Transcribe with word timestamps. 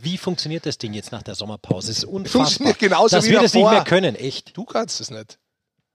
Wie 0.00 0.18
funktioniert 0.18 0.66
das 0.66 0.78
Ding 0.78 0.92
jetzt 0.94 1.12
nach 1.12 1.22
der 1.22 1.34
Sommerpause? 1.34 1.88
Das 1.88 1.98
ist 1.98 2.04
unfassbar. 2.04 2.42
Funktioniert 2.44 2.78
genauso 2.78 3.16
Dass 3.16 3.24
wie 3.26 3.30
wir 3.30 3.40
das 3.40 3.54
nicht 3.54 3.70
mehr 3.70 3.84
können, 3.84 4.14
echt. 4.14 4.56
Du 4.56 4.64
kannst 4.64 5.00
es 5.00 5.10
nicht. 5.10 5.38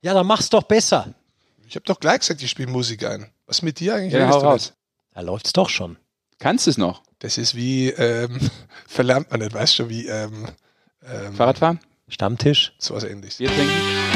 Ja, 0.02 0.14
dann 0.14 0.28
mach's 0.28 0.50
doch 0.50 0.64
besser. 0.64 1.14
Ich 1.68 1.76
habe 1.76 1.86
doch 1.86 2.00
gleich 2.00 2.20
gesagt, 2.20 2.42
ich 2.42 2.50
spiele 2.50 2.72
Musik 2.72 3.06
ein. 3.06 3.32
Was 3.46 3.58
ist 3.58 3.62
mit 3.64 3.80
dir 3.80 3.96
eigentlich? 3.96 4.14
Ja, 4.14 4.30
hau 4.30 4.40
raus. 4.40 4.74
Da 5.14 5.22
läuft's 5.22 5.54
doch 5.54 5.70
schon. 5.70 5.98
Kannst 6.40 6.68
du 6.68 6.72
es 6.72 6.78
noch? 6.78 7.04
Das 7.20 7.38
ist 7.38 7.56
wie, 7.56 7.90
ähm, 7.90 8.50
verlernt 8.88 9.32
man 9.32 9.40
nicht, 9.40 9.54
weißt 9.54 9.80
du, 9.80 9.90
wie 9.90 10.08
ähm, 10.08 10.50
ähm, 11.06 11.34
Fahrradfahren? 11.34 11.80
Stammtisch. 12.10 12.74
so 12.78 12.96
was 12.96 13.04
ähnliches. 13.06 13.38
Bier 13.38 13.48
trinken? 13.48 14.13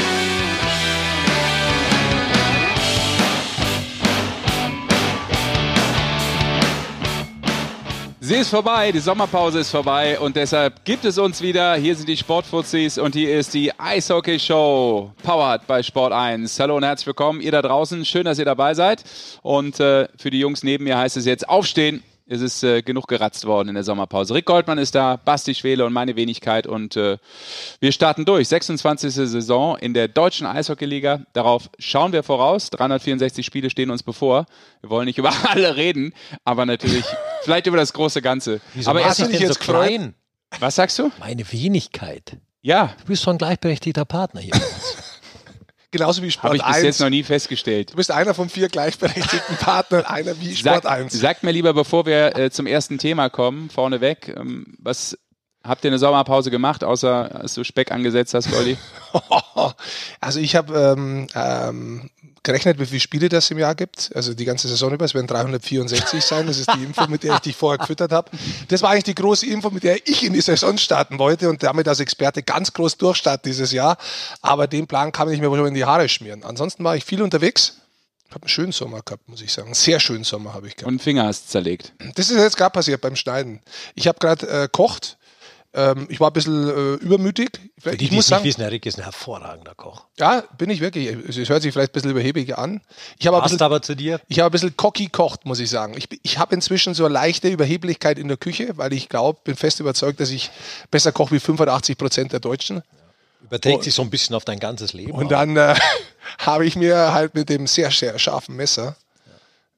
Sie 8.28 8.34
ist 8.34 8.50
vorbei, 8.50 8.92
die 8.92 8.98
Sommerpause 8.98 9.60
ist 9.60 9.70
vorbei 9.70 10.20
und 10.20 10.36
deshalb 10.36 10.84
gibt 10.84 11.06
es 11.06 11.16
uns 11.16 11.40
wieder. 11.40 11.76
Hier 11.76 11.96
sind 11.96 12.06
die 12.06 12.16
Sportfuzis 12.18 12.98
und 12.98 13.14
hier 13.14 13.38
ist 13.38 13.54
die 13.54 13.72
Eishockey 13.80 14.38
Show, 14.38 15.10
powered 15.22 15.66
bei 15.66 15.82
Sport 15.82 16.12
1. 16.12 16.60
Hallo 16.60 16.76
und 16.76 16.82
herzlich 16.82 17.06
willkommen, 17.06 17.40
ihr 17.40 17.52
da 17.52 17.62
draußen. 17.62 18.04
Schön, 18.04 18.26
dass 18.26 18.38
ihr 18.38 18.44
dabei 18.44 18.74
seid. 18.74 19.02
Und 19.40 19.80
äh, 19.80 20.08
für 20.18 20.28
die 20.28 20.40
Jungs 20.40 20.62
neben 20.62 20.84
mir 20.84 20.98
heißt 20.98 21.16
es 21.16 21.24
jetzt 21.24 21.48
aufstehen. 21.48 22.02
Es 22.30 22.42
ist 22.42 22.62
äh, 22.62 22.82
genug 22.82 23.08
geratzt 23.08 23.46
worden 23.46 23.70
in 23.70 23.74
der 23.74 23.84
Sommerpause. 23.84 24.34
Rick 24.34 24.44
Goldmann 24.44 24.76
ist 24.76 24.94
da, 24.94 25.16
Basti 25.16 25.54
Schwele 25.54 25.86
und 25.86 25.94
meine 25.94 26.14
Wenigkeit 26.14 26.66
und 26.66 26.94
äh, 26.94 27.16
wir 27.80 27.90
starten 27.90 28.26
durch. 28.26 28.48
26. 28.48 29.14
Saison 29.14 29.78
in 29.78 29.94
der 29.94 30.08
deutschen 30.08 30.46
Eishockeyliga. 30.46 31.22
Darauf 31.32 31.70
schauen 31.78 32.12
wir 32.12 32.22
voraus. 32.22 32.68
364 32.68 33.46
Spiele 33.46 33.70
stehen 33.70 33.90
uns 33.90 34.02
bevor. 34.02 34.44
Wir 34.82 34.90
wollen 34.90 35.06
nicht 35.06 35.16
über 35.18 35.32
alle 35.48 35.76
reden, 35.76 36.12
aber 36.44 36.66
natürlich 36.66 37.06
vielleicht 37.44 37.66
über 37.66 37.78
das 37.78 37.94
große 37.94 38.20
Ganze. 38.20 38.60
Wieso 38.74 38.90
aber 38.90 39.00
erst, 39.00 39.20
so 39.20 39.24
jetzt 39.30 39.60
gefreut? 39.60 39.86
klein? 39.86 40.14
was 40.60 40.74
sagst 40.74 40.98
du? 40.98 41.10
Meine 41.20 41.50
Wenigkeit. 41.50 42.36
Ja, 42.60 42.94
Du 43.00 43.06
bist 43.06 43.22
so 43.22 43.30
ein 43.30 43.38
gleichberechtigter 43.38 44.04
Partner 44.04 44.42
hier. 44.42 44.52
Genauso 45.90 46.22
wie 46.22 46.30
Sport 46.30 46.44
habe 46.44 46.56
ich 46.56 46.62
bis 46.62 46.74
1. 46.76 46.84
jetzt 46.84 47.00
noch 47.00 47.08
nie 47.08 47.22
festgestellt. 47.22 47.92
Du 47.92 47.96
bist 47.96 48.10
einer 48.10 48.34
von 48.34 48.50
vier 48.50 48.68
gleichberechtigten 48.68 49.56
Partnern, 49.60 50.04
einer 50.04 50.38
wie 50.40 50.54
Sport 50.54 50.82
Sag, 50.82 50.92
1. 50.92 51.12
sagt 51.14 51.42
mir 51.42 51.52
lieber, 51.52 51.72
bevor 51.72 52.04
wir 52.04 52.36
äh, 52.36 52.50
zum 52.50 52.66
ersten 52.66 52.98
Thema 52.98 53.30
kommen, 53.30 53.70
vorneweg, 53.70 54.34
ähm, 54.36 54.76
was 54.78 55.16
habt 55.64 55.84
ihr 55.84 55.90
eine 55.90 55.98
Sommerpause 55.98 56.50
gemacht, 56.50 56.84
außer 56.84 57.34
als 57.34 57.54
du 57.54 57.64
Speck 57.64 57.90
angesetzt 57.90 58.34
hast, 58.34 58.52
Olli? 58.54 58.76
Also 60.20 60.38
ich 60.38 60.54
habe 60.54 60.94
ähm, 60.96 61.26
ähm, 61.34 62.10
gerechnet, 62.42 62.78
wie 62.78 62.86
viele 62.86 63.00
Spiele 63.00 63.28
das 63.28 63.50
im 63.50 63.58
Jahr 63.58 63.74
gibt. 63.74 64.10
Also 64.14 64.34
die 64.34 64.44
ganze 64.44 64.68
Saison 64.68 64.92
über. 64.92 65.04
Es 65.04 65.14
werden 65.14 65.26
364 65.26 66.22
sein. 66.22 66.46
Das 66.46 66.58
ist 66.58 66.72
die 66.74 66.84
Info, 66.84 67.06
mit 67.08 67.22
der 67.24 67.34
ich 67.34 67.40
dich 67.40 67.56
vorher 67.56 67.78
gefüttert 67.78 68.12
habe. 68.12 68.30
Das 68.68 68.82
war 68.82 68.90
eigentlich 68.90 69.04
die 69.04 69.14
große 69.14 69.46
Info, 69.46 69.70
mit 69.70 69.82
der 69.82 70.06
ich 70.06 70.24
in 70.24 70.32
die 70.32 70.40
Saison 70.40 70.78
starten 70.78 71.18
wollte 71.18 71.48
und 71.48 71.62
damit 71.62 71.88
als 71.88 72.00
Experte 72.00 72.42
ganz 72.42 72.72
groß 72.72 72.96
durchstarten 72.96 73.50
dieses 73.50 73.72
Jahr. 73.72 73.98
Aber 74.42 74.66
den 74.66 74.86
Plan 74.86 75.12
kann 75.12 75.30
ich 75.30 75.40
mir 75.40 75.50
wohl 75.50 75.66
in 75.66 75.74
die 75.74 75.84
Haare 75.84 76.08
schmieren. 76.08 76.44
Ansonsten 76.44 76.84
war 76.84 76.96
ich 76.96 77.04
viel 77.04 77.22
unterwegs. 77.22 77.78
Ich 78.28 78.34
habe 78.34 78.42
einen 78.42 78.50
schönen 78.50 78.72
Sommer 78.72 79.00
gehabt, 79.02 79.26
muss 79.28 79.40
ich 79.40 79.52
sagen. 79.52 79.68
Einen 79.68 79.74
sehr 79.74 80.00
schönen 80.00 80.24
Sommer 80.24 80.52
habe 80.52 80.68
ich 80.68 80.76
gehabt. 80.76 80.92
Und 80.92 81.02
Finger 81.02 81.24
hast 81.24 81.50
zerlegt. 81.50 81.94
Das 82.14 82.28
ist 82.28 82.36
jetzt 82.36 82.58
gerade 82.58 82.72
passiert 82.72 83.00
beim 83.00 83.16
Schneiden. 83.16 83.60
Ich 83.94 84.06
habe 84.06 84.18
gerade 84.18 84.46
äh, 84.48 84.68
kocht. 84.70 85.17
Ähm, 85.74 86.06
ich 86.08 86.18
war 86.18 86.30
ein 86.30 86.32
bisschen 86.32 86.68
äh, 86.68 86.94
übermütig. 86.94 87.50
Für 87.78 87.90
die, 87.90 88.04
ich 88.04 88.10
die 88.10 88.16
muss 88.16 88.26
sagen, 88.26 88.44
wissen, 88.44 88.62
Rick 88.62 88.86
ist 88.86 88.98
ein 88.98 89.04
hervorragender 89.04 89.74
Koch. 89.74 90.06
ja, 90.18 90.42
bin 90.56 90.70
ich 90.70 90.80
wirklich. 90.80 91.08
Es 91.08 91.48
hört 91.48 91.62
sich 91.62 91.72
vielleicht 91.72 91.90
ein 91.90 91.92
bisschen 91.92 92.10
überhebig 92.10 92.56
an. 92.56 92.80
Ich 93.18 93.26
habe 93.26 93.40
bisschen, 93.42 93.60
aber 93.60 93.82
zu 93.82 93.94
dir. 93.94 94.20
ich 94.28 94.40
habe 94.40 94.48
ein 94.48 94.52
bisschen 94.52 94.76
cocky 94.76 95.08
kocht, 95.08 95.44
muss 95.44 95.60
ich 95.60 95.68
sagen. 95.68 95.94
Ich, 95.96 96.08
ich 96.22 96.38
habe 96.38 96.54
inzwischen 96.54 96.94
so 96.94 97.04
eine 97.04 97.12
leichte 97.12 97.48
Überheblichkeit 97.48 98.18
in 98.18 98.28
der 98.28 98.38
Küche, 98.38 98.76
weil 98.76 98.92
ich 98.94 99.08
glaube, 99.08 99.40
bin 99.44 99.56
fest 99.56 99.80
überzeugt, 99.80 100.20
dass 100.20 100.30
ich 100.30 100.50
besser 100.90 101.12
koche 101.12 101.34
wie 101.34 101.40
85 101.40 101.98
Prozent 101.98 102.32
der 102.32 102.40
Deutschen. 102.40 102.82
Überträgt 103.42 103.84
sich 103.84 103.94
so 103.94 104.02
ein 104.02 104.10
bisschen 104.10 104.34
auf 104.34 104.44
dein 104.44 104.58
ganzes 104.58 104.94
Leben. 104.94 105.12
Und 105.12 105.30
dann 105.30 105.56
äh, 105.56 105.74
habe 106.38 106.66
ich 106.66 106.76
mir 106.76 107.12
halt 107.12 107.34
mit 107.34 107.50
dem 107.50 107.66
sehr, 107.66 107.90
sehr 107.90 108.18
scharfen 108.18 108.56
Messer 108.56 108.96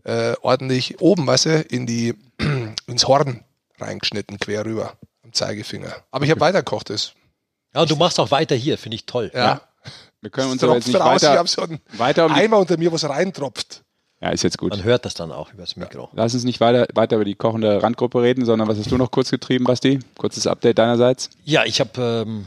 äh, 0.05 0.35
ordentlich 0.41 1.01
oben, 1.01 1.27
weißt 1.27 1.47
du, 1.47 1.61
in 1.63 1.87
die, 1.87 2.15
ins 2.87 3.07
Horn 3.07 3.45
reingeschnitten, 3.79 4.39
quer 4.39 4.65
rüber, 4.65 4.95
am 5.31 5.33
Zeigefinger. 5.33 5.95
Aber 6.11 6.25
ich 6.25 6.31
habe 6.31 6.41
weitergekocht, 6.41 6.91
das. 6.91 7.13
ja, 7.75 7.83
und 7.83 7.91
du 7.91 7.97
machst 7.97 8.19
auch 8.21 8.31
weiter 8.31 8.57
hier, 8.57 8.79
finde 8.79 8.97
ich 8.97 9.07
toll. 9.07 9.31
Ja. 9.35 9.63
Wir 10.21 10.31
können 10.31 10.51
uns 10.51 10.63
Es 10.63 10.65
aber 10.65 10.75
jetzt 10.77 10.89
nicht 10.89 11.01
raus, 11.01 11.23
ich 11.23 11.29
weiter, 11.29 11.39
habe 11.39 11.49
so 11.49 11.63
einen 11.63 11.81
weiter 11.93 12.27
um 12.27 12.33
Eimer 12.33 12.59
unter 12.59 12.77
mir, 12.77 12.91
wo 12.91 12.97
es 12.97 13.09
reintropft. 13.09 13.83
Ja, 14.21 14.29
ist 14.31 14.43
jetzt 14.43 14.59
gut. 14.59 14.71
Man 14.71 14.85
hört 14.85 15.07
das 15.07 15.15
dann 15.15 15.33
auch 15.33 15.51
übers 15.55 15.77
Mikro. 15.77 16.11
Lass 16.13 16.35
uns 16.35 16.45
nicht 16.45 16.61
weiter, 16.61 16.87
weiter 16.95 17.17
über 17.17 17.25
die 17.25 17.35
kochende 17.37 17.83
Randgruppe 17.83 18.21
reden, 18.21 18.45
sondern 18.45 18.69
was 18.69 18.77
hast 18.77 18.91
du 18.91 18.99
noch 18.99 19.11
kurz 19.11 19.31
getrieben, 19.31 19.65
Basti? 19.65 20.01
Kurzes 20.19 20.47
Update 20.47 20.79
deinerseits. 20.79 21.31
Ja, 21.45 21.65
ich 21.65 21.81
habe 21.81 22.25
ähm, 22.27 22.47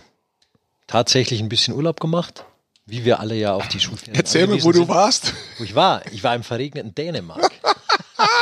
tatsächlich 0.86 1.42
ein 1.42 1.50
bisschen 1.50 1.74
Urlaub 1.74 2.00
gemacht, 2.00 2.46
wie 2.86 3.06
wir 3.06 3.20
alle 3.20 3.34
ja 3.34 3.56
auf 3.56 3.68
die 3.70 3.80
Schulferien 3.80 4.14
Erzähl 4.14 4.46
mir, 4.46 4.64
wo 4.64 4.72
du 4.72 4.80
sind. 4.80 4.90
warst. 4.90 5.34
Wo 5.58 5.64
ich 5.64 5.74
war. 5.74 6.06
Ich 6.12 6.24
war 6.24 6.36
im 6.36 6.44
verregneten 6.44 6.94
Dänemark. 6.94 7.52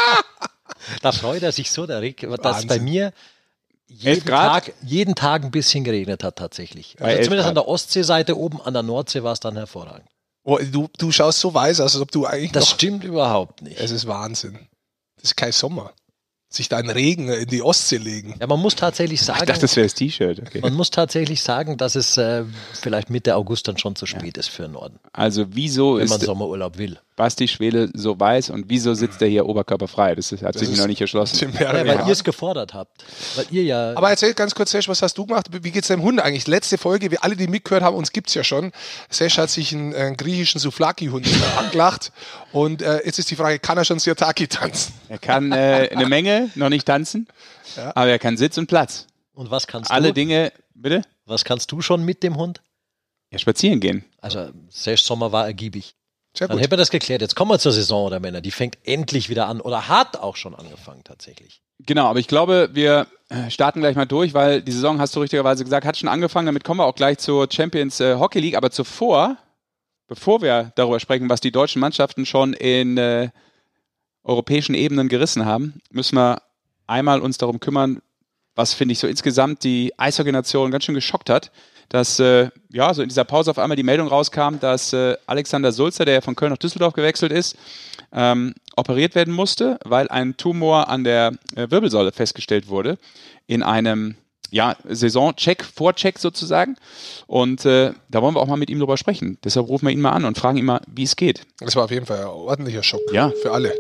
da 1.02 1.14
freut 1.14 1.42
er 1.44 1.54
sich 1.54 1.72
so, 1.72 1.88
der 1.88 2.02
Rick, 2.02 2.22
dass 2.22 2.40
Wahnsinn. 2.44 2.68
bei 2.68 2.80
mir 2.80 3.14
jeden? 3.94 4.26
Tag, 4.26 4.74
jeden 4.84 5.16
Tag 5.16 5.44
ein 5.44 5.52
bisschen 5.52 5.84
geregnet 5.84 6.24
hat 6.24 6.38
tatsächlich. 6.38 6.96
Also 7.00 7.24
zumindest 7.24 7.48
an 7.50 7.56
Grad. 7.56 7.66
der 7.66 7.68
Ostseeseite 7.68 8.38
oben, 8.38 8.62
an 8.62 8.74
der 8.74 8.84
Nordsee 8.84 9.24
war 9.24 9.34
es 9.34 9.40
dann 9.40 9.56
hervorragend. 9.56 10.08
Oh, 10.44 10.58
du, 10.72 10.88
du 10.98 11.12
schaust 11.12 11.40
so 11.40 11.54
weiß 11.54 11.82
aus, 11.82 11.94
als 11.94 12.02
ob 12.02 12.12
du 12.12 12.26
eigentlich 12.26 12.52
Das 12.52 12.64
noch... 12.70 12.76
stimmt 12.76 13.04
überhaupt 13.04 13.62
nicht. 13.62 13.80
Es 13.80 13.92
ist 13.92 14.08
Wahnsinn. 14.08 14.58
Das 15.18 15.26
ist 15.26 15.36
kein 15.38 15.52
Sommer. 15.52 15.92
Sich 16.50 16.68
da 16.68 16.80
in 16.80 16.90
Regen 16.90 17.30
in 17.30 17.48
die 17.48 17.62
Ostsee 17.62 17.96
legen. 17.98 18.36
Ja, 18.40 18.48
man 18.48 18.60
muss 18.60 18.76
tatsächlich 18.76 19.22
sagen, 19.22 19.40
Ich 19.44 19.46
dachte, 19.48 19.62
das 19.62 19.76
wäre 19.78 19.86
das 19.86 19.94
T-Shirt. 19.94 20.40
Okay. 20.42 20.60
man 20.62 20.74
muss 20.74 20.90
tatsächlich 20.90 21.42
sagen, 21.44 21.78
dass 21.78 21.96
es 21.96 22.18
äh, 22.18 22.44
vielleicht 22.74 23.10
Mitte 23.10 23.36
August 23.38 23.68
dann 23.70 23.78
schon 23.78 23.96
zu 23.96 24.06
spät 24.06 24.38
ist 24.38 24.50
für 24.50 24.64
den 24.64 24.74
Norden, 24.74 25.00
Also 25.14 25.46
wieso 25.52 25.98
wenn 25.98 26.10
man 26.10 26.20
ist 26.20 26.26
Sommerurlaub 26.26 26.78
will. 26.78 27.00
Basti 27.22 27.48
Schwele 27.48 27.88
so 27.94 28.20
weiß 28.20 28.50
und 28.50 28.66
wieso 28.68 28.96
sitzt 28.96 29.22
er 29.22 29.28
hier 29.28 29.46
oberkörperfrei? 29.46 30.16
Das 30.16 30.32
ist, 30.32 30.42
hat 30.42 30.58
sich 30.58 30.72
ist 30.72 30.80
noch 30.80 30.88
nicht 30.88 31.02
erschlossen. 31.02 31.54
Ja, 31.60 31.72
weil 31.72 31.86
ja. 31.86 32.08
ihr 32.08 32.14
es 32.14 32.24
gefordert 32.24 32.74
habt. 32.74 33.06
Weil 33.36 33.46
ihr 33.52 33.64
ja. 33.64 33.96
Aber 33.96 34.10
erzähl 34.10 34.34
ganz 34.34 34.56
kurz, 34.56 34.72
Sesh, 34.72 34.88
was 34.88 35.04
hast 35.04 35.16
du 35.20 35.28
gemacht? 35.28 35.46
Wie 35.52 35.70
geht's 35.70 35.90
deinem 35.90 36.02
Hund 36.02 36.20
eigentlich? 36.20 36.48
Letzte 36.48 36.80
Folge, 36.80 37.12
wir 37.12 37.24
alle, 37.24 37.36
die 37.36 37.46
mitgehört 37.46 37.84
haben, 37.84 37.96
uns 37.96 38.12
gibt's 38.12 38.34
ja 38.34 38.44
schon. 38.44 38.72
Sesh 39.12 39.38
hat 39.38 39.52
sich 39.52 39.72
einen, 39.72 39.94
äh, 39.94 40.16
griechischen 40.18 40.60
Souflaki-Hund 40.60 41.28
angelacht. 41.60 42.12
Und 42.54 42.82
äh, 42.82 43.06
jetzt 43.06 43.20
ist 43.20 43.30
die 43.30 43.36
Frage, 43.36 43.60
kann 43.60 43.78
er 43.78 43.86
schon 43.86 44.00
Sirtaki 44.00 44.48
tanzen? 44.48 44.92
Er 45.08 45.20
kann 45.20 45.52
äh, 45.52 45.92
eine 45.92 46.08
Menge, 46.08 46.50
noch 46.56 46.70
nicht 46.70 46.88
tanzen, 46.88 47.28
aber 47.94 48.10
er 48.10 48.18
kann 48.18 48.36
Sitz 48.36 48.58
und 48.58 48.66
Platz. 48.66 49.06
und 49.36 49.52
was 49.52 49.68
kannst 49.68 49.92
Alle 49.92 50.08
du? 50.08 50.14
Dinge, 50.16 50.52
bitte? 50.74 51.04
Was 51.28 51.46
kannst 51.46 51.72
du 51.72 51.82
schon 51.82 52.04
mit 52.04 52.24
dem 52.24 52.38
Hund? 52.38 52.64
Ja, 53.30 53.38
spazieren 53.38 53.80
gehen. 53.80 54.06
Also, 54.18 54.50
Sesh 54.70 55.04
Sommer 55.04 55.32
war 55.32 55.46
ergiebig. 55.46 55.94
Sehr 56.34 56.48
Dann 56.48 56.58
gut. 56.58 56.64
hätten 56.64 56.72
wir 56.72 56.78
das 56.78 56.92
geklärt. 56.92 57.22
Jetzt 57.22 57.36
kommen 57.36 57.52
wir 57.52 57.60
zur 57.60 57.74
Saison 57.74 58.10
der 58.10 58.20
Männer. 58.20 58.42
Die 58.42 58.52
fängt 58.52 58.78
endlich 58.84 59.30
wieder 59.30 59.48
an 59.48 59.60
oder 59.60 59.90
hat 59.90 60.18
auch 60.18 60.38
schon 60.38 60.56
angefangen 60.56 61.04
tatsächlich. 61.04 61.62
Genau, 61.80 62.08
aber 62.08 62.20
ich 62.20 62.28
glaube, 62.28 62.70
wir 62.74 63.08
äh, 63.30 63.50
starten 63.50 63.82
gleich 63.82 63.96
mal 63.96 64.06
durch, 64.06 64.34
weil 64.34 64.62
die 64.62 64.72
Saison, 64.72 65.00
hast 65.00 65.16
du 65.16 65.20
richtigerweise 65.20 65.64
gesagt, 65.64 65.86
hat 65.86 65.98
schon 65.98 66.08
angefangen. 66.08 66.46
Damit 66.46 66.64
kommen 66.64 66.80
wir 66.80 66.86
auch 66.86 66.96
gleich 66.96 67.18
zur 67.18 67.48
Champions 67.52 68.00
äh, 68.00 68.16
Hockey 68.16 68.40
League. 68.40 68.56
Aber 68.56 68.72
zuvor, 68.72 69.38
bevor 70.08 70.42
wir 70.42 70.72
darüber 70.76 71.00
sprechen, 71.00 71.30
was 71.30 71.42
die 71.42 71.52
deutschen 71.52 71.82
Mannschaften 71.82 72.26
schon 72.26 72.54
in 72.54 72.98
äh, 72.98 73.30
europäischen 74.24 74.76
Ebenen 74.76 75.10
gerissen 75.10 75.46
haben, 75.46 75.82
müssen 75.90 76.16
wir 76.16 76.44
einmal 76.88 77.20
uns 77.20 77.38
darum 77.38 77.60
kümmern, 77.60 78.02
was 78.56 78.74
finde 78.74 78.94
ich 78.94 79.00
so 79.00 79.08
insgesamt 79.08 79.64
die 79.64 79.98
Eishockey-Nation 79.98 80.72
ganz 80.72 80.86
schön 80.86 80.96
geschockt 80.96 81.30
hat, 81.30 81.52
dass 81.92 82.20
äh, 82.20 82.50
ja 82.70 82.94
so 82.94 83.02
in 83.02 83.10
dieser 83.10 83.26
Pause 83.26 83.52
auf 83.52 83.60
einmal 83.60 83.76
die 83.76 83.84
Meldung 83.84 84.08
rauskam, 84.08 84.60
dass 84.60 84.94
äh, 84.94 85.18
Alexander 85.28 85.74
Sulzer, 85.74 86.06
der 86.06 86.22
von 86.22 86.36
Köln 86.36 86.52
nach 86.52 86.58
Düsseldorf 86.58 86.94
gewechselt 86.94 87.34
ist, 87.34 87.58
ähm, 88.14 88.54
operiert 88.78 89.14
werden 89.14 89.34
musste, 89.34 89.78
weil 89.84 90.08
ein 90.08 90.38
Tumor 90.38 90.88
an 90.88 91.04
der 91.04 91.34
äh, 91.56 91.70
Wirbelsäule 91.70 92.14
festgestellt 92.14 92.70
wurde 92.70 92.98
in 93.46 93.62
einem 93.62 94.16
ja, 94.52 94.76
Saisoncheck, 94.88 95.64
Vorcheck 95.64 96.18
sozusagen. 96.18 96.78
Und 97.28 97.66
äh, 97.66 97.94
da 98.10 98.22
wollen 98.22 98.36
wir 98.36 98.42
auch 98.42 98.48
mal 98.48 98.58
mit 98.58 98.70
ihm 98.70 98.80
drüber 98.80 98.98
sprechen. 98.98 99.38
Deshalb 99.44 99.68
rufen 99.68 99.88
wir 99.88 99.94
ihn 99.94 100.02
mal 100.02 100.12
an 100.12 100.26
und 100.26 100.38
fragen 100.38 100.58
ihn 100.58 100.66
mal, 100.66 100.82
wie 100.88 101.04
es 101.04 101.16
geht. 101.16 101.44
Das 101.60 101.76
war 101.76 101.86
auf 101.86 101.92
jeden 101.92 102.06
Fall 102.06 102.20
ein 102.20 102.28
ordentlicher 102.28 102.84
Schock. 102.84 103.02
Ja. 103.12 103.32
Für 103.42 103.52
alle. 103.52 103.74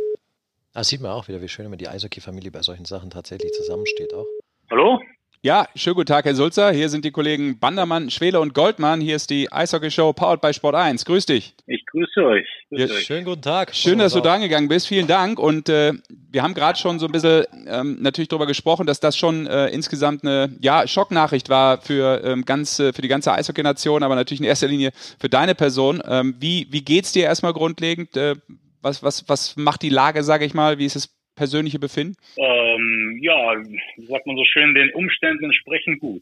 Da 0.73 0.83
sieht 0.83 1.01
man 1.01 1.11
auch 1.11 1.27
wieder, 1.27 1.41
wie 1.41 1.49
schön 1.49 1.65
immer 1.65 1.77
die 1.77 1.89
Eishockey-Familie 1.89 2.51
bei 2.51 2.61
solchen 2.61 2.85
Sachen 2.85 3.09
tatsächlich 3.09 3.51
zusammensteht 3.53 4.13
auch. 4.13 4.25
Hallo? 4.69 4.99
Ja, 5.43 5.67
schönen 5.75 5.95
guten 5.95 6.05
Tag, 6.05 6.25
Herr 6.25 6.35
Sulzer. 6.35 6.71
Hier 6.71 6.87
sind 6.87 7.03
die 7.03 7.09
Kollegen 7.09 7.57
Bandermann, 7.57 8.11
Schwele 8.11 8.39
und 8.39 8.53
Goldmann. 8.53 9.01
Hier 9.01 9.15
ist 9.15 9.31
die 9.31 9.51
Eishockey-Show 9.51 10.13
Powered 10.13 10.39
by 10.39 10.53
Sport 10.53 10.75
1. 10.75 11.03
Grüß 11.03 11.25
dich. 11.25 11.55
Ich 11.65 11.83
grüße 11.87 12.23
euch. 12.23 12.45
Grüße 12.69 12.85
Ja, 12.85 12.93
euch. 12.93 13.05
Schönen 13.07 13.25
guten 13.25 13.41
Tag. 13.41 13.73
Schön, 13.73 13.97
dass 13.97 14.13
du 14.13 14.19
da 14.19 14.33
dran 14.33 14.41
gegangen 14.41 14.67
bist. 14.67 14.87
Vielen 14.87 15.07
Dank. 15.07 15.39
Und 15.39 15.67
äh, 15.67 15.93
wir 16.29 16.43
haben 16.43 16.53
gerade 16.53 16.77
schon 16.77 16.99
so 16.99 17.07
ein 17.07 17.11
bisschen 17.11 17.45
ähm, 17.65 17.97
natürlich 18.01 18.27
darüber 18.27 18.45
gesprochen, 18.45 18.85
dass 18.85 18.99
das 18.99 19.17
schon 19.17 19.47
äh, 19.47 19.69
insgesamt 19.69 20.23
eine 20.23 20.55
ja, 20.61 20.85
Schocknachricht 20.87 21.49
war 21.49 21.81
für, 21.81 22.23
ähm, 22.23 22.45
ganz, 22.45 22.79
äh, 22.79 22.93
für 22.93 23.01
die 23.01 23.07
ganze 23.07 23.33
Eishockey-Nation, 23.33 24.03
aber 24.03 24.13
natürlich 24.13 24.41
in 24.41 24.45
erster 24.45 24.67
Linie 24.67 24.91
für 25.19 25.27
deine 25.27 25.55
Person. 25.55 26.03
Ähm, 26.07 26.35
wie, 26.39 26.67
wie 26.69 26.83
geht's 26.83 27.13
dir 27.13 27.23
erstmal 27.23 27.53
grundlegend? 27.53 28.15
Äh, 28.15 28.35
was, 28.83 29.01
was, 29.01 29.27
was 29.27 29.55
macht 29.57 29.81
die 29.81 29.89
Lage, 29.89 30.21
sage 30.21 30.45
ich 30.45 30.53
mal? 30.53 30.77
Wie 30.77 30.85
ist 30.85 30.95
es 30.95 31.09
persönliche 31.41 31.79
Befinden? 31.79 32.15
Ähm, 32.37 33.17
ja, 33.19 33.55
wie 33.97 34.05
sagt 34.05 34.27
man 34.27 34.37
so 34.37 34.45
schön, 34.45 34.75
den 34.75 34.93
Umständen 34.93 35.45
entsprechend 35.45 35.99
gut. 35.99 36.21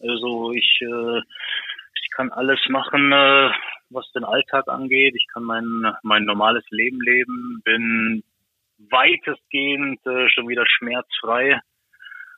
Also 0.00 0.52
ich, 0.52 0.80
äh, 0.80 1.18
ich 1.18 2.08
kann 2.16 2.32
alles 2.32 2.58
machen, 2.70 3.12
äh, 3.12 3.50
was 3.90 4.10
den 4.12 4.24
Alltag 4.24 4.66
angeht. 4.68 5.14
Ich 5.14 5.26
kann 5.30 5.42
mein, 5.42 5.92
mein 6.02 6.24
normales 6.24 6.64
Leben 6.70 6.98
leben, 7.02 7.60
bin 7.62 8.24
weitestgehend 8.90 10.00
äh, 10.06 10.30
schon 10.30 10.48
wieder 10.48 10.64
schmerzfrei, 10.66 11.60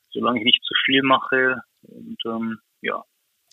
solange 0.08 0.40
ich 0.40 0.44
nicht 0.46 0.64
zu 0.64 0.74
viel 0.84 1.02
mache. 1.02 1.62
Und 1.82 2.18
ähm, 2.26 2.58
ja, 2.80 3.04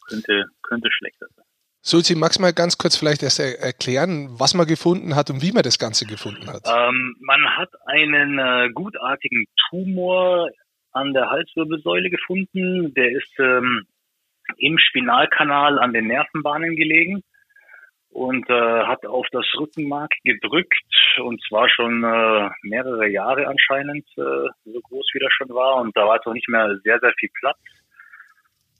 könnte, 0.10 0.45
könnte 0.63 0.89
schlechter 0.92 1.27
sein. 1.36 1.46
Sulzi, 1.88 2.16
magst 2.16 2.38
du 2.38 2.42
mal 2.42 2.51
ganz 2.51 2.78
kurz 2.78 2.98
vielleicht 2.98 3.24
erst 3.24 3.39
erklären, 3.39 4.28
was 4.38 4.54
man 4.54 4.68
gefunden 4.68 5.16
hat 5.16 5.30
und 5.30 5.42
wie 5.42 5.54
man 5.54 5.63
das 5.63 5.80
Ganze 5.80 6.06
gefunden 6.06 6.45
hat? 6.51 6.63
Ähm, 6.68 7.16
man 7.22 7.42
hat 7.56 7.69
einen 7.86 8.38
äh, 8.38 8.69
gutartigen 8.74 9.45
Tumor 9.69 10.50
an 10.92 11.13
der 11.13 11.30
Halswirbelsäule 11.30 12.10
gefunden. 12.10 12.94
Der 12.94 13.10
ist 13.12 13.31
ähm, 13.39 13.86
im 14.57 14.78
Spinalkanal 14.78 15.80
an 15.80 15.94
den 15.94 16.07
Nervenbahnen 16.07 16.75
gelegen 16.75 17.24
und 18.10 18.50
äh, 18.50 18.84
hat 18.84 19.06
auf 19.06 19.28
das 19.31 19.45
Rückenmark 19.57 20.12
gedrückt 20.25 20.84
und 21.24 21.42
zwar 21.48 21.69
schon 21.69 22.04
äh, 22.04 22.50
mehrere 22.63 23.07
Jahre 23.07 23.48
anscheinend, 23.48 24.06
äh, 24.18 24.50
so 24.66 24.81
groß 24.89 25.07
wie 25.13 25.19
das 25.19 25.31
schon 25.31 25.56
war 25.56 25.78
und 25.78 25.95
da 25.95 26.06
war 26.06 26.19
es 26.19 26.25
auch 26.25 26.34
nicht 26.34 26.50
mehr 26.50 26.68
sehr, 26.84 27.00
sehr 27.00 27.13
viel 27.18 27.30
Platz. 27.39 27.60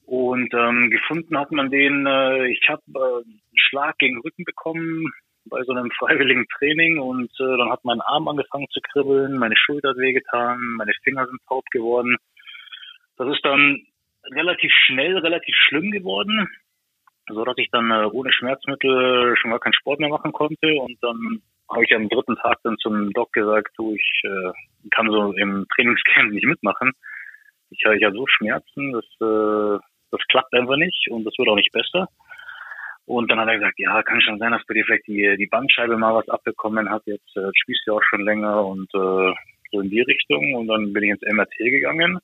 Und 0.08 0.54
ähm, 0.54 0.90
gefunden 0.90 1.38
hat 1.38 1.52
man 1.52 1.70
den, 1.70 2.08
äh, 2.08 2.48
ich 2.48 2.70
habe 2.70 2.82
äh, 2.96 3.26
einen 3.26 3.42
Schlag 3.56 3.98
gegen 3.98 4.16
den 4.16 4.22
Rücken 4.22 4.46
bekommen 4.46 5.12
bei 5.50 5.62
so 5.64 5.74
einem 5.74 5.92
freiwilligen 6.00 6.48
Training 6.58 6.98
und 6.98 7.30
äh, 7.42 7.58
dann 7.58 7.70
hat 7.70 7.84
mein 7.84 8.00
Arm 8.00 8.26
angefangen 8.30 8.68
zu 8.70 8.80
kribbeln, 8.80 9.38
meine 9.38 9.58
Schulter 9.58 9.90
hat 9.90 9.98
wehgetan, 9.98 10.60
meine 10.78 10.94
Finger 11.04 11.28
sind 11.28 11.42
taub 11.50 11.66
geworden. 11.72 12.16
Das 13.18 13.28
ist 13.28 13.44
dann 13.44 13.86
relativ 14.34 14.72
schnell, 14.86 15.18
relativ 15.18 15.56
schlimm 15.68 15.92
geworden, 15.92 16.48
so 17.28 17.44
dass 17.44 17.58
ich 17.58 17.70
dann 17.72 17.92
äh, 17.92 18.06
ohne 18.06 18.32
Schmerzmittel 18.32 19.36
schon 19.36 19.52
gar 19.52 19.60
keinen 19.60 19.74
Sport 19.74 20.00
mehr 20.00 20.10
machen 20.10 20.32
konnte 20.32 20.74
und 20.80 20.98
dann 21.02 21.42
habe 21.70 21.84
ich 21.84 21.94
am 21.94 22.08
dritten 22.08 22.38
Tag 22.38 22.60
dann 22.64 22.78
zum 22.78 23.12
Doc 23.12 23.34
gesagt, 23.34 23.74
du, 23.76 23.94
ich 23.94 24.22
äh, 24.24 24.90
kann 24.92 25.12
so 25.12 25.34
im 25.34 25.66
Trainingscamp 25.76 26.32
nicht 26.32 26.46
mitmachen. 26.46 26.94
Ich, 27.72 27.80
ich 27.80 28.04
habe 28.06 28.16
so 28.16 28.26
Schmerzen, 28.26 28.94
das 28.94 29.06
äh, 29.20 29.80
das 30.12 30.22
klappt 30.30 30.54
einfach 30.54 30.78
nicht 30.78 31.08
und 31.10 31.24
das 31.24 31.34
wird 31.38 31.50
auch 31.50 31.56
nicht 31.56 31.72
besser. 31.72 32.08
Und 33.06 33.32
dann 33.32 33.40
hat 33.40 33.48
er 33.48 33.58
gesagt, 33.58 33.80
ja, 33.80 34.04
kann 34.04 34.20
schon 34.20 34.38
sein, 34.38 34.52
dass 34.52 34.66
bei 34.68 34.74
dir 34.74 34.84
vielleicht 34.84 35.08
die, 35.08 35.38
die 35.38 35.48
Bandscheibe 35.48 35.96
mal 35.98 36.14
was 36.14 36.28
abbekommen 36.28 36.90
hat. 36.90 37.04
Jetzt 37.06 37.38
äh, 37.38 37.50
spielst 37.56 37.84
du 37.86 37.92
ja 37.92 37.98
auch 37.98 38.04
schon 38.04 38.22
länger 38.22 38.66
und 38.66 38.94
äh, 38.94 39.34
so 39.72 39.82
in 39.82 39.90
die 39.90 40.02
Richtung. 40.02 40.56
Und 40.56 40.68
dann 40.68 40.92
bin 40.92 41.04
ich 41.04 41.12
ins 41.12 41.22
MRT 41.22 41.58
gegangen. 41.58 42.20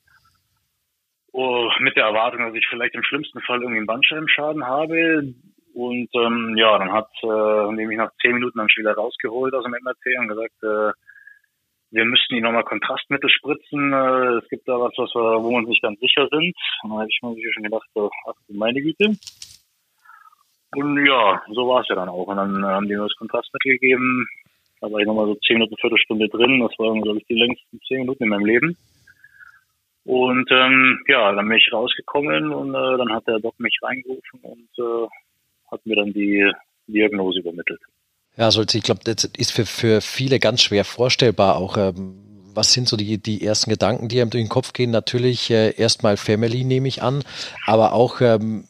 Oh, 1.32 1.70
mit 1.80 1.96
der 1.96 2.04
Erwartung, 2.04 2.40
dass 2.44 2.54
ich 2.54 2.66
vielleicht 2.68 2.94
im 2.94 3.02
schlimmsten 3.02 3.40
Fall 3.40 3.60
irgendwie 3.62 3.78
einen 3.78 3.86
Bandscheibenschaden 3.86 4.66
habe. 4.66 5.34
Und 5.72 6.08
ähm, 6.14 6.54
ja, 6.58 6.78
dann 6.78 6.92
hat 6.92 7.10
äh, 7.22 7.72
nämlich 7.72 7.96
nach 7.96 8.12
zehn 8.20 8.34
Minuten 8.34 8.58
dann 8.58 8.68
schon 8.68 8.82
wieder 8.82 8.94
rausgeholt 8.94 9.54
aus 9.54 9.64
dem 9.64 9.72
MRT 9.72 10.18
und 10.20 10.28
gesagt, 10.28 10.62
äh, 10.62 10.92
wir 11.94 12.04
müssten 12.04 12.34
ihn 12.34 12.42
nochmal 12.42 12.64
Kontrastmittel 12.64 13.30
spritzen. 13.30 13.92
Äh, 13.92 14.38
es 14.42 14.48
gibt 14.48 14.66
da 14.66 14.80
was, 14.80 14.92
was 14.96 15.14
wir, 15.14 15.42
wo 15.42 15.50
wir 15.50 15.58
uns 15.58 15.68
nicht 15.68 15.82
ganz 15.82 15.98
sicher 16.00 16.26
sind. 16.28 16.54
Und 16.82 16.90
da 16.90 16.96
habe 16.98 17.08
ich 17.08 17.20
mir 17.22 17.52
schon 17.52 17.62
gedacht, 17.62 17.88
ach 17.96 18.34
meine 18.48 18.82
Güte. 18.82 19.14
Und 20.76 21.06
ja, 21.06 21.40
so 21.52 21.68
war 21.68 21.82
es 21.82 21.88
ja 21.88 21.94
dann 21.94 22.08
auch. 22.08 22.26
Und 22.26 22.36
dann 22.36 22.64
haben 22.64 22.88
die 22.88 22.96
mir 22.96 23.04
das 23.04 23.16
Kontrastmittel 23.16 23.72
gegeben. 23.72 24.26
Da 24.80 24.90
war 24.90 24.98
ich 24.98 25.06
nochmal 25.06 25.26
so 25.26 25.36
zehn 25.46 25.54
Minuten, 25.54 25.76
Viertelstunde 25.80 26.28
drin. 26.28 26.60
Das 26.60 26.76
waren, 26.78 27.00
glaube 27.00 27.18
ich, 27.18 27.26
die 27.26 27.38
längsten 27.38 27.80
zehn 27.86 28.00
Minuten 28.00 28.24
in 28.24 28.30
meinem 28.30 28.46
Leben. 28.46 28.76
Und 30.04 30.50
ähm, 30.50 31.00
ja, 31.06 31.32
dann 31.32 31.48
bin 31.48 31.58
ich 31.58 31.72
rausgekommen 31.72 32.52
und 32.52 32.74
äh, 32.74 32.98
dann 32.98 33.12
hat 33.12 33.26
der 33.26 33.38
Doc 33.38 33.58
mich 33.58 33.78
reingerufen 33.82 34.40
und 34.42 34.68
äh, 34.78 35.06
hat 35.70 35.86
mir 35.86 35.96
dann 35.96 36.12
die 36.12 36.52
Diagnose 36.88 37.38
übermittelt. 37.38 37.80
Ja, 38.36 38.46
also 38.46 38.62
ich 38.62 38.82
glaube, 38.82 39.00
das 39.04 39.24
ist 39.24 39.52
für, 39.52 39.64
für 39.64 40.00
viele 40.00 40.38
ganz 40.38 40.62
schwer 40.62 40.84
vorstellbar. 40.84 41.56
Auch 41.56 41.76
ähm, 41.76 42.20
was 42.54 42.72
sind 42.72 42.88
so 42.88 42.96
die, 42.96 43.18
die 43.18 43.44
ersten 43.44 43.70
Gedanken, 43.70 44.08
die 44.08 44.20
einem 44.20 44.30
durch 44.30 44.44
den 44.44 44.48
Kopf 44.48 44.72
gehen? 44.72 44.90
Natürlich 44.90 45.50
äh, 45.50 45.74
erstmal 45.76 46.16
Family 46.16 46.64
nehme 46.64 46.88
ich 46.88 47.02
an, 47.02 47.22
aber 47.66 47.92
auch 47.92 48.20
ähm, 48.20 48.64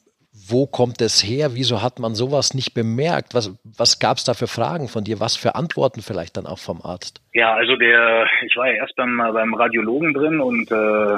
wo 0.47 0.67
kommt 0.67 1.01
es 1.01 1.23
her? 1.23 1.55
Wieso 1.55 1.83
hat 1.83 1.99
man 1.99 2.15
sowas 2.15 2.55
nicht 2.55 2.75
bemerkt? 2.75 3.35
Was, 3.35 3.55
was 3.65 3.99
gab 3.99 4.19
es 4.19 4.25
da 4.25 4.35
für 4.35 4.47
Fragen 4.47 4.89
von 4.89 5.05
dir? 5.05 5.21
Was 5.21 5.37
für 5.37 5.55
Antworten 5.55 6.03
vielleicht 6.03 6.37
dann 6.37 6.47
auch 6.47 6.59
vom 6.59 6.83
Arzt? 6.83 7.23
Ja, 7.33 7.55
also 7.55 7.77
der, 7.77 8.27
ich 8.45 8.57
war 8.57 8.67
ja 8.69 8.75
erst 8.75 8.97
beim, 8.97 9.17
beim 9.17 9.55
Radiologen 9.55 10.13
drin 10.13 10.41
und 10.41 10.71
äh, 10.71 11.17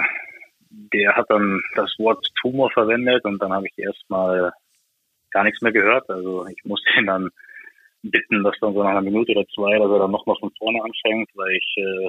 der 0.92 1.16
hat 1.16 1.26
dann 1.28 1.60
das 1.74 1.94
Wort 1.98 2.24
Tumor 2.40 2.70
verwendet 2.70 3.24
und 3.24 3.40
dann 3.42 3.52
habe 3.52 3.66
ich 3.66 3.76
erstmal 3.78 4.52
gar 5.30 5.42
nichts 5.42 5.60
mehr 5.60 5.72
gehört. 5.72 6.08
Also 6.08 6.46
ich 6.46 6.64
musste 6.64 6.88
ihn 6.98 7.06
dann 7.06 7.30
bitten, 8.10 8.42
dass 8.42 8.56
dann 8.60 8.74
so 8.74 8.82
nach 8.82 8.90
einer 8.90 9.02
Minute 9.02 9.32
oder 9.32 9.46
zwei, 9.54 9.78
dass 9.78 9.90
er 9.90 9.98
dann 9.98 10.10
nochmal 10.10 10.36
von 10.40 10.50
vorne 10.58 10.82
anfängt, 10.82 11.30
weil 11.34 11.52
ich, 11.52 11.74
äh, 11.78 12.08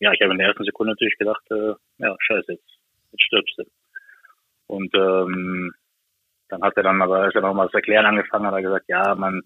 ja, 0.00 0.12
ich 0.12 0.20
habe 0.20 0.32
in 0.32 0.38
der 0.38 0.48
ersten 0.48 0.64
Sekunde 0.64 0.92
natürlich 0.92 1.18
gedacht, 1.18 1.42
äh, 1.50 1.74
ja, 1.98 2.16
scheiße, 2.18 2.52
jetzt, 2.52 2.78
jetzt 3.12 3.22
stirbst 3.22 3.58
du. 3.58 3.64
Und 4.66 4.94
ähm, 4.94 5.72
dann 6.48 6.62
hat 6.62 6.76
er 6.76 6.82
dann 6.82 7.02
aber, 7.02 7.20
als 7.22 7.34
er 7.34 7.42
nochmal 7.42 7.66
das 7.66 7.74
Erklären 7.74 8.06
angefangen 8.06 8.46
hat, 8.46 8.54
er 8.54 8.62
gesagt, 8.62 8.86
ja, 8.88 9.14
man 9.14 9.42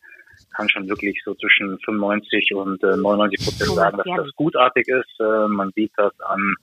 kann 0.56 0.68
schon 0.68 0.88
wirklich 0.88 1.20
so 1.24 1.34
zwischen 1.34 1.78
95 1.84 2.54
und 2.54 2.82
äh, 2.82 2.96
99 2.96 3.44
Prozent 3.44 3.70
sagen, 3.70 3.96
dass 3.98 4.06
das 4.16 4.34
gutartig 4.34 4.88
ist. 4.88 5.20
Äh, 5.20 5.48
man 5.48 5.70
sieht 5.74 5.92
das 5.96 6.12
an 6.20 6.56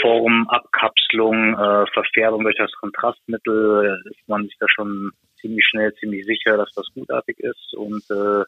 Form, 0.00 0.48
Abkapselung, 0.48 1.54
äh, 1.54 1.86
Verfärbung 1.92 2.42
durch 2.42 2.56
das 2.56 2.72
Kontrastmittel, 2.72 4.02
ist 4.10 4.28
man 4.28 4.44
sich 4.44 4.56
da 4.58 4.66
schon 4.68 5.10
ziemlich 5.40 5.66
schnell, 5.66 5.94
ziemlich 5.94 6.24
sicher, 6.26 6.56
dass 6.56 6.72
das 6.74 6.86
gutartig 6.94 7.38
ist 7.40 7.74
und 7.74 8.02
äh, 8.10 8.44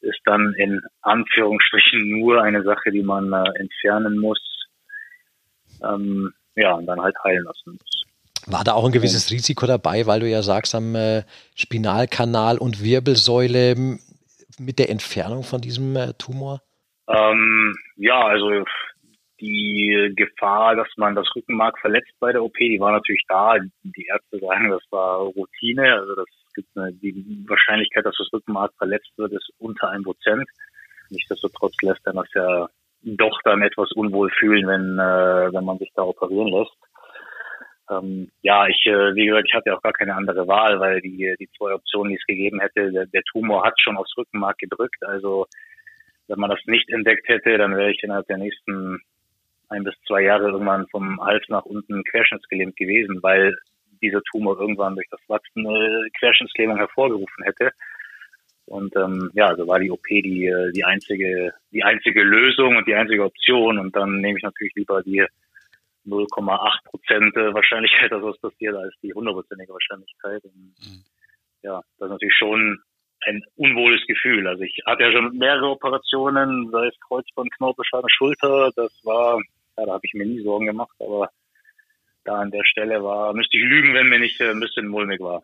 ist 0.00 0.20
dann 0.24 0.54
in 0.56 0.80
Anführungsstrichen 1.02 2.18
nur 2.18 2.42
eine 2.42 2.62
Sache, 2.62 2.90
die 2.90 3.02
man 3.02 3.32
äh, 3.32 3.58
entfernen 3.58 4.18
muss, 4.18 4.40
ähm, 5.82 6.32
ja, 6.56 6.74
und 6.74 6.86
dann 6.86 7.00
halt 7.00 7.16
heilen 7.24 7.44
lassen 7.44 7.72
muss. 7.72 8.02
War 8.46 8.64
da 8.64 8.72
auch 8.72 8.84
ein 8.84 8.92
gewisses 8.92 9.30
Risiko 9.30 9.66
dabei, 9.66 10.06
weil 10.06 10.20
du 10.20 10.28
ja 10.28 10.42
sagst, 10.42 10.74
am 10.74 10.96
äh, 10.96 11.22
Spinalkanal 11.54 12.58
und 12.58 12.82
Wirbelsäule 12.82 13.98
mit 14.58 14.78
der 14.78 14.90
Entfernung 14.90 15.44
von 15.44 15.60
diesem 15.60 15.94
äh, 15.94 16.12
Tumor? 16.14 16.60
Ähm, 17.08 17.76
ja, 17.96 18.26
also 18.26 18.64
die 19.42 20.12
Gefahr, 20.16 20.76
dass 20.76 20.88
man 20.96 21.16
das 21.16 21.28
Rückenmark 21.34 21.78
verletzt 21.80 22.12
bei 22.20 22.32
der 22.32 22.44
OP, 22.44 22.56
die 22.58 22.78
war 22.78 22.92
natürlich 22.92 23.24
da. 23.28 23.56
Die 23.82 24.06
Ärzte 24.06 24.38
sagen, 24.38 24.70
das 24.70 24.82
war 24.90 25.18
Routine. 25.18 25.94
Also 25.94 26.14
das 26.14 26.26
gibt 26.54 26.68
eine, 26.76 26.92
die 26.92 27.44
Wahrscheinlichkeit, 27.48 28.06
dass 28.06 28.16
das 28.16 28.32
Rückenmark 28.32 28.72
verletzt 28.78 29.10
wird, 29.16 29.32
ist 29.32 29.50
unter 29.58 29.90
ein 29.90 30.04
Prozent. 30.04 30.48
Nichtsdestotrotz 31.10 31.74
lässt 31.82 32.06
dann 32.06 32.16
das 32.16 32.28
ja 32.34 32.68
doch 33.02 33.40
dann 33.42 33.62
etwas 33.62 33.90
unwohl 33.92 34.30
fühlen, 34.30 34.66
wenn, 34.68 34.98
äh, 34.98 35.52
wenn 35.52 35.64
man 35.64 35.78
sich 35.78 35.90
da 35.96 36.02
operieren 36.02 36.48
lässt. 36.48 36.76
Ähm, 37.90 38.30
ja, 38.42 38.68
ich, 38.68 38.86
äh, 38.86 39.14
wie 39.16 39.26
gesagt, 39.26 39.48
ich 39.48 39.54
hatte 39.54 39.74
auch 39.74 39.82
gar 39.82 39.92
keine 39.92 40.14
andere 40.14 40.46
Wahl, 40.46 40.78
weil 40.78 41.00
die, 41.00 41.34
die 41.40 41.50
zwei 41.58 41.74
Optionen, 41.74 42.10
die 42.10 42.18
es 42.18 42.26
gegeben 42.26 42.60
hätte, 42.60 42.92
der, 42.92 43.06
der 43.06 43.22
Tumor 43.24 43.64
hat 43.64 43.74
schon 43.80 43.96
aufs 43.96 44.16
Rückenmark 44.16 44.58
gedrückt. 44.58 45.02
Also 45.02 45.46
wenn 46.28 46.38
man 46.38 46.50
das 46.50 46.60
nicht 46.66 46.88
entdeckt 46.90 47.28
hätte, 47.28 47.58
dann 47.58 47.76
wäre 47.76 47.90
ich 47.90 48.02
innerhalb 48.04 48.26
der 48.28 48.38
nächsten 48.38 49.02
ein 49.72 49.84
bis 49.84 49.94
zwei 50.06 50.22
Jahre 50.22 50.50
irgendwann 50.50 50.86
vom 50.88 51.20
Hals 51.20 51.44
nach 51.48 51.64
unten 51.64 52.04
querschnittsgelähmt 52.04 52.76
gewesen, 52.76 53.18
weil 53.22 53.56
dieser 54.00 54.22
Tumor 54.30 54.58
irgendwann 54.58 54.94
durch 54.94 55.08
das 55.10 55.20
Wachsen 55.28 55.66
eine 55.66 56.08
Querschnittslähmung 56.18 56.76
hervorgerufen 56.76 57.44
hätte. 57.44 57.70
Und 58.66 58.94
ähm, 58.96 59.30
ja, 59.34 59.48
also 59.48 59.66
war 59.66 59.78
die 59.78 59.90
OP 59.90 60.06
die, 60.08 60.52
die 60.74 60.84
einzige, 60.84 61.52
die 61.72 61.82
einzige 61.82 62.22
Lösung 62.22 62.76
und 62.76 62.86
die 62.86 62.94
einzige 62.94 63.24
Option. 63.24 63.78
Und 63.78 63.94
dann 63.94 64.20
nehme 64.20 64.38
ich 64.38 64.44
natürlich 64.44 64.74
lieber 64.74 65.02
die 65.02 65.24
0,8 66.06 66.84
Prozent 66.84 67.34
Wahrscheinlichkeit, 67.36 68.10
dass 68.10 68.22
was 68.22 68.38
passiert, 68.38 68.74
als 68.74 68.94
die 69.02 69.12
hundertprozentige 69.12 69.72
Wahrscheinlichkeit. 69.72 70.44
Und, 70.44 70.54
mhm. 70.54 71.04
Ja, 71.62 71.80
das 71.98 72.06
ist 72.06 72.12
natürlich 72.12 72.36
schon 72.36 72.82
ein 73.24 73.42
unwohles 73.56 74.04
Gefühl. 74.06 74.48
Also 74.48 74.62
ich 74.62 74.80
hatte 74.84 75.04
ja 75.04 75.12
schon 75.12 75.36
mehrere 75.38 75.70
Operationen, 75.70 76.70
sei 76.70 76.86
es 76.88 77.00
Kreuzband, 77.06 77.52
Knorpelschaden, 77.56 78.10
Schulter. 78.10 78.70
Das 78.74 78.92
war 79.04 79.40
ja, 79.76 79.86
da 79.86 79.92
habe 79.92 80.04
ich 80.04 80.14
mir 80.14 80.26
nie 80.26 80.42
Sorgen 80.42 80.66
gemacht, 80.66 80.94
aber 80.98 81.30
da 82.24 82.36
an 82.36 82.50
der 82.50 82.64
Stelle 82.64 83.02
war, 83.02 83.34
müsste 83.34 83.56
ich 83.56 83.64
lügen, 83.64 83.94
wenn 83.94 84.08
mir 84.08 84.18
nicht 84.18 84.40
äh, 84.40 84.50
ein 84.50 84.60
bisschen 84.60 84.88
mulmig 84.88 85.20
war. 85.20 85.42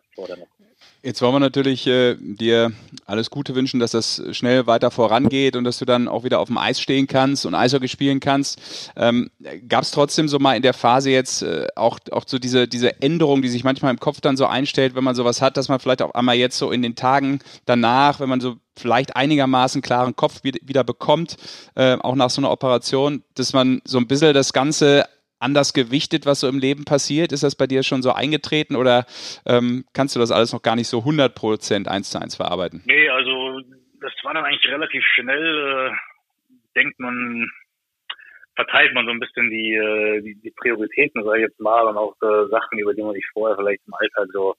Jetzt 1.01 1.21
wollen 1.21 1.33
wir 1.33 1.39
natürlich 1.39 1.87
äh, 1.87 2.15
dir 2.19 2.73
alles 3.05 3.29
Gute 3.29 3.55
wünschen, 3.55 3.79
dass 3.79 3.91
das 3.91 4.21
schnell 4.31 4.67
weiter 4.67 4.91
vorangeht 4.91 5.55
und 5.55 5.63
dass 5.63 5.79
du 5.79 5.85
dann 5.85 6.09
auch 6.09 6.25
wieder 6.25 6.39
auf 6.39 6.49
dem 6.49 6.57
Eis 6.57 6.81
stehen 6.81 7.07
kannst 7.07 7.45
und 7.45 7.55
Eishockey 7.55 7.87
spielen 7.87 8.19
kannst. 8.19 8.91
Ähm, 8.97 9.29
Gab 9.69 9.83
es 9.83 9.91
trotzdem 9.91 10.27
so 10.27 10.39
mal 10.39 10.55
in 10.55 10.61
der 10.61 10.73
Phase 10.73 11.09
jetzt 11.09 11.41
äh, 11.41 11.67
auch, 11.75 11.99
auch 12.11 12.25
so 12.27 12.37
diese, 12.37 12.67
diese 12.67 13.01
Änderung, 13.01 13.41
die 13.41 13.47
sich 13.47 13.63
manchmal 13.63 13.91
im 13.91 13.99
Kopf 13.99 14.19
dann 14.19 14.35
so 14.35 14.45
einstellt, 14.45 14.93
wenn 14.93 15.05
man 15.05 15.15
sowas 15.15 15.41
hat, 15.41 15.55
dass 15.55 15.69
man 15.69 15.79
vielleicht 15.79 16.01
auch 16.01 16.13
einmal 16.13 16.35
jetzt 16.35 16.57
so 16.57 16.69
in 16.69 16.81
den 16.81 16.95
Tagen 16.95 17.39
danach, 17.65 18.19
wenn 18.19 18.29
man 18.29 18.41
so 18.41 18.57
vielleicht 18.75 19.15
einigermaßen 19.15 19.81
klaren 19.81 20.15
Kopf 20.17 20.41
wieder 20.43 20.83
bekommt, 20.83 21.37
äh, 21.75 21.95
auch 21.95 22.15
nach 22.15 22.29
so 22.29 22.41
einer 22.41 22.51
Operation, 22.51 23.23
dass 23.35 23.53
man 23.53 23.81
so 23.85 23.97
ein 23.99 24.07
bisschen 24.07 24.33
das 24.33 24.51
Ganze 24.51 25.05
anders 25.39 25.73
gewichtet, 25.73 26.25
was 26.25 26.41
so 26.41 26.47
im 26.47 26.59
Leben 26.59 26.85
passiert? 26.85 27.31
Ist 27.31 27.43
das 27.43 27.55
bei 27.55 27.67
dir 27.67 27.83
schon 27.83 28.01
so 28.01 28.11
eingetreten 28.11 28.75
oder 28.75 29.05
ähm, 29.45 29.85
kannst 29.93 30.15
du 30.15 30.19
das 30.19 30.31
alles 30.31 30.53
noch 30.53 30.61
gar 30.61 30.75
nicht 30.75 30.87
so 30.87 30.99
100 30.99 31.33
Prozent 31.33 31.87
eins 31.87 32.11
zu 32.11 32.21
eins 32.21 32.35
verarbeiten? 32.35 32.83
Nee, 32.85 33.09
also 33.09 33.61
das 34.01 34.13
war 34.23 34.33
dann 34.33 34.45
eigentlich 34.45 34.71
relativ 34.71 35.03
schnell. 35.15 35.91
Äh, 35.91 35.95
denkt 36.75 36.99
man, 36.99 37.49
verteilt 38.55 38.93
man 38.93 39.05
so 39.05 39.11
ein 39.11 39.19
bisschen 39.19 39.49
die, 39.49 39.73
äh, 39.73 40.21
die, 40.21 40.35
die 40.35 40.51
Prioritäten, 40.51 41.23
sage 41.23 41.39
ich 41.39 41.47
jetzt 41.47 41.59
mal, 41.59 41.87
und 41.87 41.97
auch 41.97 42.15
äh, 42.21 42.49
Sachen, 42.49 42.77
über 42.77 42.93
die 42.93 43.01
man 43.01 43.13
sich 43.13 43.25
vorher 43.33 43.57
vielleicht 43.57 43.81
im 43.87 43.93
Alltag 43.93 44.27
so 44.33 44.55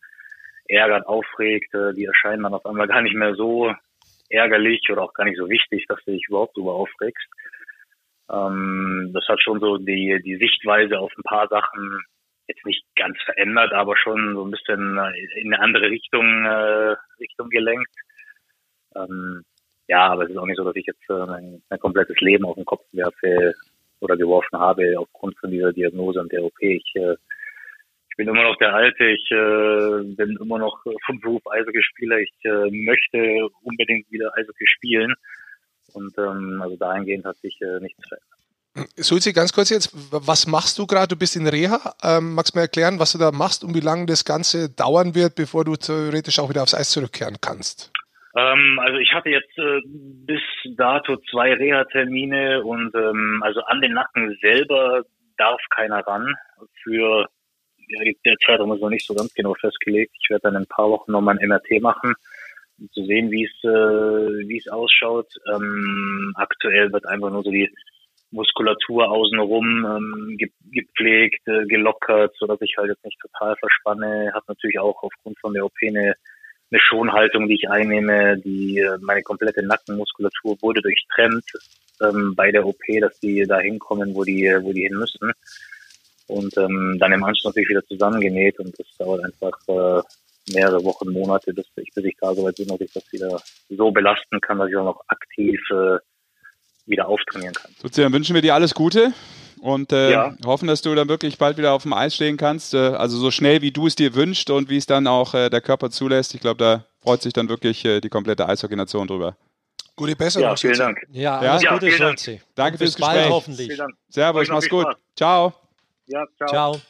ärgert, 0.69 1.07
aufregt, 1.07 1.75
äh, 1.75 1.93
die 1.95 2.05
erscheinen 2.07 2.43
dann 2.43 2.55
auf 2.55 2.65
einmal 2.65 2.87
gar 2.87 3.03
nicht 3.03 3.15
mehr 3.15 3.35
so 3.35 3.75
ärgerlich 4.31 4.89
oder 4.91 5.03
auch 5.03 5.15
gar 5.15 5.25
nicht 5.25 5.37
so 5.37 5.49
wichtig, 5.49 5.85
dass 5.89 6.03
du 6.05 6.13
dich 6.13 6.27
überhaupt 6.29 6.57
darüber 6.57 6.75
aufregst. 6.75 7.27
Ähm, 8.33 9.11
das 9.13 9.27
hat 9.29 9.43
schon 9.43 9.61
so 9.61 9.77
die, 9.79 10.21
die 10.25 10.37
Sichtweise 10.37 10.99
auf 10.99 11.13
ein 11.17 11.23
paar 11.23 11.49
Sachen 11.49 12.01
jetzt 12.47 12.65
nicht 12.67 12.85
ganz 12.97 13.17
verändert, 13.25 13.73
aber 13.73 13.97
schon 13.97 14.35
so 14.35 14.45
ein 14.45 14.51
bisschen 14.51 14.99
äh, 14.99 15.41
in 15.41 15.53
eine 15.53 15.63
andere 15.63 15.91
Richtung, 15.91 16.45
äh, 16.45 16.97
Richtung 17.19 17.49
gelenkt. 17.49 17.91
Ähm, 18.97 19.43
ja, 19.89 20.09
aber 20.09 20.25
es 20.25 20.31
ist 20.31 20.37
auch 20.37 20.47
nicht 20.47 20.57
so, 20.57 20.65
dass 20.65 20.77
ich 20.77 20.87
jetzt 20.87 21.09
äh, 21.09 21.27
mein, 21.27 21.63
mein 21.69 21.81
komplettes 21.81 22.21
Leben 22.21 22.45
auf 22.45 22.57
den 22.57 22.65
Kopf 22.65 22.85
werfe 22.93 23.55
oder 24.01 24.17
geworfen 24.17 24.59
habe 24.59 24.95
aufgrund 24.99 25.39
von 25.39 25.51
dieser 25.51 25.73
Diagnose 25.73 26.21
und 26.21 26.33
der 26.33 26.45
OP. 26.45 26.61
Ich, 26.61 26.93
äh, 26.95 27.15
ich 28.11 28.17
bin 28.17 28.29
immer 28.29 28.43
noch 28.43 28.57
der 28.59 28.75
Alte, 28.75 29.05
ich 29.05 29.31
äh, 29.31 30.15
bin 30.15 30.37
immer 30.41 30.59
noch 30.59 30.83
vom 31.07 31.21
Beruf 31.21 31.43
Eishockeyspieler. 31.51 32.19
Ich 32.19 32.33
äh, 32.45 32.71
möchte 32.71 33.49
unbedingt 33.63 34.11
wieder 34.11 34.33
Eishockey 34.37 34.67
spielen. 34.67 35.15
Und 35.95 36.17
ähm, 36.19 36.61
also 36.63 36.77
dahingehend 36.77 37.25
hat 37.25 37.37
sich 37.39 37.61
äh, 37.61 37.81
nichts 37.81 38.07
verändert. 38.09 38.41
Sulzi, 38.97 39.33
ganz 39.33 39.53
kurz 39.53 39.71
jetzt, 39.71 39.91
was 40.13 40.47
machst 40.47 40.79
du 40.79 40.87
gerade? 40.87 41.09
Du 41.09 41.17
bist 41.17 41.35
in 41.35 41.47
Reha. 41.47 41.95
Ähm, 42.05 42.35
magst 42.35 42.55
du 42.55 42.59
mir 42.59 42.63
erklären, 42.63 43.01
was 43.01 43.13
du 43.13 43.19
da 43.19 43.33
machst 43.33 43.65
und 43.65 43.75
wie 43.75 43.81
lange 43.81 44.07
das 44.07 44.25
Ganze 44.25 44.71
dauern 44.71 45.15
wird, 45.15 45.35
bevor 45.35 45.65
du 45.65 45.75
theoretisch 45.75 46.39
auch 46.39 46.49
wieder 46.49 46.63
aufs 46.63 46.75
Eis 46.75 46.91
zurückkehren 46.91 47.39
kannst? 47.41 47.91
Ähm, 48.37 48.79
also 48.81 48.99
ich 48.99 49.13
hatte 49.13 49.29
jetzt 49.29 49.59
äh, 49.59 49.81
bis 49.85 50.41
dato 50.77 51.17
zwei 51.31 51.53
Reha-Termine 51.55 52.63
und 52.63 52.95
ähm, 52.95 53.43
also 53.45 53.61
an 53.63 53.81
den 53.81 53.95
Nacken 53.95 54.39
selber 54.41 55.03
darf 55.37 55.61
keiner 55.71 56.07
ran. 56.07 56.33
Für 56.85 57.27
ja, 57.89 58.13
der 58.25 58.37
Zeitraum 58.47 58.73
ist 58.73 58.83
noch 58.83 58.91
nicht 58.91 59.05
so 59.05 59.15
ganz 59.15 59.35
genau 59.35 59.55
festgelegt. 59.55 60.15
Ich 60.23 60.31
werde 60.31 60.43
dann 60.43 60.55
in 60.55 60.63
ein 60.63 60.67
paar 60.67 60.91
Wochen 60.91 61.11
nochmal 61.11 61.37
ein 61.37 61.49
MRT 61.49 61.83
machen 61.83 62.15
zu 62.93 63.05
sehen, 63.05 63.31
wie 63.31 63.45
es 63.45 63.65
äh, 63.65 64.49
wie 64.49 64.59
es 64.59 64.69
ausschaut. 64.69 65.29
Ähm, 65.53 66.33
aktuell 66.37 66.93
wird 66.93 67.07
einfach 67.07 67.31
nur 67.31 67.43
so 67.43 67.51
die 67.51 67.71
Muskulatur 68.31 69.11
außenrum 69.11 69.87
ähm, 69.87 70.37
ge 70.39 70.51
gepflegt, 70.73 71.47
äh, 71.49 71.67
gelockert, 71.67 72.35
so 72.39 72.47
dass 72.47 72.61
ich 72.61 72.77
halt 72.79 72.89
jetzt 72.89 73.05
nicht 73.05 73.19
total 73.21 73.57
verspanne. 73.57 74.31
Hat 74.33 74.45
natürlich 74.49 74.79
auch 74.79 75.03
aufgrund 75.03 75.39
von 75.41 75.53
der 75.53 75.65
OP 75.65 75.75
eine, 75.83 76.15
eine 76.71 76.81
Schonhaltung, 76.81 77.49
die 77.49 77.55
ich 77.55 77.69
einnehme. 77.69 78.39
Die 78.39 78.79
äh, 78.79 78.99
meine 79.01 79.23
komplette 79.23 79.65
Nackenmuskulatur 79.67 80.57
wurde 80.63 80.81
durchtrennt 80.81 81.45
ähm, 82.01 82.35
bei 82.37 82.53
der 82.53 82.67
OP, 82.67 82.81
dass 83.01 83.19
die 83.19 83.45
da 83.47 83.59
hinkommen, 83.59 84.15
wo 84.15 84.23
die 84.25 84.47
wo 84.63 84.73
die 84.73 84.83
hin 84.83 84.95
müssen. 84.95 85.33
Und 86.29 86.57
ähm, 86.57 86.97
dann 87.01 87.13
im 87.13 87.25
Anschluss 87.25 87.47
natürlich 87.47 87.71
wieder 87.71 87.85
zusammengenäht 87.87 88.61
und 88.61 88.79
das 88.79 88.87
dauert 88.97 89.25
einfach 89.25 89.59
äh, 89.67 90.03
mehrere 90.53 90.83
Wochen, 90.85 91.11
Monate, 91.11 91.53
bis 91.53 91.67
ich, 91.77 91.91
bis 91.95 92.05
ich 92.05 92.17
da 92.21 92.35
so 92.35 92.45
weit 92.45 92.57
bin, 92.57 92.69
dass 92.69 92.81
ich 92.81 92.93
das 92.93 93.05
wieder 93.13 93.41
so 93.69 93.91
belasten 93.91 94.41
kann, 94.41 94.59
dass 94.59 94.69
ich 94.69 94.77
auch 94.77 94.85
noch 94.85 95.05
aktiv 95.09 95.61
äh, 95.71 95.99
wieder 96.87 97.09
auftrainieren 97.09 97.55
kann. 97.55 97.71
So, 97.83 98.03
dann 98.03 98.13
wünschen 98.13 98.35
wir 98.35 98.43
dir 98.43 98.55
alles 98.55 98.75
Gute 98.75 99.13
und 99.61 99.93
äh, 99.93 100.13
ja. 100.13 100.35
hoffen, 100.45 100.67
dass 100.67 100.83
du 100.83 100.95
dann 100.95 101.09
wirklich 101.09 101.39
bald 101.39 101.59
wieder 101.59 101.73
auf 101.73 101.83
dem 101.83 101.93
Eis 101.93 102.15
stehen 102.15 102.37
kannst. 102.37 102.75
Äh, 102.75 102.79
also 102.79 103.19
so 103.19 103.31
schnell, 103.31 103.63
wie 103.63 103.71
du 103.71 103.87
es 103.87 103.95
dir 103.95 104.15
wünschst 104.15 104.51
und 104.51 104.69
wie 104.69 104.77
es 104.77 104.87
dann 104.87 105.07
auch 105.07 105.35
äh, 105.35 105.51
der 105.51 105.61
Körper 105.61 105.91
zulässt. 105.91 106.35
Ich 106.35 106.41
glaube, 106.41 106.59
da 106.59 106.85
freut 107.03 107.23
sich 107.23 107.33
dann 107.33 107.49
wirklich 107.49 107.85
äh, 107.85 108.01
die 108.01 108.09
komplette 108.09 108.49
Eishockey-Nation 108.49 109.07
drüber. 109.07 109.37
Gute 109.97 110.17
Besserung. 110.17 110.49
Ja, 110.49 110.57
vielen 110.57 110.79
Dank. 110.79 110.99
Ja, 111.11 111.39
alles 111.39 111.63
ja, 111.63 111.75
Gute, 111.75 111.91
Dank. 111.99 112.19
Danke 112.55 112.79
fürs 112.79 112.97
Gespräch. 112.97 113.17
Bald, 113.17 113.31
hoffentlich. 113.31 113.79
Servus, 114.09 114.49
mach's 114.49 114.69
gut. 114.69 114.87
Ciao. 115.15 115.53
Ja, 116.07 116.25
ciao. 116.39 116.49
Ciao. 116.49 116.81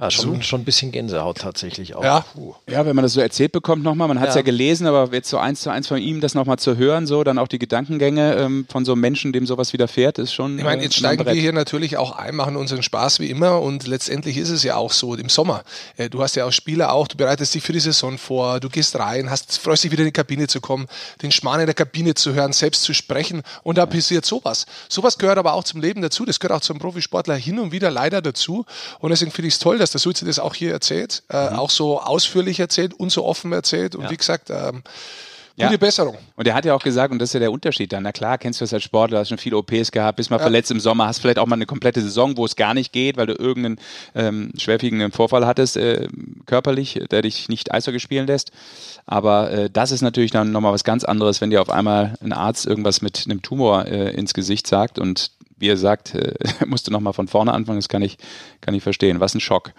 Ja, 0.00 0.10
schon, 0.10 0.36
so. 0.36 0.42
schon 0.42 0.62
ein 0.62 0.64
bisschen 0.64 0.92
Gänsehaut 0.92 1.38
tatsächlich 1.38 1.94
auch. 1.94 2.02
Ja, 2.02 2.24
ja 2.66 2.86
wenn 2.86 2.96
man 2.96 3.02
das 3.02 3.12
so 3.12 3.20
erzählt 3.20 3.52
bekommt 3.52 3.82
nochmal, 3.82 4.08
man 4.08 4.18
hat 4.18 4.30
es 4.30 4.34
ja. 4.34 4.40
ja. 4.40 4.44
gelesen, 4.44 4.86
aber 4.86 5.10
jetzt 5.12 5.28
so 5.28 5.36
eins 5.36 5.60
zu 5.60 5.68
eins 5.68 5.88
von 5.88 5.98
ihm 5.98 6.22
das 6.22 6.34
nochmal 6.34 6.58
zu 6.58 6.78
hören, 6.78 7.06
so 7.06 7.22
dann 7.22 7.36
auch 7.36 7.48
die 7.48 7.58
Gedankengänge 7.58 8.34
ähm, 8.36 8.66
von 8.70 8.86
so 8.86 8.92
einem 8.92 9.02
Menschen, 9.02 9.34
dem 9.34 9.44
sowas 9.44 9.74
widerfährt, 9.74 10.18
ist 10.18 10.32
schon. 10.32 10.58
Ich 10.58 10.64
meine, 10.64 10.82
jetzt 10.82 10.96
äh, 10.96 11.00
steigen 11.00 11.26
wir 11.26 11.34
hier 11.34 11.52
natürlich 11.52 11.98
auch 11.98 12.12
ein, 12.12 12.34
machen 12.34 12.56
unseren 12.56 12.82
Spaß 12.82 13.20
wie 13.20 13.28
immer 13.28 13.60
und 13.60 13.86
letztendlich 13.86 14.38
ist 14.38 14.48
es 14.48 14.62
ja 14.62 14.76
auch 14.76 14.92
so 14.92 15.14
im 15.16 15.28
Sommer. 15.28 15.64
Äh, 15.98 16.08
du 16.08 16.22
hast 16.22 16.34
ja 16.34 16.46
auch 16.46 16.52
Spieler 16.52 16.94
auch, 16.94 17.06
du 17.06 17.18
bereitest 17.18 17.54
dich 17.54 17.62
für 17.62 17.74
die 17.74 17.80
Saison 17.80 18.16
vor, 18.16 18.58
du 18.58 18.70
gehst 18.70 18.98
rein, 18.98 19.28
hast, 19.28 19.58
freust 19.58 19.84
dich 19.84 19.92
wieder 19.92 20.02
in 20.02 20.08
die 20.08 20.12
Kabine 20.12 20.46
zu 20.46 20.62
kommen, 20.62 20.86
den 21.20 21.30
Schmarrn 21.30 21.60
in 21.60 21.66
der 21.66 21.74
Kabine 21.74 22.14
zu 22.14 22.32
hören, 22.32 22.54
selbst 22.54 22.84
zu 22.84 22.94
sprechen 22.94 23.42
und 23.62 23.76
da 23.76 23.84
passiert 23.84 24.24
sowas. 24.24 24.64
Sowas 24.88 25.18
gehört 25.18 25.36
aber 25.36 25.52
auch 25.52 25.64
zum 25.64 25.82
Leben 25.82 26.00
dazu, 26.00 26.24
das 26.24 26.40
gehört 26.40 26.56
auch 26.56 26.64
zum 26.64 26.78
Profisportler 26.78 27.34
hin 27.34 27.58
und 27.58 27.70
wieder 27.70 27.90
leider 27.90 28.22
dazu 28.22 28.64
und 29.00 29.10
deswegen 29.10 29.30
finde 29.30 29.48
ich 29.48 29.54
es 29.54 29.60
toll, 29.60 29.76
dass 29.76 29.89
der 29.94 30.00
Suzi 30.00 30.24
das 30.24 30.38
auch 30.38 30.54
hier 30.54 30.72
erzählt, 30.72 31.22
äh, 31.30 31.50
mhm. 31.50 31.58
auch 31.58 31.70
so 31.70 32.00
ausführlich 32.00 32.60
erzählt 32.60 32.94
und 32.94 33.10
so 33.10 33.24
offen 33.24 33.52
erzählt. 33.52 33.94
Und 33.94 34.04
ja. 34.04 34.10
wie 34.10 34.16
gesagt, 34.16 34.50
ähm, 34.50 34.82
Gute 35.60 35.72
ja. 35.72 35.78
Besserung. 35.78 36.16
Und 36.36 36.46
er 36.46 36.54
hat 36.54 36.64
ja 36.64 36.74
auch 36.74 36.82
gesagt, 36.82 37.12
und 37.12 37.18
das 37.18 37.30
ist 37.30 37.32
ja 37.34 37.40
der 37.40 37.52
Unterschied 37.52 37.92
dann, 37.92 38.02
na 38.02 38.12
klar, 38.12 38.38
kennst 38.38 38.60
du 38.60 38.64
das 38.64 38.72
als 38.72 38.82
Sportler, 38.82 39.18
hast 39.18 39.28
schon 39.28 39.38
viele 39.38 39.56
OPs 39.56 39.90
gehabt, 39.90 40.16
bist 40.16 40.30
mal 40.30 40.36
ja. 40.36 40.42
verletzt 40.42 40.70
im 40.70 40.80
Sommer, 40.80 41.06
hast 41.06 41.18
vielleicht 41.18 41.38
auch 41.38 41.46
mal 41.46 41.56
eine 41.56 41.66
komplette 41.66 42.00
Saison, 42.00 42.36
wo 42.36 42.44
es 42.44 42.56
gar 42.56 42.72
nicht 42.72 42.92
geht, 42.92 43.16
weil 43.16 43.26
du 43.26 43.34
irgendeinen 43.34 43.78
ähm, 44.14 44.52
schwerwiegenden 44.56 45.12
Vorfall 45.12 45.46
hattest, 45.46 45.76
äh, 45.76 46.08
körperlich, 46.46 47.00
der 47.10 47.22
dich 47.22 47.48
nicht 47.48 47.72
Eishockey 47.72 48.00
spielen 48.00 48.26
lässt. 48.26 48.52
Aber 49.06 49.50
äh, 49.50 49.70
das 49.70 49.92
ist 49.92 50.02
natürlich 50.02 50.30
dann 50.30 50.52
nochmal 50.52 50.72
was 50.72 50.84
ganz 50.84 51.04
anderes, 51.04 51.40
wenn 51.40 51.50
dir 51.50 51.60
auf 51.60 51.70
einmal 51.70 52.14
ein 52.22 52.32
Arzt 52.32 52.66
irgendwas 52.66 53.02
mit 53.02 53.24
einem 53.26 53.42
Tumor 53.42 53.86
äh, 53.86 54.10
ins 54.14 54.34
Gesicht 54.34 54.66
sagt 54.66 54.98
und 54.98 55.30
wie 55.60 55.68
er 55.68 55.76
sagt, 55.76 56.14
äh, 56.14 56.34
musste 56.66 56.90
nochmal 56.90 57.12
von 57.12 57.28
vorne 57.28 57.52
anfangen, 57.52 57.78
das 57.78 57.88
kann 57.88 58.02
ich, 58.02 58.18
kann 58.60 58.74
ich 58.74 58.82
verstehen. 58.82 59.20
Was 59.20 59.34
ein 59.34 59.40
Schock. 59.40 59.72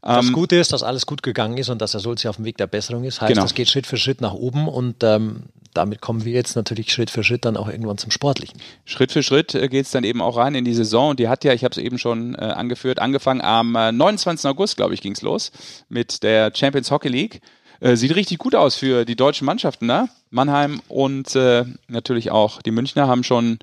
Das 0.00 0.26
ähm, 0.26 0.32
Gute 0.32 0.56
ist, 0.56 0.72
dass 0.72 0.82
alles 0.82 1.06
gut 1.06 1.22
gegangen 1.22 1.58
ist 1.58 1.68
und 1.68 1.82
dass 1.82 1.92
er 1.94 2.00
Sulzi 2.00 2.28
auf 2.28 2.36
dem 2.36 2.44
Weg 2.44 2.56
der 2.56 2.66
Besserung 2.66 3.04
ist. 3.04 3.20
Heißt, 3.20 3.32
genau. 3.32 3.42
das 3.42 3.54
geht 3.54 3.68
Schritt 3.68 3.86
für 3.86 3.96
Schritt 3.96 4.20
nach 4.20 4.32
oben 4.32 4.68
und 4.68 5.02
ähm, 5.02 5.44
damit 5.74 6.00
kommen 6.00 6.24
wir 6.24 6.32
jetzt 6.32 6.54
natürlich 6.54 6.92
Schritt 6.92 7.10
für 7.10 7.24
Schritt 7.24 7.44
dann 7.44 7.56
auch 7.56 7.68
irgendwann 7.68 7.98
zum 7.98 8.12
Sportlichen. 8.12 8.60
Schritt 8.84 9.10
für 9.10 9.22
Schritt 9.22 9.54
äh, 9.54 9.68
geht 9.68 9.86
es 9.86 9.90
dann 9.90 10.04
eben 10.04 10.22
auch 10.22 10.36
rein 10.36 10.54
in 10.54 10.64
die 10.64 10.74
Saison 10.74 11.10
und 11.10 11.18
die 11.18 11.28
hat 11.28 11.44
ja, 11.44 11.52
ich 11.52 11.64
habe 11.64 11.72
es 11.72 11.78
eben 11.78 11.98
schon 11.98 12.34
äh, 12.36 12.38
angeführt, 12.38 13.00
angefangen 13.00 13.40
am 13.40 13.74
äh, 13.74 13.92
29. 13.92 14.48
August, 14.48 14.76
glaube 14.76 14.94
ich, 14.94 15.00
ging 15.00 15.12
es 15.12 15.22
los 15.22 15.50
mit 15.88 16.22
der 16.22 16.52
Champions 16.54 16.90
Hockey 16.90 17.08
League. 17.08 17.40
Äh, 17.80 17.96
sieht 17.96 18.14
richtig 18.14 18.38
gut 18.38 18.54
aus 18.54 18.76
für 18.76 19.04
die 19.04 19.16
deutschen 19.16 19.46
Mannschaften, 19.46 19.86
ne? 19.86 20.08
Mannheim 20.30 20.80
und 20.88 21.34
äh, 21.34 21.64
natürlich 21.88 22.30
auch 22.30 22.62
die 22.62 22.70
Münchner 22.70 23.08
haben 23.08 23.24
schon 23.24 23.58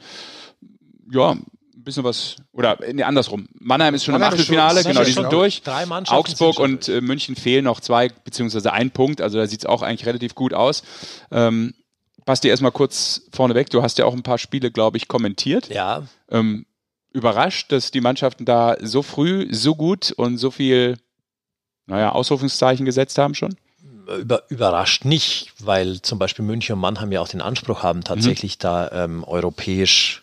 ja, 1.11 1.37
ein 1.81 1.83
bisschen 1.83 2.03
was, 2.03 2.35
oder 2.53 2.77
nee, 2.93 3.03
andersrum. 3.03 3.47
Mannheim 3.59 3.95
ist 3.95 4.05
schon 4.05 4.13
Mannheim 4.13 4.33
im 4.33 4.39
Achtelfinale, 4.39 4.83
genau, 4.83 5.03
die 5.03 5.11
sind 5.11 5.31
durch. 5.31 5.63
Drei 5.63 5.85
Mannschaften 5.85 6.19
Augsburg 6.19 6.59
und 6.59 6.87
äh, 6.87 7.01
München 7.01 7.35
fehlen 7.35 7.65
noch 7.65 7.79
zwei, 7.79 8.09
beziehungsweise 8.09 8.71
ein 8.71 8.91
Punkt, 8.91 9.19
also 9.19 9.37
da 9.37 9.47
sieht 9.47 9.61
es 9.61 9.65
auch 9.65 9.81
eigentlich 9.81 10.05
relativ 10.05 10.35
gut 10.35 10.53
aus. 10.53 10.83
Ähm, 11.31 11.73
Basti, 12.23 12.49
erstmal 12.49 12.71
kurz 12.71 13.23
vorneweg, 13.33 13.71
du 13.71 13.81
hast 13.81 13.97
ja 13.97 14.05
auch 14.05 14.13
ein 14.13 14.21
paar 14.21 14.37
Spiele, 14.37 14.69
glaube 14.71 14.97
ich, 14.97 15.07
kommentiert. 15.07 15.69
Ja. 15.69 16.03
Ähm, 16.29 16.67
überrascht, 17.13 17.71
dass 17.71 17.89
die 17.89 18.01
Mannschaften 18.01 18.45
da 18.45 18.77
so 18.79 19.01
früh, 19.01 19.47
so 19.51 19.75
gut 19.75 20.11
und 20.11 20.37
so 20.37 20.51
viel, 20.51 20.97
naja, 21.87 22.11
Ausrufungszeichen 22.11 22.85
gesetzt 22.85 23.17
haben 23.17 23.33
schon? 23.33 23.55
Über, 24.19 24.43
überrascht 24.49 25.03
nicht, 25.03 25.53
weil 25.59 26.01
zum 26.01 26.19
Beispiel 26.19 26.45
München 26.45 26.73
und 26.73 26.81
Mannheim 26.81 27.11
ja 27.11 27.21
auch 27.21 27.27
den 27.27 27.41
Anspruch 27.41 27.81
haben, 27.81 28.03
tatsächlich 28.03 28.57
mhm. 28.57 28.61
da 28.61 28.91
ähm, 28.91 29.23
europäisch 29.23 30.21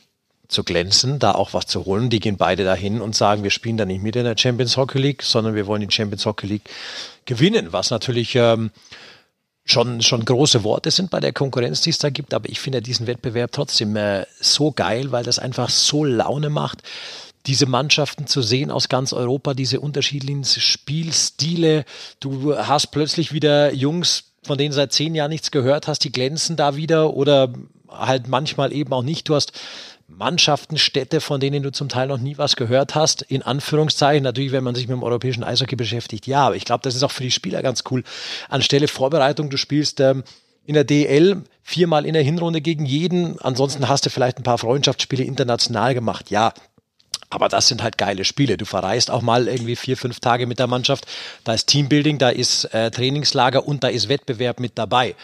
zu 0.48 0.64
glänzen, 0.64 1.18
da 1.18 1.32
auch 1.32 1.52
was 1.52 1.66
zu 1.66 1.84
holen. 1.84 2.10
Die 2.10 2.20
gehen 2.20 2.38
beide 2.38 2.64
dahin 2.64 3.00
und 3.00 3.14
sagen, 3.14 3.42
wir 3.42 3.50
spielen 3.50 3.76
da 3.76 3.84
nicht 3.84 4.02
mit 4.02 4.16
in 4.16 4.24
der 4.24 4.36
Champions 4.36 4.76
Hockey 4.76 4.98
League, 4.98 5.22
sondern 5.22 5.54
wir 5.54 5.66
wollen 5.66 5.86
die 5.86 5.94
Champions 5.94 6.24
Hockey 6.24 6.46
League 6.46 6.70
gewinnen, 7.26 7.68
was 7.72 7.90
natürlich 7.90 8.34
ähm, 8.34 8.70
schon, 9.66 10.00
schon 10.00 10.24
große 10.24 10.64
Worte 10.64 10.90
sind 10.90 11.10
bei 11.10 11.20
der 11.20 11.34
Konkurrenz, 11.34 11.82
die 11.82 11.90
es 11.90 11.98
da 11.98 12.08
gibt. 12.08 12.32
Aber 12.32 12.48
ich 12.48 12.60
finde 12.60 12.80
diesen 12.80 13.06
Wettbewerb 13.06 13.52
trotzdem 13.52 13.94
äh, 13.96 14.24
so 14.40 14.72
geil, 14.72 15.12
weil 15.12 15.24
das 15.24 15.38
einfach 15.38 15.68
so 15.68 16.04
Laune 16.04 16.48
macht. 16.48 16.82
diese 17.46 17.66
Mannschaften 17.66 18.26
zu 18.26 18.42
sehen 18.42 18.70
aus 18.70 18.88
ganz 18.88 19.12
Europa, 19.12 19.54
diese 19.54 19.80
unterschiedlichen 19.80 20.44
Spielstile. 20.44 21.84
Du 22.20 22.56
hast 22.56 22.88
plötzlich 22.88 23.32
wieder 23.32 23.72
Jungs, 23.72 24.24
von 24.42 24.58
denen 24.58 24.72
seit 24.72 24.92
zehn 24.92 25.14
Jahren 25.14 25.30
nichts 25.30 25.50
gehört 25.50 25.88
hast, 25.88 26.04
die 26.04 26.12
glänzen 26.12 26.56
da 26.56 26.76
wieder 26.76 27.14
oder 27.14 27.52
halt 27.88 28.28
manchmal 28.28 28.72
eben 28.72 28.92
auch 28.92 29.02
nicht. 29.02 29.28
Du 29.28 29.34
hast 29.34 29.52
Mannschaften, 30.08 30.78
Städte, 30.78 31.20
von 31.20 31.38
denen 31.38 31.62
du 31.62 31.70
zum 31.70 31.90
Teil 31.90 32.08
noch 32.08 32.18
nie 32.18 32.38
was 32.38 32.56
gehört 32.56 32.94
hast, 32.94 33.22
in 33.22 33.42
Anführungszeichen. 33.42 34.24
Natürlich, 34.24 34.52
wenn 34.52 34.64
man 34.64 34.74
sich 34.74 34.88
mit 34.88 34.96
dem 34.96 35.02
europäischen 35.02 35.44
Eishockey 35.44 35.76
beschäftigt, 35.76 36.26
ja, 36.26 36.46
aber 36.46 36.56
ich 36.56 36.64
glaube, 36.64 36.82
das 36.82 36.94
ist 36.94 37.02
auch 37.02 37.10
für 37.10 37.22
die 37.22 37.30
Spieler 37.30 37.62
ganz 37.62 37.84
cool. 37.90 38.02
Anstelle 38.48 38.88
Vorbereitung, 38.88 39.50
du 39.50 39.58
spielst 39.58 40.00
ähm, 40.00 40.24
in 40.64 40.74
der 40.74 40.84
DL 40.84 41.42
viermal 41.62 42.06
in 42.06 42.14
der 42.14 42.22
Hinrunde 42.22 42.62
gegen 42.62 42.86
jeden, 42.86 43.38
ansonsten 43.40 43.88
hast 43.88 44.06
du 44.06 44.10
vielleicht 44.10 44.38
ein 44.38 44.42
paar 44.42 44.58
Freundschaftsspiele 44.58 45.24
international 45.24 45.94
gemacht, 45.94 46.30
ja. 46.30 46.52
Aber 47.30 47.50
das 47.50 47.68
sind 47.68 47.82
halt 47.82 47.98
geile 47.98 48.24
Spiele. 48.24 48.56
Du 48.56 48.64
verreist 48.64 49.10
auch 49.10 49.20
mal 49.20 49.48
irgendwie 49.48 49.76
vier, 49.76 49.98
fünf 49.98 50.20
Tage 50.20 50.46
mit 50.46 50.58
der 50.58 50.66
Mannschaft. 50.66 51.06
Da 51.44 51.52
ist 51.52 51.66
Teambuilding, 51.66 52.16
da 52.16 52.30
ist 52.30 52.64
äh, 52.72 52.90
Trainingslager 52.90 53.68
und 53.68 53.84
da 53.84 53.88
ist 53.88 54.08
Wettbewerb 54.08 54.60
mit 54.60 54.78
dabei. 54.78 55.14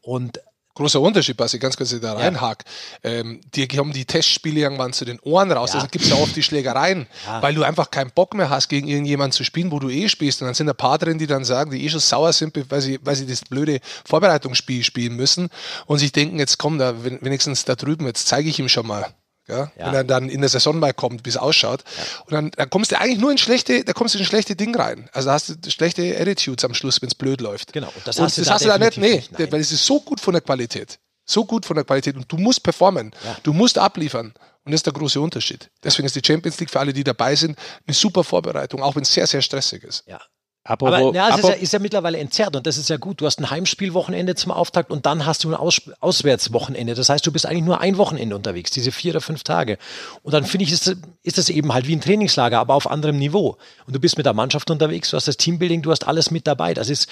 Und 0.00 0.40
großer 0.80 1.00
Unterschied, 1.00 1.38
was 1.38 1.54
ich 1.54 1.60
ganz 1.60 1.76
kurz 1.76 1.98
da 2.00 2.14
reinhake. 2.14 2.64
Ja. 3.04 3.10
Ähm, 3.10 3.40
die 3.54 3.66
haben 3.66 3.92
die 3.92 4.04
Testspiele 4.04 4.60
irgendwann 4.60 4.92
zu 4.92 5.04
den 5.04 5.20
Ohren 5.20 5.52
raus. 5.52 5.70
Ja. 5.70 5.76
Also 5.76 5.88
gibt 5.88 6.04
es 6.04 6.10
ja 6.10 6.16
oft 6.16 6.34
die 6.34 6.42
Schlägereien, 6.42 7.06
ja. 7.26 7.42
weil 7.42 7.54
du 7.54 7.62
einfach 7.62 7.90
keinen 7.90 8.10
Bock 8.10 8.34
mehr 8.34 8.50
hast, 8.50 8.68
gegen 8.68 8.88
irgendjemanden 8.88 9.32
zu 9.32 9.44
spielen, 9.44 9.70
wo 9.70 9.78
du 9.78 9.90
eh 9.90 10.08
spielst. 10.08 10.40
Und 10.40 10.46
dann 10.46 10.54
sind 10.54 10.68
ein 10.68 10.76
paar 10.76 10.98
drin, 10.98 11.18
die 11.18 11.26
dann 11.26 11.44
sagen, 11.44 11.70
die 11.70 11.84
eh 11.84 11.88
schon 11.88 12.00
sauer 12.00 12.32
sind, 12.32 12.58
weil 12.70 12.80
sie, 12.80 12.98
weil 13.02 13.14
sie 13.14 13.26
das 13.26 13.42
blöde 13.42 13.80
Vorbereitungsspiel 14.04 14.82
spielen 14.82 15.16
müssen 15.16 15.50
und 15.86 15.98
sich 15.98 16.12
denken, 16.12 16.38
jetzt 16.38 16.58
komm 16.58 16.78
da 16.78 17.04
wenigstens 17.04 17.64
da 17.64 17.74
drüben, 17.74 18.06
jetzt 18.06 18.26
zeige 18.26 18.48
ich 18.48 18.58
ihm 18.58 18.68
schon 18.68 18.86
mal. 18.86 19.14
Ja? 19.50 19.70
ja? 19.78 19.86
Wenn 19.86 19.94
er 19.94 20.04
dann 20.04 20.28
in 20.28 20.40
der 20.40 20.48
Saison 20.48 20.78
mal 20.78 20.94
kommt, 20.94 21.24
wie 21.24 21.28
es 21.28 21.36
ausschaut. 21.36 21.84
Ja. 21.84 22.04
Und 22.24 22.32
dann, 22.32 22.50
dann, 22.52 22.70
kommst 22.70 22.92
du 22.92 22.98
eigentlich 22.98 23.18
nur 23.18 23.30
in 23.30 23.38
schlechte, 23.38 23.84
da 23.84 23.92
kommst 23.92 24.14
du 24.14 24.18
in 24.18 24.24
schlechte 24.24 24.56
Ding 24.56 24.74
rein. 24.74 25.08
Also 25.12 25.26
da 25.26 25.34
hast 25.34 25.48
du 25.48 25.70
schlechte 25.70 26.18
Attitudes 26.18 26.64
am 26.64 26.74
Schluss, 26.74 27.02
wenn 27.02 27.08
es 27.08 27.14
blöd 27.14 27.40
läuft. 27.40 27.72
Genau. 27.72 27.88
Und 27.88 28.06
das 28.06 28.20
hast, 28.20 28.38
und 28.38 28.38
du, 28.38 28.40
das 28.40 28.48
da 28.48 28.54
hast 28.54 28.64
du 28.64 28.68
da 28.68 28.78
nicht, 28.78 29.32
nee, 29.38 29.50
weil 29.50 29.60
es 29.60 29.72
ist 29.72 29.84
so 29.84 30.00
gut 30.00 30.20
von 30.20 30.32
der 30.32 30.40
Qualität. 30.40 30.98
So 31.24 31.44
gut 31.44 31.66
von 31.66 31.76
der 31.76 31.84
Qualität. 31.84 32.16
Und 32.16 32.30
du 32.30 32.38
musst 32.38 32.62
performen. 32.62 33.12
Du 33.42 33.52
musst 33.52 33.78
abliefern. 33.78 34.32
Und 34.64 34.72
das 34.72 34.80
ist 34.80 34.86
der 34.86 34.92
große 34.92 35.20
Unterschied. 35.20 35.70
Deswegen 35.82 36.06
ist 36.06 36.16
die 36.16 36.22
Champions 36.24 36.58
League 36.60 36.70
für 36.70 36.80
alle, 36.80 36.92
die 36.92 37.04
dabei 37.04 37.34
sind, 37.34 37.58
eine 37.86 37.94
super 37.94 38.24
Vorbereitung, 38.24 38.82
auch 38.82 38.94
wenn 38.96 39.02
es 39.02 39.12
sehr, 39.14 39.26
sehr 39.26 39.40
stressig 39.40 39.84
ist. 39.84 40.04
Ja, 40.06 40.20
Apropos, 40.62 40.94
Aber 40.94 41.14
ja, 41.14 41.30
es 41.30 41.38
ist 41.38 41.48
ja, 41.48 41.54
ist 41.54 41.72
ja, 41.72 41.78
mittlerweile 41.78 42.18
entzerrt 42.18 42.54
und 42.54 42.66
das 42.66 42.76
ist 42.76 42.90
ja 42.90 42.98
gut. 42.98 43.20
Du 43.20 43.26
hast 43.26 43.40
ein 43.40 43.48
Heimspielwochenende 43.48 44.34
zum 44.34 44.52
Auftakt 44.52 44.90
und 44.90 45.06
dann 45.06 45.24
hast 45.24 45.42
du 45.44 45.48
ein 45.48 45.54
Aus 45.54 45.80
Auswärtswochenende. 46.00 46.94
Das 46.94 47.08
heißt, 47.08 47.26
du 47.26 47.32
bist 47.32 47.46
eigentlich 47.46 47.64
nur 47.64 47.80
ein 47.80 47.96
Wochenende 47.96 48.36
unterwegs, 48.36 48.70
diese 48.70 48.92
vier 48.92 49.12
oder 49.12 49.22
fünf 49.22 49.42
Tage. 49.42 49.78
Und 50.22 50.34
dann 50.34 50.44
finde 50.44 50.64
ich, 50.64 50.72
ist, 50.72 50.96
ist 51.22 51.38
das 51.38 51.48
eben 51.48 51.72
halt 51.72 51.86
wie 51.86 51.96
ein 51.96 52.02
Trainingslager, 52.02 52.58
aber 52.58 52.74
auf 52.74 52.90
anderem 52.90 53.16
Niveau. 53.16 53.56
Und 53.86 53.96
du 53.96 54.00
bist 54.00 54.18
mit 54.18 54.26
der 54.26 54.34
Mannschaft 54.34 54.70
unterwegs, 54.70 55.10
du 55.10 55.16
hast 55.16 55.28
das 55.28 55.38
Teambuilding, 55.38 55.80
du 55.80 55.90
hast 55.90 56.06
alles 56.06 56.30
mit 56.30 56.46
dabei. 56.46 56.74
Das 56.74 56.90
ist, 56.90 57.08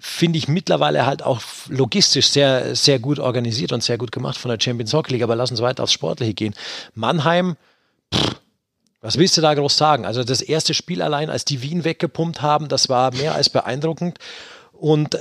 finde 0.00 0.38
ich, 0.38 0.48
mittlerweile 0.48 1.06
halt 1.06 1.22
auch 1.22 1.40
logistisch 1.68 2.26
sehr, 2.26 2.74
sehr 2.74 2.98
gut 2.98 3.20
organisiert 3.20 3.70
und 3.72 3.84
sehr 3.84 3.98
gut 3.98 4.10
gemacht 4.10 4.36
von 4.36 4.50
der 4.50 4.58
Champions 4.60 4.92
Hockey 4.92 5.12
League. 5.12 5.22
Aber 5.22 5.36
lass 5.36 5.52
uns 5.52 5.62
weiter 5.62 5.84
aufs 5.84 5.92
Sportliche 5.92 6.34
gehen. 6.34 6.54
Mannheim, 6.94 7.56
pff, 8.12 8.40
was 9.00 9.16
willst 9.16 9.36
du 9.36 9.40
da 9.40 9.54
groß 9.54 9.76
sagen? 9.76 10.04
Also 10.04 10.24
das 10.24 10.42
erste 10.42 10.74
Spiel 10.74 11.02
allein, 11.02 11.30
als 11.30 11.44
die 11.44 11.62
Wien 11.62 11.84
weggepumpt 11.84 12.42
haben, 12.42 12.68
das 12.68 12.88
war 12.88 13.14
mehr 13.14 13.34
als 13.34 13.48
beeindruckend. 13.48 14.18
Und 14.72 15.14
äh, 15.14 15.18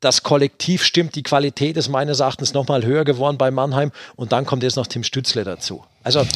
das 0.00 0.24
Kollektiv 0.24 0.82
stimmt, 0.82 1.14
die 1.14 1.22
Qualität 1.22 1.76
ist 1.76 1.88
meines 1.88 2.20
Erachtens 2.20 2.54
nochmal 2.54 2.84
höher 2.84 3.04
geworden 3.04 3.38
bei 3.38 3.50
Mannheim. 3.50 3.92
Und 4.16 4.32
dann 4.32 4.44
kommt 4.44 4.64
jetzt 4.64 4.76
noch 4.76 4.88
Tim 4.88 5.04
Stützle 5.04 5.44
dazu. 5.44 5.84
Also 6.02 6.26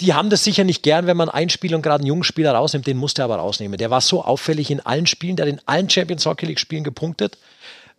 die 0.00 0.12
haben 0.12 0.28
das 0.28 0.44
sicher 0.44 0.64
nicht 0.64 0.82
gern, 0.82 1.06
wenn 1.06 1.16
man 1.16 1.28
ein 1.28 1.48
Spiel 1.48 1.74
und 1.74 1.82
gerade 1.82 2.00
einen 2.00 2.08
jungen 2.08 2.24
Spieler 2.24 2.52
rausnimmt, 2.52 2.86
den 2.86 2.96
musste 2.96 3.22
er 3.22 3.26
aber 3.26 3.36
rausnehmen. 3.36 3.78
Der 3.78 3.90
war 3.90 4.00
so 4.00 4.24
auffällig 4.24 4.70
in 4.70 4.80
allen 4.80 5.06
Spielen, 5.06 5.36
der 5.36 5.46
hat 5.46 5.52
in 5.52 5.60
allen 5.66 5.88
Champions 5.88 6.26
Hockey 6.26 6.46
League 6.46 6.60
Spielen 6.60 6.84
gepunktet. 6.84 7.38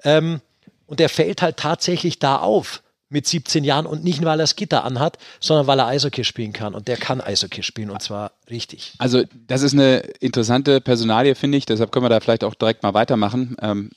Ähm, 0.03 0.41
und 0.87 0.99
der 0.99 1.09
fällt 1.09 1.41
halt 1.41 1.57
tatsächlich 1.57 2.19
da 2.19 2.37
auf 2.37 2.83
mit 3.09 3.27
17 3.27 3.63
Jahren 3.63 3.85
und 3.85 4.03
nicht, 4.03 4.23
weil 4.23 4.39
er 4.39 4.43
das 4.43 4.55
Gitter 4.55 4.83
anhat, 4.83 5.17
sondern 5.39 5.67
weil 5.67 5.79
er 5.79 5.87
Eishockey 5.87 6.23
spielen 6.23 6.53
kann. 6.53 6.73
Und 6.73 6.87
der 6.87 6.97
kann 6.97 7.21
Eishockey 7.21 7.63
spielen 7.63 7.89
und 7.89 8.01
zwar 8.01 8.31
richtig. 8.49 8.93
Also, 8.97 9.23
das 9.47 9.61
ist 9.61 9.73
eine 9.73 9.99
interessante 10.19 10.81
Personalie, 10.81 11.35
finde 11.35 11.57
ich. 11.57 11.65
Deshalb 11.65 11.91
können 11.91 12.05
wir 12.05 12.09
da 12.09 12.19
vielleicht 12.19 12.43
auch 12.43 12.55
direkt 12.55 12.83
mal 12.83 12.93
weitermachen. 12.93 13.55
Ähm, 13.61 13.91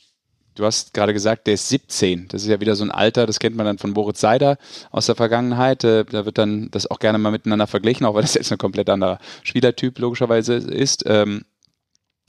du 0.55 0.65
hast 0.65 0.93
gerade 0.93 1.15
gesagt, 1.15 1.47
der 1.47 1.55
ist 1.55 1.69
17. 1.69 2.29
Das 2.29 2.43
ist 2.43 2.49
ja 2.49 2.61
wieder 2.61 2.77
so 2.77 2.85
ein 2.85 2.91
Alter, 2.91 3.27
das 3.27 3.39
kennt 3.39 3.57
man 3.57 3.65
dann 3.65 3.79
von 3.79 3.95
Boris 3.95 4.21
Seider 4.21 4.59
aus 4.91 5.07
der 5.07 5.15
Vergangenheit. 5.15 5.85
Äh, 5.85 6.05
da 6.05 6.27
wird 6.27 6.37
dann 6.37 6.71
das 6.71 6.91
auch 6.91 6.99
gerne 6.99 7.19
mal 7.19 7.31
miteinander 7.31 7.67
verglichen, 7.67 8.07
auch 8.07 8.15
weil 8.15 8.23
das 8.23 8.35
jetzt 8.35 8.53
ein 8.53 8.59
komplett 8.59 8.91
anderer 8.91 9.19
Spielertyp 9.43 9.99
logischerweise 9.99 10.55
ist. 10.55 11.05
Ähm, 11.07 11.45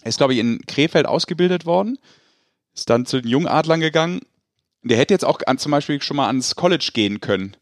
ist, 0.05 0.17
glaube 0.17 0.33
ich, 0.33 0.39
in 0.39 0.61
Krefeld 0.65 1.05
ausgebildet 1.05 1.65
worden, 1.65 1.99
ist 2.73 2.89
dann 2.89 3.05
zu 3.05 3.21
den 3.21 3.29
Jungadlern 3.29 3.81
gegangen 3.81 4.21
der 4.83 4.97
hätte 4.97 5.13
jetzt 5.13 5.25
auch 5.25 5.39
an, 5.45 5.57
zum 5.57 5.71
Beispiel 5.71 6.01
schon 6.01 6.17
mal 6.17 6.27
ans 6.27 6.55
College 6.55 6.91
gehen 6.93 7.19
können 7.19 7.55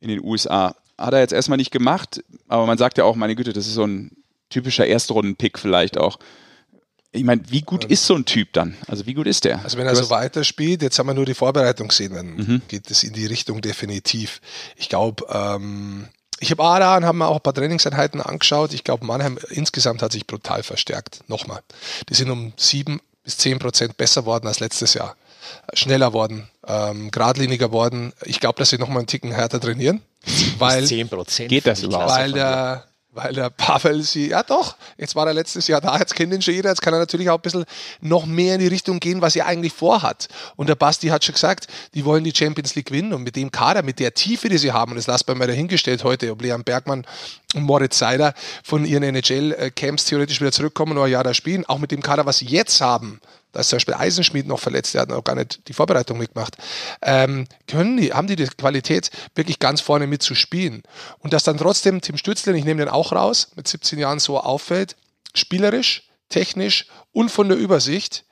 in 0.00 0.08
den 0.08 0.22
USA. 0.22 0.74
Hat 0.96 1.14
er 1.14 1.20
jetzt 1.20 1.32
erstmal 1.32 1.58
nicht 1.58 1.70
gemacht, 1.70 2.22
aber 2.48 2.66
man 2.66 2.78
sagt 2.78 2.98
ja 2.98 3.04
auch, 3.04 3.16
meine 3.16 3.36
Güte, 3.36 3.52
das 3.52 3.66
ist 3.66 3.74
so 3.74 3.84
ein 3.84 4.10
typischer 4.50 4.86
Erstrunden-Pick 4.86 5.58
vielleicht 5.58 5.98
auch. 5.98 6.18
Ich 7.10 7.24
meine, 7.24 7.42
wie 7.48 7.62
gut 7.62 7.84
ist 7.84 8.04
so 8.04 8.14
ein 8.14 8.26
Typ 8.26 8.52
dann? 8.52 8.76
Also 8.86 9.06
wie 9.06 9.14
gut 9.14 9.26
ist 9.26 9.44
der? 9.44 9.64
Also 9.64 9.78
wenn 9.78 9.86
er 9.86 9.96
so 9.96 10.10
weiterspielt, 10.10 10.82
jetzt 10.82 10.98
haben 10.98 11.06
wir 11.06 11.14
nur 11.14 11.24
die 11.24 11.34
Vorbereitung 11.34 11.88
gesehen, 11.88 12.14
dann 12.14 12.36
mhm. 12.36 12.62
geht 12.68 12.90
es 12.90 13.02
in 13.02 13.14
die 13.14 13.26
Richtung 13.26 13.62
definitiv. 13.62 14.40
Ich 14.76 14.88
glaube, 14.90 15.24
ähm, 15.30 16.08
ich 16.38 16.50
habe 16.50 16.62
Ara 16.62 16.98
und 16.98 17.06
haben 17.06 17.18
mir 17.18 17.26
auch 17.26 17.36
ein 17.36 17.42
paar 17.42 17.54
Trainingseinheiten 17.54 18.20
angeschaut. 18.20 18.74
Ich 18.74 18.84
glaube, 18.84 19.06
Mannheim 19.06 19.38
insgesamt 19.50 20.02
hat 20.02 20.12
sich 20.12 20.26
brutal 20.26 20.62
verstärkt. 20.62 21.20
Nochmal. 21.28 21.62
Die 22.10 22.14
sind 22.14 22.30
um 22.30 22.52
sieben 22.56 23.00
bis 23.24 23.38
zehn 23.38 23.58
Prozent 23.58 23.96
besser 23.96 24.26
worden 24.26 24.46
als 24.46 24.60
letztes 24.60 24.94
Jahr 24.94 25.16
schneller 25.72 26.12
worden, 26.12 26.48
ähm, 26.66 27.10
geradliniger 27.10 27.72
worden. 27.72 28.12
Ich 28.24 28.40
glaube, 28.40 28.58
dass 28.58 28.70
sie 28.70 28.78
noch 28.78 28.88
mal 28.88 29.00
einen 29.00 29.06
Ticken 29.06 29.32
härter 29.32 29.60
trainieren. 29.60 30.02
Weil, 30.58 30.84
10 30.84 31.08
Prozent. 31.08 31.48
Geht 31.48 31.66
das 31.66 31.82
überhaupt? 31.82 32.10
Weil 32.10 32.32
der, 32.32 32.84
weil 33.18 33.32
der 33.32 33.50
Pavel 33.50 34.02
sie, 34.02 34.28
ja 34.28 34.42
doch, 34.42 34.76
jetzt 34.96 35.16
war 35.16 35.26
er 35.26 35.34
letztes 35.34 35.66
Jahr 35.66 35.80
da, 35.80 35.98
jetzt 35.98 36.14
kennt 36.14 36.32
ihn 36.32 36.42
schon 36.42 36.54
jeder, 36.54 36.70
jetzt 36.70 36.82
kann 36.82 36.92
er 36.92 37.00
natürlich 37.00 37.30
auch 37.30 37.38
ein 37.38 37.42
bisschen 37.42 37.64
noch 38.00 38.26
mehr 38.26 38.54
in 38.54 38.60
die 38.60 38.68
Richtung 38.68 39.00
gehen, 39.00 39.22
was 39.22 39.34
er 39.34 39.46
eigentlich 39.46 39.72
vorhat. 39.72 40.28
Und 40.56 40.68
der 40.68 40.76
Basti 40.76 41.08
hat 41.08 41.24
schon 41.24 41.34
gesagt, 41.34 41.66
die 41.94 42.04
wollen 42.04 42.22
die 42.22 42.32
Champions 42.34 42.74
League 42.74 42.86
gewinnen 42.86 43.12
und 43.12 43.22
mit 43.24 43.36
dem 43.36 43.50
Kader, 43.50 43.82
mit 43.82 43.98
der 43.98 44.14
Tiefe, 44.14 44.48
die 44.48 44.58
sie 44.58 44.72
haben, 44.72 44.92
und 44.92 44.96
das 44.96 45.06
lasst 45.06 45.26
man 45.26 45.38
mal 45.38 45.48
dahingestellt 45.48 46.04
heute, 46.04 46.30
ob 46.30 46.42
Leon 46.42 46.64
Bergmann 46.64 47.06
und 47.54 47.62
Moritz 47.62 47.98
Seider 47.98 48.34
von 48.62 48.84
ihren 48.84 49.02
NHL-Camps 49.02 50.04
theoretisch 50.04 50.40
wieder 50.40 50.52
zurückkommen 50.52 50.96
oder 50.96 51.08
ja 51.08 51.22
da 51.22 51.34
spielen, 51.34 51.64
auch 51.66 51.78
mit 51.78 51.90
dem 51.90 52.02
Kader, 52.02 52.26
was 52.26 52.38
sie 52.38 52.46
jetzt 52.46 52.80
haben, 52.80 53.20
da 53.52 53.60
ist 53.60 53.70
zum 53.70 53.76
Beispiel 53.76 53.94
Eisenschmied 53.94 54.46
noch 54.46 54.60
verletzt, 54.60 54.94
der 54.94 55.02
hat 55.02 55.08
noch 55.08 55.24
gar 55.24 55.34
nicht 55.34 55.66
die 55.68 55.72
Vorbereitung 55.72 56.18
mitgemacht. 56.18 56.56
Ähm, 57.02 57.46
können 57.66 57.96
die, 57.96 58.12
haben 58.12 58.26
die 58.26 58.36
die 58.36 58.46
Qualität, 58.46 59.10
wirklich 59.34 59.58
ganz 59.58 59.80
vorne 59.80 60.06
mitzuspielen? 60.06 60.82
Und 61.18 61.32
dass 61.32 61.44
dann 61.44 61.56
trotzdem 61.56 62.00
Tim 62.00 62.18
Stützle, 62.18 62.56
ich 62.56 62.64
nehme 62.64 62.84
den 62.84 62.90
auch 62.90 63.12
raus, 63.12 63.52
mit 63.56 63.66
17 63.66 63.98
Jahren 63.98 64.18
so 64.18 64.38
auffällt, 64.38 64.96
spielerisch, 65.34 66.08
technisch 66.28 66.86
und 67.12 67.30
von 67.30 67.48
der 67.48 67.58
Übersicht, 67.58 68.24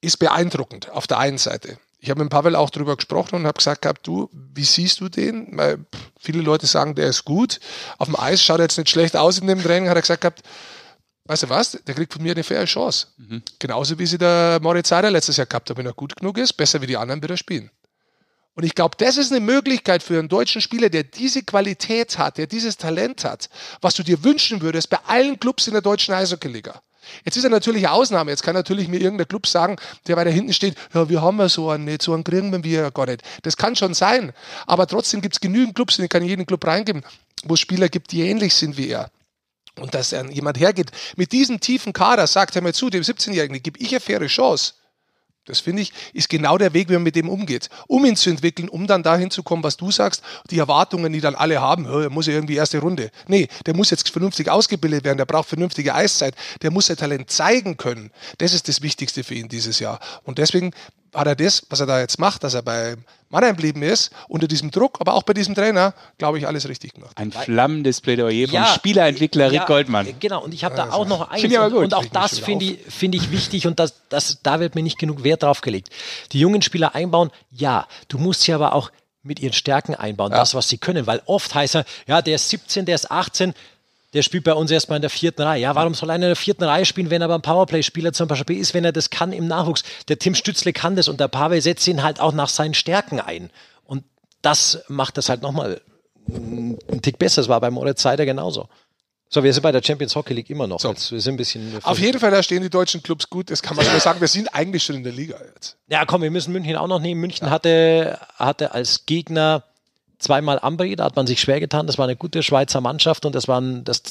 ist 0.00 0.18
beeindruckend 0.18 0.90
auf 0.90 1.06
der 1.06 1.18
einen 1.18 1.38
Seite. 1.38 1.78
Ich 1.98 2.08
habe 2.08 2.22
mit 2.22 2.30
Pavel 2.30 2.56
auch 2.56 2.70
darüber 2.70 2.96
gesprochen 2.96 3.34
und 3.34 3.46
habe 3.46 3.58
gesagt 3.58 3.82
gehabt, 3.82 4.06
du, 4.06 4.30
wie 4.32 4.64
siehst 4.64 5.00
du 5.00 5.10
den? 5.10 5.58
Weil 5.58 5.84
viele 6.18 6.40
Leute 6.40 6.66
sagen, 6.66 6.94
der 6.94 7.08
ist 7.08 7.26
gut. 7.26 7.60
Auf 7.98 8.08
dem 8.08 8.18
Eis 8.18 8.42
schaut 8.42 8.58
er 8.60 8.64
jetzt 8.64 8.78
nicht 8.78 8.88
schlecht 8.88 9.16
aus 9.16 9.38
in 9.38 9.46
dem 9.46 9.62
Training, 9.62 9.90
hat 9.90 9.96
er 9.96 10.00
gesagt 10.00 10.22
gehabt, 10.22 10.42
weißt 11.24 11.44
du 11.44 11.48
was, 11.48 11.78
der 11.86 11.94
kriegt 11.94 12.12
von 12.12 12.22
mir 12.22 12.32
eine 12.32 12.44
faire 12.44 12.64
Chance. 12.64 13.08
Mhm. 13.16 13.42
Genauso 13.58 13.98
wie 13.98 14.06
sie 14.06 14.18
der 14.18 14.58
Moritz 14.62 14.88
Seider 14.88 15.10
letztes 15.10 15.36
Jahr 15.36 15.46
gehabt 15.46 15.70
hat. 15.70 15.76
Wenn 15.76 15.86
er 15.86 15.92
gut 15.92 16.16
genug 16.16 16.38
ist, 16.38 16.54
besser 16.54 16.80
wie 16.80 16.86
die 16.86 16.96
anderen 16.96 17.22
wird 17.22 17.30
er 17.30 17.36
spielen. 17.36 17.70
Und 18.54 18.64
ich 18.64 18.74
glaube, 18.74 18.96
das 18.98 19.16
ist 19.16 19.30
eine 19.30 19.40
Möglichkeit 19.40 20.02
für 20.02 20.18
einen 20.18 20.28
deutschen 20.28 20.60
Spieler, 20.60 20.90
der 20.90 21.04
diese 21.04 21.42
Qualität 21.42 22.18
hat, 22.18 22.36
der 22.36 22.46
dieses 22.46 22.76
Talent 22.76 23.24
hat, 23.24 23.48
was 23.80 23.94
du 23.94 24.02
dir 24.02 24.24
wünschen 24.24 24.60
würdest 24.60 24.90
bei 24.90 24.98
allen 25.06 25.38
Clubs 25.38 25.66
in 25.66 25.72
der 25.72 25.82
deutschen 25.82 26.14
Eishockey-Liga. 26.14 26.82
Jetzt 27.24 27.36
ist 27.36 27.44
er 27.44 27.50
natürlich 27.50 27.86
eine 27.86 27.94
Ausnahme. 27.94 28.30
Jetzt 28.30 28.42
kann 28.42 28.54
natürlich 28.54 28.88
mir 28.88 29.00
irgendein 29.00 29.28
Club 29.28 29.46
sagen, 29.46 29.76
der 30.06 30.16
weiter 30.16 30.30
hinten 30.30 30.52
steht, 30.52 30.76
ja, 30.92 31.08
wir 31.08 31.22
haben 31.22 31.38
ja 31.38 31.48
so 31.48 31.70
einen 31.70 31.84
nicht, 31.84 32.02
so 32.02 32.12
einen 32.12 32.24
kriegen 32.24 32.62
wir 32.62 32.80
ja 32.82 32.90
gar 32.90 33.06
nicht. 33.06 33.22
Das 33.42 33.56
kann 33.56 33.76
schon 33.76 33.94
sein. 33.94 34.32
Aber 34.66 34.86
trotzdem 34.86 35.20
gibt 35.20 35.36
es 35.36 35.40
genügend 35.40 35.74
Clubs, 35.74 35.98
in 35.98 36.02
die 36.02 36.08
kann 36.08 36.24
jeden 36.24 36.46
Club 36.46 36.66
reingeben, 36.66 37.02
wo 37.44 37.54
es 37.54 37.60
Spieler 37.60 37.88
gibt, 37.88 38.12
die 38.12 38.22
ähnlich 38.22 38.54
sind 38.54 38.76
wie 38.76 38.88
er. 38.88 39.10
Und 39.80 39.94
dass 39.94 40.10
dann 40.10 40.30
jemand 40.30 40.58
hergeht, 40.58 40.90
mit 41.16 41.32
diesem 41.32 41.60
tiefen 41.60 41.92
Kader 41.92 42.26
sagt, 42.26 42.54
hör 42.54 42.62
mal 42.62 42.74
zu, 42.74 42.90
dem 42.90 43.02
17-Jährigen, 43.02 43.62
gebe 43.62 43.78
ich 43.80 43.90
eine 43.90 44.00
faire 44.00 44.26
Chance. 44.26 44.74
Das 45.46 45.60
finde 45.60 45.82
ich, 45.82 45.92
ist 46.12 46.28
genau 46.28 46.58
der 46.58 46.74
Weg, 46.74 46.88
wie 46.90 46.92
man 46.92 47.02
mit 47.02 47.16
dem 47.16 47.28
umgeht. 47.28 47.70
Um 47.88 48.04
ihn 48.04 48.14
zu 48.14 48.30
entwickeln, 48.30 48.68
um 48.68 48.86
dann 48.86 49.02
dahin 49.02 49.30
zu 49.30 49.42
kommen, 49.42 49.64
was 49.64 49.76
du 49.76 49.90
sagst, 49.90 50.22
die 50.50 50.58
Erwartungen, 50.58 51.12
die 51.12 51.20
dann 51.20 51.34
alle 51.34 51.60
haben, 51.60 51.86
er 51.86 52.10
muss 52.10 52.26
ja 52.26 52.34
irgendwie 52.34 52.56
erste 52.56 52.78
Runde. 52.78 53.10
Nee, 53.26 53.48
der 53.66 53.74
muss 53.74 53.90
jetzt 53.90 54.10
vernünftig 54.10 54.48
ausgebildet 54.50 55.02
werden, 55.02 55.16
der 55.16 55.24
braucht 55.24 55.48
vernünftige 55.48 55.94
Eiszeit, 55.94 56.34
der 56.62 56.70
muss 56.70 56.86
sein 56.86 56.98
Talent 56.98 57.30
zeigen 57.30 57.78
können. 57.78 58.12
Das 58.38 58.52
ist 58.52 58.68
das 58.68 58.82
Wichtigste 58.82 59.24
für 59.24 59.34
ihn 59.34 59.48
dieses 59.48 59.80
Jahr. 59.80 59.98
Und 60.24 60.38
deswegen 60.38 60.72
hat 61.14 61.26
er 61.26 61.36
das, 61.36 61.62
was 61.68 61.80
er 61.80 61.86
da 61.86 62.00
jetzt 62.00 62.18
macht, 62.18 62.44
dass 62.44 62.54
er 62.54 62.62
bei 62.62 62.96
Mannheim 63.28 63.56
geblieben 63.56 63.82
ist, 63.82 64.10
unter 64.28 64.48
diesem 64.48 64.70
Druck, 64.70 65.00
aber 65.00 65.14
auch 65.14 65.22
bei 65.22 65.32
diesem 65.32 65.54
Trainer, 65.54 65.94
glaube 66.18 66.38
ich, 66.38 66.46
alles 66.46 66.68
richtig 66.68 66.94
gemacht. 66.94 67.12
Ein 67.16 67.32
flammendes 67.32 68.00
Plädoyer 68.00 68.48
vom 68.48 68.64
Spielerentwickler 68.74 69.52
Rick 69.52 69.66
Goldmann. 69.66 70.08
Genau, 70.18 70.42
und 70.42 70.52
ich 70.52 70.64
habe 70.64 70.74
da 70.74 70.84
Also, 70.84 70.96
auch 70.96 71.06
noch 71.06 71.30
eins. 71.30 71.40
Finde 71.40 71.54
ich 71.54 71.58
aber 71.60 71.66
und, 71.68 71.72
gut. 71.74 71.84
und 71.84 71.94
auch 71.94 72.02
mich 72.02 72.10
das 72.10 72.38
finde 72.38 72.64
ich, 72.64 72.78
finde 72.88 73.18
ich 73.18 73.30
wichtig 73.30 73.66
und 73.66 73.78
das, 73.78 73.94
das, 74.08 74.38
da 74.42 74.60
wird 74.60 74.74
mir 74.74 74.82
nicht 74.82 74.98
genug 74.98 75.22
Wert 75.22 75.42
drauf 75.42 75.60
gelegt. 75.60 75.90
Die 76.32 76.40
jungen 76.40 76.62
Spieler 76.62 76.94
einbauen, 76.94 77.30
ja, 77.50 77.86
du 78.08 78.18
musst 78.18 78.42
sie 78.42 78.52
aber 78.52 78.74
auch 78.74 78.90
mit 79.22 79.38
ihren 79.38 79.52
Stärken 79.52 79.94
einbauen, 79.94 80.30
das, 80.30 80.54
was 80.54 80.68
sie 80.68 80.78
können, 80.78 81.06
weil 81.06 81.22
oft 81.26 81.54
heißt 81.54 81.76
er, 81.76 81.84
ja, 82.06 82.22
der 82.22 82.36
ist 82.36 82.48
17, 82.48 82.86
der 82.86 82.94
ist 82.94 83.10
18, 83.10 83.54
der 84.12 84.22
spielt 84.22 84.44
bei 84.44 84.54
uns 84.54 84.70
erstmal 84.70 84.96
in 84.96 85.02
der 85.02 85.10
vierten 85.10 85.42
Reihe. 85.42 85.62
Ja, 85.62 85.74
warum 85.74 85.94
soll 85.94 86.10
einer 86.10 86.26
in 86.26 86.30
der 86.30 86.36
vierten 86.36 86.64
Reihe 86.64 86.84
spielen, 86.84 87.10
wenn 87.10 87.22
er 87.22 87.28
beim 87.28 87.42
Powerplay-Spieler 87.42 88.12
zum 88.12 88.28
Beispiel 88.28 88.58
ist, 88.58 88.74
wenn 88.74 88.84
er 88.84 88.92
das 88.92 89.10
kann 89.10 89.32
im 89.32 89.46
Nachwuchs? 89.46 89.84
Der 90.08 90.18
Tim 90.18 90.34
Stützle 90.34 90.72
kann 90.72 90.96
das 90.96 91.08
und 91.08 91.20
der 91.20 91.28
Pavel 91.28 91.60
setzt 91.60 91.86
ihn 91.86 92.02
halt 92.02 92.20
auch 92.20 92.32
nach 92.32 92.48
seinen 92.48 92.74
Stärken 92.74 93.20
ein. 93.20 93.50
Und 93.84 94.04
das 94.42 94.82
macht 94.88 95.16
das 95.16 95.28
halt 95.28 95.42
nochmal 95.42 95.80
einen 96.28 97.02
Tick 97.02 97.18
besser. 97.18 97.42
Das 97.42 97.48
war 97.48 97.60
bei 97.60 97.70
Moritz 97.70 98.02
Seider 98.02 98.26
genauso. 98.26 98.68
So, 99.32 99.44
wir 99.44 99.52
sind 99.52 99.62
bei 99.62 99.70
der 99.70 99.80
Champions 99.80 100.16
Hockey 100.16 100.34
League 100.34 100.50
immer 100.50 100.66
noch. 100.66 100.80
So. 100.80 100.88
Jetzt, 100.88 101.12
wir 101.12 101.20
sind 101.20 101.34
ein 101.34 101.36
bisschen. 101.36 101.78
Auf 101.84 102.00
jeden 102.00 102.18
Fall, 102.18 102.32
da 102.32 102.42
stehen 102.42 102.62
die 102.62 102.70
deutschen 102.70 103.00
Clubs 103.00 103.30
gut. 103.30 103.48
Das 103.48 103.62
kann 103.62 103.76
man 103.76 103.86
schon 103.86 104.00
sagen. 104.00 104.20
Wir 104.20 104.26
sind 104.26 104.52
eigentlich 104.52 104.82
schon 104.82 104.96
in 104.96 105.04
der 105.04 105.12
Liga 105.12 105.36
jetzt. 105.54 105.76
Ja, 105.88 106.04
komm, 106.04 106.22
wir 106.22 106.32
müssen 106.32 106.52
München 106.52 106.74
auch 106.74 106.88
noch 106.88 106.98
nehmen. 106.98 107.20
München 107.20 107.48
hatte, 107.48 108.18
hatte 108.34 108.74
als 108.74 109.06
Gegner 109.06 109.62
zweimal 110.20 110.58
Ambri, 110.60 110.94
da 110.96 111.04
hat 111.04 111.16
man 111.16 111.26
sich 111.26 111.40
schwer 111.40 111.60
getan. 111.60 111.86
Das 111.86 111.98
war 111.98 112.04
eine 112.06 112.16
gute 112.16 112.42
Schweizer 112.42 112.80
Mannschaft 112.80 113.24
und 113.24 113.34
das 113.34 113.48
war 113.48 113.60
ein, 113.60 113.84
das 113.84 114.02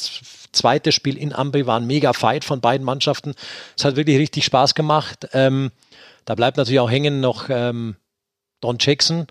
zweite 0.51 0.91
Spiel 0.91 1.17
in 1.17 1.33
Ambri 1.33 1.65
war 1.67 1.79
ein 1.79 1.87
mega 1.87 2.13
Fight 2.13 2.43
von 2.43 2.61
beiden 2.61 2.83
Mannschaften. 2.85 3.33
Es 3.77 3.85
hat 3.85 3.95
wirklich 3.95 4.17
richtig 4.17 4.45
Spaß 4.45 4.75
gemacht. 4.75 5.27
Ähm, 5.33 5.71
da 6.25 6.35
bleibt 6.35 6.57
natürlich 6.57 6.79
auch 6.79 6.91
hängen 6.91 7.21
noch 7.21 7.49
ähm, 7.49 7.95
Don 8.59 8.77
Jackson, 8.79 9.27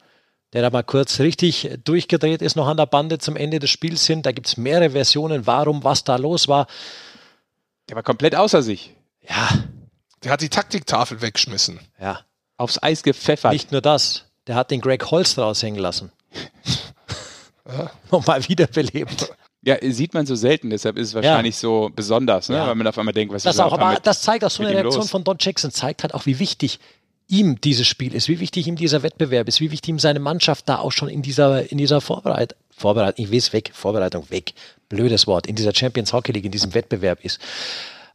der 0.53 0.63
da 0.63 0.71
mal 0.71 0.83
kurz 0.83 1.21
richtig 1.21 1.69
durchgedreht 1.85 2.41
ist, 2.41 2.57
noch 2.57 2.67
an 2.69 2.77
der 2.79 2.87
Bande 2.87 3.19
zum 3.19 3.37
Ende 3.37 3.59
des 3.59 3.71
Spiels 3.71 4.07
hin. 4.07 4.23
Da 4.23 4.33
gibt 4.33 4.47
es 4.47 4.57
mehrere 4.57 4.91
Versionen, 4.91 5.47
warum, 5.47 5.85
was 5.85 6.05
da 6.05 6.17
los 6.17 6.49
war. 6.49 6.67
Der 7.89 7.97
war 7.97 8.03
komplett 8.03 8.35
außer 8.35 8.63
sich. 8.63 8.95
Ja, 9.29 9.49
Der 10.25 10.33
hat 10.33 10.41
die 10.41 10.49
Taktiktafel 10.49 11.21
weggeschmissen. 11.21 11.81
ja. 12.01 12.21
Aufs 12.57 12.83
Eis 12.83 13.05
gepfeffert. 13.05 13.53
Nicht 13.53 13.71
nur 13.71 13.81
das, 13.81 14.25
der 14.49 14.57
hat 14.57 14.73
den 14.73 14.81
Greg 14.81 15.13
Holst 15.13 15.39
raushängen 15.39 15.81
lassen. 15.81 16.11
Nochmal 18.11 18.47
wiederbelebt. 18.49 19.33
Ja, 19.63 19.77
sieht 19.83 20.15
man 20.15 20.25
so 20.25 20.35
selten, 20.35 20.71
deshalb 20.71 20.97
ist 20.97 21.09
es 21.09 21.15
wahrscheinlich 21.15 21.57
so 21.57 21.91
besonders, 21.95 22.49
ne? 22.49 22.57
Ja. 22.57 22.67
weil 22.69 22.75
man 22.75 22.87
auf 22.87 22.97
einmal 22.97 23.13
denkt, 23.13 23.35
was 23.35 23.43
Das 23.43 23.57
ist 23.57 23.61
auch, 23.61 23.73
aber 23.73 23.99
das 24.03 24.23
zeigt 24.23 24.45
auch 24.45 24.51
so 24.51 24.63
eine 24.63 24.73
Reaktion 24.73 25.03
los? 25.03 25.11
von 25.11 25.25
Don 25.25 25.37
Jackson, 25.39 25.71
zeigt 25.71 26.03
halt 26.05 26.15
auch, 26.15 26.27
wie 26.27 26.39
wichtig 26.39 26.79
ihm 27.27 27.61
dieses 27.61 27.87
Spiel 27.87 28.15
ist, 28.15 28.29
wie 28.29 28.41
wichtig 28.41 28.67
ihm 28.67 28.77
dieser 28.77 29.03
Wettbewerb 29.03 29.49
ist, 29.49 29.61
wie 29.61 29.71
wichtig 29.71 29.91
ihm 29.91 29.99
seine 29.99 30.21
Mannschaft 30.21 30.69
da 30.69 30.79
auch 30.79 30.93
schon 30.93 31.09
in 31.09 31.23
dieser, 31.23 31.71
in 31.71 31.77
dieser 31.77 32.01
Vorbereit 32.01 32.57
Vorbereitung, 32.71 33.25
ich 33.25 33.33
weiß 33.33 33.53
weg, 33.53 33.73
Vorbereitung 33.75 34.31
weg, 34.31 34.55
blödes 34.89 35.27
Wort, 35.27 35.47
in 35.47 35.57
dieser 35.57 35.75
Champions 35.75 36.13
Hockey 36.13 36.33
League, 36.33 36.45
in 36.45 36.53
diesem 36.53 36.75
Wettbewerb 36.75 37.25
ist. 37.25 37.41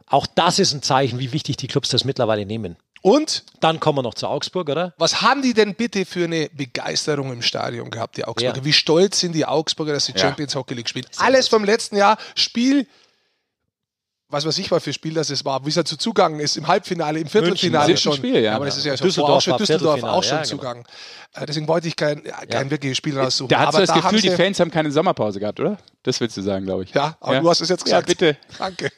Auch 0.06 0.26
das 0.26 0.58
ist 0.58 0.72
ein 0.72 0.82
Zeichen, 0.82 1.18
wie 1.18 1.32
wichtig 1.32 1.56
die 1.56 1.66
Clubs 1.66 1.90
das 1.90 2.04
mittlerweile 2.04 2.46
nehmen. 2.46 2.76
Und 3.06 3.44
Dann 3.60 3.80
kommen 3.80 3.98
wir 3.98 4.02
noch 4.02 4.14
zu 4.14 4.26
Augsburg, 4.26 4.66
oder? 4.70 4.94
was 4.96 5.20
haben 5.20 5.42
die 5.42 5.52
denn 5.52 5.74
bitte 5.74 6.06
für 6.06 6.24
eine 6.24 6.48
Begeisterung 6.54 7.32
im 7.34 7.42
Stadion 7.42 7.90
gehabt, 7.90 8.16
die 8.16 8.24
Augsburger? 8.24 8.56
Ja. 8.56 8.64
Wie 8.64 8.72
stolz 8.72 9.20
sind 9.20 9.32
die 9.34 9.44
Augsburger, 9.44 9.92
dass 9.92 10.06
sie 10.06 10.12
Ja. 10.12 10.20
Champions 10.20 10.54
Hockey 10.54 10.72
League 10.72 10.88
spielen? 10.88 11.04
Alles 11.18 11.46
vom 11.48 11.64
letzten 11.64 11.96
Jahr. 11.98 12.16
Spiel, 12.34 12.86
was 14.30 14.46
weiß 14.46 14.56
ich, 14.56 14.70
was 14.70 14.82
für 14.82 14.94
Spiel 14.94 15.12
das 15.12 15.28
es 15.28 15.44
war, 15.44 15.66
wie 15.66 15.68
es 15.68 15.74
dazu 15.74 15.98
zugangen 15.98 16.40
ist, 16.40 16.56
im 16.56 16.66
Halbfinale, 16.66 17.20
im 17.20 17.26
Viertelfinale 17.28 17.88
München, 17.88 18.02
schon. 18.10 18.16
Spiel, 18.16 18.40
ja. 18.40 18.56
aber 18.56 18.64
das 18.64 18.78
ist 18.78 18.86
ja 18.86 18.96
schon 18.96 19.06
Düsseldorf 19.06 19.30
auch 19.36 19.40
schon 19.42 19.56
Düsseldorf 19.58 20.02
auch 20.02 20.22
schon 20.22 20.30
ja, 20.38 20.42
genau. 20.42 20.48
zugangen. 20.48 20.84
Äh, 21.34 21.44
Deswegen 21.44 21.68
wollte 21.68 21.88
ich 21.88 21.96
kein, 21.96 22.22
ja, 22.24 22.38
kein 22.46 22.66
Ja. 22.66 22.70
wirkliches 22.70 22.96
Spiel 22.96 23.18
raussuchen. 23.18 23.50
Da 23.50 23.66
hast 23.66 23.74
du 23.74 23.80
das 23.80 23.90
da 23.90 24.00
Gefühl, 24.00 24.22
die 24.22 24.30
Fans 24.30 24.58
haben 24.60 24.70
keine 24.70 24.90
Sommerpause 24.90 25.40
gehabt, 25.40 25.60
oder? 25.60 25.76
Das 26.04 26.20
willst 26.22 26.38
du 26.38 26.40
sagen, 26.42 26.64
glaube 26.64 26.84
ich. 26.84 26.94
Ja, 26.94 27.18
aber 27.20 27.40
du 27.40 27.50
hast 27.50 27.60
es 27.60 27.68
jetzt 27.68 27.84
gesagt. 27.84 28.08
Ja, 28.08 28.14
bitte. 28.14 28.38
Danke. 28.58 28.90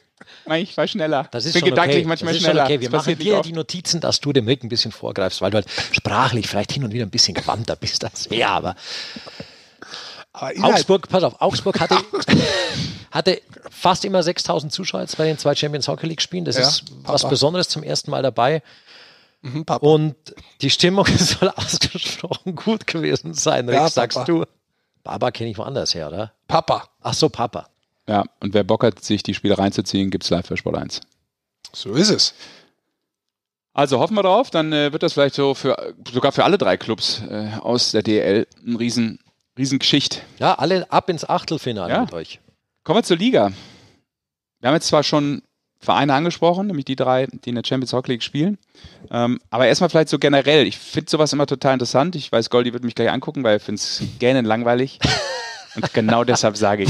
Nein, 0.47 0.63
Ich 0.63 0.75
war 0.77 0.87
schneller. 0.87 1.27
Das 1.31 1.45
ist 1.45 1.53
bin 1.53 1.61
schon 1.61 1.69
gedanklich 1.69 1.99
okay. 1.99 2.07
manchmal 2.07 2.33
schneller. 2.35 2.63
Okay. 2.65 2.79
Wir 2.81 2.89
Das 2.89 3.05
machen 3.05 3.19
dir 3.19 3.41
die 3.41 3.53
Notizen, 3.53 3.99
dass 4.01 4.19
du 4.19 4.33
dem 4.33 4.47
Rick 4.47 4.63
ein 4.63 4.69
bisschen 4.69 4.91
vorgreifst, 4.91 5.41
weil 5.41 5.51
du 5.51 5.55
halt 5.55 5.67
sprachlich 5.91 6.47
vielleicht 6.47 6.71
hin 6.71 6.83
und 6.83 6.93
wieder 6.93 7.05
ein 7.05 7.09
bisschen 7.11 7.33
gewandter 7.33 7.75
bist 7.75 8.03
als 8.05 8.27
er, 8.27 8.49
aber 8.49 8.75
Aber 10.33 10.51
Augsburg, 10.65 11.09
pass 11.09 11.23
auf, 11.23 11.41
Augsburg 11.41 11.79
hatte, 11.79 11.97
hatte 13.11 13.41
fast 13.71 14.05
immer 14.05 14.21
6000 14.21 14.71
Zuschauer 14.71 15.05
bei 15.17 15.25
den 15.25 15.37
zwei 15.37 15.55
Champions 15.55 15.87
Hockey 15.87 16.05
League 16.07 16.21
Spielen. 16.21 16.45
Das 16.45 16.55
Ja, 16.57 16.63
ist 16.67 16.83
was 17.03 17.21
Papa. 17.23 17.29
Besonderes 17.31 17.69
zum 17.69 17.83
ersten 17.83 18.11
Mal 18.11 18.21
dabei. 18.21 18.61
Mhm, 19.41 19.65
Papa. 19.65 19.85
Und 19.85 20.15
die 20.61 20.69
Stimmung 20.69 21.05
soll 21.17 21.49
ausgesprochen 21.49 22.55
gut 22.55 22.85
gewesen 22.87 23.33
sein, 23.33 23.67
Rick, 23.67 23.77
Ja, 23.77 23.89
sagst 23.89 24.17
Papa. 24.19 24.25
du. 24.31 24.45
Baba 25.03 25.31
kenne 25.31 25.49
ich 25.49 25.57
woanders 25.57 25.93
her, 25.95 26.07
oder? 26.09 26.33
Papa. 26.47 26.89
Ach 27.01 27.13
so, 27.13 27.29
Papa. 27.29 27.67
Ja, 28.07 28.23
und 28.39 28.53
wer 28.53 28.63
Bock 28.63 28.83
hat, 28.83 29.03
sich 29.03 29.23
die 29.23 29.33
Spiele 29.33 29.57
reinzuziehen, 29.57 30.09
gibt's 30.09 30.29
live 30.29 30.45
für 30.47 30.57
Sport 30.57 30.77
1. 30.77 31.01
So 31.73 31.91
ist 31.93 32.09
es. 32.09 32.33
Also 33.73 33.99
hoffen 33.99 34.15
wir 34.15 34.23
drauf, 34.23 34.49
dann 34.49 34.73
äh, 34.73 34.91
wird 34.91 35.03
das 35.03 35.13
vielleicht 35.13 35.35
so 35.35 35.53
für 35.53 35.93
sogar 36.11 36.31
für 36.31 36.43
alle 36.45 36.57
drei 36.57 36.77
Clubs 36.77 37.21
äh, 37.29 37.51
aus 37.61 37.91
der 37.91 38.01
DL 38.01 38.47
ein 38.65 38.75
riesen, 38.75 39.19
riesen 39.57 39.77
Geschicht. 39.77 40.23
Ja, 40.39 40.55
alle 40.55 40.91
ab 40.91 41.09
ins 41.09 41.27
Achtelfinale 41.29 41.93
Ja. 41.93 42.01
mit 42.01 42.13
euch. 42.13 42.39
Kommen 42.83 42.99
wir 42.99 43.03
zur 43.03 43.17
Liga. 43.17 43.51
Wir 44.61 44.69
haben 44.69 44.75
jetzt 44.75 44.87
zwar 44.87 45.03
schon 45.03 45.43
Vereine 45.79 46.15
angesprochen, 46.15 46.65
nämlich 46.67 46.85
die 46.85 46.95
drei, 46.95 47.27
die 47.27 47.49
in 47.49 47.55
der 47.55 47.63
Champions 47.63 47.93
Hockey 47.93 48.13
League 48.13 48.23
spielen. 48.23 48.57
Ähm, 49.11 49.39
aber 49.51 49.67
erstmal 49.67 49.91
vielleicht 49.91 50.09
so 50.09 50.17
generell. 50.17 50.65
Ich 50.65 50.77
finde 50.79 51.11
sowas 51.11 51.31
immer 51.33 51.45
total 51.45 51.73
interessant. 51.73 52.15
Ich 52.15 52.31
weiß, 52.31 52.49
Goldi 52.49 52.73
wird 52.73 52.83
mich 52.83 52.95
gleich 52.95 53.11
angucken, 53.11 53.43
weil 53.43 53.57
er 53.57 53.59
findet 53.59 53.83
es 53.83 54.01
gähnend 54.17 54.47
langweilig. 54.47 54.97
Und 55.75 55.93
genau 55.93 56.23
deshalb 56.23 56.57
sage 56.57 56.83
ich. 56.83 56.89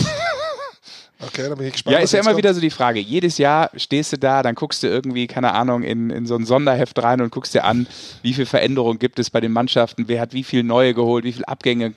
Okay, 1.19 1.49
dann 1.49 1.58
bin 1.58 1.67
ich 1.67 1.73
gespannt. 1.73 1.95
Ja, 1.95 1.99
ist 1.99 2.12
ja 2.12 2.19
immer 2.19 2.30
kommt. 2.30 2.38
wieder 2.38 2.53
so 2.53 2.62
die 2.62 2.69
Frage. 2.69 2.99
Jedes 2.99 3.38
Jahr 3.39 3.71
stehst 3.75 4.13
du 4.13 4.17
da, 4.17 4.43
dann 4.43 4.53
guckst 4.53 4.84
du 4.84 4.88
irgendwie, 4.88 5.25
keine 5.25 5.53
Ahnung, 5.53 5.82
in, 5.82 6.12
in 6.12 6.27
so 6.27 6.36
ein 6.36 6.45
Sonderheft 6.45 7.01
rein 7.01 7.21
und 7.21 7.32
guckst 7.32 7.56
dir 7.56 7.63
an, 7.63 7.88
wie 8.21 8.34
viel 8.34 8.45
Veränderung 8.45 8.99
gibt 8.99 9.17
es 9.17 9.30
bei 9.30 9.41
den 9.41 9.51
Mannschaften, 9.51 10.08
wer 10.08 10.21
hat 10.21 10.34
wie 10.34 10.43
viel 10.43 10.63
neue 10.63 10.93
geholt, 10.93 11.25
wie 11.25 11.34
viel 11.34 11.45
Abgänge. 11.45 11.93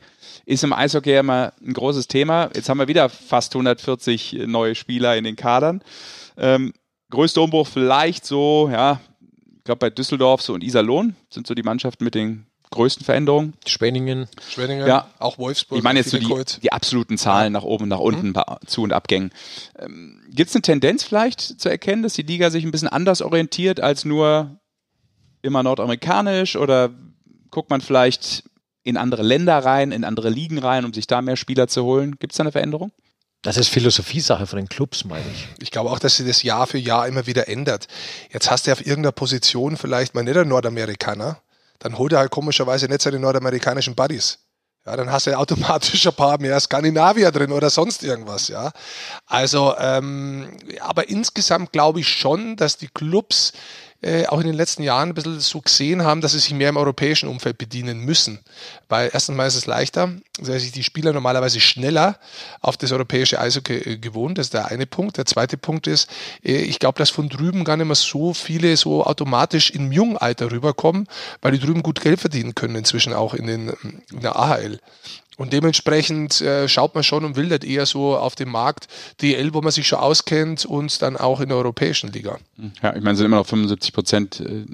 Ist 0.47 0.65
im 0.65 0.73
Eishockey 0.73 1.13
ja 1.13 1.21
immer 1.21 1.53
ein 1.61 1.75
großes 1.75 2.09
Thema. 2.09 2.51
Jetzt 2.55 2.69
haben 2.69 2.79
wir 2.79 2.89
wieder 2.89 3.09
fast 3.11 3.55
140 3.55 4.45
neue 4.47 4.75
Spieler 4.75 5.17
in 5.17 5.25
den 5.25 5.37
Kadern. 5.37 5.83
Ähm, 6.39 6.73
größter 7.11 7.43
Umbruch 7.43 7.67
vielleicht 7.67 8.25
so, 8.25 8.71
ja, 8.73 9.01
ich 9.59 9.65
glaube 9.65 9.81
bei 9.81 9.91
Düsseldorf 9.91 10.41
so 10.41 10.55
und 10.55 10.65
Iserlohn 10.65 11.15
sind 11.29 11.47
so 11.47 11.55
die 11.55 11.63
Mannschaften 11.63 12.05
mit 12.05 12.15
den 12.15 12.47
größten 12.71 13.05
Veränderungen. 13.05 13.55
Schwenningen. 13.67 14.29
Schwenningen, 14.49 14.87
Ja. 14.87 15.09
auch 15.19 15.39
Wolfsburg. 15.39 15.79
Ich 15.79 15.83
meine 15.85 15.99
jetzt 16.01 16.11
so 16.11 16.19
die, 16.19 16.61
die 16.63 16.73
absoluten 16.73 17.19
Zahlen 17.19 17.53
nach 17.53 17.65
oben, 17.65 17.89
nach 17.89 17.99
unten, 17.99 18.33
bei 18.33 18.45
Zu- 18.67 18.83
und 18.83 18.93
Abgängen. 18.93 19.33
Ähm, 19.79 20.23
Gibt 20.31 20.51
es 20.51 20.57
eine 20.57 20.63
Tendenz 20.63 21.03
vielleicht 21.03 21.41
zu 21.41 21.69
erkennen, 21.69 22.03
dass 22.03 22.15
die 22.15 22.23
Liga 22.23 22.51
sich 22.51 22.65
ein 22.65 22.71
bisschen 22.71 22.89
anders 22.89 23.23
orientiert 23.23 23.81
als 23.81 24.05
nur 24.05 24.61
immer 25.43 25.63
nordamerikanisch 25.63 26.57
oder 26.57 26.91
guckt 27.51 27.71
man 27.71 27.81
vielleicht 27.81 28.45
in 28.83 28.97
andere 28.97 29.23
Länder 29.23 29.59
rein, 29.59 29.91
in 29.93 30.05
andere 30.05 30.31
Ligen 30.31 30.59
rein, 30.59 30.85
um 30.85 30.93
sich 30.95 31.07
da 31.07 31.23
mehr 31.23 31.37
Spieler 31.37 31.67
zu 31.69 31.85
holen? 31.85 32.17
Gibt 32.19 32.33
es 32.33 32.37
da 32.37 32.45
eine 32.45 32.53
Veränderung? 32.53 32.93
Das 33.43 33.57
ist 33.57 33.69
Philosophiesache 33.69 34.47
von 34.47 34.59
den 34.59 34.69
Clubs, 34.69 35.05
meine 35.05 35.25
ich. 35.33 35.49
Ich 35.63 35.71
glaube 35.71 35.91
auch, 35.91 35.99
dass 35.99 36.17
sie 36.17 36.27
das 36.27 36.43
Jahr 36.43 36.67
für 36.67 36.77
Jahr 36.79 37.09
immer 37.09 37.27
wieder 37.27 37.49
ändert. 37.49 37.89
Jetzt 38.33 38.51
hast 38.51 38.67
du 38.67 38.73
auf 38.73 38.81
irgendeiner 38.81 39.13
Position 39.13 39.77
vielleicht 39.79 40.15
mal 40.15 40.23
nicht 40.23 40.37
einen 40.37 40.51
Nordamerikaner, 40.51 41.41
dann 41.81 41.99
holt 41.99 42.13
er 42.13 42.21
halt 42.21 42.31
komischerweise 42.31 42.87
nicht 42.87 43.03
seine 43.03 43.19
nordamerikanischen 43.19 43.95
Buddies. 43.97 44.39
Ja, 44.87 44.97
dann 44.97 45.13
hast 45.13 45.27
du 45.27 45.37
automatisch 45.37 46.07
ein 46.07 46.15
paar 46.15 46.41
mehr 46.41 46.59
Skandinavier 46.59 47.31
drin 47.33 47.53
oder 47.53 47.69
sonst 47.69 48.03
irgendwas, 48.03 48.49
ja. 48.49 48.73
Also, 49.27 49.75
ähm, 49.79 50.57
aber 50.81 51.09
insgesamt 51.09 51.73
glaube 51.73 52.01
ich 52.01 52.09
schon, 52.09 52.57
dass 52.57 52.79
die 52.79 52.89
Clubs 52.89 53.53
äh, 54.03 54.27
auch 54.27 54.41
in 54.41 54.47
den 54.47 54.57
letzten 54.57 54.83
Jahren 54.83 55.11
ein 55.11 55.15
bisschen 55.15 55.41
so 55.41 55.61
gesehen 55.61 56.05
haben, 56.05 56.21
dass 56.21 56.33
sie 56.33 56.39
sich 56.39 56.55
mehr 56.55 56.71
im 56.71 56.77
europäischen 56.77 57.29
Umfeld 57.29 57.59
bedienen 57.59 58.01
müssen. 58.01 58.39
Weil 58.89 59.11
erstens 59.13 59.37
mal 59.37 59.47
ist 59.47 59.57
es 59.57 59.67
leichter, 59.67 60.11
weil 60.39 60.59
sich 60.59 60.73
die 60.73 60.83
Spieler 60.83 61.13
normalerweise 61.13 61.61
schneller 61.61 62.19
auf 62.61 62.77
das 62.77 62.93
europäische 62.93 63.39
Eishockey 63.39 63.77
äh, 63.77 63.99
gewohnt. 63.99 64.39
Das 64.39 64.47
ist 64.47 64.55
der 64.55 64.69
eine 64.69 64.87
Punkt. 64.87 65.19
Der 65.19 65.27
zweite 65.27 65.57
Punkt 65.57 65.87
ist, 65.87 66.09
äh, 66.43 66.57
ich 66.57 66.79
glaube, 66.79 66.99
dass 66.99 67.11
von 67.11 67.29
drüben 67.29 67.65
gar 67.65 67.77
nicht 67.77 67.87
mehr 67.87 67.95
so 67.95 68.33
viele 68.33 68.77
so 68.77 69.05
automatisch 69.05 69.71
im 69.71 69.93
jungen 69.93 70.17
Alter 70.17 70.51
rüberkommen, 70.51 71.07
weil 71.43 71.53
die 71.53 71.61
drüben 71.61 71.83
gut 71.83 72.01
Geld 72.01 72.21
verdienen 72.21 72.55
können, 72.55 72.77
inzwischen 72.77 73.13
auch 73.13 73.35
in, 73.35 73.47
den, 73.47 73.73
in 74.11 74.21
der 74.21 74.37
AHL. 74.37 74.81
Und 75.41 75.55
dementsprechend 75.55 76.43
äh, 76.43 76.69
schaut 76.69 76.95
man 76.95 77.03
schon 77.03 77.25
und 77.25 77.35
wildert 77.35 77.65
eher 77.65 77.87
so 77.87 78.15
auf 78.15 78.35
den 78.35 78.51
Markt 78.51 78.89
DL, 79.23 79.55
wo 79.55 79.63
man 79.63 79.73
sich 79.73 79.89
schon 79.89 79.99
auskennt 79.99 80.67
und 80.67 81.01
dann 81.01 81.17
auch 81.17 81.41
in 81.41 81.49
der 81.49 81.57
europäischen 81.57 82.13
Liga. 82.13 82.37
Ja, 82.83 82.95
ich 82.95 83.03
meine, 83.03 83.13
es 83.13 83.17
sind 83.17 83.25
immer 83.25 83.39
noch 83.39 83.47
75 83.47 83.95
Prozent 83.95 84.41
äh, 84.41 84.67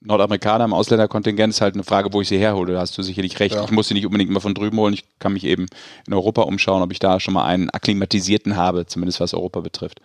Nordamerikaner 0.00 0.66
im 0.66 0.72
Ausländerkontingent. 0.72 1.52
Ist 1.52 1.60
halt 1.62 1.74
eine 1.74 1.82
Frage, 1.82 2.12
wo 2.12 2.20
ich 2.20 2.28
sie 2.28 2.38
herhole. 2.38 2.74
Da 2.74 2.78
hast 2.78 2.96
du 2.96 3.02
sicherlich 3.02 3.40
recht. 3.40 3.56
Ja. 3.56 3.64
Ich 3.64 3.72
muss 3.72 3.88
sie 3.88 3.94
nicht 3.94 4.06
unbedingt 4.06 4.30
immer 4.30 4.40
von 4.40 4.54
drüben 4.54 4.78
holen. 4.78 4.94
Ich 4.94 5.02
kann 5.18 5.32
mich 5.32 5.42
eben 5.42 5.66
in 6.06 6.14
Europa 6.14 6.42
umschauen, 6.42 6.80
ob 6.80 6.92
ich 6.92 7.00
da 7.00 7.18
schon 7.18 7.34
mal 7.34 7.46
einen 7.46 7.68
akklimatisierten 7.68 8.54
habe, 8.54 8.86
zumindest 8.86 9.18
was 9.18 9.34
Europa 9.34 9.58
betrifft. 9.58 10.00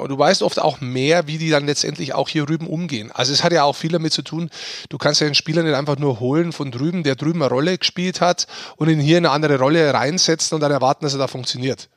Und 0.00 0.10
du 0.10 0.18
weißt 0.18 0.42
oft 0.42 0.58
auch 0.58 0.80
mehr, 0.80 1.26
wie 1.26 1.38
die 1.38 1.50
dann 1.50 1.66
letztendlich 1.66 2.14
auch 2.14 2.28
hier 2.28 2.46
drüben 2.46 2.66
umgehen. 2.66 3.10
Also 3.12 3.32
es 3.32 3.44
hat 3.44 3.52
ja 3.52 3.64
auch 3.64 3.76
viel 3.76 3.92
damit 3.92 4.12
zu 4.12 4.22
tun, 4.22 4.50
du 4.88 4.98
kannst 4.98 5.20
ja 5.20 5.26
einen 5.26 5.34
Spieler 5.34 5.62
nicht 5.62 5.74
einfach 5.74 5.98
nur 5.98 6.20
holen 6.20 6.52
von 6.52 6.70
drüben, 6.70 7.02
der 7.02 7.16
drüben 7.16 7.42
eine 7.42 7.50
Rolle 7.50 7.78
gespielt 7.78 8.20
hat 8.20 8.46
und 8.76 8.88
ihn 8.88 9.00
hier 9.00 9.18
in 9.18 9.26
eine 9.26 9.34
andere 9.34 9.58
Rolle 9.58 9.92
reinsetzen 9.92 10.54
und 10.54 10.60
dann 10.60 10.72
erwarten, 10.72 11.04
dass 11.04 11.14
er 11.14 11.18
da 11.18 11.28
funktioniert. 11.28 11.88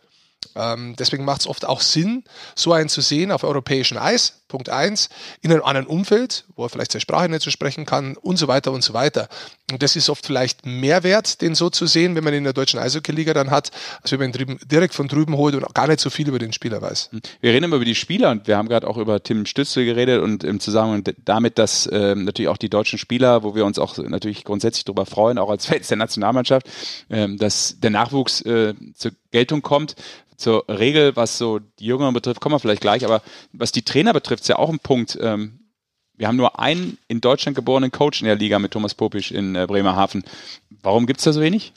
Ähm, 0.57 0.95
deswegen 0.97 1.25
macht 1.25 1.41
es 1.41 1.47
oft 1.47 1.65
auch 1.65 1.81
Sinn, 1.81 2.23
so 2.55 2.73
einen 2.73 2.89
zu 2.89 3.01
sehen 3.01 3.31
auf 3.31 3.43
europäischem 3.43 3.97
Eis, 3.97 4.41
Punkt 4.47 4.69
eins, 4.69 5.09
in 5.41 5.51
einem 5.51 5.63
anderen 5.63 5.87
Umfeld, 5.87 6.45
wo 6.55 6.63
er 6.63 6.69
vielleicht 6.69 6.93
seine 6.93 7.01
Sprache 7.01 7.29
nicht 7.29 7.41
so 7.41 7.51
sprechen 7.51 7.85
kann 7.85 8.15
und 8.15 8.37
so 8.37 8.47
weiter 8.47 8.71
und 8.71 8.83
so 8.83 8.93
weiter. 8.93 9.27
Und 9.71 9.83
das 9.83 9.95
ist 9.95 10.09
oft 10.09 10.25
vielleicht 10.25 10.65
mehr 10.65 11.03
wert, 11.03 11.41
den 11.41 11.53
so 11.53 11.69
zu 11.69 11.85
sehen, 11.85 12.15
wenn 12.15 12.23
man 12.23 12.33
ihn 12.33 12.39
in 12.39 12.43
der 12.45 12.53
deutschen 12.53 12.79
Eishockey-Liga 12.79 13.33
dann 13.33 13.51
hat, 13.51 13.71
als 14.01 14.11
wenn 14.11 14.19
man 14.19 14.29
ihn 14.29 14.33
drüben, 14.33 14.59
direkt 14.65 14.93
von 14.93 15.07
drüben 15.07 15.35
holt 15.35 15.55
und 15.55 15.73
gar 15.73 15.87
nicht 15.87 15.99
so 15.99 16.09
viel 16.09 16.29
über 16.29 16.39
den 16.39 16.53
Spieler 16.53 16.81
weiß. 16.81 17.09
Hm. 17.11 17.21
Wir 17.41 17.51
reden 17.51 17.65
immer 17.65 17.75
über 17.75 17.85
die 17.85 17.95
Spieler 17.95 18.31
und 18.31 18.47
wir 18.47 18.57
haben 18.57 18.69
gerade 18.69 18.87
auch 18.87 18.97
über 18.97 19.21
Tim 19.21 19.45
Stützel 19.45 19.85
geredet 19.85 20.21
und 20.21 20.43
im 20.43 20.59
Zusammenhang 20.59 21.03
damit, 21.25 21.57
dass 21.57 21.89
ähm, 21.91 22.23
natürlich 22.23 22.49
auch 22.49 22.57
die 22.57 22.69
deutschen 22.69 22.97
Spieler, 22.97 23.43
wo 23.43 23.55
wir 23.55 23.65
uns 23.65 23.77
auch 23.79 23.97
natürlich 23.97 24.45
grundsätzlich 24.45 24.85
darüber 24.85 25.05
freuen, 25.05 25.37
auch 25.37 25.49
als 25.49 25.65
Fans 25.65 25.87
der 25.89 25.97
Nationalmannschaft, 25.97 26.67
ähm, 27.09 27.37
dass 27.37 27.79
der 27.79 27.89
Nachwuchs 27.89 28.41
äh, 28.41 28.73
zur 28.95 29.11
Geltung 29.31 29.61
kommt 29.61 29.95
zur 30.35 30.65
Regel, 30.69 31.15
was 31.15 31.37
so 31.37 31.59
die 31.59 31.85
Jüngeren 31.85 32.13
betrifft, 32.13 32.41
kommen 32.41 32.53
wir 32.55 32.59
vielleicht 32.59 32.81
gleich, 32.81 33.03
aber 33.05 33.21
was 33.53 33.71
die 33.71 33.81
Trainer 33.81 34.13
betrifft, 34.13 34.43
ist 34.43 34.49
ja 34.49 34.57
auch 34.57 34.69
ein 34.69 34.79
Punkt. 34.79 35.17
Ähm, 35.19 35.59
wir 36.13 36.27
haben 36.27 36.35
nur 36.35 36.59
einen 36.59 36.97
in 37.07 37.21
Deutschland 37.21 37.55
geborenen 37.55 37.91
Coach 37.91 38.21
in 38.21 38.27
der 38.27 38.35
Liga 38.35 38.59
mit 38.59 38.71
Thomas 38.71 38.93
Popisch 38.93 39.31
in 39.31 39.55
äh, 39.55 39.65
Bremerhaven. 39.67 40.23
Warum 40.81 41.05
gibt 41.05 41.19
es 41.19 41.25
da 41.25 41.33
so 41.33 41.41
wenig? 41.41 41.73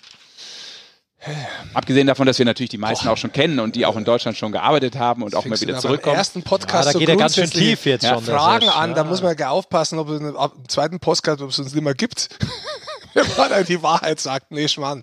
Abgesehen 1.75 2.07
davon, 2.07 2.27
dass 2.27 2.39
wir 2.39 2.47
natürlich 2.47 2.71
die 2.71 2.79
meisten 2.79 3.05
Boah. 3.05 3.13
auch 3.13 3.17
schon 3.19 3.33
kennen 3.33 3.61
und 3.61 3.77
die 3.77 3.85
auch 3.85 3.97
in 3.97 4.05
Deutschland 4.07 4.39
schon 4.39 4.53
gearbeitet 4.53 4.97
haben 4.97 5.23
und 5.23 5.35
auch 5.35 5.45
mal 5.45 5.61
wieder 5.61 5.79
zurückkommen. 5.79 6.17
Ersten 6.17 6.43
Podcast 6.43 6.87
ja, 6.87 6.93
da 6.95 6.99
geht 6.99 7.09
so 7.09 7.13
er 7.13 7.19
ganz 7.19 7.35
schön 7.35 7.51
tief 7.51 7.85
jetzt 7.85 8.07
schon. 8.07 8.25
Fragen 8.25 8.65
ist, 8.65 8.75
an, 8.75 8.91
ja. 8.91 8.97
da 8.97 9.05
muss 9.05 9.21
man 9.21 9.37
ja 9.37 9.51
aufpassen, 9.51 9.99
ob 9.99 10.09
es 10.09 10.21
im 10.21 10.35
zweiten 10.69 10.99
Podcast, 10.99 11.43
ob 11.43 11.51
es 11.51 11.59
uns 11.59 11.75
nicht 11.75 11.85
mehr 11.85 11.95
gibt. 11.95 12.31
Wenn 13.15 13.27
man 13.37 13.65
die 13.67 13.83
Wahrheit 13.83 14.19
sagt, 14.21 14.51
nee, 14.51 14.67
Schmarrn. 14.67 15.03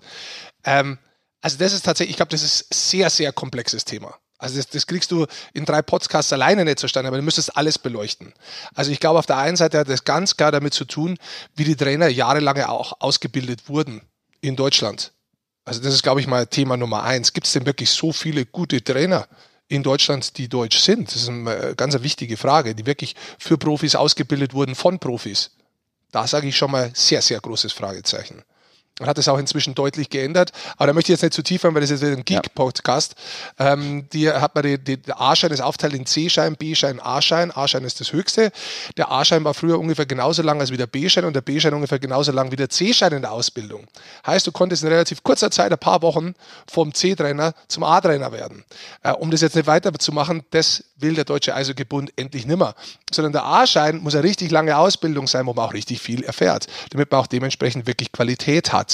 Ähm, 0.64 0.98
also 1.40 1.56
das 1.58 1.72
ist 1.72 1.84
tatsächlich, 1.84 2.12
ich 2.12 2.16
glaube, 2.16 2.30
das 2.30 2.42
ist 2.42 2.72
sehr, 2.72 3.10
sehr 3.10 3.32
komplexes 3.32 3.84
Thema. 3.84 4.14
Also 4.38 4.56
das, 4.56 4.68
das, 4.68 4.86
kriegst 4.86 5.10
du 5.10 5.26
in 5.52 5.64
drei 5.64 5.82
Podcasts 5.82 6.32
alleine 6.32 6.64
nicht 6.64 6.78
zustande, 6.78 7.08
aber 7.08 7.16
du 7.16 7.24
müsstest 7.24 7.56
alles 7.56 7.78
beleuchten. 7.78 8.32
Also 8.74 8.92
ich 8.92 9.00
glaube, 9.00 9.18
auf 9.18 9.26
der 9.26 9.38
einen 9.38 9.56
Seite 9.56 9.78
hat 9.78 9.88
das 9.88 10.04
ganz 10.04 10.36
klar 10.36 10.52
damit 10.52 10.74
zu 10.74 10.84
tun, 10.84 11.18
wie 11.56 11.64
die 11.64 11.74
Trainer 11.74 12.08
jahrelang 12.08 12.60
auch 12.62 13.00
ausgebildet 13.00 13.68
wurden 13.68 14.02
in 14.40 14.54
Deutschland. 14.54 15.12
Also 15.64 15.80
das 15.82 15.92
ist, 15.92 16.04
glaube 16.04 16.20
ich, 16.20 16.28
mal 16.28 16.46
Thema 16.46 16.76
Nummer 16.76 17.02
eins. 17.02 17.32
Gibt 17.32 17.46
es 17.46 17.52
denn 17.52 17.66
wirklich 17.66 17.90
so 17.90 18.12
viele 18.12 18.46
gute 18.46 18.82
Trainer 18.82 19.26
in 19.66 19.82
Deutschland, 19.82 20.38
die 20.38 20.48
deutsch 20.48 20.78
sind? 20.78 21.08
Das 21.08 21.22
ist 21.22 21.28
eine 21.28 21.74
ganz 21.74 22.00
wichtige 22.00 22.36
Frage, 22.36 22.76
die 22.76 22.86
wirklich 22.86 23.16
für 23.38 23.58
Profis 23.58 23.96
ausgebildet 23.96 24.54
wurden 24.54 24.76
von 24.76 25.00
Profis. 25.00 25.50
Da 26.12 26.26
sage 26.26 26.46
ich 26.46 26.56
schon 26.56 26.70
mal 26.70 26.90
sehr, 26.94 27.20
sehr 27.22 27.40
großes 27.40 27.72
Fragezeichen. 27.72 28.44
Man 28.98 29.08
hat 29.08 29.18
es 29.18 29.28
auch 29.28 29.38
inzwischen 29.38 29.74
deutlich 29.74 30.10
geändert. 30.10 30.52
Aber 30.76 30.88
da 30.88 30.92
möchte 30.92 31.12
ich 31.12 31.16
jetzt 31.16 31.22
nicht 31.22 31.34
zu 31.34 31.42
tief 31.42 31.64
rein, 31.64 31.74
weil 31.74 31.82
das 31.82 31.90
ist 31.90 32.02
ein 32.02 32.24
Geek-Podcast. 32.24 33.14
Ja. 33.58 33.72
Ähm, 33.72 34.08
die 34.12 34.30
hat 34.30 34.54
man 34.54 34.64
die, 34.64 34.78
die, 34.78 34.96
der 34.96 35.20
A-Schein 35.20 35.52
ist 35.52 35.60
aufteilt 35.60 35.94
in 35.94 36.04
C-Schein, 36.04 36.56
B-Schein, 36.56 37.00
A-Schein. 37.00 37.52
A-Schein 37.54 37.84
ist 37.84 38.00
das 38.00 38.12
höchste. 38.12 38.50
Der 38.96 39.10
A-Schein 39.10 39.44
war 39.44 39.54
früher 39.54 39.78
ungefähr 39.78 40.06
genauso 40.06 40.42
lang 40.42 40.60
als 40.60 40.70
wie 40.72 40.76
der 40.76 40.86
B-Schein 40.86 41.24
und 41.24 41.34
der 41.34 41.42
B-Schein 41.42 41.74
ungefähr 41.74 41.98
genauso 41.98 42.32
lang 42.32 42.50
wie 42.50 42.56
der 42.56 42.70
C-Schein 42.70 43.12
in 43.12 43.22
der 43.22 43.32
Ausbildung. 43.32 43.86
Heißt, 44.26 44.46
du 44.46 44.52
konntest 44.52 44.82
in 44.82 44.88
relativ 44.88 45.22
kurzer 45.22 45.50
Zeit, 45.50 45.70
ein 45.70 45.78
paar 45.78 46.02
Wochen, 46.02 46.34
vom 46.70 46.92
C-Trainer 46.92 47.54
zum 47.68 47.84
A-Trainer 47.84 48.32
werden. 48.32 48.64
Äh, 49.02 49.12
um 49.12 49.30
das 49.30 49.40
jetzt 49.40 49.54
nicht 49.54 49.66
weiterzumachen, 49.66 50.42
das 50.50 50.84
will 50.96 51.14
der 51.14 51.24
Deutsche 51.24 51.54
Eishockey-Bund 51.54 52.12
endlich 52.16 52.46
nimmer. 52.46 52.74
Sondern 53.12 53.32
der 53.32 53.44
A-Schein 53.44 53.98
muss 53.98 54.14
eine 54.14 54.24
richtig 54.24 54.50
lange 54.50 54.76
Ausbildung 54.76 55.26
sein, 55.26 55.46
wo 55.46 55.54
man 55.54 55.66
auch 55.66 55.72
richtig 55.72 56.00
viel 56.00 56.24
erfährt, 56.24 56.66
damit 56.90 57.10
man 57.10 57.20
auch 57.20 57.26
dementsprechend 57.26 57.86
wirklich 57.86 58.12
Qualität 58.12 58.72
hat, 58.72 58.87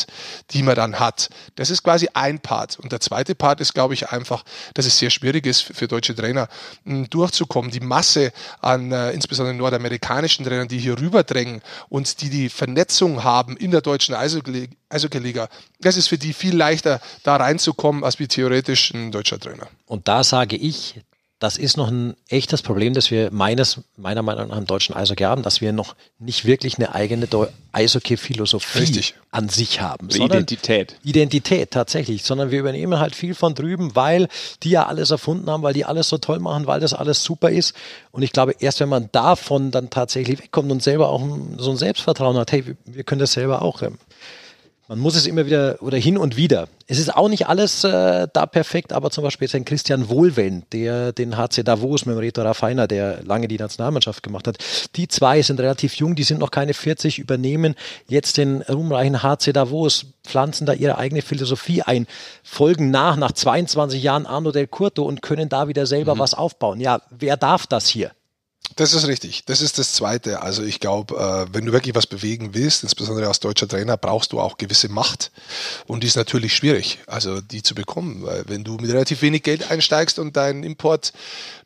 die 0.50 0.62
man 0.62 0.74
dann 0.74 0.98
hat. 0.98 1.28
Das 1.56 1.70
ist 1.70 1.82
quasi 1.82 2.08
ein 2.14 2.40
Part. 2.40 2.78
Und 2.78 2.92
der 2.92 3.00
zweite 3.00 3.34
Part 3.34 3.60
ist, 3.60 3.74
glaube 3.74 3.94
ich, 3.94 4.10
einfach, 4.10 4.44
dass 4.74 4.86
es 4.86 4.98
sehr 4.98 5.10
schwierig 5.10 5.46
ist 5.46 5.62
für 5.62 5.88
deutsche 5.88 6.14
Trainer 6.14 6.48
durchzukommen. 6.84 7.70
Die 7.70 7.80
Masse 7.80 8.32
an 8.60 8.92
äh, 8.92 9.12
insbesondere 9.12 9.54
nordamerikanischen 9.54 10.44
Trainern, 10.44 10.68
die 10.68 10.78
hier 10.78 10.98
rüberdrängen 10.98 11.62
und 11.88 12.20
die 12.20 12.30
die 12.30 12.48
Vernetzung 12.48 13.24
haben 13.24 13.56
in 13.56 13.70
der 13.70 13.80
deutschen 13.80 14.14
Eishockey-Liga, 14.14 15.48
das 15.80 15.96
ist 15.96 16.08
für 16.08 16.18
die 16.18 16.32
viel 16.32 16.56
leichter, 16.56 17.00
da 17.22 17.36
reinzukommen, 17.36 18.04
als 18.04 18.18
wie 18.18 18.28
theoretisch 18.28 18.92
ein 18.92 19.12
deutscher 19.12 19.38
Trainer. 19.38 19.68
Und 19.86 20.08
da 20.08 20.24
sage 20.24 20.56
ich, 20.56 20.96
das 21.44 21.58
ist 21.58 21.76
noch 21.76 21.90
ein 21.90 22.14
echtes 22.30 22.62
Problem, 22.62 22.94
das 22.94 23.10
wir 23.10 23.30
meines, 23.30 23.82
meiner 23.98 24.22
Meinung 24.22 24.48
nach 24.48 24.56
im 24.56 24.64
deutschen 24.64 24.94
Eishockey 24.94 25.24
haben, 25.24 25.42
dass 25.42 25.60
wir 25.60 25.74
noch 25.74 25.94
nicht 26.18 26.46
wirklich 26.46 26.78
eine 26.78 26.94
eigene 26.94 27.28
Eishockey-Philosophie 27.72 29.12
an 29.30 29.50
sich 29.50 29.82
haben. 29.82 30.08
Identität. 30.08 30.96
Identität, 31.04 31.70
tatsächlich. 31.70 32.24
Sondern 32.24 32.50
wir 32.50 32.60
übernehmen 32.60 32.98
halt 32.98 33.14
viel 33.14 33.34
von 33.34 33.54
drüben, 33.54 33.94
weil 33.94 34.28
die 34.62 34.70
ja 34.70 34.86
alles 34.86 35.10
erfunden 35.10 35.50
haben, 35.50 35.62
weil 35.62 35.74
die 35.74 35.84
alles 35.84 36.08
so 36.08 36.16
toll 36.16 36.38
machen, 36.38 36.66
weil 36.66 36.80
das 36.80 36.94
alles 36.94 37.22
super 37.22 37.50
ist. 37.50 37.76
Und 38.10 38.22
ich 38.22 38.32
glaube, 38.32 38.54
erst 38.58 38.80
wenn 38.80 38.88
man 38.88 39.10
davon 39.12 39.70
dann 39.70 39.90
tatsächlich 39.90 40.38
wegkommt 40.38 40.72
und 40.72 40.82
selber 40.82 41.10
auch 41.10 41.20
so 41.58 41.72
ein 41.72 41.76
Selbstvertrauen 41.76 42.38
hat, 42.38 42.52
hey, 42.52 42.64
wir 42.86 43.04
können 43.04 43.18
das 43.18 43.32
selber 43.32 43.60
auch. 43.60 43.82
Man 44.86 44.98
muss 44.98 45.16
es 45.16 45.26
immer 45.26 45.46
wieder 45.46 45.78
oder 45.80 45.96
hin 45.96 46.18
und 46.18 46.36
wieder. 46.36 46.68
Es 46.86 46.98
ist 46.98 47.16
auch 47.16 47.30
nicht 47.30 47.48
alles 47.48 47.84
äh, 47.84 48.28
da 48.30 48.44
perfekt, 48.44 48.92
aber 48.92 49.10
zum 49.10 49.24
Beispiel 49.24 49.46
jetzt 49.46 49.54
ein 49.54 49.64
Christian 49.64 50.10
Wohlwend, 50.10 50.70
der 50.74 51.12
den 51.12 51.38
HC 51.38 51.62
Davos 51.62 52.04
mit 52.04 52.14
dem 52.14 52.18
Reto 52.18 52.42
Raffiner, 52.42 52.86
der 52.86 53.22
lange 53.22 53.48
die 53.48 53.56
Nationalmannschaft 53.56 54.22
gemacht 54.22 54.46
hat. 54.46 54.58
Die 54.96 55.08
zwei 55.08 55.40
sind 55.40 55.58
relativ 55.58 55.94
jung, 55.94 56.14
die 56.14 56.22
sind 56.22 56.38
noch 56.38 56.50
keine 56.50 56.74
40, 56.74 57.18
übernehmen 57.18 57.76
jetzt 58.08 58.36
den 58.36 58.60
ruhmreichen 58.60 59.22
HC 59.22 59.54
Davos, 59.54 60.04
pflanzen 60.22 60.66
da 60.66 60.74
ihre 60.74 60.98
eigene 60.98 61.22
Philosophie 61.22 61.80
ein, 61.80 62.06
folgen 62.42 62.90
nach, 62.90 63.16
nach 63.16 63.32
22 63.32 64.02
Jahren 64.02 64.26
Arno 64.26 64.52
Del 64.52 64.66
Curto 64.66 65.04
und 65.04 65.22
können 65.22 65.48
da 65.48 65.66
wieder 65.68 65.86
selber 65.86 66.16
mhm. 66.16 66.18
was 66.18 66.34
aufbauen. 66.34 66.80
Ja, 66.80 67.00
wer 67.08 67.38
darf 67.38 67.66
das 67.66 67.88
hier? 67.88 68.10
Das 68.76 68.92
ist 68.92 69.06
richtig. 69.06 69.44
Das 69.44 69.60
ist 69.60 69.78
das 69.78 69.92
Zweite. 69.92 70.42
Also 70.42 70.64
ich 70.64 70.80
glaube, 70.80 71.14
äh, 71.16 71.54
wenn 71.54 71.64
du 71.64 71.72
wirklich 71.72 71.94
was 71.94 72.06
bewegen 72.06 72.54
willst, 72.54 72.82
insbesondere 72.82 73.28
als 73.28 73.38
deutscher 73.38 73.68
Trainer, 73.68 73.96
brauchst 73.96 74.32
du 74.32 74.40
auch 74.40 74.58
gewisse 74.58 74.88
Macht. 74.88 75.30
Und 75.86 76.02
die 76.02 76.08
ist 76.08 76.16
natürlich 76.16 76.56
schwierig, 76.56 76.98
also 77.06 77.40
die 77.40 77.62
zu 77.62 77.74
bekommen. 77.74 78.24
Weil 78.24 78.44
wenn 78.48 78.64
du 78.64 78.76
mit 78.76 78.90
relativ 78.90 79.22
wenig 79.22 79.44
Geld 79.44 79.70
einsteigst 79.70 80.18
und 80.18 80.36
dein 80.36 80.64
Import 80.64 81.12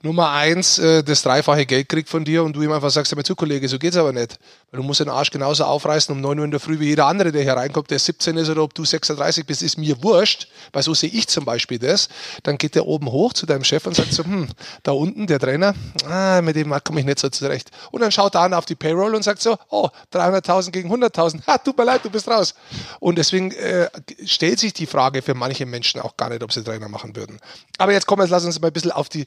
Nummer 0.03 0.31
eins 0.31 0.79
äh, 0.79 1.03
das 1.03 1.23
dreifache 1.23 1.67
Geld 1.67 1.89
kriegt 1.89 2.09
von 2.09 2.25
dir 2.25 2.45
und 2.45 2.55
du 2.55 2.63
ihm 2.63 2.71
einfach 2.71 2.91
sagst, 2.91 3.15
hör 3.15 3.25
zu 3.25 3.35
Kollege, 3.35 3.69
so 3.69 3.79
geht's 3.79 3.97
aber 3.97 4.13
nicht. 4.13 4.39
Weil 4.71 4.81
du 4.81 4.87
musst 4.87 5.01
den 5.01 5.09
Arsch 5.09 5.31
genauso 5.31 5.65
aufreißen 5.65 6.15
um 6.15 6.21
9 6.21 6.39
Uhr 6.39 6.45
in 6.45 6.51
der 6.51 6.61
Früh 6.61 6.79
wie 6.79 6.87
jeder 6.87 7.07
andere, 7.07 7.33
der 7.33 7.43
hier 7.43 7.55
reinkommt, 7.55 7.91
der 7.91 7.99
17 7.99 8.37
ist 8.37 8.49
oder 8.49 8.63
ob 8.63 8.75
du 8.75 8.85
36 8.85 9.45
bist, 9.45 9.63
ist 9.63 9.77
mir 9.77 10.01
wurscht, 10.03 10.49
weil 10.73 10.83
so 10.83 10.95
sehe 10.95 11.11
ich 11.11 11.27
zum 11.27 11.45
Beispiel 11.45 11.79
das. 11.79 12.09
Dann 12.45 12.59
geht 12.59 12.77
der 12.77 12.87
oben 12.87 13.11
hoch 13.11 13.33
zu 13.33 13.47
deinem 13.47 13.65
Chef 13.65 13.87
und 13.87 13.97
sagt 13.97 14.13
so, 14.13 14.23
hm, 14.23 14.49
da 14.85 14.93
unten 14.93 15.27
der 15.27 15.41
Trainer, 15.41 15.75
ah, 16.09 16.43
mit 16.43 16.55
dem 16.55 16.73
komme 16.85 17.01
ich 17.01 17.07
nicht 17.07 17.19
so 17.19 17.29
zurecht. 17.29 17.71
Und 17.91 18.01
dann 18.01 18.13
schaut 18.13 18.37
er 18.37 18.43
an 18.43 18.55
auf 18.55 18.67
die 18.67 18.77
Payroll 18.77 19.15
und 19.15 19.25
sagt 19.25 19.43
so, 19.43 19.57
oh, 19.71 19.89
300.000 20.13 20.71
gegen 20.71 20.93
100.000, 20.93 21.47
ha, 21.47 21.59
tut 21.59 21.77
mir 21.77 21.85
leid, 21.85 22.05
du 22.05 22.11
bist 22.11 22.29
raus. 22.29 22.55
Und 23.01 23.19
deswegen 23.19 23.51
äh, 23.53 23.89
stellt 24.25 24.61
sich 24.61 24.75
die 24.75 24.87
Frage 24.87 25.23
für 25.23 25.35
manche 25.35 25.67
Menschen 25.67 26.01
auch 26.01 26.17
gar 26.17 26.29
nicht, 26.29 26.43
ob 26.43 26.53
sie 26.53 26.63
Trainer 26.63 26.89
machen 26.89 27.17
würden. 27.17 27.41
Aber 27.79 27.93
jetzt 27.93 28.07
kommen 28.07 28.23
wir, 28.23 28.29
lass 28.29 28.45
uns 28.45 28.61
mal 28.61 28.69
ein 28.69 28.73
bisschen 28.73 28.93
auf 28.93 29.09
die 29.09 29.25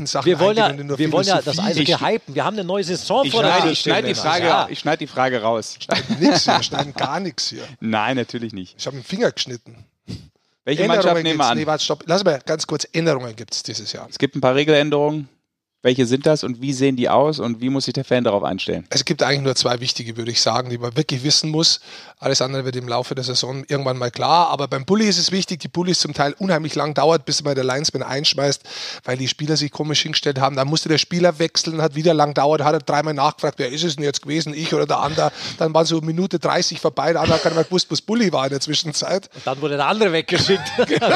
wirklichen 0.00 0.06
Sachen 0.06 0.26
wir 0.26 0.40
wollen 0.40 0.58
eingehen. 0.58 0.90
Ja, 0.90 0.98
wir 0.98 1.12
wollen 1.12 1.26
ja 1.26 1.42
das 1.42 1.58
Eishockey 1.58 1.92
hypen. 1.92 2.34
Wir 2.34 2.44
haben 2.44 2.54
eine 2.54 2.64
neue 2.64 2.84
Saison 2.84 3.24
ich 3.24 3.32
vor 3.32 3.42
der 3.42 3.60
Tür. 3.60 3.70
Ich 3.70 3.80
schneide 3.80 4.08
die, 4.08 4.14
Frage, 4.14 4.46
ja. 4.46 4.66
ich 4.70 4.78
schneid 4.78 5.00
die 5.00 5.06
Frage 5.06 5.42
raus. 5.42 5.76
Schneiden 5.80 6.18
nichts 6.20 6.44
hier, 6.44 6.54
wir 6.54 6.62
schneiden 6.62 6.94
gar 6.94 7.20
nichts 7.20 7.48
hier. 7.48 7.64
Nein, 7.80 8.16
natürlich 8.16 8.52
nicht. 8.52 8.76
Ich 8.78 8.86
habe 8.86 8.96
den 8.96 9.04
Finger 9.04 9.30
geschnitten. 9.30 9.76
Welche 10.64 10.86
Mannschaft 10.86 11.22
nehmen 11.22 11.38
wir 11.38 11.46
an? 11.46 11.58
Nee, 11.58 11.66
warte, 11.66 11.84
stopp. 11.84 12.04
Lass 12.06 12.22
mal 12.24 12.40
ganz 12.44 12.66
kurz. 12.66 12.86
Änderungen 12.92 13.34
gibt 13.34 13.54
es 13.54 13.62
dieses 13.62 13.92
Jahr. 13.92 14.06
Es 14.08 14.18
gibt 14.18 14.36
ein 14.36 14.40
paar 14.40 14.54
Regeländerungen. 14.54 15.28
Welche 15.82 16.04
sind 16.04 16.26
das 16.26 16.44
und 16.44 16.60
wie 16.60 16.74
sehen 16.74 16.96
die 16.96 17.08
aus 17.08 17.38
und 17.38 17.62
wie 17.62 17.70
muss 17.70 17.86
sich 17.86 17.94
der 17.94 18.04
Fan 18.04 18.22
darauf 18.22 18.42
einstellen? 18.42 18.86
Es 18.90 19.06
gibt 19.06 19.22
eigentlich 19.22 19.40
nur 19.40 19.54
zwei 19.54 19.80
wichtige, 19.80 20.18
würde 20.18 20.30
ich 20.30 20.42
sagen, 20.42 20.68
die 20.68 20.76
man 20.76 20.94
wirklich 20.94 21.24
wissen 21.24 21.50
muss. 21.50 21.80
Alles 22.18 22.42
andere 22.42 22.66
wird 22.66 22.76
im 22.76 22.86
Laufe 22.86 23.14
der 23.14 23.24
Saison 23.24 23.64
irgendwann 23.66 23.96
mal 23.96 24.10
klar. 24.10 24.48
Aber 24.50 24.68
beim 24.68 24.84
Bulli 24.84 25.08
ist 25.08 25.16
es 25.16 25.32
wichtig, 25.32 25.60
die 25.60 25.68
Bullies 25.68 26.00
zum 26.00 26.12
Teil 26.12 26.34
unheimlich 26.38 26.74
lang 26.74 26.92
dauert, 26.92 27.24
bis 27.24 27.42
man 27.42 27.54
der 27.54 27.64
Linesman 27.64 28.02
einschmeißt, 28.02 28.62
weil 29.04 29.16
die 29.16 29.26
Spieler 29.26 29.56
sich 29.56 29.70
komisch 29.70 30.02
hingestellt 30.02 30.38
haben. 30.38 30.54
Dann 30.54 30.68
musste 30.68 30.90
der 30.90 30.98
Spieler 30.98 31.38
wechseln, 31.38 31.80
hat 31.80 31.94
wieder 31.94 32.12
lang 32.12 32.34
dauert, 32.34 32.62
hat 32.62 32.74
er 32.74 32.80
dreimal 32.80 33.14
nachgefragt, 33.14 33.58
wer 33.58 33.70
ist 33.70 33.82
es 33.82 33.96
denn 33.96 34.04
jetzt 34.04 34.20
gewesen, 34.20 34.52
ich 34.52 34.74
oder 34.74 34.86
der 34.86 35.00
andere. 35.00 35.32
Dann 35.56 35.72
waren 35.72 35.86
so 35.86 36.02
Minute 36.02 36.38
30 36.38 36.78
vorbei, 36.78 37.12
der 37.12 37.22
andere 37.22 37.36
hat 37.36 37.42
gar 37.42 37.50
nicht 37.52 37.56
mehr 37.56 37.64
gewusst, 37.64 37.90
was 37.90 38.02
Bulli 38.02 38.30
war 38.34 38.44
in 38.44 38.50
der 38.50 38.60
Zwischenzeit. 38.60 39.30
Und 39.34 39.46
dann 39.46 39.58
wurde 39.62 39.78
der 39.78 39.86
andere 39.86 40.12
weggeschickt. 40.12 40.60
genau, 40.86 41.06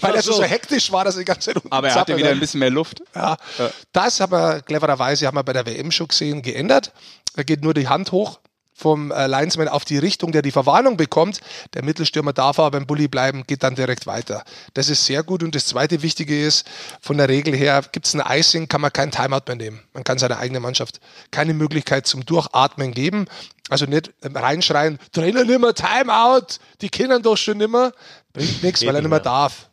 weil 0.00 0.14
er 0.14 0.22
so, 0.22 0.34
so 0.34 0.42
hektisch 0.42 0.92
war, 0.92 1.06
dass 1.06 1.14
er 1.14 1.20
die 1.20 1.24
ganze 1.24 1.54
Zeit 1.54 1.62
Aber 1.70 1.88
er 1.88 1.94
hatte 1.94 2.14
wieder 2.14 2.28
ein 2.28 2.40
bisschen 2.40 2.60
mehr 2.60 2.68
Luft. 2.68 3.02
Ja, 3.14 3.38
ja. 3.58 3.70
Das 4.04 4.20
haben 4.20 4.32
wir 4.32 4.62
clevererweise 4.62 5.26
haben 5.26 5.36
wir 5.36 5.44
bei 5.44 5.52
der 5.52 5.66
WM 5.66 5.90
schon 5.90 6.08
gesehen 6.08 6.42
geändert. 6.42 6.92
Da 7.34 7.42
geht 7.42 7.62
nur 7.62 7.74
die 7.74 7.88
Hand 7.88 8.12
hoch 8.12 8.40
vom 8.74 9.10
äh, 9.10 9.26
Linesman 9.26 9.68
auf 9.68 9.84
die 9.84 9.98
Richtung, 9.98 10.32
der 10.32 10.42
die 10.42 10.50
Verwarnung 10.50 10.96
bekommt. 10.96 11.40
Der 11.74 11.84
Mittelstürmer 11.84 12.32
darf 12.32 12.58
aber 12.58 12.72
beim 12.72 12.86
Bully 12.86 13.06
bleiben, 13.06 13.44
geht 13.46 13.62
dann 13.62 13.74
direkt 13.74 14.06
weiter. 14.06 14.44
Das 14.74 14.88
ist 14.88 15.04
sehr 15.04 15.22
gut. 15.22 15.42
Und 15.42 15.54
das 15.54 15.66
zweite 15.66 16.02
Wichtige 16.02 16.44
ist, 16.44 16.66
von 17.00 17.18
der 17.18 17.28
Regel 17.28 17.54
her, 17.54 17.82
gibt 17.92 18.06
es 18.06 18.14
ein 18.14 18.22
Icing, 18.26 18.68
kann 18.68 18.80
man 18.80 18.92
kein 18.92 19.10
Timeout 19.10 19.42
mehr 19.46 19.56
nehmen. 19.56 19.82
Man 19.92 20.04
kann 20.04 20.18
seiner 20.18 20.38
eigenen 20.38 20.62
Mannschaft 20.62 21.00
keine 21.30 21.54
Möglichkeit 21.54 22.06
zum 22.06 22.24
Durchatmen 22.24 22.92
geben. 22.92 23.26
Also 23.68 23.86
nicht 23.86 24.12
reinschreien, 24.22 24.98
Trainer 25.12 25.44
nimmer, 25.44 25.74
Timeout, 25.74 26.58
die 26.80 26.88
Kindern 26.88 27.22
doch 27.22 27.36
schon 27.36 27.58
nimmer. 27.58 27.92
Bringt 28.32 28.62
nichts, 28.62 28.84
weil 28.84 28.94
er 28.94 29.02
nicht 29.02 29.10
mehr 29.10 29.20
darf. 29.20 29.68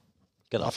Genau. 0.49 0.71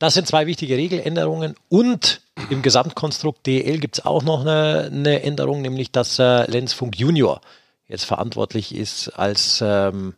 Das 0.00 0.14
sind 0.14 0.26
zwei 0.26 0.46
wichtige 0.46 0.78
Regeländerungen 0.78 1.54
und 1.68 2.22
im 2.48 2.62
Gesamtkonstrukt 2.62 3.46
DL 3.46 3.78
gibt 3.78 3.98
es 3.98 4.04
auch 4.06 4.22
noch 4.22 4.40
eine, 4.40 4.90
eine, 4.90 5.22
Änderung, 5.22 5.60
nämlich 5.60 5.92
dass 5.92 6.18
äh, 6.18 6.50
Lenzfunk 6.50 6.98
Junior 6.98 7.42
jetzt 7.86 8.06
verantwortlich 8.06 8.74
ist 8.74 9.10
als 9.10 9.60
ähm, 9.62 10.14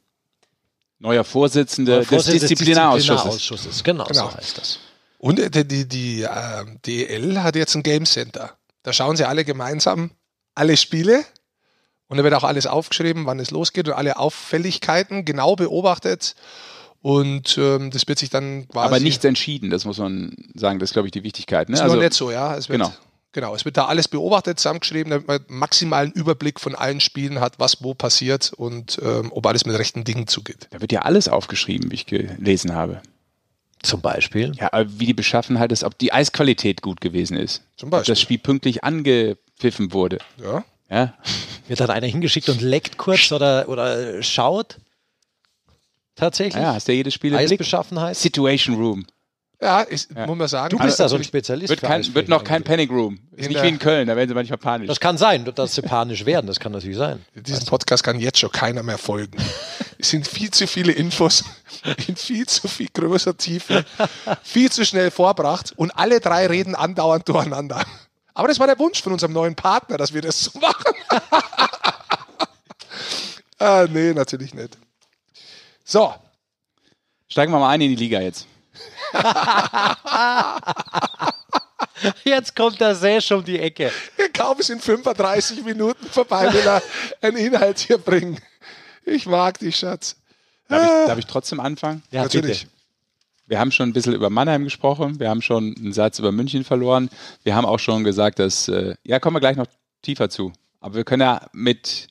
neuer 1.00 1.24
Vorsitzender, 1.24 2.04
Vorsitzende 2.04 2.38
des 2.38 2.48
Disziplinarausschusses. 2.48 3.24
Disziplinaраusschusses. 3.24 3.84
Genau, 3.84 4.04
genau, 4.04 4.30
so 4.30 4.36
heißt 4.36 4.58
das. 4.58 4.78
Und 5.18 5.40
äh, 5.40 5.50
die, 5.50 5.66
die, 5.66 5.88
die 5.88 6.22
äh, 6.22 6.64
DL 6.86 7.42
hat 7.42 7.56
jetzt 7.56 7.74
ein 7.74 7.82
Game 7.82 8.06
Center. 8.06 8.52
Da 8.84 8.92
schauen 8.92 9.16
sie 9.16 9.24
alle 9.24 9.44
gemeinsam 9.44 10.12
alle 10.54 10.76
Spiele 10.76 11.24
und 12.06 12.18
da 12.18 12.24
wird 12.24 12.34
auch 12.34 12.44
alles 12.44 12.68
aufgeschrieben, 12.68 13.26
wann 13.26 13.40
es 13.40 13.50
losgeht 13.50 13.88
und 13.88 13.94
alle 13.94 14.16
Auffälligkeiten 14.16 15.24
genau 15.24 15.56
beobachtet. 15.56 16.36
Und 17.02 17.58
ähm, 17.58 17.90
das 17.90 18.06
wird 18.06 18.18
sich 18.18 18.30
dann 18.30 18.68
quasi. 18.68 18.86
Aber 18.86 19.00
nichts 19.00 19.24
entschieden, 19.24 19.70
das 19.70 19.84
muss 19.84 19.98
man 19.98 20.36
sagen. 20.54 20.78
Das 20.78 20.90
ist, 20.90 20.92
glaube 20.92 21.08
ich, 21.08 21.12
die 21.12 21.24
Wichtigkeit. 21.24 21.68
Ne? 21.68 21.74
Ist 21.74 21.80
also, 21.80 21.96
noch 21.96 22.02
nicht 22.02 22.14
so, 22.14 22.30
ja. 22.30 22.56
Es 22.56 22.68
wird, 22.68 22.80
genau. 22.80 22.92
Genau, 23.34 23.54
es 23.54 23.64
wird 23.64 23.78
da 23.78 23.86
alles 23.86 24.08
beobachtet, 24.08 24.60
zusammengeschrieben, 24.60 25.10
damit 25.10 25.26
man 25.26 25.40
maximalen 25.48 26.12
Überblick 26.12 26.60
von 26.60 26.74
allen 26.74 27.00
Spielen 27.00 27.40
hat, 27.40 27.58
was 27.58 27.82
wo 27.82 27.94
passiert 27.94 28.52
und 28.52 29.00
ähm, 29.02 29.32
ob 29.32 29.46
alles 29.46 29.64
mit 29.64 29.76
rechten 29.76 30.04
Dingen 30.04 30.26
zugeht. 30.26 30.68
Da 30.70 30.82
wird 30.82 30.92
ja 30.92 31.00
alles 31.00 31.28
aufgeschrieben, 31.28 31.90
wie 31.90 31.94
ich 31.94 32.06
gelesen 32.06 32.74
habe. 32.74 33.00
Zum 33.82 34.02
Beispiel? 34.02 34.52
Ja, 34.56 34.70
wie 34.86 35.06
die 35.06 35.14
Beschaffenheit 35.14 35.72
ist, 35.72 35.82
ob 35.82 35.98
die 35.98 36.12
Eisqualität 36.12 36.82
gut 36.82 37.00
gewesen 37.00 37.36
ist. 37.36 37.62
Zum 37.76 37.88
Beispiel. 37.88 38.02
Ob 38.02 38.06
das 38.06 38.20
Spiel 38.20 38.38
pünktlich 38.38 38.84
angepfiffen 38.84 39.94
wurde. 39.94 40.18
Ja. 40.40 40.64
ja. 40.90 41.14
Wird 41.68 41.80
dann 41.80 41.90
einer 41.90 42.06
hingeschickt 42.06 42.50
und 42.50 42.60
leckt 42.60 42.98
kurz 42.98 43.32
oder, 43.32 43.68
oder 43.68 44.22
schaut? 44.22 44.76
Tatsächlich? 46.22 46.62
Ja, 46.62 46.74
hast 46.74 46.86
ja 46.86 46.94
jedes 46.94 47.14
Spiel 47.14 47.34
Eisbeschaffenheit. 47.34 48.16
Situation 48.16 48.76
Room. 48.76 49.04
Ja, 49.60 49.80
ist, 49.80 50.08
ja, 50.14 50.24
muss 50.24 50.38
man 50.38 50.46
sagen. 50.46 50.76
Du 50.76 50.78
bist 50.78 51.00
da 51.00 51.08
so 51.08 51.16
ein 51.16 51.24
Spezialist. 51.24 51.68
Wird, 51.68 51.80
kein, 51.80 52.14
wird 52.14 52.28
noch 52.28 52.44
kein 52.44 52.62
Panic 52.62 52.90
Room. 52.90 53.18
Ist 53.32 53.46
in 53.46 53.52
nicht 53.52 53.62
wie 53.64 53.68
in 53.68 53.80
Köln, 53.80 54.06
da 54.06 54.14
werden 54.14 54.28
sie 54.28 54.34
manchmal 54.34 54.58
panisch. 54.58 54.86
Das 54.86 55.00
kann 55.00 55.18
sein, 55.18 55.44
dass 55.52 55.74
sie 55.74 55.82
panisch 55.82 56.24
werden. 56.24 56.46
Das 56.46 56.60
kann 56.60 56.70
natürlich 56.70 56.96
sein. 56.96 57.24
Diesen 57.34 57.66
Podcast 57.66 58.04
kann 58.04 58.20
jetzt 58.20 58.38
schon 58.38 58.52
keiner 58.52 58.84
mehr 58.84 58.98
folgen. 58.98 59.36
es 59.98 60.10
sind 60.10 60.28
viel 60.28 60.52
zu 60.52 60.68
viele 60.68 60.92
Infos 60.92 61.44
in 62.06 62.14
viel 62.14 62.46
zu 62.46 62.68
viel 62.68 62.88
größer 62.94 63.36
Tiefe, 63.36 63.84
viel 64.44 64.70
zu 64.70 64.84
schnell 64.84 65.10
vorbracht 65.10 65.72
und 65.74 65.90
alle 65.90 66.20
drei 66.20 66.46
reden 66.46 66.76
andauernd 66.76 67.28
durcheinander. 67.28 67.84
Aber 68.32 68.46
das 68.46 68.60
war 68.60 68.68
der 68.68 68.78
Wunsch 68.78 69.02
von 69.02 69.12
unserem 69.12 69.32
neuen 69.32 69.56
Partner, 69.56 69.96
dass 69.96 70.14
wir 70.14 70.22
das 70.22 70.38
so 70.38 70.56
machen. 70.60 70.94
ah, 73.58 73.86
nee, 73.90 74.12
natürlich 74.14 74.54
nicht. 74.54 74.78
So. 75.92 76.14
Steigen 77.28 77.52
wir 77.52 77.58
mal 77.58 77.68
ein 77.68 77.82
in 77.82 77.90
die 77.90 77.96
Liga 77.96 78.18
jetzt. 78.18 78.46
Jetzt 82.24 82.56
kommt 82.56 82.80
der 82.80 82.94
Sesh 82.94 83.30
um 83.30 83.44
die 83.44 83.58
Ecke. 83.58 83.92
Kaum 84.32 84.62
sind 84.62 84.82
35 84.82 85.62
Minuten 85.62 86.06
vorbei, 86.06 86.50
will 86.50 86.66
er 86.66 86.82
einen 87.20 87.36
Inhalt 87.36 87.80
hier 87.80 87.98
bringen. 87.98 88.40
Ich 89.04 89.26
mag 89.26 89.58
dich, 89.58 89.76
Schatz. 89.76 90.16
Darf 90.66 90.82
ich, 90.82 91.08
darf 91.08 91.18
ich 91.18 91.26
trotzdem 91.26 91.60
anfangen? 91.60 92.02
Ja, 92.10 92.22
natürlich. 92.22 92.62
Bitte. 92.62 92.72
Wir 93.48 93.60
haben 93.60 93.70
schon 93.70 93.90
ein 93.90 93.92
bisschen 93.92 94.14
über 94.14 94.30
Mannheim 94.30 94.64
gesprochen, 94.64 95.20
wir 95.20 95.28
haben 95.28 95.42
schon 95.42 95.74
einen 95.76 95.92
Satz 95.92 96.18
über 96.18 96.32
München 96.32 96.64
verloren, 96.64 97.10
wir 97.42 97.54
haben 97.54 97.66
auch 97.66 97.78
schon 97.78 98.02
gesagt, 98.02 98.38
dass, 98.38 98.66
äh, 98.68 98.94
ja, 99.04 99.20
kommen 99.20 99.36
wir 99.36 99.40
gleich 99.40 99.58
noch 99.58 99.66
tiefer 100.00 100.30
zu. 100.30 100.54
Aber 100.80 100.94
wir 100.94 101.04
können 101.04 101.20
ja 101.20 101.50
mit 101.52 102.08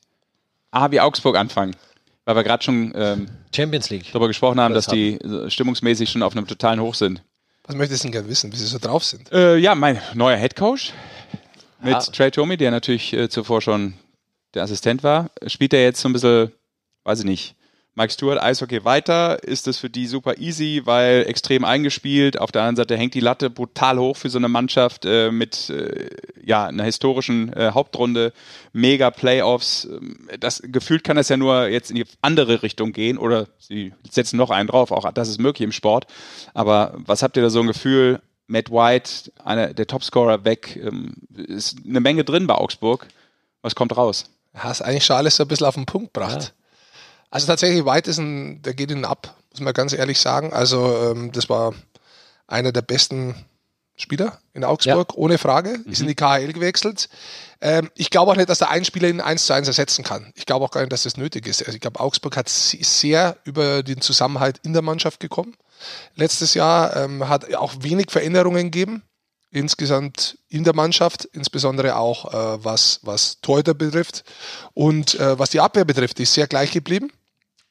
A 0.70 0.92
wie 0.92 1.00
Augsburg 1.00 1.36
anfangen, 1.36 1.76
weil 2.26 2.36
wir 2.36 2.44
gerade 2.44 2.64
schon 2.64 2.94
ähm, 2.96 3.28
Champions 3.54 3.90
League 3.90 4.06
darüber 4.12 4.28
gesprochen 4.28 4.60
haben, 4.60 4.74
das 4.74 4.86
dass 4.86 4.94
haben. 4.94 5.20
die 5.20 5.52
stimmungsmäßig 5.52 6.10
schon 6.10 6.24
auf 6.24 6.36
einem 6.36 6.48
totalen 6.48 6.80
Hoch 6.80 6.96
sind. 6.96 7.24
Was 7.64 7.76
möchtest 7.76 8.04
du 8.04 8.08
denn 8.08 8.14
gerne 8.14 8.30
wissen, 8.30 8.52
wie 8.52 8.58
sie 8.58 8.66
so 8.66 8.80
drauf 8.80 9.04
sind? 9.04 9.32
Äh, 9.32 9.58
ja, 9.58 9.76
mein 9.76 10.00
neuer 10.14 10.38
Head 10.38 10.56
Coach 10.56 10.94
mit 11.82 11.96
ah. 11.96 12.00
Trey 12.00 12.32
Tomey, 12.32 12.58
der 12.58 12.72
natürlich 12.72 13.14
äh, 13.14 13.30
zuvor 13.30 13.62
schon 13.62 13.94
der 14.54 14.64
Assistent 14.64 15.04
war, 15.04 15.32
spielt 15.48 15.74
er 15.74 15.84
jetzt 15.84 16.02
so 16.02 16.10
ein 16.10 16.14
bisschen, 16.14 16.52
weiß 17.04 17.20
ich 17.20 17.26
nicht, 17.26 17.56
Mike 17.94 18.14
Stewart, 18.14 18.42
Eishockey 18.42 18.86
weiter, 18.86 19.44
ist 19.44 19.68
es 19.68 19.78
für 19.78 19.90
die 19.90 20.08
super 20.08 20.38
easy, 20.38 20.82
weil 20.86 21.26
extrem 21.28 21.66
eingespielt. 21.66 22.40
Auf 22.40 22.52
der 22.52 22.62
anderen 22.62 22.78
Seite 22.78 22.96
hängt 22.96 23.14
die 23.16 23.20
Latte 23.20 23.50
brutal 23.50 24.00
hoch 24.00 24.16
für 24.16 24.30
so 24.30 24.38
eine 24.38 24.48
Mannschaft 24.48 25.06
äh, 25.06 25.30
mit 25.30 25.70
äh, 25.70 26.10
ja, 26.42 26.68
einer 26.68 26.86
historischen 26.86 27.52
äh, 27.52 27.72
Hauptrunde, 27.74 28.32
mega 28.72 29.12
Playoffs. 29.12 29.86
Ähm, 29.86 30.30
das 30.40 30.62
gefühlt 30.64 31.04
kann 31.04 31.18
das 31.18 31.28
ja 31.28 31.36
nur 31.36 31.68
jetzt 31.68 31.90
in 31.90 31.98
die 31.98 32.06
andere 32.22 32.64
Richtung 32.64 32.94
gehen 32.94 33.18
oder 33.18 33.48
sie 33.60 33.94
setzen 34.10 34.38
noch 34.38 34.52
einen 34.52 34.68
drauf, 34.68 34.92
auch 34.92 35.12
das 35.12 35.28
ist 35.28 35.42
möglich 35.42 35.66
im 35.66 35.74
Sport. 35.74 36.08
Aber 36.54 36.94
was 36.96 37.24
habt 37.24 37.36
ihr 37.36 37.44
da 37.44 37.50
so 37.50 37.60
ein 37.60 37.68
Gefühl? 37.68 38.22
Matt 38.48 38.70
White, 38.70 39.32
einer 39.44 39.74
der 39.74 39.88
Topscorer 39.88 40.46
weg, 40.46 40.78
ähm, 40.82 41.14
ist 41.36 41.78
eine 41.86 42.00
Menge 42.00 42.24
drin 42.24 42.48
bei 42.48 42.56
Augsburg. 42.56 43.08
Was 43.62 43.76
kommt 43.76 43.96
raus? 43.96 44.26
Hast 44.54 44.82
eigentlich 44.82 45.06
schon 45.06 45.16
alles 45.16 45.36
so 45.36 45.44
ein 45.44 45.48
bisschen 45.48 45.68
auf 45.68 45.76
den 45.76 45.86
Punkt 45.86 46.14
gebracht. 46.14 46.54
Ja. 46.56 46.61
Also 47.32 47.48
tatsächlich, 47.48 47.86
White 47.86 48.10
ist 48.10 48.18
ein, 48.18 48.62
der 48.62 48.74
geht 48.74 48.92
ihnen 48.92 49.06
ab, 49.06 49.36
muss 49.52 49.62
man 49.62 49.74
ganz 49.74 49.94
ehrlich 49.94 50.20
sagen. 50.20 50.54
Also 50.54 51.12
ähm, 51.12 51.32
das 51.32 51.50
war 51.50 51.74
einer 52.46 52.72
der 52.72 52.82
besten 52.82 53.36
Spieler 53.96 54.40
in 54.54 54.64
Augsburg, 54.64 55.14
ja. 55.14 55.18
ohne 55.18 55.38
Frage. 55.38 55.80
Mhm. 55.80 55.92
Ist 55.92 56.02
in 56.02 56.08
die 56.08 56.16
KHL 56.16 56.52
gewechselt. 56.54 57.10
Ähm, 57.62 57.90
ich 57.96 58.10
glaube 58.10 58.32
auch 58.32 58.36
nicht, 58.36 58.50
dass 58.50 58.60
der 58.60 58.70
ein 58.70 58.84
Spieler 58.84 59.08
ihn 59.08 59.22
eins 59.22 59.46
zu 59.46 59.54
eins 59.54 59.68
ersetzen 59.68 60.04
kann. 60.04 60.34
Ich 60.36 60.46
glaube 60.46 60.66
auch 60.66 60.72
gar 60.72 60.82
nicht, 60.82 60.92
dass 60.92 61.04
das 61.04 61.18
nötig 61.18 61.48
ist. 61.48 61.62
Also 61.62 61.74
ich 61.74 61.82
glaube, 61.82 62.00
Augsburg 62.00 62.36
hat 62.36 62.50
sehr 62.50 63.38
über 63.46 63.82
den 63.84 64.02
Zusammenhalt 64.02 64.60
in 64.64 64.74
der 64.74 64.82
Mannschaft 64.82 65.20
gekommen. 65.20 65.56
Letztes 66.16 66.54
Jahr 66.54 66.96
ähm, 66.96 67.30
hat 67.30 67.54
auch 67.56 67.74
wenig 67.80 68.12
Veränderungen 68.12 68.72
gegeben 68.72 69.04
insgesamt 69.52 70.38
in 70.48 70.64
der 70.64 70.74
Mannschaft, 70.74 71.26
insbesondere 71.26 71.98
auch 71.98 72.34
äh, 72.34 72.64
was, 72.64 73.00
was 73.04 73.42
Torhüter 73.42 73.74
betrifft. 73.74 74.24
Und 74.74 75.20
äh, 75.20 75.38
was 75.38 75.50
die 75.50 75.60
Abwehr 75.60 75.86
betrifft, 75.86 76.20
ist 76.20 76.34
sehr 76.34 76.48
gleich 76.48 76.72
geblieben. 76.72 77.12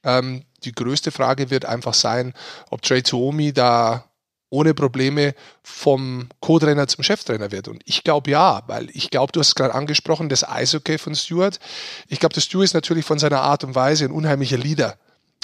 Ähm, 0.05 0.45
die 0.65 0.73
größte 0.73 1.11
Frage 1.11 1.51
wird 1.51 1.65
einfach 1.65 1.95
sein, 1.95 2.35
ob 2.71 2.83
Trey 2.83 3.03
Tuomi 3.03 3.53
da 3.53 4.05
ohne 4.51 4.75
Probleme 4.75 5.35
vom 5.63 6.29
Co-Trainer 6.41 6.89
zum 6.89 7.05
Cheftrainer 7.05 7.53
wird. 7.53 7.69
Und 7.69 7.83
ich 7.85 8.03
glaube 8.03 8.33
ja, 8.33 8.63
weil 8.67 8.91
ich 8.91 9.11
glaube, 9.11 9.33
du 9.33 9.41
hast 9.41 9.49
es 9.49 9.55
gerade 9.55 9.75
angesprochen, 9.75 10.29
das 10.29 10.47
Eishockey 10.47 10.99
von 10.99 11.15
Stuart. 11.15 11.61
Ich 12.09 12.19
glaube, 12.19 12.35
der 12.35 12.41
Stuart 12.41 12.65
ist 12.65 12.75
natürlich 12.75 13.05
von 13.05 13.19
seiner 13.19 13.43
Art 13.43 13.63
und 13.63 13.75
Weise 13.75 14.05
ein 14.05 14.11
unheimlicher 14.11 14.59
Leader 14.59 14.99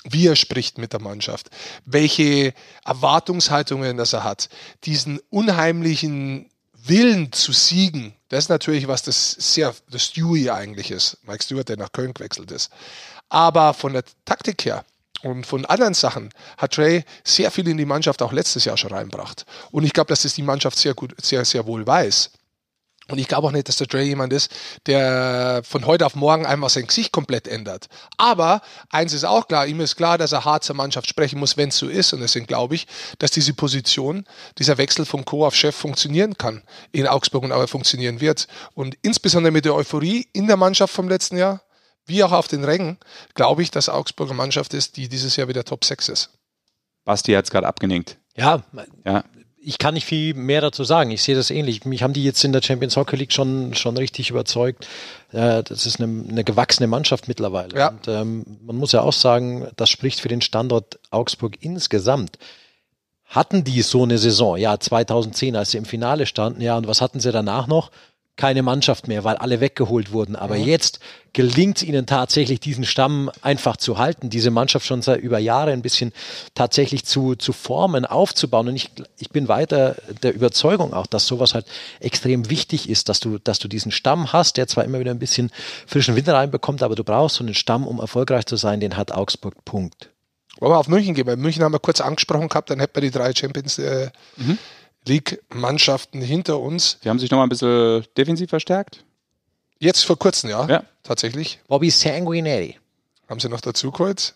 wie 0.08 0.28
er 0.28 0.36
spricht 0.36 0.78
mit 0.78 0.92
der 0.92 1.00
Mannschaft, 1.00 1.50
welche 1.84 2.54
Erwartungshaltungen 2.84 3.96
das 3.96 4.12
er 4.12 4.24
hat, 4.24 4.48
diesen 4.84 5.18
unheimlichen 5.30 6.50
Willen 6.72 7.32
zu 7.32 7.52
siegen, 7.52 8.14
das 8.28 8.44
ist 8.44 8.48
natürlich 8.48 8.86
was 8.86 9.02
das 9.02 9.32
sehr, 9.32 9.74
das 9.90 10.04
Stewie 10.04 10.50
eigentlich 10.50 10.90
ist. 10.90 11.18
Mike 11.24 11.42
Stewart, 11.42 11.68
der 11.68 11.76
nach 11.76 11.92
Köln 11.92 12.14
gewechselt 12.14 12.50
ist. 12.52 12.70
Aber 13.28 13.74
von 13.74 13.92
der 13.92 14.04
Taktik 14.24 14.64
her 14.64 14.84
und 15.22 15.46
von 15.46 15.64
anderen 15.64 15.94
Sachen 15.94 16.30
hat 16.58 16.74
Trey 16.74 17.04
sehr 17.24 17.50
viel 17.50 17.66
in 17.68 17.76
die 17.76 17.84
Mannschaft 17.84 18.22
auch 18.22 18.32
letztes 18.32 18.64
Jahr 18.64 18.76
schon 18.76 18.92
reinbracht. 18.92 19.44
Und 19.70 19.84
ich 19.84 19.92
glaube, 19.92 20.08
dass 20.08 20.22
das 20.22 20.34
die 20.34 20.42
Mannschaft 20.42 20.78
sehr 20.78 20.94
gut, 20.94 21.14
sehr, 21.20 21.44
sehr 21.44 21.66
wohl 21.66 21.86
weiß. 21.86 22.30
Und 23.08 23.18
ich 23.18 23.28
glaube 23.28 23.46
auch 23.46 23.52
nicht, 23.52 23.68
dass 23.68 23.76
der 23.76 23.86
Dre 23.86 24.02
jemand 24.02 24.32
ist, 24.32 24.50
der 24.86 25.62
von 25.64 25.86
heute 25.86 26.04
auf 26.04 26.16
morgen 26.16 26.44
einfach 26.44 26.70
sein 26.70 26.88
Gesicht 26.88 27.12
komplett 27.12 27.46
ändert. 27.46 27.86
Aber 28.16 28.62
eins 28.90 29.12
ist 29.12 29.24
auch 29.24 29.46
klar, 29.46 29.66
ihm 29.66 29.80
ist 29.80 29.94
klar, 29.94 30.18
dass 30.18 30.32
er 30.32 30.44
hart 30.44 30.64
zur 30.64 30.74
Mannschaft 30.74 31.08
sprechen 31.08 31.38
muss, 31.38 31.56
wenn 31.56 31.68
es 31.68 31.78
so 31.78 31.86
ist. 31.86 32.12
Und 32.12 32.20
deswegen 32.20 32.46
glaube 32.46 32.74
ich, 32.74 32.88
dass 33.20 33.30
diese 33.30 33.54
Position, 33.54 34.24
dieser 34.58 34.76
Wechsel 34.76 35.04
vom 35.04 35.24
Co 35.24 35.46
auf 35.46 35.54
Chef 35.54 35.76
funktionieren 35.76 36.36
kann 36.36 36.64
in 36.90 37.06
Augsburg 37.06 37.44
und 37.44 37.52
auch 37.52 37.68
funktionieren 37.68 38.20
wird. 38.20 38.48
Und 38.74 38.96
insbesondere 39.02 39.52
mit 39.52 39.64
der 39.64 39.76
Euphorie 39.76 40.28
in 40.32 40.48
der 40.48 40.56
Mannschaft 40.56 40.92
vom 40.92 41.08
letzten 41.08 41.36
Jahr, 41.36 41.60
wie 42.06 42.22
auch 42.24 42.32
auf 42.32 42.48
den 42.48 42.64
Rängen, 42.64 42.98
glaube 43.34 43.62
ich, 43.62 43.70
dass 43.70 43.88
Augsburger 43.88 44.34
Mannschaft 44.34 44.74
ist, 44.74 44.96
die 44.96 45.08
dieses 45.08 45.36
Jahr 45.36 45.48
wieder 45.48 45.64
Top 45.64 45.84
6 45.84 46.08
ist. 46.08 46.30
Basti 47.04 47.32
hat 47.32 47.44
es 47.44 47.50
gerade 47.50 47.66
abgenickt. 47.66 48.16
Ja, 48.36 48.62
ja, 49.04 49.24
ich 49.68 49.78
kann 49.78 49.94
nicht 49.94 50.04
viel 50.04 50.32
mehr 50.34 50.60
dazu 50.60 50.84
sagen. 50.84 51.10
Ich 51.10 51.24
sehe 51.24 51.34
das 51.34 51.50
ähnlich. 51.50 51.84
Mich 51.84 52.04
haben 52.04 52.12
die 52.12 52.22
jetzt 52.22 52.44
in 52.44 52.52
der 52.52 52.62
Champions 52.62 52.96
Hockey 52.96 53.16
League 53.16 53.32
schon, 53.32 53.74
schon 53.74 53.96
richtig 53.96 54.30
überzeugt. 54.30 54.86
Das 55.32 55.86
ist 55.86 56.00
eine, 56.00 56.24
eine, 56.28 56.44
gewachsene 56.44 56.86
Mannschaft 56.86 57.26
mittlerweile. 57.26 57.76
Ja. 57.76 57.88
Und 57.88 58.06
ähm, 58.06 58.58
man 58.62 58.76
muss 58.76 58.92
ja 58.92 59.00
auch 59.00 59.12
sagen, 59.12 59.66
das 59.74 59.90
spricht 59.90 60.20
für 60.20 60.28
den 60.28 60.40
Standort 60.40 61.00
Augsburg 61.10 61.56
insgesamt. 61.64 62.38
Hatten 63.24 63.64
die 63.64 63.82
so 63.82 64.04
eine 64.04 64.18
Saison? 64.18 64.56
Ja, 64.56 64.78
2010, 64.78 65.56
als 65.56 65.72
sie 65.72 65.78
im 65.78 65.84
Finale 65.84 66.26
standen. 66.26 66.60
Ja, 66.60 66.76
und 66.76 66.86
was 66.86 67.00
hatten 67.00 67.18
sie 67.18 67.32
danach 67.32 67.66
noch? 67.66 67.90
Keine 68.36 68.62
Mannschaft 68.62 69.08
mehr, 69.08 69.24
weil 69.24 69.36
alle 69.36 69.60
weggeholt 69.60 70.12
wurden. 70.12 70.36
Aber 70.36 70.56
mhm. 70.56 70.64
jetzt 70.64 71.00
gelingt 71.32 71.78
es 71.78 71.82
ihnen 71.82 72.06
tatsächlich, 72.06 72.60
diesen 72.60 72.84
Stamm 72.84 73.30
einfach 73.42 73.76
zu 73.76 73.98
halten, 73.98 74.30
diese 74.30 74.50
Mannschaft 74.50 74.86
schon 74.86 75.02
seit 75.02 75.20
über 75.20 75.38
Jahre 75.38 75.72
ein 75.72 75.82
bisschen 75.82 76.12
tatsächlich 76.54 77.04
zu, 77.04 77.34
zu 77.34 77.52
formen, 77.52 78.04
aufzubauen. 78.04 78.68
Und 78.68 78.76
ich, 78.76 78.90
ich 79.18 79.30
bin 79.30 79.48
weiter 79.48 79.96
der 80.22 80.34
Überzeugung 80.34 80.92
auch, 80.92 81.06
dass 81.06 81.26
sowas 81.26 81.54
halt 81.54 81.66
extrem 82.00 82.50
wichtig 82.50 82.88
ist, 82.88 83.08
dass 83.08 83.20
du, 83.20 83.38
dass 83.38 83.58
du 83.58 83.68
diesen 83.68 83.92
Stamm 83.92 84.32
hast, 84.32 84.56
der 84.56 84.66
zwar 84.66 84.84
immer 84.84 85.00
wieder 85.00 85.10
ein 85.10 85.18
bisschen 85.18 85.50
frischen 85.86 86.16
Winter 86.16 86.34
reinbekommt, 86.34 86.82
aber 86.82 86.94
du 86.94 87.04
brauchst 87.04 87.36
so 87.36 87.44
einen 87.44 87.54
Stamm, 87.54 87.86
um 87.86 88.00
erfolgreich 88.00 88.46
zu 88.46 88.56
sein, 88.56 88.80
den 88.80 88.96
hat 88.96 89.12
Augsburg. 89.12 89.54
Punkt. 89.64 90.10
Wollen 90.58 90.72
wir 90.72 90.78
auf 90.78 90.88
München 90.88 91.14
gehen? 91.14 91.26
Bei 91.26 91.36
München 91.36 91.62
haben 91.62 91.72
wir 91.72 91.78
kurz 91.78 92.00
angesprochen 92.00 92.48
gehabt, 92.48 92.70
dann 92.70 92.80
hätten 92.80 92.94
wir 92.94 93.02
die 93.02 93.10
drei 93.10 93.34
Champions 93.34 93.78
äh, 93.78 94.10
mhm. 94.36 94.58
League-Mannschaften 95.06 96.20
hinter 96.20 96.60
uns. 96.60 96.98
Die 97.04 97.08
haben 97.08 97.18
sich 97.18 97.30
nochmal 97.30 97.46
ein 97.46 97.50
bisschen 97.50 98.04
defensiv 98.16 98.50
verstärkt? 98.50 99.04
Jetzt 99.78 100.04
vor 100.04 100.18
kurzem, 100.18 100.50
ja, 100.50 100.66
ja. 100.66 100.84
tatsächlich. 101.02 101.60
Bobby 101.68 101.90
Sanguinelli. 101.90 102.78
Haben 103.28 103.40
sie 103.40 103.48
noch 103.48 103.60
dazu 103.60 103.90
geholt. 103.90 104.34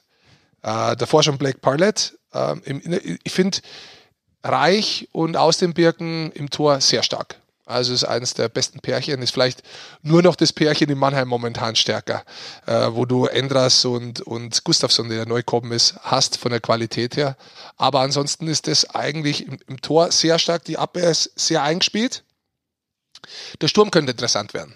Äh, 0.62 0.96
davor 0.96 1.22
schon 1.22 1.38
Blake 1.38 1.58
Parlett. 1.58 2.18
Ähm, 2.34 2.62
ich 3.22 3.32
finde 3.32 3.58
Reich 4.42 5.08
und 5.12 5.36
aus 5.36 5.58
den 5.58 5.74
Birken 5.74 6.32
im 6.32 6.50
Tor 6.50 6.80
sehr 6.80 7.02
stark. 7.02 7.39
Also 7.70 7.94
ist 7.94 8.04
eines 8.04 8.34
der 8.34 8.48
besten 8.48 8.80
Pärchen, 8.80 9.22
ist 9.22 9.30
vielleicht 9.30 9.62
nur 10.02 10.22
noch 10.22 10.34
das 10.34 10.52
Pärchen 10.52 10.90
in 10.90 10.98
Mannheim 10.98 11.28
momentan 11.28 11.76
stärker, 11.76 12.24
äh, 12.66 12.88
wo 12.90 13.04
du 13.04 13.26
Endras 13.26 13.84
und, 13.84 14.20
und 14.20 14.64
Gustafsson, 14.64 15.08
der 15.08 15.26
neu 15.26 15.38
gekommen 15.38 15.72
ist, 15.72 15.94
hast 16.02 16.36
von 16.36 16.50
der 16.50 16.60
Qualität 16.60 17.16
her. 17.16 17.36
Aber 17.76 18.00
ansonsten 18.00 18.48
ist 18.48 18.66
das 18.66 18.90
eigentlich 18.94 19.46
im, 19.46 19.58
im 19.68 19.80
Tor 19.80 20.10
sehr 20.10 20.38
stark, 20.38 20.64
die 20.64 20.78
Abwehr 20.78 21.10
ist 21.10 21.30
sehr 21.36 21.62
eingespielt. 21.62 22.24
Der 23.60 23.68
Sturm 23.68 23.90
könnte 23.90 24.12
interessant 24.12 24.52
werden. 24.52 24.74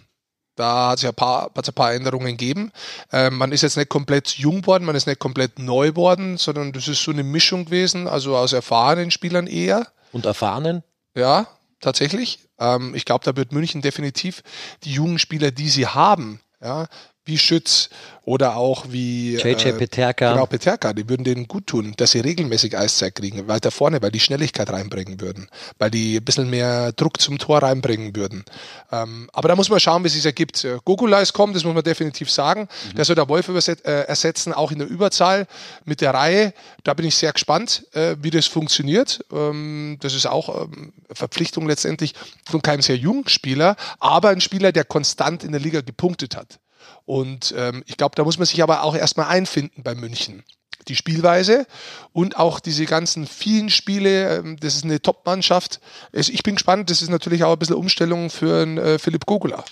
Da 0.57 0.90
hat 0.90 0.99
es 0.99 1.03
ja 1.03 1.11
ein 1.11 1.16
paar, 1.16 1.51
ein 1.53 1.74
paar 1.74 1.95
Änderungen 1.95 2.36
gegeben. 2.36 2.70
Ähm, 3.12 3.36
man 3.36 3.51
ist 3.51 3.62
jetzt 3.62 3.76
nicht 3.76 3.88
komplett 3.88 4.28
jung 4.38 4.64
worden, 4.66 4.84
man 4.84 4.95
ist 4.95 5.09
nicht 5.09 5.18
komplett 5.18 5.59
neu 5.59 5.97
worden, 5.97 6.36
sondern 6.36 6.72
das 6.72 6.86
ist 6.86 7.03
so 7.03 7.11
eine 7.11 7.24
Mischung 7.24 7.64
gewesen, 7.64 8.07
also 8.07 8.36
aus 8.36 8.53
erfahrenen 8.53 9.11
Spielern 9.11 9.49
eher. 9.49 9.88
Und 10.12 10.26
erfahrenen? 10.26 10.84
Ja, 11.16 11.49
tatsächlich. 11.85 12.41
Ähm, 12.59 12.95
ich 12.95 13.05
glaube, 13.05 13.24
da 13.24 13.37
wird 13.37 13.53
München 13.53 13.82
definitiv 13.82 14.43
die 14.82 14.93
jungen 14.93 15.18
Spieler, 15.18 15.51
die 15.51 15.68
sie 15.68 15.87
haben, 15.87 16.41
ja, 16.61 16.87
wie 17.25 17.39
Schütz 17.39 17.89
oder 18.25 18.57
auch 18.57 18.87
wie 18.89 19.37
JJ 19.37 19.68
äh, 19.68 19.72
Peterka. 19.72 20.33
Genau, 20.33 20.47
Peterka, 20.47 20.93
die 20.93 21.09
würden 21.09 21.25
denen 21.25 21.47
gut 21.47 21.66
tun, 21.66 21.93
dass 21.97 22.12
sie 22.12 22.20
regelmäßig 22.20 22.77
Eiszeit 22.77 23.14
kriegen, 23.14 23.49
weiter 23.49 23.70
vorne, 23.70 24.01
weil 24.01 24.11
die 24.11 24.20
Schnelligkeit 24.20 24.70
reinbringen 24.70 25.20
würden, 25.20 25.49
weil 25.79 25.91
die 25.91 26.16
ein 26.16 26.25
bisschen 26.25 26.49
mehr 26.49 26.93
Druck 26.93 27.20
zum 27.20 27.39
Tor 27.39 27.62
reinbringen 27.62 28.16
würden. 28.16 28.45
Ähm, 28.93 29.29
aber 29.33 29.49
da 29.49 29.57
muss 29.57 29.68
man 29.68 29.81
schauen, 29.81 30.03
wie 30.05 30.09
es 30.09 30.14
sich 30.14 30.25
ergibt. 30.25 30.64
Äh, 30.64 30.79
Gogula 30.85 31.20
ist 31.20 31.33
kommen, 31.33 31.53
das 31.53 31.64
muss 31.64 31.75
man 31.75 31.85
definitiv 31.85 32.31
sagen. 32.31 32.68
Mhm. 32.93 32.97
Der 32.97 33.05
soll 33.05 33.16
der 33.16 33.29
Wolf 33.29 33.49
äh, 33.49 33.83
ersetzen, 33.85 34.53
auch 34.53 34.72
in 34.72 34.79
der 34.79 34.89
Überzahl 34.89 35.47
mit 35.85 36.01
der 36.01 36.14
Reihe. 36.14 36.55
Da 36.83 36.95
bin 36.95 37.07
ich 37.07 37.16
sehr 37.16 37.33
gespannt, 37.33 37.87
äh, 37.93 38.16
wie 38.20 38.31
das 38.31 38.47
funktioniert. 38.47 39.25
Ähm, 39.33 39.99
das 40.01 40.14
ist 40.14 40.27
auch 40.27 40.64
ähm, 40.64 40.93
Verpflichtung 41.12 41.68
letztendlich 41.68 42.14
von 42.49 42.62
keinem 42.62 42.81
sehr 42.81 42.97
jungen 42.97 43.29
Spieler, 43.29 43.77
aber 43.99 44.31
ein 44.31 44.41
Spieler, 44.41 44.72
der 44.72 44.85
konstant 44.85 45.45
in 45.45 45.53
der 45.53 45.61
Liga 45.61 45.83
gepunktet 45.83 46.37
hat. 46.37 46.59
Und 47.07 47.55
ähm, 47.57 47.82
ich 47.86 47.96
glaube, 47.96 48.14
da 48.14 48.24
muss 48.24 48.38
man 48.38 48.46
sich 48.46 48.62
aber 48.62 48.82
auch 48.82 48.94
erstmal 48.94 49.28
einfinden 49.28 49.82
bei 49.82 49.94
München. 49.94 50.42
Die 50.88 50.96
Spielweise 50.96 51.66
und 52.12 52.36
auch 52.36 52.61
diese 52.61 52.84
ganzen 52.84 53.26
vielen 53.26 53.70
Spiele, 53.70 54.38
ähm, 54.38 54.57
das 54.59 54.76
ist 54.76 54.84
eine 54.84 55.00
Top-Mannschaft. 55.00 55.80
Ich 56.12 56.42
bin 56.42 56.57
gespannt, 56.57 56.90
das 56.90 57.02
ist 57.02 57.11
natürlich 57.11 57.44
auch 57.44 57.52
ein 57.52 57.59
bisschen 57.59 57.76
Umstellung 57.76 58.30
für 58.30 58.62
einen, 58.62 58.78
äh, 58.78 58.98
Philipp 58.98 59.26
Gogula. 59.26 59.64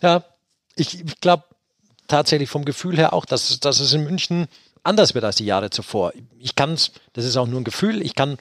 Ja, 0.00 0.24
ich, 0.74 1.00
ich 1.04 1.20
glaube 1.20 1.44
tatsächlich 2.08 2.48
vom 2.48 2.64
Gefühl 2.64 2.96
her 2.96 3.12
auch, 3.12 3.24
dass, 3.24 3.60
dass 3.60 3.80
es 3.80 3.92
in 3.92 4.04
München 4.04 4.48
anders 4.82 5.14
wird 5.14 5.24
als 5.24 5.36
die 5.36 5.44
Jahre 5.44 5.70
zuvor. 5.70 6.12
Ich 6.38 6.54
kann 6.54 6.72
es, 6.72 6.92
das 7.12 7.24
ist 7.24 7.36
auch 7.36 7.46
nur 7.46 7.60
ein 7.60 7.64
Gefühl, 7.64 8.02
ich 8.02 8.14
kann 8.14 8.38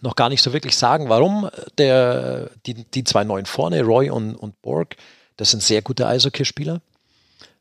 noch 0.00 0.14
gar 0.14 0.28
nicht 0.28 0.42
so 0.42 0.52
wirklich 0.52 0.76
sagen, 0.76 1.08
warum 1.08 1.50
der, 1.76 2.50
die, 2.66 2.74
die 2.74 3.04
zwei 3.04 3.24
neuen 3.24 3.46
vorne, 3.46 3.82
Roy 3.82 4.10
und, 4.10 4.36
und 4.36 4.60
Borg, 4.62 4.96
das 5.36 5.50
sind 5.50 5.62
sehr 5.62 5.82
gute 5.82 6.06
Eishockeyspieler. 6.06 6.80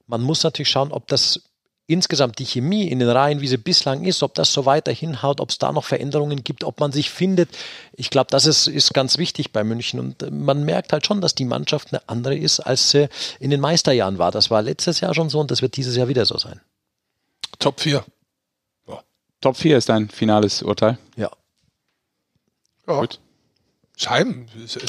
Man 0.08 0.22
muss 0.22 0.44
natürlich 0.44 0.70
schauen, 0.70 0.92
ob 0.92 1.08
das 1.08 1.42
insgesamt 1.88 2.40
die 2.40 2.46
Chemie 2.46 2.88
in 2.90 3.00
den 3.00 3.10
Reihen, 3.10 3.40
wie 3.40 3.48
sie 3.48 3.58
bislang 3.58 4.04
ist, 4.04 4.22
ob 4.22 4.36
das 4.36 4.52
so 4.52 4.66
weiterhin 4.66 5.22
haut, 5.22 5.40
ob 5.40 5.50
es 5.50 5.58
da 5.58 5.72
noch 5.72 5.86
Veränderungen 5.86 6.44
gibt, 6.44 6.66
ob 6.66 6.80
man 6.82 6.92
sich 6.92 7.10
findet. 7.10 7.50
Ich 7.94 8.10
glaube, 8.10 8.28
das 8.30 8.46
ist, 8.46 8.68
ist 8.68 8.94
ganz 8.94 9.18
wichtig 9.18 9.54
bei 9.54 9.64
München. 9.64 10.00
Und 10.00 10.22
äh, 10.22 10.30
man 10.30 10.66
merkt 10.66 10.92
halt 10.92 11.06
schon, 11.06 11.22
dass 11.22 11.34
die 11.34 11.46
Mannschaft 11.46 11.94
eine 11.94 12.08
andere 12.08 12.36
ist, 12.36 12.60
als 12.60 12.92
sie 12.92 13.08
in 13.40 13.50
den 13.50 13.62
Meisterjahren 13.62 14.18
war. 14.18 14.32
Das 14.32 14.52
war 14.52 14.62
letztes 14.62 15.00
Jahr 15.00 15.14
schon 15.16 15.30
so 15.30 15.40
und 15.40 15.50
das 15.50 15.62
wird 15.62 15.78
dieses 15.78 15.96
Jahr 15.96 16.10
wieder 16.10 16.26
so 16.26 16.38
sein. 16.38 16.60
Top 17.60 17.80
4. 17.80 18.04
Ja. 18.88 19.04
Top 19.40 19.56
4 19.56 19.78
ist 19.78 19.88
dein 19.88 20.10
finales 20.10 20.62
Urteil? 20.62 20.98
Ja. 21.16 21.32
ja. 22.86 23.00
Gut. 23.00 23.20
Scheim, 23.96 24.46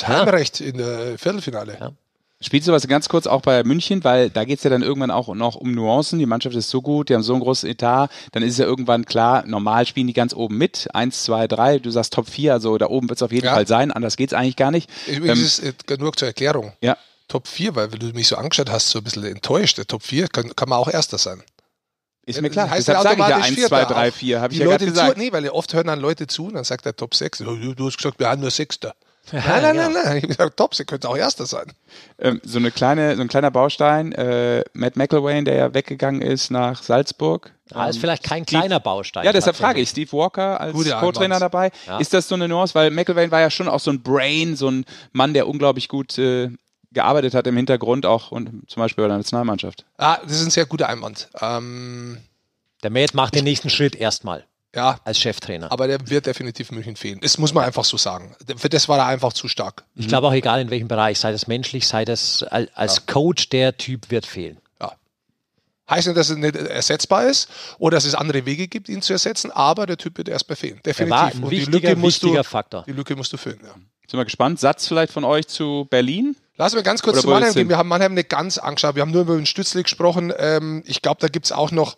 Heimrecht 0.06 0.60
ja. 0.60 0.66
in 0.66 0.78
der 0.78 1.18
Viertelfinale. 1.18 1.78
Ja. 1.80 1.92
Spielst 2.40 2.68
du 2.68 2.72
was 2.72 2.86
ganz 2.86 3.08
kurz 3.08 3.26
auch 3.26 3.42
bei 3.42 3.64
München, 3.64 4.04
weil 4.04 4.30
da 4.30 4.44
geht's 4.44 4.62
ja 4.62 4.70
dann 4.70 4.82
irgendwann 4.82 5.10
auch 5.10 5.34
noch 5.34 5.56
um 5.56 5.72
Nuancen. 5.72 6.20
Die 6.20 6.26
Mannschaft 6.26 6.54
ist 6.54 6.70
so 6.70 6.80
gut, 6.80 7.08
die 7.08 7.14
haben 7.14 7.24
so 7.24 7.34
ein 7.34 7.40
großes 7.40 7.68
Etat, 7.68 8.10
dann 8.30 8.44
ist 8.44 8.52
es 8.52 8.58
ja 8.58 8.64
irgendwann 8.64 9.04
klar, 9.06 9.44
normal 9.44 9.86
spielen 9.86 10.06
die 10.06 10.12
ganz 10.12 10.34
oben 10.34 10.56
mit. 10.56 10.88
Eins, 10.94 11.24
zwei, 11.24 11.48
drei, 11.48 11.80
du 11.80 11.90
sagst 11.90 12.12
Top 12.12 12.28
4, 12.28 12.52
also 12.52 12.78
da 12.78 12.86
oben 12.86 13.08
wird's 13.08 13.22
auf 13.22 13.32
jeden 13.32 13.46
ja. 13.46 13.54
Fall 13.54 13.66
sein, 13.66 13.90
anders 13.90 14.16
geht's 14.16 14.34
eigentlich 14.34 14.54
gar 14.54 14.70
nicht. 14.70 14.88
Übrigens, 15.08 15.58
ähm, 15.58 15.70
ist, 15.70 15.98
nur 15.98 16.12
zur 16.12 16.28
Erklärung. 16.28 16.72
Ja. 16.80 16.96
Top 17.26 17.48
4, 17.48 17.74
weil 17.74 17.88
du 17.88 18.06
mich 18.12 18.28
so 18.28 18.36
angeschaut 18.36 18.70
hast, 18.70 18.88
so 18.88 19.00
ein 19.00 19.04
bisschen 19.04 19.24
enttäuscht. 19.24 19.76
Der 19.76 19.86
Top 19.86 20.04
4 20.04 20.28
kann, 20.28 20.54
kann 20.54 20.68
man 20.68 20.78
auch 20.78 20.88
Erster 20.88 21.18
sein. 21.18 21.42
Ist 22.24 22.40
mir 22.40 22.50
klar. 22.50 22.66
Das 22.66 22.76
heißt 22.76 22.88
Deshalb 22.88 23.02
sage 23.02 23.22
ich 23.22 23.28
ja 23.28 23.36
1, 23.36 23.68
2, 23.68 23.84
3, 23.84 24.12
4, 24.12 24.40
habe 24.40 24.52
ich 24.52 24.60
ja 24.60 24.64
Leute 24.66 24.86
gesagt. 24.86 25.14
Zu, 25.14 25.18
nee, 25.18 25.32
weil 25.32 25.48
oft 25.48 25.74
hören 25.74 25.88
dann 25.88 25.98
Leute 25.98 26.28
zu 26.28 26.46
und 26.46 26.54
dann 26.54 26.64
sagt 26.64 26.84
der 26.84 26.94
Top 26.94 27.14
6, 27.14 27.38
du 27.38 27.74
hast 27.86 27.96
gesagt, 27.96 28.20
wir 28.20 28.28
haben 28.28 28.40
nur 28.40 28.50
Sechster. 28.50 28.94
Nein, 29.32 29.62
nein, 29.62 29.76
nein, 29.76 29.92
nein. 29.92 30.16
Ich 30.16 30.22
habe 30.22 30.26
gesagt, 30.28 30.56
top, 30.56 30.74
sie 30.74 30.84
könnte 30.84 31.08
auch 31.08 31.16
Erster 31.16 31.46
sein. 31.46 31.72
Ähm, 32.18 32.40
so, 32.44 32.58
eine 32.58 32.70
kleine, 32.70 33.16
so 33.16 33.22
ein 33.22 33.28
kleiner 33.28 33.50
Baustein, 33.50 34.12
äh, 34.12 34.64
Matt 34.72 34.96
McElwain, 34.96 35.44
der 35.44 35.54
ja 35.54 35.74
weggegangen 35.74 36.22
ist 36.22 36.50
nach 36.50 36.82
Salzburg. 36.82 37.52
Ah, 37.72 37.86
ist 37.86 37.98
vielleicht 37.98 38.22
kein 38.22 38.44
Steve, 38.44 38.60
kleiner 38.60 38.80
Baustein. 38.80 39.24
Ja, 39.24 39.32
deshalb 39.32 39.56
frage 39.56 39.80
ich, 39.80 39.90
Steve 39.90 40.10
Walker 40.12 40.60
als 40.60 40.74
Co-Trainer 40.74 41.38
dabei. 41.38 41.70
Ja. 41.86 41.98
Ist 41.98 42.14
das 42.14 42.28
so 42.28 42.34
eine 42.34 42.48
Nuance? 42.48 42.74
Weil 42.74 42.90
McElwain 42.90 43.30
war 43.30 43.40
ja 43.40 43.50
schon 43.50 43.68
auch 43.68 43.80
so 43.80 43.90
ein 43.90 44.02
Brain, 44.02 44.56
so 44.56 44.70
ein 44.70 44.84
Mann, 45.12 45.34
der 45.34 45.46
unglaublich 45.46 45.88
gut 45.88 46.16
äh, 46.18 46.50
gearbeitet 46.92 47.34
hat 47.34 47.46
im 47.46 47.56
Hintergrund, 47.56 48.06
auch 48.06 48.30
und 48.30 48.62
zum 48.68 48.80
Beispiel 48.80 49.04
bei 49.04 49.08
der 49.08 49.18
Nationalmannschaft. 49.18 49.84
Ah, 49.98 50.18
das 50.22 50.32
ist 50.32 50.44
ein 50.44 50.50
sehr 50.50 50.66
guter 50.66 50.88
Einwand. 50.88 51.28
Ähm, 51.40 52.18
der 52.82 52.90
Matt 52.90 53.14
macht 53.14 53.34
den 53.34 53.44
nächsten 53.44 53.70
Schritt 53.70 53.96
erstmal. 53.96 54.44
Ja. 54.74 55.00
Als 55.04 55.18
Cheftrainer. 55.18 55.72
Aber 55.72 55.86
der 55.86 56.08
wird 56.08 56.26
definitiv 56.26 56.70
München 56.72 56.96
fehlen. 56.96 57.20
Das 57.22 57.38
muss 57.38 57.54
man 57.54 57.64
einfach 57.64 57.84
so 57.84 57.96
sagen. 57.96 58.36
Für 58.56 58.68
das 58.68 58.88
war 58.88 58.98
er 58.98 59.06
einfach 59.06 59.32
zu 59.32 59.48
stark. 59.48 59.84
Ich 59.94 60.04
mhm. 60.04 60.08
glaube 60.08 60.26
auch 60.28 60.32
egal 60.32 60.60
in 60.60 60.70
welchem 60.70 60.88
Bereich, 60.88 61.18
sei 61.18 61.32
das 61.32 61.46
menschlich, 61.46 61.86
sei 61.86 62.04
das 62.04 62.42
als 62.42 62.96
ja. 62.96 63.02
Coach, 63.06 63.48
der 63.48 63.76
Typ 63.78 64.10
wird 64.10 64.26
fehlen. 64.26 64.58
Ja. 64.80 64.92
Heißt 65.88 66.06
nicht, 66.06 66.18
dass 66.18 66.30
er 66.30 66.36
nicht 66.36 66.54
ersetzbar 66.54 67.26
ist 67.26 67.48
oder 67.78 67.96
dass 67.96 68.04
es 68.04 68.14
andere 68.14 68.44
Wege 68.44 68.68
gibt, 68.68 68.90
ihn 68.90 69.00
zu 69.00 69.14
ersetzen, 69.14 69.50
aber 69.50 69.86
der 69.86 69.96
Typ 69.96 70.18
wird 70.18 70.28
erstmal 70.28 70.56
fehlen. 70.56 70.80
Definitiv. 70.84 71.00
Er 71.00 71.10
war 71.10 71.26
ein 71.28 71.42
Und 71.42 71.50
wichtiger, 71.50 71.78
die 71.78 71.86
Lücke 71.86 71.96
musst 71.96 72.22
du, 72.22 72.42
Faktor. 72.42 72.84
Die 72.86 72.92
Lücke 72.92 73.16
musst 73.16 73.32
du 73.32 73.38
füllen, 73.38 73.60
ja. 73.64 73.74
Sind 74.10 74.18
wir 74.18 74.24
gespannt. 74.24 74.58
Satz 74.58 74.86
vielleicht 74.86 75.12
von 75.12 75.24
euch 75.24 75.48
zu 75.48 75.86
Berlin? 75.90 76.34
Lassen 76.56 76.76
wir 76.76 76.82
ganz 76.82 77.02
kurz 77.02 77.18
Oder 77.18 77.22
zu 77.22 77.28
Mannheim 77.28 77.54
gehen. 77.54 77.68
Wir 77.68 77.76
haben 77.76 77.88
Mannheim 77.88 78.14
nicht 78.14 78.30
ganz 78.30 78.56
angeschaut. 78.56 78.94
Wir 78.94 79.02
haben 79.02 79.12
nur 79.12 79.22
über 79.22 79.36
den 79.36 79.46
Stützle 79.46 79.82
gesprochen. 79.82 80.32
Ähm, 80.36 80.82
ich 80.86 81.02
glaube, 81.02 81.20
da 81.20 81.28
gibt 81.28 81.44
es 81.44 81.52
auch 81.52 81.70
noch 81.70 81.96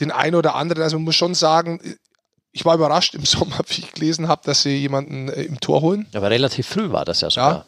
den 0.00 0.10
einen 0.10 0.34
oder 0.34 0.54
anderen. 0.54 0.82
Also 0.82 0.96
man 0.96 1.04
muss 1.04 1.16
schon 1.16 1.34
sagen, 1.34 1.80
ich 2.52 2.64
war 2.64 2.74
überrascht 2.74 3.14
im 3.14 3.24
Sommer, 3.24 3.58
wie 3.68 3.80
ich 3.82 3.92
gelesen 3.92 4.28
habe, 4.28 4.42
dass 4.44 4.62
sie 4.62 4.76
jemanden 4.76 5.28
äh, 5.28 5.42
im 5.42 5.60
Tor 5.60 5.80
holen. 5.80 6.06
Aber 6.14 6.30
relativ 6.30 6.66
früh 6.66 6.90
war 6.90 7.04
das 7.04 7.20
ja 7.20 7.30
sogar. 7.30 7.52
Ja, 7.52 7.64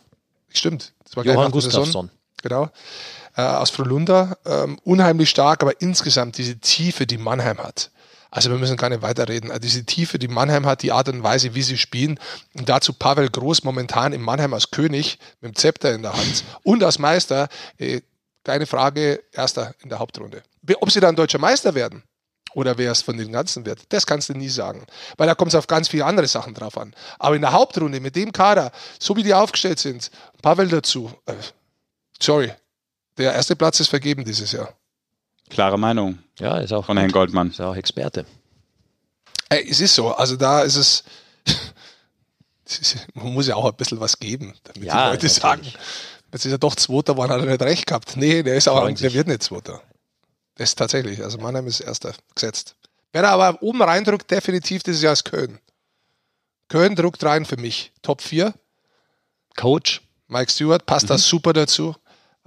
stimmt. 0.53 0.93
Das 1.05 1.17
war 1.17 1.25
Johann 1.25 1.51
Gustafsson. 1.51 2.11
Genau. 2.43 2.71
Äh, 3.37 3.43
aus 3.43 3.71
Frölunda. 3.71 4.37
Ähm, 4.45 4.79
unheimlich 4.85 5.31
stark, 5.31 5.63
aber 5.63 5.81
insgesamt 5.81 6.39
diese 6.39 6.59
Tiefe, 6.59 7.07
die 7.07 7.19
Mannheim 7.19 7.59
hat. 7.59 7.91
Also 8.31 8.51
wir 8.51 8.59
müssen 8.59 8.77
gar 8.77 8.89
nicht 8.89 9.03
weiterreden. 9.03 9.51
Also 9.51 9.61
diese 9.61 9.85
Tiefe, 9.85 10.19
die 10.19 10.29
Mannheim 10.29 10.65
hat, 10.65 10.83
die 10.83 10.93
Art 10.93 11.09
und 11.09 11.23
Weise, 11.23 11.55
wie 11.55 11.63
sie 11.63 11.77
spielen. 11.77 12.19
Und 12.55 12.69
dazu 12.69 12.93
Pavel 12.93 13.29
Groß 13.29 13.65
momentan 13.65 14.13
in 14.13 14.23
Mannheim 14.23 14.55
als 14.55 14.71
König 14.71 15.19
mit 15.41 15.53
dem 15.53 15.57
Zepter 15.57 15.93
in 15.93 16.03
der 16.03 16.13
Hand 16.13 16.45
und 16.63 16.85
als 16.85 16.99
Meister. 16.99 17.49
Äh, 17.79 18.03
keine 18.45 18.67
Frage, 18.67 19.23
erster 19.33 19.75
in 19.83 19.91
der 19.91 19.99
Hauptrunde. 19.99 20.43
Ob 20.81 20.91
sie 20.91 21.01
dann 21.01 21.17
deutscher 21.17 21.39
Meister 21.39 21.75
werden, 21.75 22.03
oder 22.55 22.79
wer 22.79 22.93
es 22.93 23.03
von 23.03 23.17
den 23.17 23.33
ganzen 23.33 23.65
wird. 23.67 23.81
Das 23.91 24.07
kannst 24.07 24.29
du 24.29 24.35
nie 24.35 24.49
sagen. 24.49 24.87
Weil 25.17 25.27
da 25.27 25.35
kommt 25.35 25.53
es 25.53 25.55
auf 25.55 25.67
ganz 25.67 25.89
viele 25.89 26.05
andere 26.05 26.27
Sachen 26.27 26.55
drauf 26.55 26.77
an. 26.79 26.95
Aber 27.19 27.37
in 27.37 27.43
der 27.43 27.53
Hauptrunde 27.53 28.01
mit 28.01 28.17
dem 28.17 28.33
Kader, 28.33 28.73
so 28.99 29.17
wie 29.17 29.23
die 29.23 29.35
aufgestellt 29.35 29.79
sind, 29.79 30.11
Pavel 30.43 30.69
dazu, 30.69 31.13
äh, 31.27 31.35
sorry, 32.21 32.53
der 33.19 33.35
erste 33.35 33.57
Platz 33.57 33.81
ist 33.81 33.89
vergeben 33.89 34.25
dieses 34.25 34.53
Jahr. 34.53 34.75
Klare 35.49 35.79
Meinung. 35.79 36.19
Ja, 36.39 36.59
ist 36.59 36.73
auch 36.73 36.85
von 36.85 36.97
Herrn 36.97 37.13
Goldmann. 37.13 37.51
Ist 37.51 37.61
auch 37.61 37.75
Experte. 37.75 38.25
Ey, 39.49 39.69
es 39.69 39.81
ist 39.81 39.95
so. 39.95 40.15
Also 40.15 40.37
da 40.37 40.63
ist 40.63 40.77
es. 40.77 41.05
man 43.15 43.33
muss 43.33 43.49
ja 43.49 43.57
auch 43.57 43.67
ein 43.67 43.75
bisschen 43.75 43.99
was 43.99 44.19
geben, 44.19 44.55
damit 44.63 44.85
ja, 44.85 44.95
die 44.95 45.11
Leute 45.11 45.27
natürlich. 45.27 45.33
sagen, 45.33 45.73
Jetzt 46.33 46.47
ist 46.47 46.53
er 46.53 46.59
doch 46.59 46.77
Zweiter, 46.77 47.17
wann 47.17 47.31
hat 47.31 47.41
er 47.41 47.47
nicht 47.47 47.63
recht 47.63 47.87
gehabt? 47.87 48.17
Nee, 48.17 48.43
der 48.43 48.55
ist 48.55 48.69
aber, 48.69 48.83
Freuen 48.83 48.95
der 48.95 49.13
wird 49.13 49.27
nicht 49.27 49.43
Zweiter. 49.43 49.83
Das 50.61 50.69
ist 50.73 50.75
tatsächlich. 50.79 51.23
Also 51.25 51.39
Mannheim 51.39 51.67
ist 51.69 51.81
Erster 51.81 52.13
gesetzt. 52.35 52.77
Wer 53.13 53.23
da 53.23 53.31
aber 53.31 53.63
oben 53.63 53.81
reindrückt, 53.81 54.31
definitiv 54.31 54.83
dieses 54.83 55.01
Jahr 55.01 55.15
ist 55.15 55.25
Köln. 55.25 55.59
Köln 56.69 56.95
druckt 56.95 57.25
rein 57.25 57.47
für 57.47 57.57
mich. 57.57 57.93
Top 58.03 58.21
4. 58.21 58.53
Coach. 59.57 60.03
Mike 60.29 60.53
Stewart 60.53 60.85
passt 60.85 61.05
Mhm. 61.07 61.09
da 61.09 61.19
super 61.19 61.55
dazu. 61.55 61.97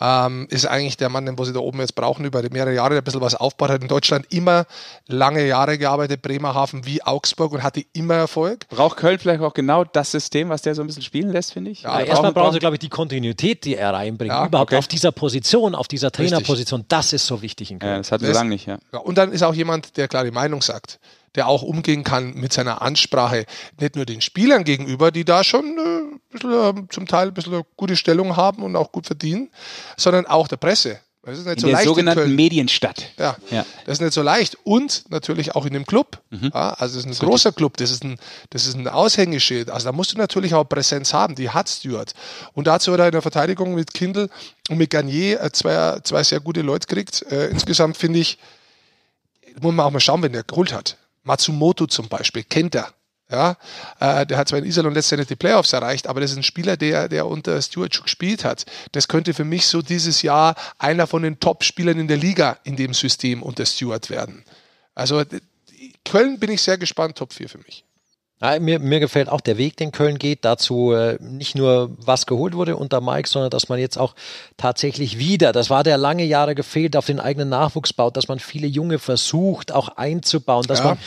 Ähm, 0.01 0.47
ist 0.49 0.65
eigentlich 0.65 0.97
der 0.97 1.09
Mann, 1.09 1.25
den 1.27 1.37
wo 1.37 1.45
sie 1.45 1.53
da 1.53 1.59
oben 1.59 1.79
jetzt 1.79 1.93
brauchen, 1.93 2.25
über 2.25 2.41
mehrere 2.49 2.73
Jahre 2.73 2.91
der 2.91 3.01
ein 3.01 3.03
bisschen 3.03 3.21
was 3.21 3.35
aufbaut, 3.35 3.69
hat 3.69 3.81
in 3.83 3.87
Deutschland 3.87 4.25
immer 4.31 4.65
lange 5.07 5.45
Jahre 5.45 5.77
gearbeitet, 5.77 6.23
Bremerhaven 6.23 6.85
wie 6.85 7.03
Augsburg 7.03 7.51
und 7.53 7.61
hatte 7.61 7.85
immer 7.93 8.15
Erfolg. 8.15 8.67
Braucht 8.69 8.97
Köln 8.97 9.19
vielleicht 9.19 9.41
auch 9.41 9.53
genau 9.53 9.83
das 9.83 10.09
System, 10.09 10.49
was 10.49 10.63
der 10.63 10.73
so 10.73 10.81
ein 10.81 10.87
bisschen 10.87 11.03
spielen 11.03 11.31
lässt, 11.31 11.53
finde 11.53 11.69
ich? 11.69 11.83
Ja, 11.83 11.99
Ja, 11.99 12.05
erstmal 12.07 12.33
brauchen 12.33 12.53
sie, 12.53 12.59
glaube 12.59 12.75
ich, 12.75 12.79
die 12.79 12.89
Kontinuität, 12.89 13.65
die 13.65 13.75
er 13.75 13.93
reinbringt. 13.93 14.33
Ja, 14.33 14.47
Überhaupt 14.47 14.71
okay. 14.71 14.79
auf 14.79 14.87
dieser 14.87 15.11
Position, 15.11 15.75
auf 15.75 15.87
dieser 15.87 16.11
Trainerposition, 16.11 16.85
das 16.87 17.13
ist 17.13 17.27
so 17.27 17.43
wichtig 17.43 17.69
in 17.69 17.77
Ja, 17.77 17.85
Köln. 17.85 17.97
das 17.99 18.11
hatten 18.11 18.25
wir 18.25 18.33
lange 18.33 18.49
nicht, 18.49 18.65
ja. 18.65 18.79
Ja, 18.91 18.99
und 18.99 19.15
dann 19.19 19.31
ist 19.31 19.43
auch 19.43 19.53
jemand, 19.53 19.95
der 19.97 20.07
klar 20.07 20.23
die 20.23 20.31
Meinung 20.31 20.63
sagt, 20.63 20.99
der 21.35 21.47
auch 21.47 21.63
umgehen 21.63 22.03
kann 22.03 22.33
mit 22.35 22.53
seiner 22.53 22.81
Ansprache, 22.81 23.45
nicht 23.79 23.95
nur 23.95 24.05
den 24.05 24.21
Spielern 24.21 24.63
gegenüber, 24.63 25.11
die 25.11 25.25
da 25.25 25.43
schon 25.43 25.65
äh, 25.65 26.02
bisschen, 26.33 26.51
äh, 26.51 26.87
zum 26.89 27.07
Teil 27.07 27.27
ein 27.29 27.33
bisschen 27.33 27.53
eine 27.53 27.65
gute 27.77 27.95
Stellung 27.95 28.35
haben 28.35 28.63
und 28.63 28.75
auch 28.75 28.91
gut 28.91 29.05
verdienen, 29.07 29.49
sondern 29.97 30.25
auch 30.25 30.47
der 30.47 30.57
Presse. 30.57 30.99
Das 31.25 31.37
ist 31.39 31.45
nicht 31.45 31.55
In 31.55 31.59
so 31.61 31.67
der 31.67 31.73
leicht 31.75 31.85
sogenannten. 31.87 32.35
Medienstadt. 32.35 33.05
Ja, 33.17 33.37
Ja. 33.49 33.65
das 33.85 33.93
ist 33.93 34.01
nicht 34.01 34.11
so 34.13 34.21
leicht. 34.21 34.57
Und 34.65 35.05
natürlich 35.09 35.55
auch 35.55 35.65
in 35.65 35.71
dem 35.71 35.85
Club. 35.85 36.19
Mhm. 36.31 36.51
Ja, 36.53 36.71
also 36.73 36.99
es 36.99 37.05
ist 37.05 37.21
ein 37.21 37.25
großer 37.25 37.53
Club, 37.53 37.77
das 37.77 37.91
ist 37.91 38.03
ein, 38.03 38.19
das 38.49 38.67
ist 38.67 38.75
ein 38.75 38.89
Aushängeschild. 38.89 39.69
Also 39.69 39.85
da 39.85 39.93
musst 39.93 40.11
du 40.11 40.17
natürlich 40.17 40.53
auch 40.53 40.65
Präsenz 40.65 41.13
haben, 41.13 41.35
die 41.35 41.49
hat 41.49 41.69
Stewart. 41.69 42.13
Und 42.51 42.67
dazu 42.67 42.91
hat 42.91 42.99
er 42.99 43.05
in 43.05 43.13
der 43.13 43.21
Verteidigung 43.21 43.73
mit 43.73 43.93
Kindle 43.93 44.27
und 44.69 44.77
mit 44.77 44.89
Garnier 44.89 45.41
äh, 45.41 45.49
zwei, 45.53 45.97
zwei 46.03 46.23
sehr 46.23 46.41
gute 46.41 46.61
Leute 46.61 46.87
gekriegt. 46.87 47.21
Äh, 47.31 47.47
insgesamt 47.47 47.95
finde 47.95 48.19
ich, 48.19 48.37
muss 49.61 49.73
man 49.73 49.85
auch 49.85 49.91
mal 49.91 50.01
schauen, 50.01 50.21
wenn 50.23 50.33
der 50.33 50.43
geholt 50.43 50.73
hat. 50.73 50.97
Matsumoto 51.23 51.85
zum 51.87 52.09
Beispiel, 52.09 52.43
kennt 52.43 52.75
er. 52.75 52.89
Ja, 53.33 53.57
äh, 53.99 54.27
der 54.27 54.37
hat 54.37 54.47
zwar 54.47 54.59
in 54.59 54.65
Iserlohn 54.65 54.93
letztendlich 54.93 55.27
die 55.27 55.35
Playoffs 55.35 55.73
erreicht, 55.73 56.05
aber 56.05 56.21
das 56.21 56.29
ist 56.29 56.37
ein 56.37 56.43
Spieler, 56.43 56.77
der, 56.77 57.09
der 57.09 57.25
unter 57.25 57.59
Stewart 57.63 57.91
schon 57.95 58.03
gespielt 58.03 58.45
hat. 58.45 58.65
Das 58.91 59.07
könnte 59.07 59.33
für 59.33 59.43
mich 59.43 59.65
so 59.65 59.81
dieses 59.81 60.21
Jahr 60.21 60.53
einer 60.77 61.07
von 61.07 61.23
den 61.23 61.39
Top-Spielern 61.39 61.97
in 61.99 62.07
der 62.07 62.17
Liga 62.17 62.59
in 62.63 62.75
dem 62.75 62.93
System 62.93 63.41
unter 63.41 63.65
Stewart 63.65 64.11
werden. 64.11 64.43
Also 64.93 65.23
Köln 66.05 66.37
bin 66.37 66.51
ich 66.51 66.61
sehr 66.61 66.77
gespannt, 66.77 67.17
Top 67.17 67.33
4 67.33 67.49
für 67.49 67.57
mich. 67.57 67.83
Ja, 68.39 68.59
mir, 68.59 68.77
mir 68.77 68.99
gefällt 68.99 69.29
auch 69.29 69.41
der 69.41 69.57
Weg, 69.57 69.77
den 69.77 69.91
Köln 69.91 70.19
geht. 70.19 70.45
Dazu 70.45 70.91
äh, 70.91 71.17
nicht 71.19 71.55
nur, 71.55 71.95
was 71.97 72.27
geholt 72.27 72.53
wurde 72.53 72.75
unter 72.75 73.01
Mike, 73.01 73.27
sondern 73.27 73.49
dass 73.49 73.67
man 73.67 73.79
jetzt 73.79 73.97
auch 73.97 74.13
tatsächlich 74.57 75.17
wieder, 75.17 75.53
das 75.53 75.71
war 75.71 75.83
der 75.83 75.97
lange 75.97 76.25
Jahre 76.25 76.53
gefehlt, 76.53 76.95
auf 76.97 77.05
den 77.07 77.19
eigenen 77.19 77.49
Nachwuchs 77.49 77.93
baut, 77.93 78.15
dass 78.15 78.27
man 78.27 78.37
viele 78.39 78.67
Junge 78.67 78.99
versucht, 78.99 79.71
auch 79.71 79.87
einzubauen, 79.97 80.67
dass 80.67 80.79
Ja. 80.79 80.85
man 80.85 80.97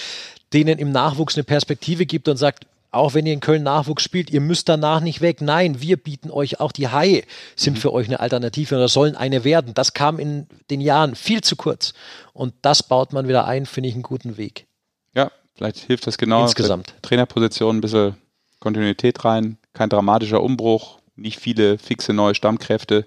denen 0.52 0.78
im 0.78 0.92
Nachwuchs 0.92 1.36
eine 1.36 1.44
Perspektive 1.44 2.06
gibt 2.06 2.28
und 2.28 2.36
sagt, 2.36 2.66
auch 2.90 3.14
wenn 3.14 3.26
ihr 3.26 3.32
in 3.32 3.40
Köln 3.40 3.62
Nachwuchs 3.62 4.02
spielt, 4.02 4.30
ihr 4.30 4.40
müsst 4.40 4.68
danach 4.68 5.00
nicht 5.00 5.20
weg. 5.20 5.40
Nein, 5.40 5.80
wir 5.80 5.96
bieten 5.96 6.30
euch 6.30 6.60
auch 6.60 6.72
die 6.72 6.88
Haie, 6.88 7.24
sind 7.54 7.78
für 7.78 7.92
euch 7.92 8.06
eine 8.06 8.20
Alternative 8.20 8.74
oder 8.74 8.88
sollen 8.88 9.16
eine 9.16 9.44
werden. 9.44 9.74
Das 9.74 9.92
kam 9.92 10.18
in 10.18 10.46
den 10.70 10.80
Jahren 10.80 11.14
viel 11.14 11.42
zu 11.42 11.56
kurz. 11.56 11.92
Und 12.32 12.54
das 12.62 12.82
baut 12.82 13.12
man 13.12 13.28
wieder 13.28 13.46
ein, 13.46 13.66
finde 13.66 13.88
ich 13.88 13.94
einen 13.94 14.02
guten 14.02 14.36
Weg. 14.36 14.66
Ja, 15.14 15.30
vielleicht 15.54 15.78
hilft 15.78 16.06
das 16.06 16.16
genau. 16.16 16.42
Insgesamt. 16.42 16.94
Trainerposition 17.02 17.76
ein 17.76 17.80
bisschen 17.80 18.16
Kontinuität 18.60 19.24
rein, 19.24 19.58
kein 19.74 19.90
dramatischer 19.90 20.42
Umbruch, 20.42 20.98
nicht 21.16 21.38
viele 21.38 21.78
fixe 21.78 22.12
neue 22.12 22.34
Stammkräfte. 22.34 23.06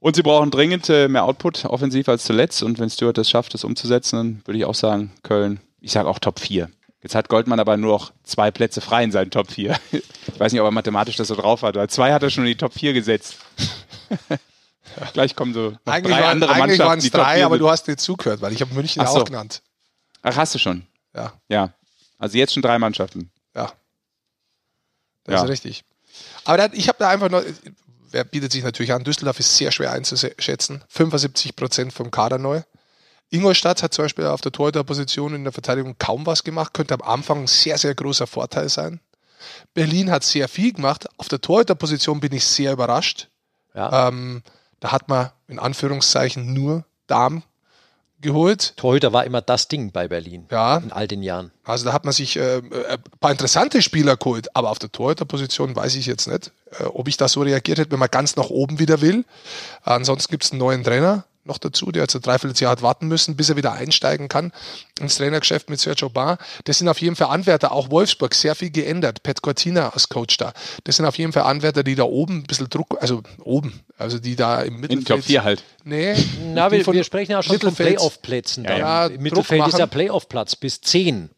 Und 0.00 0.16
sie 0.16 0.22
brauchen 0.22 0.50
dringend 0.50 0.88
äh, 0.88 1.08
mehr 1.08 1.24
Output, 1.24 1.66
offensiv 1.66 2.08
als 2.08 2.24
zuletzt. 2.24 2.62
Und 2.62 2.78
wenn 2.78 2.88
Stuart 2.88 3.18
es 3.18 3.28
schafft, 3.28 3.54
das 3.54 3.64
umzusetzen, 3.64 4.16
dann 4.16 4.42
würde 4.46 4.58
ich 4.58 4.64
auch 4.64 4.74
sagen, 4.74 5.12
Köln, 5.22 5.60
ich 5.80 5.92
sage 5.92 6.08
auch 6.08 6.18
Top 6.18 6.38
4. 6.40 6.70
Jetzt 7.02 7.14
hat 7.14 7.28
Goldmann 7.30 7.60
aber 7.60 7.76
nur 7.78 7.92
noch 7.92 8.12
zwei 8.24 8.50
Plätze 8.50 8.80
frei 8.82 9.04
in 9.04 9.12
seinen 9.12 9.30
Top 9.30 9.50
4. 9.50 9.78
Ich 9.92 10.02
weiß 10.38 10.52
nicht, 10.52 10.60
ob 10.60 10.66
er 10.66 10.70
mathematisch 10.70 11.16
das 11.16 11.28
so 11.28 11.34
drauf 11.34 11.62
hat, 11.62 11.90
zwei 11.90 12.12
hat 12.12 12.22
er 12.22 12.30
schon 12.30 12.44
in 12.44 12.48
die 12.48 12.56
Top 12.56 12.74
4 12.74 12.92
gesetzt. 12.92 13.36
Gleich 15.12 15.36
kommen 15.36 15.54
so 15.54 15.76
Eigentlich, 15.84 16.14
drei 16.14 16.22
waren, 16.22 16.30
andere 16.32 16.50
eigentlich 16.52 16.78
Mannschaften, 16.78 16.88
waren 16.88 16.98
es 16.98 17.10
drei, 17.10 17.34
4 17.36 17.46
aber 17.46 17.58
du 17.58 17.70
hast 17.70 17.86
nicht 17.88 18.00
zugehört, 18.00 18.40
weil 18.42 18.52
ich 18.52 18.60
habe 18.60 18.74
München 18.74 19.00
Ach 19.02 19.08
auch 19.08 19.18
so. 19.18 19.24
genannt. 19.24 19.62
Ach, 20.22 20.36
hast 20.36 20.54
du 20.54 20.58
schon? 20.58 20.86
Ja, 21.14 21.32
Ja. 21.48 21.72
Also 22.18 22.36
jetzt 22.36 22.52
schon 22.52 22.62
drei 22.62 22.78
Mannschaften. 22.78 23.30
ja. 23.54 23.72
Das 25.24 25.34
Ja. 25.34 25.42
ist 25.44 25.50
richtig. 25.50 25.84
Aber 26.44 26.56
dann, 26.56 26.72
ich 26.74 26.88
habe 26.88 26.98
da 26.98 27.08
einfach 27.08 27.30
noch, 27.30 27.42
wer 28.10 28.24
bietet 28.24 28.52
sich 28.52 28.62
natürlich 28.64 28.92
an, 28.92 29.04
Düsseldorf 29.04 29.38
ist 29.38 29.56
sehr 29.56 29.70
schwer 29.70 29.92
einzuschätzen. 29.92 30.82
75 30.88 31.54
Prozent 31.56 31.92
vom 31.92 32.10
Kader 32.10 32.38
neu. 32.38 32.62
Ingolstadt 33.30 33.82
hat 33.82 33.94
zum 33.94 34.04
Beispiel 34.04 34.26
auf 34.26 34.40
der 34.40 34.52
Torhüterposition 34.52 35.34
in 35.34 35.44
der 35.44 35.52
Verteidigung 35.52 35.96
kaum 35.98 36.26
was 36.26 36.42
gemacht, 36.44 36.74
könnte 36.74 36.94
am 36.94 37.02
Anfang 37.02 37.42
ein 37.42 37.46
sehr, 37.46 37.78
sehr 37.78 37.94
großer 37.94 38.26
Vorteil 38.26 38.68
sein. 38.68 39.00
Berlin 39.72 40.10
hat 40.10 40.24
sehr 40.24 40.48
viel 40.48 40.72
gemacht. 40.72 41.08
Auf 41.16 41.28
der 41.28 41.40
Torhüterposition 41.40 42.20
bin 42.20 42.32
ich 42.32 42.44
sehr 42.44 42.72
überrascht. 42.72 43.28
Ja. 43.74 44.08
Ähm, 44.08 44.42
da 44.80 44.92
hat 44.92 45.08
man 45.08 45.30
in 45.48 45.58
Anführungszeichen 45.58 46.52
nur 46.52 46.84
Darm 47.06 47.42
geholt. 48.20 48.76
Torhüter 48.76 49.12
war 49.12 49.24
immer 49.24 49.40
das 49.40 49.68
Ding 49.68 49.92
bei 49.92 50.08
Berlin 50.08 50.46
Ja, 50.50 50.76
in 50.78 50.92
all 50.92 51.08
den 51.08 51.22
Jahren. 51.22 51.52
also 51.64 51.86
da 51.86 51.92
hat 51.92 52.04
man 52.04 52.12
sich 52.12 52.36
äh, 52.36 52.58
äh, 52.58 52.86
ein 52.88 53.02
paar 53.18 53.30
interessante 53.30 53.80
Spieler 53.80 54.16
geholt, 54.16 54.54
aber 54.54 54.70
auf 54.70 54.78
der 54.78 54.92
Torhüterposition 54.92 55.74
weiß 55.74 55.94
ich 55.94 56.04
jetzt 56.06 56.28
nicht, 56.28 56.52
äh, 56.78 56.84
ob 56.84 57.08
ich 57.08 57.16
da 57.16 57.28
so 57.28 57.40
reagiert 57.42 57.78
hätte, 57.78 57.92
wenn 57.92 57.98
man 57.98 58.10
ganz 58.10 58.36
nach 58.36 58.50
oben 58.50 58.78
wieder 58.78 59.00
will. 59.00 59.24
Ansonsten 59.82 60.30
gibt 60.30 60.44
es 60.44 60.50
einen 60.52 60.58
neuen 60.58 60.84
Trainer 60.84 61.24
noch 61.44 61.58
dazu, 61.58 61.90
der 61.90 62.02
jetzt 62.02 62.14
ein 62.14 62.22
Dreivierteljahr 62.22 62.72
hat 62.72 62.82
warten 62.82 63.08
müssen, 63.08 63.36
bis 63.36 63.48
er 63.48 63.56
wieder 63.56 63.72
einsteigen 63.72 64.28
kann 64.28 64.52
ins 65.00 65.16
Trainergeschäft 65.16 65.70
mit 65.70 65.80
Sergio 65.80 66.10
Bar. 66.10 66.38
Das 66.64 66.78
sind 66.78 66.88
auf 66.88 67.00
jeden 67.00 67.16
Fall 67.16 67.28
Anwärter, 67.28 67.72
auch 67.72 67.90
Wolfsburg, 67.90 68.34
sehr 68.34 68.54
viel 68.54 68.70
geändert. 68.70 69.22
Pat 69.22 69.42
Cortina 69.42 69.90
als 69.90 70.08
Coach 70.08 70.36
da. 70.36 70.52
Das 70.84 70.96
sind 70.96 71.06
auf 71.06 71.16
jeden 71.16 71.32
Fall 71.32 71.44
Anwärter, 71.44 71.82
die 71.82 71.94
da 71.94 72.04
oben 72.04 72.38
ein 72.38 72.42
bisschen 72.44 72.68
Druck, 72.68 72.98
also 73.00 73.22
oben, 73.42 73.80
also 73.96 74.18
die 74.18 74.36
da 74.36 74.62
im 74.62 74.74
In 74.74 74.80
Mittelfeld... 74.80 75.06
Top 75.06 75.24
4 75.24 75.44
halt. 75.44 75.64
Nee, 75.84 76.14
Na, 76.54 76.70
wir, 76.70 76.84
von 76.84 76.94
wir 76.94 77.04
sprechen 77.04 77.32
ja 77.32 77.42
schon 77.42 77.58
von 77.58 77.70
Mittelfeld. 77.70 77.96
Playoff-Plätzen. 77.96 78.64
Ja, 78.64 78.70
da. 78.70 78.78
ja, 78.78 79.06
Im 79.06 79.12
Druck 79.14 79.22
Mittelfeld 79.22 79.66
ist 79.68 79.78
ja. 79.78 79.86
Playoff-Platz 79.86 80.56
bis 80.56 80.80
10. 80.82 81.30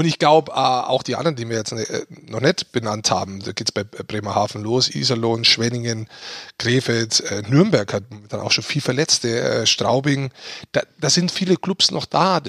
Und 0.00 0.06
ich 0.06 0.18
glaube, 0.18 0.52
äh, 0.52 0.54
auch 0.54 1.02
die 1.02 1.14
anderen, 1.14 1.36
die 1.36 1.46
wir 1.46 1.58
jetzt 1.58 1.72
äh, 1.72 2.06
noch 2.26 2.40
nicht 2.40 2.72
benannt 2.72 3.10
haben, 3.10 3.40
da 3.44 3.52
geht 3.52 3.68
es 3.68 3.72
bei 3.72 3.84
Bremerhaven 3.84 4.62
los, 4.62 4.88
Iserlohn, 4.88 5.44
Schwenningen, 5.44 6.08
Krefeld, 6.56 7.20
äh, 7.30 7.42
Nürnberg 7.46 7.92
hat 7.92 8.04
dann 8.30 8.40
auch 8.40 8.50
schon 8.50 8.64
viel 8.64 8.80
Verletzte, 8.80 9.28
äh, 9.38 9.66
Straubing. 9.66 10.30
Da, 10.72 10.80
da 10.98 11.10
sind 11.10 11.30
viele 11.30 11.56
Clubs 11.56 11.90
noch 11.90 12.06
da. 12.06 12.40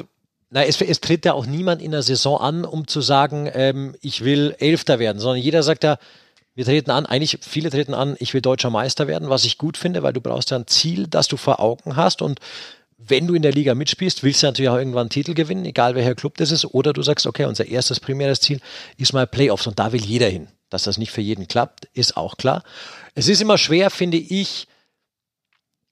Na, 0.50 0.64
es, 0.64 0.80
es 0.80 1.02
tritt 1.02 1.26
ja 1.26 1.34
auch 1.34 1.46
niemand 1.46 1.82
in 1.82 1.92
der 1.92 2.04
Saison 2.04 2.40
an, 2.40 2.64
um 2.64 2.88
zu 2.88 3.02
sagen, 3.02 3.52
ähm, 3.54 3.96
ich 4.00 4.24
will 4.24 4.56
Elfter 4.58 4.98
werden, 5.00 5.20
sondern 5.20 5.44
jeder 5.44 5.62
sagt 5.62 5.84
ja, 5.84 5.98
wir 6.56 6.64
treten 6.64 6.92
an, 6.92 7.06
eigentlich 7.06 7.38
viele 7.42 7.70
treten 7.70 7.94
an, 7.94 8.16
ich 8.20 8.34
will 8.34 8.40
deutscher 8.40 8.70
Meister 8.70 9.08
werden, 9.08 9.28
was 9.28 9.44
ich 9.44 9.58
gut 9.58 9.76
finde, 9.76 10.04
weil 10.04 10.14
du 10.14 10.22
brauchst 10.22 10.52
ja 10.52 10.58
ein 10.58 10.68
Ziel, 10.68 11.08
das 11.08 11.28
du 11.28 11.36
vor 11.36 11.60
Augen 11.60 11.98
hast 11.98 12.22
und 12.22 12.40
wenn 13.08 13.28
du 13.28 13.34
in 13.34 13.42
der 13.42 13.52
Liga 13.52 13.76
mitspielst, 13.76 14.24
willst 14.24 14.44
du 14.44 14.48
natürlich 14.48 14.70
auch 14.70 14.78
irgendwann 14.78 15.02
einen 15.02 15.10
Titel 15.10 15.34
gewinnen, 15.34 15.66
egal 15.66 15.96
welcher 15.96 16.16
Club 16.16 16.38
das 16.38 16.52
ist, 16.52 16.66
oder 16.66 16.94
du 16.94 17.02
sagst, 17.02 17.26
okay, 17.26 17.46
unser 17.46 17.66
erstes 17.66 18.00
primäres 18.00 18.40
Ziel 18.40 18.60
ist 18.98 19.14
mal 19.14 19.28
Playoffs 19.28 19.68
und 19.68 19.80
da 19.80 19.92
will 19.92 20.04
jeder 20.04 20.28
hin. 20.28 20.48
Dass 20.70 20.84
das 20.84 20.98
nicht 20.98 21.12
für 21.12 21.22
jeden 21.22 21.48
klappt, 21.48 21.90
ist 21.94 22.16
auch 22.16 22.38
klar. 22.38 22.64
Es 23.14 23.28
ist 23.28 23.42
immer 23.42 23.58
schwer, 23.58 23.90
finde 23.90 24.18
ich, 24.18 24.68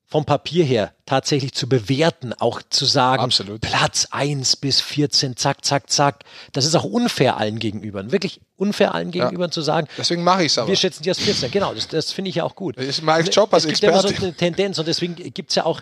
vom 0.10 0.26
Papier 0.26 0.66
her 0.66 0.94
tatsächlich 1.06 1.54
zu 1.54 1.70
bewerten, 1.70 2.34
auch 2.34 2.62
zu 2.68 2.86
sagen, 2.86 3.22
Absolut. 3.22 3.62
Platz 3.62 4.08
1 4.10 4.56
bis 4.56 4.82
14, 4.82 5.38
zack, 5.38 5.64
zack, 5.64 5.90
zack. 5.90 6.24
Das 6.52 6.66
ist 6.66 6.74
auch 6.76 6.84
unfair 6.84 7.38
allen 7.38 7.60
gegenüber. 7.60 8.12
Wirklich 8.12 8.42
unfair 8.56 8.96
allen 8.96 9.12
gegenüber 9.12 9.52
zu 9.52 9.62
sagen, 9.62 9.88
Deswegen 10.00 10.24
mache 10.24 10.46
ich 10.46 10.54
es 10.54 10.58
aber. 10.58 10.68
wir 10.68 10.76
schätzen 10.76 11.04
die 11.04 11.10
als 11.10 11.20
14. 11.20 11.52
Genau, 11.52 11.76
das, 11.76 11.88
das 11.88 12.12
finde 12.12 12.30
ich 12.30 12.36
ja 12.36 12.44
auch 12.44 12.56
gut. 12.56 12.78
Das 12.78 12.86
ist 12.86 13.04
mein 13.04 13.24
Job 13.28 13.54
als 13.54 13.66
es 13.66 13.70
gibt 13.70 13.82
ja 13.82 13.90
immer 13.90 14.02
so 14.02 14.08
Experte. 14.08 14.28
eine 14.28 14.36
Tendenz 14.36 14.80
und 14.80 14.88
deswegen 14.88 15.16
gibt 15.16 15.52
es 15.52 15.56
ja 15.56 15.66
auch 15.66 15.82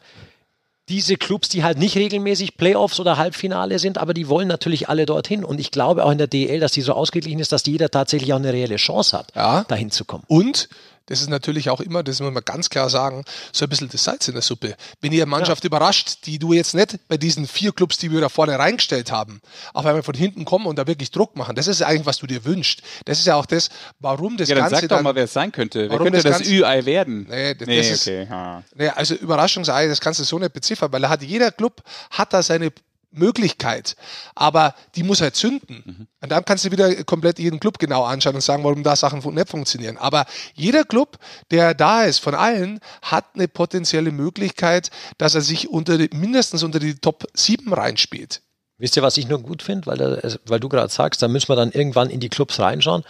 diese 0.90 1.18
Clubs, 1.18 1.50
die 1.50 1.64
halt 1.64 1.78
nicht 1.78 1.96
regelmäßig 1.98 2.56
Playoffs 2.58 3.00
oder 3.00 3.18
Halbfinale 3.18 3.78
sind, 3.80 3.98
aber 3.98 4.14
die 4.14 4.30
wollen 4.30 4.48
natürlich 4.48 4.88
alle 4.90 5.06
dorthin. 5.06 5.44
Und 5.44 5.60
ich 5.60 5.72
glaube 5.72 6.06
auch 6.06 6.12
in 6.12 6.18
der 6.18 6.28
DL, 6.28 6.60
dass 6.60 6.72
die 6.72 6.82
so 6.82 6.94
ausgeglichen 6.94 7.40
ist, 7.40 7.52
dass 7.52 7.66
jeder 7.66 7.90
tatsächlich 7.92 8.32
auch 8.34 8.38
eine 8.38 8.54
reelle 8.54 8.78
Chance 8.78 9.18
hat, 9.18 9.28
Ja. 9.36 9.66
dahin 9.68 9.92
zu 9.92 10.06
kommen. 10.06 10.24
Und 10.28 10.70
das 11.08 11.22
ist 11.22 11.30
natürlich 11.30 11.70
auch 11.70 11.82
immer, 11.82 12.04
das 12.04 12.20
muss 12.20 12.32
man 12.32 12.44
ganz 12.46 12.70
klar 12.70 12.90
sagen, 12.90 13.26
so 13.52 13.66
ein 13.66 13.70
bisschen 13.70 13.90
das 13.90 14.04
Salz 14.04 14.28
in 14.28 14.34
der 14.36 14.42
Suppe. 14.44 14.76
Wenn 15.02 15.12
ihr 15.12 15.26
Mannschaft 15.26 15.64
überrascht, 15.64 16.26
die 16.26 16.38
du 16.40 16.54
jetzt 16.54 16.76
nicht 16.76 17.00
bei 17.08 17.18
diesen 17.18 17.48
vier 17.48 17.72
Clubs, 17.72 17.98
die 17.98 18.12
wir 18.12 18.22
da 18.22 18.30
vorne 18.30 18.58
reingestellt 18.60 19.12
haben, 19.12 19.42
auf 19.74 19.86
einmal 19.86 20.04
von 20.04 20.14
hinten 20.16 20.46
kommen 20.46 20.66
und 20.68 20.78
da 20.78 20.86
wirklich 20.88 21.12
Druck 21.12 21.36
machen, 21.36 21.56
das 21.56 21.68
ist 21.68 21.82
eigentlich, 21.82 22.06
was 22.06 22.18
du 22.18 22.28
dir 22.28 22.46
wünschst. 22.46 22.82
Das 23.06 23.20
ist 23.20 23.26
ja 23.26 23.36
auch 23.36 23.46
das, 23.46 23.70
warum 24.00 24.38
das 24.38 24.50
Ja, 24.50 24.56
dann 24.56 24.70
Ganze 24.70 24.82
sag 24.88 24.90
doch 24.90 25.02
mal, 25.02 25.16
wer 25.16 25.24
es 25.26 25.34
sein 25.34 25.52
könnte. 25.52 25.90
Wer 25.90 25.98
könnte 25.98 26.22
das 26.22 26.40
das, 26.40 26.48
Ü-Ei 26.48 26.86
werden? 26.86 27.26
Nee, 27.30 27.56
das- 27.56 27.68
nee 27.68 27.78
das 27.78 27.88
ist- 27.90 28.02
okay. 28.08 28.28
Ha. 28.30 28.64
Nee, 28.76 28.90
also 28.90 29.16
Überraschungsei, 29.16 29.88
das 29.88 30.00
kannst 30.02 30.20
du 30.20 30.24
so 30.24 30.38
nicht 30.40 30.54
beziffern, 30.54 30.92
weil 30.92 31.04
er 31.04 31.10
hat, 31.10 31.24
jeder 31.24 31.52
Club 31.52 31.82
hat 32.12 32.34
da 32.34 32.44
seine 32.44 32.72
Möglichkeit, 33.18 33.96
aber 34.36 34.74
die 34.96 35.04
muss 35.04 35.22
halt 35.22 35.36
zünden. 35.36 36.08
Und 36.22 36.32
dann 36.32 36.46
kannst 36.46 36.66
du 36.66 36.72
wieder 36.72 37.04
komplett 37.04 37.40
jeden 37.40 37.60
Club 37.60 37.80
genau 37.80 38.04
anschauen 38.06 38.36
und 38.36 38.42
sagen, 38.42 38.64
warum 38.64 38.84
da 38.84 38.96
Sachen 38.96 39.20
nicht 39.34 39.50
funktionieren. 39.50 39.98
Aber 39.98 40.26
jeder 40.54 40.84
Club, 40.84 41.18
der 41.52 41.74
da 41.74 42.04
ist, 42.04 42.20
von 42.20 42.36
allen, 42.36 42.80
hat 43.02 43.26
eine 43.36 43.48
potenzielle 43.48 44.12
Möglichkeit, 44.12 44.90
dass 45.18 45.36
er 45.36 45.42
sich 45.42 45.70
unter 45.70 45.98
die, 45.98 46.10
mindestens 46.16 46.64
unter 46.64 46.80
die 46.80 46.96
Top 46.96 47.26
7 47.34 47.74
reinspielt. 47.74 48.42
Wisst 48.80 48.96
ihr, 48.96 49.02
was 49.04 49.18
ich 49.18 49.28
nur 49.28 49.40
gut 49.42 49.64
finde, 49.64 49.88
weil, 49.88 49.98
da- 49.98 50.20
weil 50.46 50.60
du 50.60 50.70
gerade 50.70 50.92
sagst, 50.94 51.22
da 51.22 51.28
müssen 51.28 51.50
wir 51.50 51.56
dann 51.56 51.72
irgendwann 51.72 52.10
in 52.10 52.20
die 52.20 52.30
Clubs 52.30 52.60
reinschauen. 52.60 53.04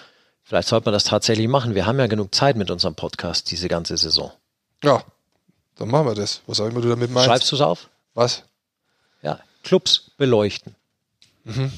Vielleicht 0.44 0.70
sollte 0.70 0.86
man 0.86 0.94
das 0.94 1.04
tatsächlich 1.04 1.50
machen. 1.50 1.76
Wir 1.76 1.86
haben 1.86 2.00
ja 2.00 2.08
genug 2.08 2.34
Zeit 2.34 2.56
mit 2.56 2.72
unserem 2.72 2.96
Podcast 2.96 3.52
diese 3.52 3.68
ganze 3.68 3.98
Saison. 3.98 4.32
Ja, 4.82 5.04
dann 5.76 5.90
machen 5.90 6.06
wir 6.08 6.16
das. 6.16 6.42
Was 6.48 6.62
auch 6.62 6.68
immer 6.68 6.80
du 6.80 6.88
damit 6.88 7.12
meinst. 7.12 7.26
Schreibst 7.28 7.52
du 7.52 7.56
es 7.58 7.62
auf? 7.62 7.90
Was? 8.14 8.44
Ja, 9.22 9.40
Clubs 9.68 10.12
beleuchten. 10.18 10.76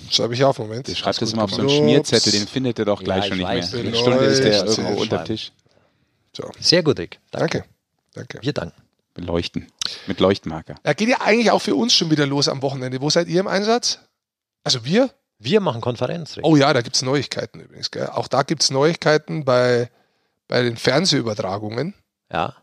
Schreibe 0.09 0.33
ich 0.35 0.43
auf, 0.43 0.57
Moment. 0.59 0.87
Der 0.87 0.95
schreibt 0.95 1.21
das 1.21 1.33
immer 1.33 1.43
auf 1.43 1.51
so 1.51 1.61
einen. 1.61 1.69
Schmierzettel, 1.69 2.31
den 2.31 2.47
findet 2.47 2.79
er 2.79 2.85
doch 2.85 3.03
gleich 3.03 3.23
Ja, 3.25 3.29
schon 3.29 3.39
ich 3.39 3.47
nicht 3.47 3.63
weiß. 3.63 3.73
mehr. 3.73 3.81
Eine 3.83 3.95
Stunde 3.95 4.25
ist 4.25 4.43
der 4.43 4.65
irgendwo 4.65 5.01
unter 5.01 5.23
Tisch. 5.23 5.51
So, 6.35 6.49
Sehr 6.59 6.83
gut, 6.83 6.99
Rick. 6.99 7.19
Danke. 7.31 7.59
danke. 7.59 7.69
danke. 8.13 8.39
Wir 8.41 8.53
danken. 8.53 8.81
Beleuchten. 9.13 9.67
Mit 10.07 10.19
Leuchtmarker. 10.19 10.75
Er 10.83 10.93
geht 10.95 11.09
ja 11.09 11.21
eigentlich 11.21 11.51
auch 11.51 11.61
für 11.61 11.75
uns 11.75 11.93
schon 11.93 12.09
wieder 12.11 12.25
los 12.25 12.47
am 12.47 12.61
Wochenende. 12.61 13.01
Wo 13.01 13.09
seid 13.09 13.27
ihr 13.27 13.39
im 13.39 13.47
Einsatz? 13.47 13.99
Also 14.63 14.85
wir? 14.85 15.09
Wir 15.39 15.61
machen 15.61 15.81
Konferenz, 15.81 16.37
Rick. 16.37 16.45
Oh 16.45 16.55
ja, 16.55 16.71
da 16.73 16.81
gibt 16.81 16.95
es 16.95 17.01
Neuigkeiten 17.01 17.59
übrigens. 17.59 17.91
Gell? 17.91 18.07
Auch 18.07 18.27
da 18.27 18.43
gibt 18.43 18.61
es 18.61 18.71
Neuigkeiten 18.71 19.45
bei, 19.45 19.89
bei 20.47 20.61
den 20.63 20.77
Fernsehübertragungen. 20.77 21.93
Ja. 22.31 22.55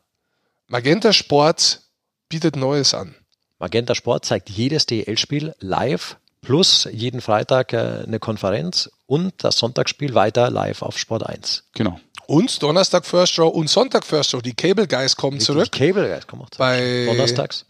Magenta 0.69 1.13
Sport 1.13 1.83
bietet 2.29 2.57
Neues 2.57 2.95
an. 2.95 3.15
Magenta 3.59 3.95
Sport 3.95 4.25
zeigt 4.25 4.51
jedes 4.51 4.87
DL-Spiel 4.87 5.55
live 5.61 6.17
plus 6.43 6.89
jeden 6.93 7.21
Freitag 7.21 7.73
äh, 7.73 8.05
eine 8.07 8.19
Konferenz 8.21 8.91
und 9.07 9.33
das 9.39 9.59
Sonntagsspiel 9.59 10.15
weiter 10.15 10.51
live 10.51 10.83
auf 10.83 10.99
Sport 10.99 11.27
1. 11.27 11.65
Genau. 11.75 11.99
Und 12.27 12.63
Donnerstag 12.63 13.07
First 13.07 13.39
Row 13.39 13.53
und 13.53 13.69
Sonntag 13.69 14.05
First 14.05 14.35
Row. 14.35 14.43
Die 14.43 14.55
Cable 14.55 14.87
Guys 14.87 15.17
kommen 15.17 15.41
zurück 15.41 15.71
Die 15.73 15.79
Cable 15.79 16.09
Guys 16.09 16.27
kommen 16.27 16.43
auch 16.43 16.51
zurück. 16.51 16.59
bei 16.59 17.07
Donnerstags. 17.07 17.65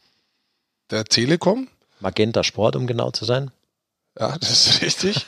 der 0.91 1.05
Telekom. 1.05 1.69
Magenta 2.01 2.43
Sport, 2.43 2.77
um 2.77 2.87
genau 2.87 3.11
zu 3.11 3.25
sein. 3.25 3.51
Ja, 4.19 4.37
das 4.39 4.51
ist 4.67 4.83
richtig. 4.83 5.27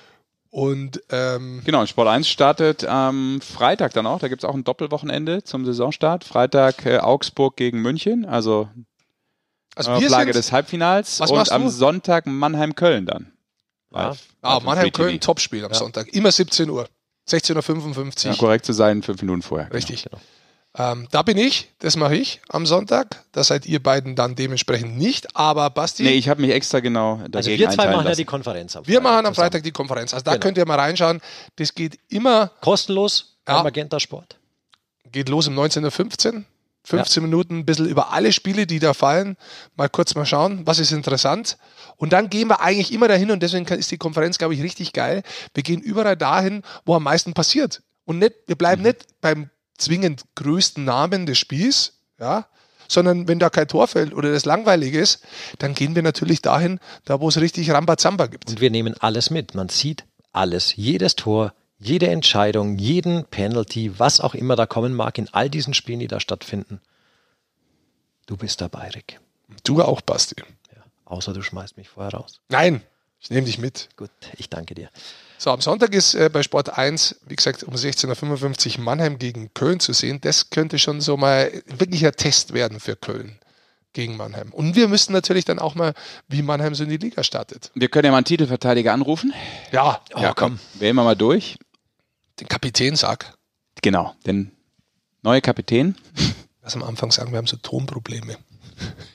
und 0.50 1.02
ähm, 1.10 1.62
Genau, 1.64 1.80
und 1.80 1.88
Sport 1.88 2.08
1 2.08 2.28
startet 2.28 2.84
am 2.84 3.40
Freitag 3.40 3.92
dann 3.92 4.06
auch. 4.06 4.18
Da 4.18 4.28
gibt 4.28 4.42
es 4.42 4.48
auch 4.48 4.54
ein 4.54 4.64
Doppelwochenende 4.64 5.44
zum 5.44 5.64
Saisonstart. 5.64 6.24
Freitag 6.24 6.84
äh, 6.84 6.98
Augsburg 6.98 7.56
gegen 7.56 7.80
München, 7.80 8.24
also 8.26 8.68
also 9.76 9.90
wir 9.90 9.96
Auflage 9.98 10.32
sind, 10.32 10.36
des 10.36 10.52
Halbfinals. 10.52 11.20
Was 11.20 11.30
und 11.30 11.50
am? 11.52 11.68
Sonntag 11.68 12.26
Mannheim-Köln 12.26 13.06
dann. 13.06 13.32
Ja. 13.92 14.14
Ah, 14.42 14.56
Auf 14.56 14.64
Mannheim 14.64 14.84
Free 14.84 14.90
TV. 14.90 15.02
Köln 15.04 15.20
Topspiel 15.20 15.64
am 15.64 15.74
Sonntag. 15.74 16.08
Immer 16.14 16.30
17 16.32 16.70
Uhr. 16.70 16.88
16.55 17.28 18.24
Ja, 18.26 18.30
Uhr. 18.32 18.38
korrekt 18.38 18.64
zu 18.66 18.72
sein, 18.72 19.02
fünf 19.02 19.20
Minuten 19.22 19.42
vorher. 19.42 19.66
genau. 19.66 19.76
Richtig. 19.76 20.04
Genau. 20.04 20.20
Ähm, 20.78 21.08
da 21.10 21.22
bin 21.22 21.36
ich, 21.36 21.68
das 21.80 21.96
mache 21.96 22.14
ich 22.14 22.40
am 22.48 22.64
Sonntag. 22.64 23.24
Da 23.32 23.42
seid 23.42 23.66
ihr 23.66 23.82
beiden 23.82 24.14
dann 24.14 24.36
dementsprechend 24.36 24.96
nicht. 24.96 25.36
Aber 25.36 25.68
Basti, 25.70 26.04
Nee, 26.04 26.10
ich 26.12 26.28
habe 26.28 26.40
mich 26.40 26.52
extra 26.52 26.78
genau 26.78 27.16
dagegen 27.16 27.36
Also 27.36 27.50
wir 27.50 27.70
zwei 27.70 27.86
machen 27.86 27.96
ja 27.96 28.02
lassen. 28.10 28.18
die 28.18 28.24
Konferenz 28.24 28.76
am 28.76 28.86
wir 28.86 29.00
machen 29.00 29.26
am 29.26 29.34
zusammen. 29.34 29.34
Freitag 29.50 29.62
die 29.64 29.72
Konferenz. 29.72 30.14
Also 30.14 30.22
da 30.24 30.32
Genau. 30.32 30.42
könnt 30.44 30.58
ihr 30.58 30.66
mal 30.66 30.78
reinschauen. 30.78 31.20
Das 31.56 31.74
geht 31.74 31.98
immer, 32.08 32.52
Kostenlos 32.60 33.36
Ja. 33.48 33.62
Magenta 33.64 33.98
Sport. 33.98 34.38
geht 35.10 35.28
los 35.28 35.48
um 35.48 35.58
19.15 35.58 36.34
Uhr. 36.34 36.44
15 36.84 37.22
Minuten 37.22 37.58
ein 37.58 37.64
bisschen 37.66 37.86
über 37.86 38.12
alle 38.12 38.32
Spiele, 38.32 38.66
die 38.66 38.78
da 38.78 38.94
fallen. 38.94 39.36
Mal 39.76 39.88
kurz 39.88 40.14
mal 40.14 40.26
schauen, 40.26 40.66
was 40.66 40.78
ist 40.78 40.92
interessant. 40.92 41.58
Und 41.96 42.12
dann 42.12 42.30
gehen 42.30 42.48
wir 42.48 42.60
eigentlich 42.60 42.92
immer 42.92 43.08
dahin 43.08 43.30
und 43.30 43.42
deswegen 43.42 43.66
ist 43.66 43.90
die 43.90 43.98
Konferenz, 43.98 44.38
glaube 44.38 44.54
ich, 44.54 44.62
richtig 44.62 44.92
geil. 44.92 45.22
Wir 45.54 45.62
gehen 45.62 45.80
überall 45.80 46.16
dahin, 46.16 46.62
wo 46.86 46.94
am 46.94 47.02
meisten 47.02 47.34
passiert. 47.34 47.82
Und 48.04 48.18
nicht, 48.18 48.34
wir 48.46 48.56
bleiben 48.56 48.82
nicht 48.82 49.06
beim 49.20 49.50
zwingend 49.76 50.24
größten 50.34 50.84
Namen 50.84 51.26
des 51.26 51.38
Spiels, 51.38 52.00
ja, 52.18 52.46
sondern 52.88 53.28
wenn 53.28 53.38
da 53.38 53.50
kein 53.50 53.68
Tor 53.68 53.86
fällt 53.86 54.12
oder 54.12 54.32
das 54.32 54.44
langweilig 54.44 54.94
ist, 54.94 55.22
dann 55.58 55.74
gehen 55.74 55.94
wir 55.94 56.02
natürlich 56.02 56.42
dahin, 56.42 56.80
da 57.04 57.20
wo 57.20 57.28
es 57.28 57.40
richtig 57.40 57.70
Rambazamba 57.70 58.26
gibt. 58.26 58.50
Und 58.50 58.60
wir 58.60 58.70
nehmen 58.70 58.94
alles 58.98 59.30
mit. 59.30 59.54
Man 59.54 59.68
sieht 59.68 60.04
alles. 60.32 60.74
Jedes 60.76 61.14
Tor, 61.16 61.54
jede 61.80 62.08
Entscheidung, 62.08 62.76
jeden 62.78 63.24
Penalty, 63.24 63.98
was 63.98 64.20
auch 64.20 64.34
immer 64.34 64.54
da 64.54 64.66
kommen 64.66 64.94
mag 64.94 65.18
in 65.18 65.28
all 65.32 65.48
diesen 65.48 65.74
Spielen, 65.74 65.98
die 65.98 66.08
da 66.08 66.20
stattfinden. 66.20 66.80
Du 68.26 68.36
bist 68.36 68.60
dabei, 68.60 68.90
Rick. 68.90 69.18
Du 69.64 69.82
auch, 69.82 70.02
Basti. 70.02 70.36
Ja. 70.38 70.82
Außer 71.06 71.32
du 71.32 71.42
schmeißt 71.42 71.76
mich 71.76 71.88
vorher 71.88 72.12
raus. 72.12 72.40
Nein, 72.48 72.82
ich 73.18 73.30
nehme 73.30 73.46
dich 73.46 73.58
mit. 73.58 73.88
Gut, 73.96 74.10
ich 74.36 74.48
danke 74.48 74.74
dir. 74.74 74.90
So, 75.38 75.50
am 75.50 75.62
Sonntag 75.62 75.94
ist 75.94 76.14
äh, 76.14 76.28
bei 76.30 76.42
Sport 76.42 76.76
1, 76.76 77.20
wie 77.26 77.34
gesagt, 77.34 77.64
um 77.64 77.74
16.55 77.74 78.78
Uhr 78.78 78.84
Mannheim 78.84 79.18
gegen 79.18 79.52
Köln 79.54 79.80
zu 79.80 79.94
sehen. 79.94 80.20
Das 80.20 80.50
könnte 80.50 80.78
schon 80.78 81.00
so 81.00 81.16
mal 81.16 81.50
wirklich 81.66 82.04
ein 82.06 82.12
Test 82.12 82.52
werden 82.52 82.78
für 82.78 82.94
Köln 82.94 83.38
gegen 83.94 84.16
Mannheim. 84.16 84.52
Und 84.52 84.76
wir 84.76 84.86
müssten 84.86 85.12
natürlich 85.12 85.44
dann 85.44 85.58
auch 85.58 85.74
mal, 85.74 85.94
wie 86.28 86.42
Mannheim 86.42 86.74
so 86.74 86.84
in 86.84 86.90
die 86.90 86.98
Liga 86.98 87.24
startet. 87.24 87.70
Wir 87.74 87.88
können 87.88 88.04
ja 88.04 88.10
mal 88.10 88.18
einen 88.18 88.26
Titelverteidiger 88.26 88.92
anrufen. 88.92 89.32
Ja, 89.72 90.00
ja, 90.14 90.32
komm. 90.34 90.58
Wählen 90.74 90.94
wir 90.94 91.04
mal 91.04 91.16
durch. 91.16 91.58
Den 92.40 92.48
Kapitän 92.48 92.96
sag. 92.96 93.34
Genau, 93.82 94.14
den 94.26 94.52
neue 95.22 95.40
Kapitän. 95.40 95.96
Lass 96.62 96.74
am 96.74 96.82
Anfang 96.82 97.10
sagen, 97.10 97.30
wir 97.32 97.38
haben 97.38 97.46
so 97.46 97.56
Tonprobleme. 97.56 98.36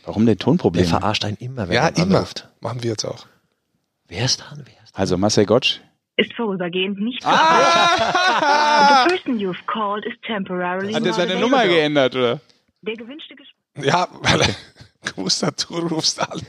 Warum 0.03 0.25
denn 0.25 0.37
Der 0.37 0.43
Tonproblem? 0.43 0.85
verarscht 0.85 1.25
einen 1.25 1.37
immer, 1.37 1.67
wenn 1.67 1.75
Ja, 1.75 1.83
man 1.83 1.93
immer. 1.95 2.15
anruft. 2.17 2.47
Machen 2.61 2.83
wir 2.83 2.91
jetzt 2.91 3.05
auch. 3.05 3.25
Wer 4.07 4.25
ist 4.25 4.37
dran? 4.37 4.61
Wer 4.65 4.83
ist 4.83 4.93
dran? 4.93 5.01
Also 5.01 5.17
Marcel 5.17 5.45
Gottsch. 5.45 5.79
ist 6.17 6.33
vorübergehend 6.33 6.99
nicht 6.99 7.23
erreichen. 7.23 8.13
The 9.09 9.15
person 9.15 9.39
you've 9.39 9.65
called 9.67 10.05
is 10.05 10.13
temporarily 10.25 10.93
Hat 10.93 11.01
er 11.01 11.07
not 11.07 11.15
seine 11.15 11.33
available. 11.33 11.41
Nummer 11.41 11.67
geändert, 11.67 12.15
oder? 12.15 12.39
Der 12.81 12.95
gewünschte 12.95 13.35
Gespräch 13.35 13.85
Ja, 13.85 14.07
weil 14.21 14.41
er 14.41 14.55
gewusst 15.03 15.43
hat, 15.43 15.65
du 15.69 15.77
rufst 15.79 16.19
an. 16.21 16.41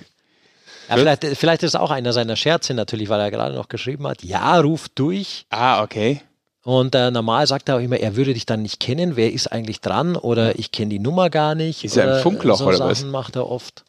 Ja, 0.88 0.96
vielleicht, 0.96 1.24
vielleicht 1.24 1.62
ist 1.64 1.70
es 1.70 1.74
auch 1.80 1.90
einer 1.90 2.12
seiner 2.12 2.36
Scherze 2.36 2.72
natürlich, 2.74 3.08
weil 3.08 3.18
er 3.20 3.30
gerade 3.32 3.54
noch 3.56 3.68
geschrieben 3.68 4.06
hat, 4.06 4.22
ja, 4.22 4.60
ruf 4.60 4.88
durch. 4.90 5.46
Ah, 5.50 5.82
okay. 5.82 6.20
Und 6.66 6.96
äh, 6.96 7.12
normal 7.12 7.46
sagt 7.46 7.68
er 7.68 7.76
auch 7.76 7.80
immer, 7.80 7.96
er 7.98 8.16
würde 8.16 8.34
dich 8.34 8.44
dann 8.44 8.62
nicht 8.62 8.80
kennen. 8.80 9.14
Wer 9.14 9.32
ist 9.32 9.46
eigentlich 9.46 9.80
dran? 9.80 10.16
Oder 10.16 10.58
ich 10.58 10.72
kenne 10.72 10.88
die 10.88 10.98
Nummer 10.98 11.30
gar 11.30 11.54
nicht. 11.54 11.84
Ist 11.84 11.96
er 11.96 12.02
im 12.04 12.10
oder 12.10 12.22
Funkloch 12.22 12.58
so 12.58 12.66
oder 12.66 12.76
Sachen 12.78 12.90
was? 12.90 13.04
macht 13.04 13.36
er 13.36 13.48
oft. 13.48 13.84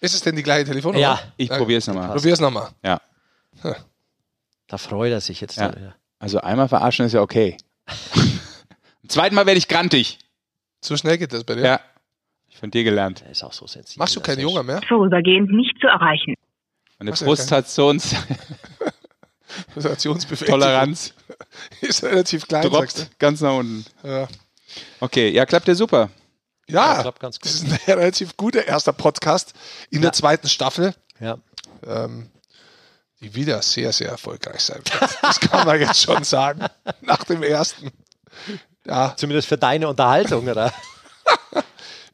Ist 0.00 0.14
es 0.14 0.20
denn 0.20 0.36
die 0.36 0.44
gleiche 0.44 0.66
Telefonnummer? 0.66 1.00
Ja, 1.02 1.20
Ich 1.36 1.48
Ja, 1.48 1.56
probier's 1.58 1.88
nochmal. 1.88 2.10
Probier's 2.12 2.38
nochmal. 2.38 2.68
Ja. 2.84 3.00
Da 4.68 4.78
freut 4.78 5.10
er 5.10 5.20
sich 5.20 5.40
jetzt. 5.40 5.56
Ja. 5.56 5.70
dann, 5.70 5.82
ja. 5.82 5.94
Also 6.20 6.40
einmal 6.40 6.68
verarschen 6.68 7.04
ist 7.06 7.12
ja 7.12 7.22
okay. 7.22 7.56
Zweiten 9.08 9.34
Mal 9.34 9.44
werde 9.46 9.58
ich 9.58 9.66
grantig. 9.66 10.18
So 10.80 10.96
schnell 10.96 11.18
geht 11.18 11.32
das 11.32 11.42
bei 11.42 11.56
dir. 11.56 11.62
Ja. 11.64 11.80
Ich 12.48 12.56
von 12.56 12.70
dir 12.70 12.84
gelernt. 12.84 13.22
Er 13.26 13.32
ist 13.32 13.42
auch 13.42 13.52
so 13.52 13.66
sensibel. 13.66 13.98
Machst 13.98 14.14
du 14.14 14.20
dass 14.20 14.26
kein 14.28 14.38
er- 14.38 14.42
Junger 14.42 14.62
mehr? 14.62 14.80
vorübergehend 14.88 15.50
nicht 15.50 15.76
zu 15.80 15.88
erreichen. 15.88 16.34
So 17.64 17.88
uns 17.88 18.14
Situationsbefähigung 19.74 20.60
Toleranz 20.60 21.14
ist 21.80 22.02
relativ 22.02 22.46
klein, 22.46 22.68
droppt 22.68 23.10
ganz 23.18 23.40
nach 23.40 23.54
unten. 23.56 23.84
Ja. 24.02 24.28
Okay, 25.00 25.28
ja, 25.30 25.44
klappt 25.46 25.68
ja 25.68 25.74
super. 25.74 26.10
Ja, 26.68 26.94
Ja, 26.96 27.02
klappt 27.02 27.20
ganz 27.20 27.36
gut. 27.38 27.44
das 27.46 27.54
ist 27.54 27.64
ein 27.64 27.78
relativ 27.86 28.36
guter 28.36 28.66
erster 28.66 28.92
Podcast 28.92 29.52
in 29.90 30.00
der 30.02 30.12
zweiten 30.12 30.48
Staffel, 30.48 30.94
Ja. 31.20 31.38
ähm, 31.86 32.30
die 33.20 33.34
wieder 33.34 33.60
sehr, 33.62 33.92
sehr 33.92 34.08
erfolgreich 34.08 34.60
sein 34.60 34.78
wird. 34.78 35.18
Das 35.22 35.40
kann 35.40 35.66
man 35.66 35.78
jetzt 35.80 36.00
schon 36.02 36.24
sagen. 36.24 36.64
Nach 37.02 37.22
dem 37.24 37.42
ersten. 37.42 37.90
Ja, 38.86 39.14
Zumindest 39.16 39.48
für 39.48 39.58
deine 39.58 39.88
Unterhaltung, 39.88 40.48
oder? 40.48 40.72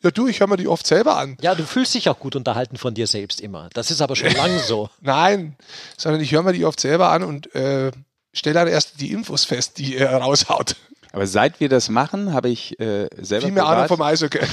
ja 0.02 0.10
du, 0.10 0.26
ich 0.28 0.40
höre 0.40 0.46
mir 0.48 0.56
die 0.56 0.68
oft 0.68 0.86
selber 0.86 1.16
an. 1.16 1.36
Ja, 1.40 1.54
du 1.54 1.64
fühlst 1.64 1.94
dich 1.94 2.08
auch 2.08 2.18
gut 2.18 2.36
unterhalten 2.36 2.76
von 2.76 2.94
dir 2.94 3.06
selbst 3.06 3.40
immer. 3.40 3.68
Das 3.74 3.90
ist 3.90 4.00
aber 4.02 4.16
schon 4.16 4.32
lange 4.32 4.58
so. 4.58 4.90
Nein, 5.00 5.56
sondern 5.96 6.20
ich 6.20 6.32
höre 6.32 6.42
mir 6.42 6.52
die 6.52 6.64
oft 6.64 6.78
selber 6.80 7.10
an 7.10 7.22
und 7.22 7.54
äh, 7.54 7.90
stelle 8.32 8.54
dann 8.54 8.68
erst 8.68 9.00
die 9.00 9.12
Infos 9.12 9.44
fest, 9.44 9.78
die 9.78 9.96
er 9.96 10.16
raushaut. 10.18 10.76
Aber 11.12 11.26
seit 11.26 11.58
wir 11.60 11.68
das 11.68 11.88
machen, 11.88 12.32
habe 12.32 12.48
ich 12.50 12.78
äh, 12.80 13.08
selber 13.16 13.46
Viel 13.46 13.54
mehr 13.54 13.64
Ahnung 13.64 13.86
privat, 13.86 13.88
vom 13.88 14.02
Eishockey. 14.02 14.40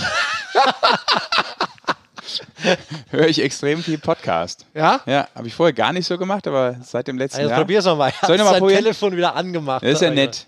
höre 3.11 3.27
ich 3.27 3.41
extrem 3.41 3.83
viel 3.83 3.97
Podcast. 3.97 4.65
Ja? 4.73 5.01
Ja, 5.05 5.27
habe 5.35 5.47
ich 5.47 5.53
vorher 5.53 5.73
gar 5.73 5.93
nicht 5.93 6.07
so 6.07 6.17
gemacht, 6.17 6.47
aber 6.47 6.77
seit 6.83 7.07
dem 7.07 7.17
letzten 7.17 7.39
Also 7.39 7.49
Jahr. 7.51 7.59
probier's 7.59 7.85
noch 7.85 7.97
mal. 7.97 8.11
Soll 8.21 8.35
ich 8.35 8.39
noch 8.39 8.45
mal 8.45 8.51
Hast 8.51 8.53
dein 8.55 8.59
probieren? 8.61 8.83
Telefon 8.83 9.15
wieder 9.17 9.35
angemacht. 9.35 9.83
Das 9.83 9.91
ist 9.93 10.01
ja 10.01 10.07
Aber- 10.07 10.15
nett. 10.15 10.47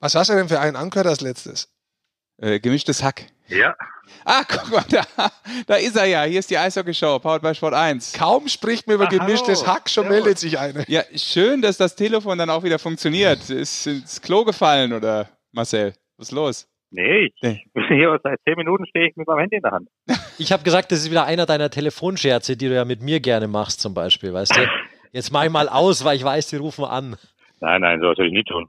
Was 0.00 0.14
hast 0.14 0.30
du 0.30 0.34
denn 0.34 0.48
für 0.48 0.60
einen 0.60 0.76
angehört 0.76 1.06
als 1.06 1.20
letztes? 1.20 1.68
Äh, 2.40 2.58
gemischtes 2.60 3.02
Hack. 3.02 3.26
Ja, 3.48 3.74
Ah, 4.24 4.42
guck 4.46 4.70
mal, 4.72 4.84
da, 4.90 5.02
da 5.66 5.74
ist 5.76 5.96
er 5.96 6.04
ja. 6.06 6.22
Hier 6.24 6.40
ist 6.40 6.50
die 6.50 6.58
Eishockey-Show, 6.58 7.20
powered 7.20 7.42
by 7.42 7.54
Sport 7.54 7.74
1. 7.74 8.12
Kaum 8.12 8.48
spricht 8.48 8.86
mir 8.88 8.94
über 8.94 9.04
Ah, 9.06 9.08
gemischtes 9.08 9.62
hallo. 9.62 9.74
Hack, 9.74 9.88
schon 9.88 10.04
Servus. 10.04 10.18
meldet 10.24 10.38
sich 10.38 10.58
eine. 10.58 10.84
Ja, 10.88 11.02
schön, 11.14 11.62
dass 11.62 11.76
das 11.76 11.94
Telefon 11.94 12.36
dann 12.38 12.50
auch 12.50 12.62
wieder 12.64 12.78
funktioniert. 12.80 13.48
Ist 13.50 13.86
ins 13.86 14.20
Klo 14.20 14.44
gefallen, 14.44 14.92
oder 14.92 15.28
Marcel? 15.52 15.94
Was 16.16 16.28
ist 16.28 16.32
los? 16.32 16.68
Nee, 16.90 17.26
ich 17.26 17.34
Nee. 17.40 17.62
bin 17.72 17.84
hier 17.86 18.18
seit 18.22 18.40
zehn 18.44 18.56
Minuten 18.56 18.84
stehe 18.86 19.08
ich 19.08 19.16
mit 19.16 19.28
meinem 19.28 19.38
Handy 19.38 19.56
in 19.56 19.62
der 19.62 19.70
Hand. 19.70 19.88
Ich 20.38 20.50
habe 20.50 20.64
gesagt, 20.64 20.90
das 20.90 20.98
ist 21.00 21.10
wieder 21.10 21.24
einer 21.24 21.46
deiner 21.46 21.70
Telefonscherze, 21.70 22.56
die 22.56 22.68
du 22.68 22.74
ja 22.74 22.84
mit 22.84 23.00
mir 23.02 23.20
gerne 23.20 23.46
machst, 23.46 23.80
zum 23.80 23.94
Beispiel, 23.94 24.32
weißt 24.34 24.56
du? 24.56 24.68
Jetzt 25.12 25.30
mach 25.32 25.44
ich 25.44 25.50
mal 25.50 25.68
aus, 25.68 26.04
weil 26.04 26.16
ich 26.16 26.24
weiß, 26.24 26.48
die 26.48 26.56
rufen 26.56 26.84
an. 26.84 27.16
Nein, 27.60 27.80
nein, 27.80 28.00
so 28.00 28.12
soll 28.14 28.26
ich 28.26 28.32
nie 28.32 28.44
tun. 28.44 28.68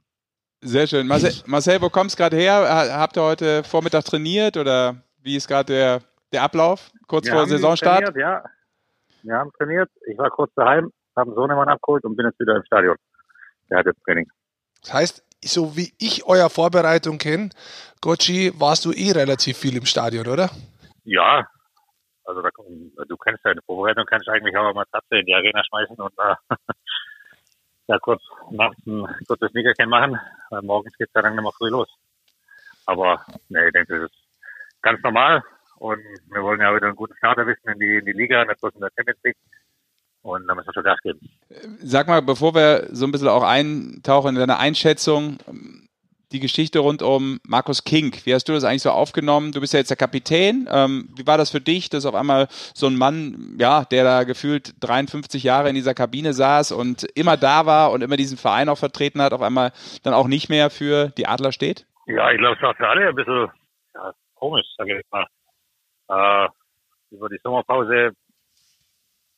Sehr 0.61 0.85
schön. 0.87 1.07
Marcel, 1.07 1.33
Marcel 1.47 1.81
wo 1.81 1.89
kommst 1.89 2.15
du 2.17 2.21
gerade 2.21 2.37
her? 2.37 2.53
Ha- 2.53 2.99
Habt 2.99 3.17
ihr 3.17 3.23
heute 3.23 3.63
Vormittag 3.63 4.05
trainiert 4.05 4.57
oder 4.57 4.95
wie 5.23 5.35
ist 5.35 5.47
gerade 5.47 5.73
der, 5.73 6.01
der 6.31 6.43
Ablauf 6.43 6.91
kurz 7.07 7.25
Wir 7.25 7.33
vor 7.33 7.41
haben 7.41 7.49
Saisonstart? 7.49 8.05
Trainiert, 8.05 8.17
ja. 8.17 8.43
Wir 9.23 9.33
haben 9.35 9.51
trainiert. 9.57 9.89
Ich 10.07 10.17
war 10.17 10.29
kurz 10.29 10.51
daheim, 10.55 10.91
habe 11.15 11.29
einen 11.31 11.35
Sohnemann 11.35 11.67
abgeholt 11.69 12.03
und 12.05 12.15
bin 12.15 12.25
jetzt 12.27 12.39
wieder 12.39 12.55
im 12.55 12.63
Stadion. 12.65 12.95
Der 13.69 13.79
hat 13.79 13.85
jetzt 13.85 14.03
Training. 14.03 14.29
Das 14.81 14.93
heißt, 14.93 15.23
so 15.43 15.75
wie 15.75 15.93
ich 15.99 16.25
euer 16.25 16.49
Vorbereitung 16.49 17.17
kenne, 17.17 17.49
Gotchi, 18.01 18.51
warst 18.59 18.85
du 18.85 18.91
eh 18.91 19.11
relativ 19.11 19.57
viel 19.57 19.75
im 19.77 19.85
Stadion, 19.85 20.27
oder? 20.27 20.49
Ja, 21.03 21.47
also 22.25 22.41
da, 22.41 22.49
du 23.07 23.17
kennst 23.17 23.43
deine 23.43 23.61
Vorbereitung, 23.63 24.05
kannst 24.07 24.27
du 24.27 24.31
eigentlich 24.31 24.55
auch 24.55 24.73
mal 24.73 24.85
Tatze 24.91 25.17
in 25.17 25.25
die 25.25 25.33
Arena 25.33 25.63
schmeißen 25.63 25.95
und 25.95 26.13
äh, 26.19 26.55
da 27.87 27.97
kurz 27.99 28.21
nachts 28.51 28.85
ein 28.85 29.05
kurzes 29.27 29.53
Nickerchen 29.53 29.89
machen, 29.89 30.19
weil 30.49 30.61
morgens 30.61 30.97
geht's 30.97 31.13
ja 31.13 31.21
dann 31.21 31.37
immer 31.37 31.51
früh 31.51 31.69
los. 31.69 31.89
Aber 32.85 33.25
nee, 33.49 33.67
ich 33.67 33.73
denke, 33.73 33.99
das 33.99 34.11
ist 34.11 34.17
ganz 34.81 35.01
normal 35.03 35.43
und 35.77 35.99
wir 36.27 36.43
wollen 36.43 36.61
ja 36.61 36.75
wieder 36.75 36.87
einen 36.87 36.95
guten 36.95 37.15
Start 37.17 37.37
erwischen 37.37 37.69
in 37.69 37.79
die, 37.79 37.95
in 37.97 38.05
die 38.05 38.11
Liga, 38.11 38.45
nicht 38.45 38.61
bloß 38.61 38.75
in 38.75 38.81
der 38.81 38.91
Champions 38.95 39.19
League. 39.23 39.37
Und 40.23 40.47
da 40.47 40.53
müssen 40.53 40.67
wir 40.67 40.73
schon 40.73 40.83
Gas 40.83 40.99
geben. 41.01 41.19
Sag 41.79 42.07
mal, 42.07 42.21
bevor 42.21 42.53
wir 42.53 42.87
so 42.91 43.05
ein 43.05 43.11
bisschen 43.11 43.27
auch 43.27 43.43
eintauchen 43.43 44.35
in 44.35 44.35
deine 44.35 44.59
Einschätzung, 44.59 45.39
die 46.31 46.39
Geschichte 46.39 46.79
rund 46.79 47.01
um 47.01 47.39
Markus 47.47 47.83
King. 47.83 48.15
Wie 48.23 48.33
hast 48.33 48.45
du 48.45 48.53
das 48.53 48.63
eigentlich 48.63 48.81
so 48.81 48.91
aufgenommen? 48.91 49.51
Du 49.51 49.59
bist 49.59 49.73
ja 49.73 49.79
jetzt 49.79 49.89
der 49.89 49.97
Kapitän. 49.97 50.67
Ähm, 50.71 51.09
wie 51.15 51.27
war 51.27 51.37
das 51.37 51.51
für 51.51 51.61
dich, 51.61 51.89
dass 51.89 52.05
auf 52.05 52.15
einmal 52.15 52.47
so 52.49 52.87
ein 52.87 52.97
Mann, 52.97 53.57
ja, 53.59 53.85
der 53.85 54.03
da 54.03 54.23
gefühlt 54.23 54.73
53 54.79 55.43
Jahre 55.43 55.69
in 55.69 55.75
dieser 55.75 55.93
Kabine 55.93 56.33
saß 56.33 56.71
und 56.71 57.03
immer 57.15 57.37
da 57.37 57.65
war 57.65 57.91
und 57.91 58.01
immer 58.01 58.17
diesen 58.17 58.37
Verein 58.37 58.69
auch 58.69 58.77
vertreten 58.77 59.21
hat, 59.21 59.33
auf 59.33 59.41
einmal 59.41 59.71
dann 60.03 60.13
auch 60.13 60.27
nicht 60.27 60.49
mehr 60.49 60.69
für 60.69 61.09
die 61.09 61.27
Adler 61.27 61.51
steht? 61.51 61.85
Ja, 62.07 62.31
ich 62.31 62.37
glaube, 62.37 62.55
es 62.55 62.61
war 62.61 62.75
für 62.75 62.87
alle 62.87 63.09
ein 63.09 63.15
bisschen 63.15 63.49
ja, 63.93 64.13
komisch, 64.35 64.65
sage 64.77 64.99
ich 64.99 65.05
mal. 65.11 65.25
Äh, 66.09 66.49
über 67.11 67.29
die 67.29 67.39
Sommerpause, 67.43 68.11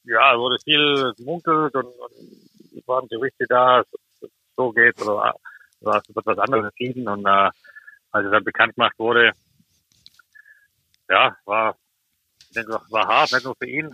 ja, 0.06 0.38
wurde 0.38 0.58
viel 0.64 1.14
gemunkelt 1.18 1.76
und, 1.76 1.86
und 1.86 2.12
es 2.78 2.88
waren 2.88 3.08
Gerüchte 3.08 3.46
da, 3.48 3.82
es 3.82 4.30
so 4.56 4.72
geht 4.72 5.02
oder 5.02 5.36
oder 5.84 5.98
es 5.98 6.16
wird 6.16 6.26
was 6.26 6.38
anderes 6.38 6.66
entschieden 6.66 7.08
und 7.08 7.26
äh, 7.26 7.50
als 8.12 8.26
es 8.26 8.32
dann 8.32 8.44
bekannt 8.44 8.76
gemacht 8.76 8.98
wurde, 8.98 9.34
ja, 11.10 11.36
war, 11.46 11.76
ich 12.40 12.50
denke, 12.52 12.80
war 12.90 13.08
hart, 13.08 13.32
nicht 13.32 13.44
nur 13.44 13.56
für 13.56 13.68
ihn, 13.68 13.94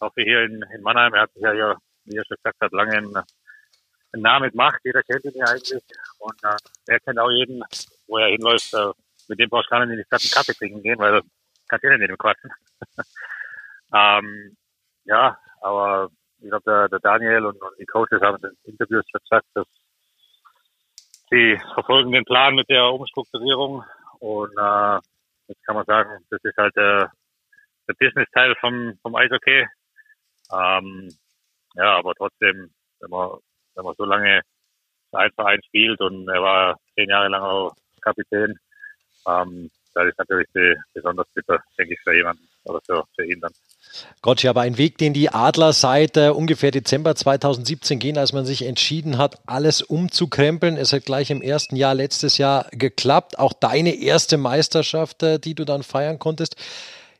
auch 0.00 0.12
für 0.12 0.22
hier 0.22 0.42
in, 0.42 0.62
in 0.74 0.82
Mannheim. 0.82 1.14
Er 1.14 1.22
hat 1.22 1.32
sich 1.32 1.42
ja 1.42 1.52
hier, 1.52 1.76
wie 2.04 2.16
er 2.16 2.24
schon 2.24 2.36
gesagt 2.36 2.60
hat, 2.60 2.72
lange 2.72 2.96
einen, 2.96 3.16
einen 3.16 4.22
Namen 4.22 4.46
mit 4.46 4.54
Macht. 4.54 4.80
Jeder 4.84 5.02
kennt 5.02 5.24
ihn 5.24 5.32
ja 5.34 5.46
eigentlich 5.46 5.82
und 6.18 6.44
äh, 6.44 6.56
er 6.86 7.00
kennt 7.00 7.18
auch 7.18 7.30
jeden, 7.30 7.62
wo 8.06 8.18
er 8.18 8.28
hinläuft. 8.28 8.74
Äh, 8.74 8.92
mit 9.28 9.40
dem 9.40 9.48
brauchst 9.48 9.66
du 9.66 9.70
gar 9.70 9.84
nicht 9.84 9.92
in 9.92 9.98
die 9.98 10.04
Stadt 10.04 10.22
einen 10.22 10.30
Kaffee 10.30 10.54
trinken 10.54 10.82
gehen, 10.82 10.98
weil 10.98 11.20
du 11.20 11.28
kannst 11.68 11.84
ja 11.84 11.90
nicht 11.90 12.00
mit 12.00 12.10
ihm 12.10 12.18
quatschen. 12.18 12.50
ähm, 13.94 14.56
ja, 15.04 15.38
aber 15.60 16.10
ich 16.38 16.48
glaube, 16.48 16.64
der, 16.66 16.88
der 16.88 17.00
Daniel 17.00 17.46
und, 17.46 17.60
und 17.60 17.78
die 17.78 17.86
Coaches 17.86 18.20
haben 18.20 18.42
in 18.44 18.72
Interviews 18.72 19.04
schon 19.10 19.20
gesagt, 19.20 19.46
dass 19.54 19.66
sie 21.30 21.58
verfolgen 21.74 22.12
den 22.12 22.24
Plan 22.24 22.54
mit 22.54 22.68
der 22.68 22.92
Umstrukturierung 22.92 23.84
und 24.20 24.52
äh, 24.58 24.98
jetzt 25.48 25.64
kann 25.64 25.76
man 25.76 25.84
sagen, 25.84 26.24
das 26.30 26.40
ist 26.42 26.56
halt 26.56 26.74
der, 26.76 27.10
der 27.88 27.94
Business-Teil 27.94 28.54
vom, 28.60 28.98
vom 29.02 29.14
Eishockey. 29.14 29.66
Ähm, 30.52 31.08
ja, 31.74 31.98
aber 31.98 32.14
trotzdem, 32.14 32.70
wenn 33.00 33.10
man, 33.10 33.38
wenn 33.74 33.84
man 33.84 33.94
so 33.96 34.04
lange 34.04 34.42
einen 35.12 35.32
Verein 35.32 35.60
spielt 35.66 36.00
und 36.00 36.28
er 36.28 36.42
war 36.42 36.78
zehn 36.94 37.08
Jahre 37.08 37.28
lang 37.28 37.42
auch 37.42 37.74
Kapitän, 38.00 38.58
ähm, 39.26 39.70
das 39.96 40.08
ist 40.08 40.18
natürlich 40.18 40.46
die, 40.54 40.74
besonders 40.92 41.26
bitter, 41.34 41.58
denke 41.78 41.94
ich, 41.94 42.00
für 42.04 42.14
jemanden 42.14 42.46
oder 42.64 42.80
für, 42.84 43.02
für 43.14 43.24
ihn 43.24 43.40
dann. 43.40 43.52
Gott, 44.20 44.44
aber 44.44 44.60
ein 44.60 44.76
Weg, 44.76 44.98
den 44.98 45.14
die 45.14 45.30
Adler 45.30 45.72
seit 45.72 46.18
äh, 46.18 46.28
ungefähr 46.28 46.70
Dezember 46.70 47.14
2017 47.14 47.98
gehen, 47.98 48.18
als 48.18 48.34
man 48.34 48.44
sich 48.44 48.66
entschieden 48.66 49.16
hat, 49.16 49.38
alles 49.46 49.80
umzukrempeln. 49.80 50.76
Es 50.76 50.92
hat 50.92 51.06
gleich 51.06 51.30
im 51.30 51.40
ersten 51.40 51.76
Jahr 51.76 51.94
letztes 51.94 52.36
Jahr 52.36 52.66
geklappt. 52.72 53.38
Auch 53.38 53.54
deine 53.54 53.94
erste 53.94 54.36
Meisterschaft, 54.36 55.22
äh, 55.22 55.38
die 55.38 55.54
du 55.54 55.64
dann 55.64 55.82
feiern 55.82 56.18
konntest. 56.18 56.56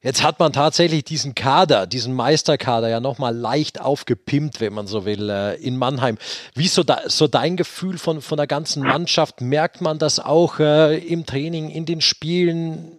Jetzt 0.06 0.22
hat 0.22 0.38
man 0.38 0.52
tatsächlich 0.52 1.02
diesen 1.02 1.34
Kader, 1.34 1.88
diesen 1.88 2.14
Meisterkader 2.14 2.88
ja 2.88 3.00
nochmal 3.00 3.34
leicht 3.34 3.80
aufgepimpt, 3.80 4.60
wenn 4.60 4.72
man 4.72 4.86
so 4.86 5.04
will, 5.04 5.28
äh, 5.28 5.56
in 5.56 5.76
Mannheim. 5.76 6.16
Wie 6.54 6.68
so, 6.68 6.84
da, 6.84 7.00
so 7.06 7.26
dein 7.26 7.56
Gefühl 7.56 7.98
von, 7.98 8.20
von 8.20 8.36
der 8.36 8.46
ganzen 8.46 8.84
Mannschaft? 8.84 9.40
Merkt 9.40 9.80
man 9.80 9.98
das 9.98 10.20
auch 10.20 10.60
äh, 10.60 10.96
im 10.98 11.26
Training, 11.26 11.70
in 11.70 11.86
den 11.86 12.00
Spielen? 12.00 12.98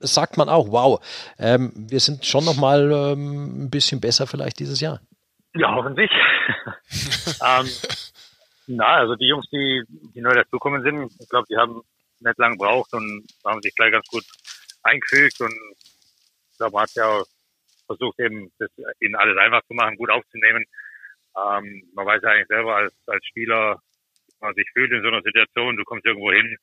sagt 0.00 0.36
man 0.36 0.50
auch, 0.50 0.70
wow, 0.70 1.00
ähm, 1.38 1.72
wir 1.74 2.00
sind 2.00 2.26
schon 2.26 2.44
noch 2.44 2.56
mal 2.56 2.92
ähm, 2.92 3.64
ein 3.64 3.70
bisschen 3.70 4.02
besser 4.02 4.26
vielleicht 4.26 4.58
dieses 4.58 4.78
Jahr. 4.78 5.00
Ja, 5.54 5.74
hoffentlich. 5.74 6.10
ähm, 7.42 7.66
na, 8.66 8.96
also 8.96 9.14
die 9.14 9.26
Jungs, 9.26 9.46
die, 9.50 9.84
die 10.14 10.20
neu 10.20 10.34
dazukommen 10.34 10.82
sind, 10.82 11.10
ich 11.18 11.28
glaube, 11.30 11.46
die 11.48 11.56
haben 11.56 11.80
nicht 12.20 12.38
lange 12.38 12.58
gebraucht 12.58 12.92
und 12.92 13.24
haben 13.42 13.62
sich 13.62 13.74
gleich 13.74 13.90
ganz 13.90 14.06
gut 14.08 14.24
eingefügt 14.82 15.40
und 15.40 15.54
glaube, 16.58 16.74
man 16.74 16.82
hat 16.82 16.94
ja 16.94 17.22
versucht, 17.86 18.18
eben 18.18 18.50
das 18.58 18.70
ihnen 19.00 19.16
alles 19.16 19.38
einfach 19.38 19.62
zu 19.66 19.74
machen, 19.74 19.96
gut 19.96 20.10
aufzunehmen. 20.10 20.64
Ähm, 21.36 21.90
man 21.94 22.06
weiß 22.06 22.22
ja 22.22 22.30
eigentlich 22.30 22.48
selber 22.48 22.76
als, 22.76 22.94
als 23.06 23.24
Spieler, 23.26 23.78
wie 24.26 24.34
man 24.40 24.54
sich 24.54 24.68
fühlt 24.72 24.92
in 24.92 25.02
so 25.02 25.08
einer 25.08 25.22
Situation, 25.22 25.76
du 25.76 25.84
kommst 25.84 26.06
irgendwo 26.06 26.32
hin, 26.32 26.56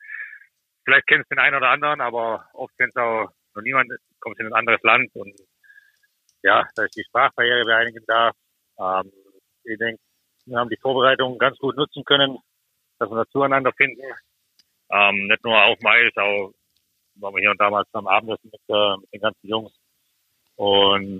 vielleicht 0.83 1.07
kennst 1.07 1.31
du 1.31 1.35
den 1.35 1.43
einen 1.43 1.55
oder 1.55 1.69
anderen, 1.69 2.01
aber 2.01 2.47
oft 2.53 2.73
kennst 2.77 2.97
du 2.97 3.01
auch 3.01 3.29
noch 3.55 3.61
niemand, 3.61 3.91
kommst 4.19 4.39
in 4.39 4.47
ein 4.47 4.53
anderes 4.53 4.81
Land 4.83 5.09
und 5.15 5.33
ja, 6.41 6.67
da 6.75 6.83
ist 6.83 6.97
die 6.97 7.03
Sprachbarriere 7.03 7.65
bei 7.65 7.75
einigen 7.75 8.03
da. 8.07 8.31
Ähm, 8.79 9.11
ich 9.63 9.77
denke, 9.77 10.01
wir 10.45 10.57
haben 10.57 10.69
die 10.69 10.79
Vorbereitung 10.81 11.37
ganz 11.37 11.57
gut 11.57 11.77
nutzen 11.77 12.03
können, 12.03 12.37
dass 12.99 13.09
wir 13.09 13.15
da 13.15 13.25
zueinander 13.29 13.71
finden. 13.73 14.01
Ähm, 14.91 15.27
nicht 15.27 15.43
nur 15.43 15.63
auf 15.63 15.79
Mais, 15.81 16.11
auch 16.17 16.53
waren 17.15 17.35
wir 17.35 17.41
hier 17.41 17.51
und 17.51 17.61
damals 17.61 17.87
am 17.93 18.07
Abendessen 18.07 18.49
mit, 18.51 18.61
äh, 18.67 18.97
mit 18.97 19.13
den 19.13 19.21
ganzen 19.21 19.47
Jungs. 19.47 19.71
Und 20.55 21.19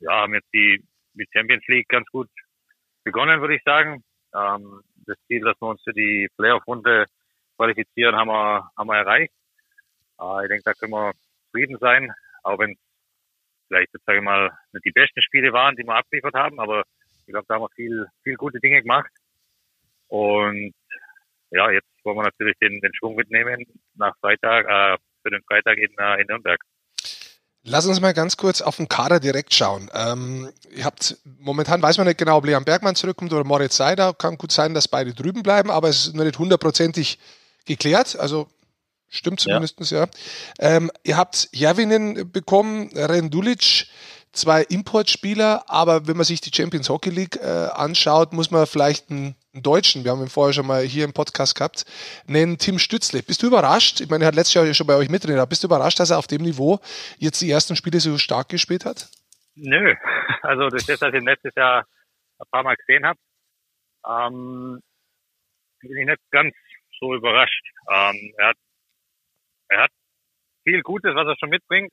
ja, 0.00 0.12
haben 0.12 0.34
jetzt 0.34 0.52
die, 0.52 0.82
die 1.14 1.28
Champions 1.32 1.64
League 1.66 1.88
ganz 1.88 2.08
gut 2.08 2.28
begonnen, 3.04 3.40
würde 3.40 3.56
ich 3.56 3.62
sagen. 3.64 4.02
Ähm, 4.34 4.82
das 5.06 5.16
Ziel, 5.26 5.42
dass 5.42 5.60
wir 5.60 5.68
uns 5.68 5.82
für 5.82 5.92
die 5.92 6.28
Playoff-Runde 6.36 7.06
qualifizieren, 7.56 8.16
haben 8.16 8.28
wir, 8.28 8.70
haben 8.76 8.88
wir 8.88 8.96
erreicht. 8.96 9.32
Äh, 10.20 10.44
ich 10.44 10.48
denke, 10.48 10.64
da 10.64 10.72
können 10.74 10.92
wir 10.92 11.12
zufrieden 11.46 11.78
sein, 11.78 12.12
auch 12.42 12.58
wenn 12.58 12.76
vielleicht, 13.68 13.92
sage 14.04 14.18
ich 14.18 14.24
mal, 14.24 14.50
nicht 14.72 14.84
die 14.84 14.92
besten 14.92 15.22
Spiele 15.22 15.52
waren, 15.52 15.76
die 15.76 15.84
wir 15.84 15.94
abgeliefert 15.94 16.34
haben, 16.34 16.60
aber 16.60 16.84
ich 17.26 17.32
glaube, 17.32 17.46
da 17.48 17.54
haben 17.54 17.62
wir 17.62 17.70
viel, 17.70 18.06
viel 18.22 18.36
gute 18.36 18.60
Dinge 18.60 18.82
gemacht. 18.82 19.10
Und 20.08 20.74
ja, 21.50 21.70
jetzt 21.70 21.88
wollen 22.04 22.16
wir 22.16 22.22
natürlich 22.22 22.56
den, 22.58 22.80
den 22.80 22.94
Schwung 22.94 23.16
mitnehmen 23.16 23.64
nach 23.94 24.16
Freitag, 24.20 24.66
äh, 24.66 24.98
für 25.22 25.30
den 25.30 25.42
Freitag 25.42 25.78
in, 25.78 25.92
äh, 25.98 26.20
in 26.20 26.26
Nürnberg. 26.28 26.60
Lass 27.68 27.84
uns 27.84 28.00
mal 28.00 28.14
ganz 28.14 28.36
kurz 28.36 28.60
auf 28.62 28.76
den 28.76 28.88
Kader 28.88 29.18
direkt 29.18 29.52
schauen. 29.52 29.90
Ähm, 29.92 30.48
ihr 30.70 30.84
habt, 30.84 31.16
momentan 31.40 31.82
weiß 31.82 31.98
man 31.98 32.06
nicht 32.06 32.16
genau, 32.16 32.36
ob 32.36 32.46
Leon 32.46 32.64
Bergmann 32.64 32.94
zurückkommt 32.94 33.32
oder 33.32 33.42
Moritz 33.42 33.76
Seider. 33.76 34.14
Kann 34.14 34.38
gut 34.38 34.52
sein, 34.52 34.72
dass 34.72 34.86
beide 34.86 35.12
drüben 35.12 35.42
bleiben, 35.42 35.72
aber 35.72 35.88
es 35.88 36.06
ist 36.06 36.14
noch 36.14 36.22
nicht 36.22 36.38
hundertprozentig 36.38 37.18
geklärt. 37.64 38.16
Also 38.20 38.46
stimmt 39.08 39.40
zumindest, 39.40 39.80
ja. 39.90 40.04
ja. 40.04 40.06
Ähm, 40.60 40.92
ihr 41.02 41.16
habt 41.16 41.48
Javinen 41.50 42.30
bekommen, 42.30 42.90
Rendulic, 42.94 43.88
zwei 44.30 44.62
Importspieler, 44.62 45.64
aber 45.66 46.06
wenn 46.06 46.16
man 46.16 46.24
sich 46.24 46.40
die 46.40 46.54
Champions 46.54 46.88
Hockey 46.88 47.10
League 47.10 47.36
äh, 47.42 47.68
anschaut, 47.74 48.32
muss 48.32 48.52
man 48.52 48.68
vielleicht 48.68 49.10
einen, 49.10 49.34
einen, 49.56 49.62
Deutschen, 49.62 50.04
wir 50.04 50.12
haben 50.12 50.20
ihn 50.20 50.28
vorher 50.28 50.52
schon 50.52 50.66
mal 50.66 50.82
hier 50.82 51.04
im 51.04 51.12
Podcast 51.12 51.56
gehabt, 51.56 51.84
nennen 52.26 52.58
Tim 52.58 52.78
Stützle. 52.78 53.22
Bist 53.22 53.42
du 53.42 53.46
überrascht? 53.48 54.00
Ich 54.00 54.08
meine, 54.08 54.24
er 54.24 54.28
hat 54.28 54.34
letztes 54.34 54.54
Jahr 54.54 54.74
schon 54.74 54.86
bei 54.86 54.96
euch 54.96 55.08
mittrainiert. 55.08 55.48
Bist 55.48 55.62
du 55.62 55.68
überrascht, 55.68 55.98
dass 55.98 56.10
er 56.10 56.18
auf 56.18 56.26
dem 56.26 56.42
Niveau 56.42 56.78
jetzt 57.18 57.40
die 57.40 57.50
ersten 57.50 57.74
Spiele 57.74 57.98
so 57.98 58.18
stark 58.18 58.48
gespielt 58.48 58.84
hat? 58.84 59.08
Nö, 59.54 59.94
also 60.42 60.68
das 60.68 60.88
ist, 60.88 61.00
dass 61.00 61.14
ich 61.14 61.22
letztes 61.22 61.52
Jahr 61.56 61.86
ein 62.38 62.46
paar 62.50 62.62
Mal 62.62 62.76
gesehen 62.76 63.06
habe, 63.06 63.18
ähm, 64.06 64.80
bin 65.80 65.96
ich 65.96 66.06
nicht 66.06 66.20
ganz 66.30 66.54
so 67.00 67.14
überrascht. 67.14 67.64
Ähm, 67.90 68.34
er 68.36 68.48
hat 68.48 68.56
er 69.68 69.82
hat 69.84 69.90
viel 70.62 70.82
Gutes, 70.82 71.14
was 71.14 71.26
er 71.26 71.36
schon 71.38 71.50
mitbringt. 71.50 71.90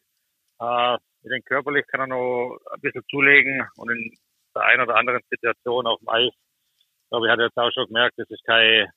Äh, 0.60 0.98
ich 1.24 1.46
körperlich 1.46 1.88
kann 1.88 2.02
er 2.02 2.08
noch 2.08 2.58
ein 2.72 2.82
bisschen 2.82 3.04
zulegen 3.10 3.66
und 3.78 3.90
in 3.90 4.18
der 4.54 4.64
einen 4.64 4.84
oder 4.84 4.98
anderen 4.98 5.22
Situation 5.30 5.88
auf 5.88 6.00
dem 6.00 6.10
Eis, 6.10 6.34
glaube 7.14 7.28
ich, 7.28 7.32
hat 7.32 7.40
er 7.40 7.46
jetzt 7.46 7.58
auch 7.58 7.72
schon 7.72 7.86
gemerkt, 7.86 8.18
das 8.18 8.30
ist 8.32 8.44
kein 8.44 8.90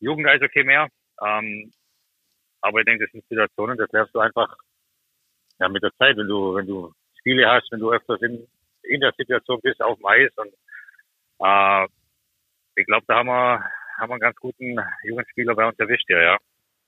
Jugendeishockey 0.00 0.64
mehr. 0.64 0.88
Ähm, 1.22 1.72
aber 2.60 2.80
ich 2.80 2.84
denke, 2.84 3.04
das 3.04 3.12
sind 3.12 3.24
Situationen, 3.28 3.78
das 3.78 3.92
lernst 3.92 4.12
du 4.12 4.18
einfach 4.18 4.52
ja, 5.60 5.68
mit 5.68 5.84
der 5.84 5.94
Zeit, 5.98 6.16
wenn 6.16 6.26
du, 6.26 6.56
wenn 6.56 6.66
du 6.66 6.92
Spiele 7.20 7.48
hast, 7.48 7.70
wenn 7.70 7.78
du 7.78 7.92
öfters 7.92 8.20
in, 8.22 8.48
in 8.82 9.00
der 9.00 9.12
Situation 9.16 9.60
bist, 9.60 9.80
auf 9.80 9.98
dem 9.98 10.06
Eis. 10.06 10.32
Und 10.36 10.52
äh, 11.38 11.86
ich 12.74 12.86
glaube, 12.86 13.04
da 13.06 13.18
haben 13.18 13.28
wir, 13.28 13.70
haben 13.98 14.08
wir 14.08 14.14
einen 14.14 14.20
ganz 14.20 14.36
guten 14.38 14.76
jungen 15.04 15.24
Spieler 15.30 15.54
bei 15.54 15.68
uns 15.68 15.78
erwischt, 15.78 16.10
ja, 16.10 16.20
ja 16.20 16.38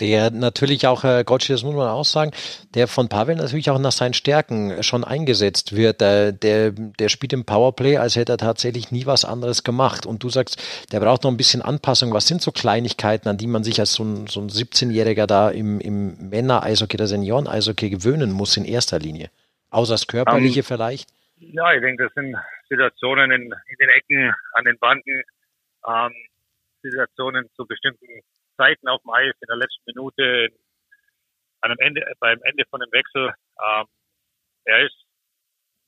der 0.00 0.30
natürlich 0.30 0.86
auch, 0.86 1.04
Herr 1.04 1.22
Gottschi, 1.22 1.52
das 1.52 1.62
muss 1.62 1.74
man 1.74 1.88
auch 1.88 2.04
sagen, 2.04 2.32
der 2.74 2.88
von 2.88 3.08
Pavel 3.08 3.36
natürlich 3.36 3.70
auch 3.70 3.78
nach 3.78 3.92
seinen 3.92 4.14
Stärken 4.14 4.82
schon 4.82 5.04
eingesetzt 5.04 5.76
wird. 5.76 6.00
Der, 6.00 6.32
der, 6.32 6.72
der 6.72 7.08
spielt 7.08 7.32
im 7.32 7.44
Powerplay, 7.44 7.96
als 7.98 8.16
hätte 8.16 8.32
er 8.32 8.38
tatsächlich 8.38 8.90
nie 8.90 9.06
was 9.06 9.24
anderes 9.24 9.62
gemacht. 9.62 10.04
Und 10.04 10.22
du 10.22 10.30
sagst, 10.30 10.60
der 10.90 11.00
braucht 11.00 11.22
noch 11.22 11.30
ein 11.30 11.36
bisschen 11.36 11.62
Anpassung. 11.62 12.12
Was 12.12 12.26
sind 12.26 12.42
so 12.42 12.50
Kleinigkeiten, 12.50 13.28
an 13.28 13.38
die 13.38 13.46
man 13.46 13.62
sich 13.62 13.78
als 13.78 13.94
so 13.94 14.02
ein, 14.02 14.26
so 14.26 14.40
ein 14.40 14.48
17-Jähriger 14.48 15.26
da 15.26 15.50
im, 15.50 15.80
im 15.80 16.28
Männer-Eishockey, 16.28 16.96
der 16.96 17.06
Senioren-Eishockey 17.06 17.90
gewöhnen 17.90 18.32
muss 18.32 18.56
in 18.56 18.64
erster 18.64 18.98
Linie? 18.98 19.30
Außer 19.70 19.94
das 19.94 20.06
Körperliche 20.08 20.60
um, 20.60 20.64
ähm, 20.64 20.64
vielleicht? 20.64 21.08
Ja, 21.38 21.72
ich 21.72 21.80
denke, 21.80 22.04
das 22.04 22.14
sind 22.14 22.36
Situationen 22.68 23.30
in, 23.30 23.42
in 23.42 23.76
den 23.78 23.88
Ecken, 23.90 24.34
an 24.54 24.64
den 24.64 24.78
Banden, 24.78 25.22
ähm, 25.86 26.12
Situationen 26.82 27.48
zu 27.56 27.64
bestimmten 27.66 28.06
Zeiten 28.56 28.88
auf 28.88 29.02
dem 29.02 29.10
Eis 29.10 29.34
in 29.40 29.46
der 29.48 29.56
letzten 29.56 29.82
Minute, 29.86 30.48
einem 31.60 31.78
Ende, 31.78 32.02
beim 32.20 32.40
Ende 32.42 32.64
von 32.70 32.80
dem 32.80 32.92
Wechsel. 32.92 33.32
Ähm, 33.62 33.86
er 34.64 34.86
ist 34.86 34.96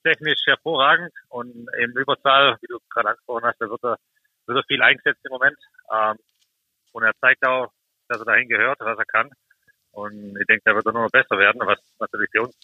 technisch 0.02 0.40
hervorragend 0.46 1.12
und 1.28 1.68
im 1.78 1.96
Überzahl, 1.96 2.56
wie 2.60 2.66
du 2.66 2.78
gerade 2.90 3.10
angesprochen 3.10 3.44
hast, 3.44 3.60
da 3.60 3.68
wird 3.68 3.84
er, 3.84 3.98
wird 4.46 4.58
er 4.58 4.64
viel 4.64 4.82
eingesetzt 4.82 5.20
im 5.24 5.32
Moment. 5.32 5.58
Ähm, 5.92 6.16
und 6.92 7.02
er 7.02 7.12
zeigt 7.20 7.44
auch, 7.46 7.72
dass 8.08 8.20
er 8.20 8.24
dahin 8.24 8.48
gehört, 8.48 8.78
was 8.80 8.98
er 8.98 9.04
kann. 9.04 9.30
Und 9.92 10.36
ich 10.38 10.46
denke, 10.46 10.62
da 10.64 10.74
wird 10.74 10.86
er 10.86 10.92
nur 10.92 11.02
noch 11.02 11.10
besser 11.10 11.38
werden, 11.38 11.60
was 11.64 11.80
natürlich 11.98 12.30
für 12.30 12.42
uns 12.42 12.56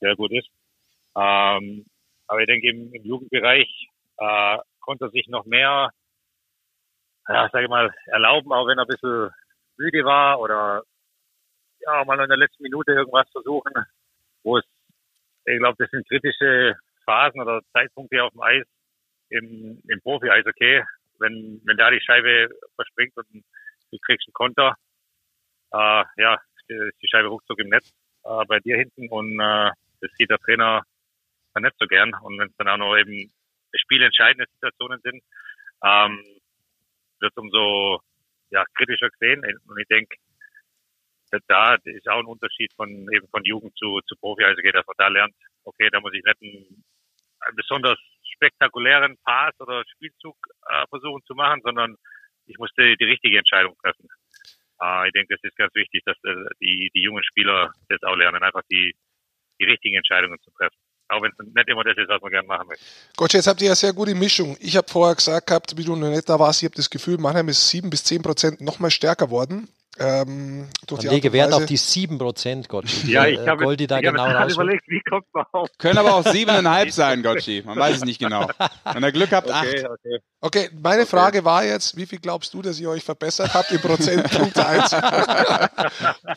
sehr 0.00 0.16
gut 0.16 0.32
ist. 0.32 0.48
Ähm, 1.16 1.86
aber 2.26 2.40
ich 2.40 2.46
denke, 2.46 2.68
im, 2.68 2.92
im 2.92 3.04
Jugendbereich 3.04 3.88
äh, 4.18 4.58
konnte 4.80 5.06
er 5.06 5.10
sich 5.10 5.28
noch 5.28 5.44
mehr 5.44 5.90
ja, 7.28 7.48
sage 7.50 7.64
ich 7.64 7.70
mal, 7.70 7.94
erlauben, 8.06 8.52
auch 8.52 8.66
wenn 8.66 8.78
er 8.78 8.84
ein 8.84 8.88
bisschen 8.88 9.30
müde 9.76 10.04
war 10.04 10.40
oder 10.40 10.82
ja, 11.80 12.04
mal 12.04 12.20
in 12.20 12.28
der 12.28 12.38
letzten 12.38 12.62
Minute 12.62 12.92
irgendwas 12.92 13.30
versuchen, 13.30 13.72
wo 14.42 14.58
es, 14.58 14.64
ich 15.44 15.58
glaube, 15.58 15.76
das 15.78 15.90
sind 15.90 16.08
kritische 16.08 16.76
Phasen 17.04 17.40
oder 17.40 17.60
Zeitpunkte 17.72 18.22
auf 18.22 18.32
dem 18.32 18.40
Eis 18.40 18.66
im, 19.28 19.80
im 19.88 20.00
Profi-Eis, 20.02 20.46
okay, 20.46 20.84
wenn, 21.18 21.60
wenn 21.64 21.76
da 21.76 21.90
die 21.90 22.00
Scheibe 22.00 22.48
verspringt 22.76 23.16
und 23.16 23.44
du 23.90 23.98
kriegst 23.98 24.26
einen 24.26 24.34
Konter, 24.34 24.76
äh, 25.72 26.04
ja, 26.16 26.38
ist 26.68 27.02
die 27.02 27.08
Scheibe 27.08 27.28
ruckzuck 27.28 27.58
im 27.58 27.68
Netz 27.68 27.92
äh, 28.24 28.44
bei 28.46 28.60
dir 28.60 28.76
hinten 28.76 29.08
und 29.08 29.38
äh, 29.40 29.70
das 30.00 30.10
sieht 30.16 30.30
der 30.30 30.38
Trainer 30.38 30.82
dann 31.54 31.62
nicht 31.62 31.76
so 31.78 31.86
gern. 31.86 32.12
Und 32.22 32.38
wenn 32.38 32.48
es 32.48 32.56
dann 32.56 32.68
auch 32.68 32.76
noch 32.76 32.96
eben 32.96 33.32
spielentscheidende 33.74 34.50
Situationen 34.52 35.00
sind, 35.02 35.22
ähm, 35.82 36.22
wird 37.20 37.36
umso 37.36 38.00
ja, 38.50 38.64
kritischer 38.76 39.10
gesehen. 39.10 39.42
Und 39.66 39.80
ich 39.80 39.88
denke, 39.88 40.16
da 41.48 41.74
ist 41.84 42.08
auch 42.08 42.20
ein 42.20 42.26
Unterschied 42.26 42.72
von 42.74 42.88
eben 43.12 43.28
von 43.28 43.44
Jugend 43.44 43.76
zu, 43.76 44.00
zu 44.06 44.16
Profi. 44.16 44.44
Also 44.44 44.62
geht, 44.62 44.74
man 44.74 44.84
da 44.96 45.08
lernt, 45.08 45.34
okay, 45.64 45.88
da 45.90 46.00
muss 46.00 46.14
ich 46.14 46.22
nicht 46.22 46.42
einen, 46.42 46.84
einen 47.40 47.56
besonders 47.56 47.98
spektakulären 48.34 49.16
Pass 49.24 49.58
oder 49.60 49.82
Spielzug 49.94 50.36
äh, 50.68 50.86
versuchen 50.88 51.22
zu 51.24 51.34
machen, 51.34 51.60
sondern 51.62 51.96
ich 52.46 52.58
musste 52.58 52.96
die 52.96 53.04
richtige 53.04 53.38
Entscheidung 53.38 53.76
treffen. 53.82 54.08
Äh, 54.80 55.08
ich 55.08 55.12
denke, 55.12 55.34
das 55.34 55.42
ist 55.42 55.56
ganz 55.56 55.74
wichtig, 55.74 56.02
dass 56.04 56.16
äh, 56.24 56.46
die, 56.60 56.90
die 56.94 57.02
jungen 57.02 57.24
Spieler 57.24 57.72
das 57.88 58.02
auch 58.02 58.16
lernen, 58.16 58.42
einfach 58.42 58.62
die, 58.70 58.94
die 59.60 59.64
richtigen 59.64 59.96
Entscheidungen 59.96 60.38
zu 60.40 60.50
treffen. 60.52 60.78
Auch 61.14 61.22
wenn 61.22 61.30
es 61.30 61.54
nicht 61.54 61.68
immer 61.68 61.84
das 61.84 61.96
ist, 61.96 62.08
was 62.08 62.20
man 62.20 62.30
gerne 62.30 62.48
machen 62.48 62.68
möchte. 62.68 62.84
Gott, 63.16 63.32
jetzt 63.32 63.46
habt 63.46 63.62
ihr 63.62 63.68
ja 63.68 63.74
sehr 63.74 63.92
gute 63.92 64.14
Mischung. 64.14 64.56
Ich 64.60 64.76
habe 64.76 64.88
vorher 64.88 65.14
gesagt 65.14 65.46
gehabt, 65.46 65.76
wie 65.76 65.84
du 65.84 65.94
noch 65.96 66.10
nicht 66.10 66.28
da 66.28 66.38
warst, 66.38 66.62
ich 66.62 66.66
habe 66.66 66.76
das 66.76 66.90
Gefühl, 66.90 67.18
Mannheim 67.18 67.48
ist 67.48 67.68
sieben 67.68 67.90
bis 67.90 68.04
zehn 68.04 68.22
Prozent 68.22 68.60
noch 68.60 68.78
mal 68.80 68.90
stärker 68.90 69.30
worden. 69.30 69.68
Ähm, 69.96 70.68
durch 70.88 71.02
die 71.02 71.08
lege 71.08 71.32
Wert 71.32 71.52
auf 71.52 71.66
die 71.66 71.78
7%, 71.78 72.66
Gottschi. 72.68 73.06
Ja, 73.12 73.26
ich 73.26 73.38
habe 73.46 73.62
Goldi 73.62 73.86
da 73.86 74.00
genau 74.00 74.26
hab 74.26 74.50
überlegt, 74.50 74.88
wie 74.88 75.00
kommt 75.00 75.26
man 75.32 75.44
auf? 75.52 75.68
Können 75.78 75.98
aber 75.98 76.14
auch 76.14 76.24
7,5 76.24 76.90
sein, 76.92 77.22
Gottschi. 77.22 77.62
Man 77.64 77.78
weiß 77.78 77.98
es 77.98 78.04
nicht 78.04 78.18
genau. 78.18 78.48
Wenn 78.92 79.04
ihr 79.04 79.12
Glück 79.12 79.30
habt, 79.30 79.50
8. 79.50 79.66
Okay, 79.66 79.86
okay. 79.86 80.18
okay 80.40 80.70
meine 80.82 81.02
okay. 81.02 81.10
Frage 81.10 81.44
war 81.44 81.64
jetzt, 81.64 81.96
wie 81.96 82.06
viel 82.06 82.18
glaubst 82.18 82.52
du, 82.54 82.62
dass 82.62 82.80
ihr 82.80 82.90
euch 82.90 83.04
verbessert 83.04 83.54
habt 83.54 83.70
im 83.70 83.80
Prozent? 83.80 84.28
Punkt 84.32 84.58
1. 84.58 84.96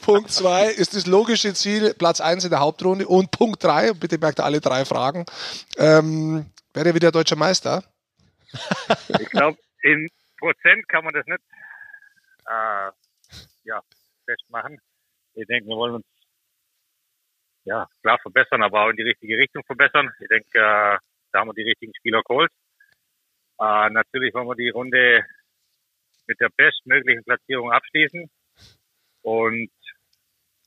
Punkt 0.04 0.32
2 0.32 0.68
ist 0.68 0.96
das 0.96 1.08
logische 1.08 1.54
Ziel, 1.56 1.96
Platz 1.96 2.22
1 2.22 2.44
in 2.44 2.52
der 2.52 2.60
Hauptrunde. 2.60 3.08
Und 3.08 3.32
Punkt 3.32 3.64
3, 3.64 3.94
bitte 3.94 4.20
merkt 4.20 4.40
ihr 4.40 4.46
alle 4.46 4.62
drei 4.62 4.86
Fragen, 4.86 5.26
ähm, 5.78 6.46
wäre 6.74 6.94
wieder 6.94 7.12
deutscher 7.12 7.36
Meister? 7.36 7.84
Ich 9.20 9.30
glaube, 9.30 9.58
in 9.82 10.10
Prozent 10.38 10.88
kann 10.88 11.04
man 11.04 11.14
das 11.14 11.26
nicht 11.26 11.42
äh, 12.46 12.92
ja, 13.68 13.82
festmachen. 14.26 14.80
Ich 15.34 15.46
denke, 15.46 15.68
wir 15.68 15.76
wollen 15.76 15.96
uns 15.96 16.06
ja 17.66 17.86
klar 18.02 18.18
verbessern, 18.20 18.64
aber 18.64 18.86
auch 18.86 18.90
in 18.90 18.96
die 18.96 19.04
richtige 19.04 19.38
Richtung 19.38 19.64
verbessern. 19.66 20.10
Ich 20.20 20.28
denke, 20.28 20.58
äh, 20.58 20.98
da 21.32 21.40
haben 21.40 21.50
wir 21.50 21.54
die 21.54 21.70
richtigen 21.70 21.94
Spieler 21.96 22.22
geholt. 22.24 22.52
Äh, 23.60 23.90
natürlich 23.90 24.34
wollen 24.34 24.48
wir 24.48 24.56
die 24.56 24.70
Runde 24.70 25.26
mit 26.28 26.40
der 26.40 26.50
bestmöglichen 26.56 27.24
Platzierung 27.24 27.72
abschließen. 27.72 28.30
Und 29.22 29.72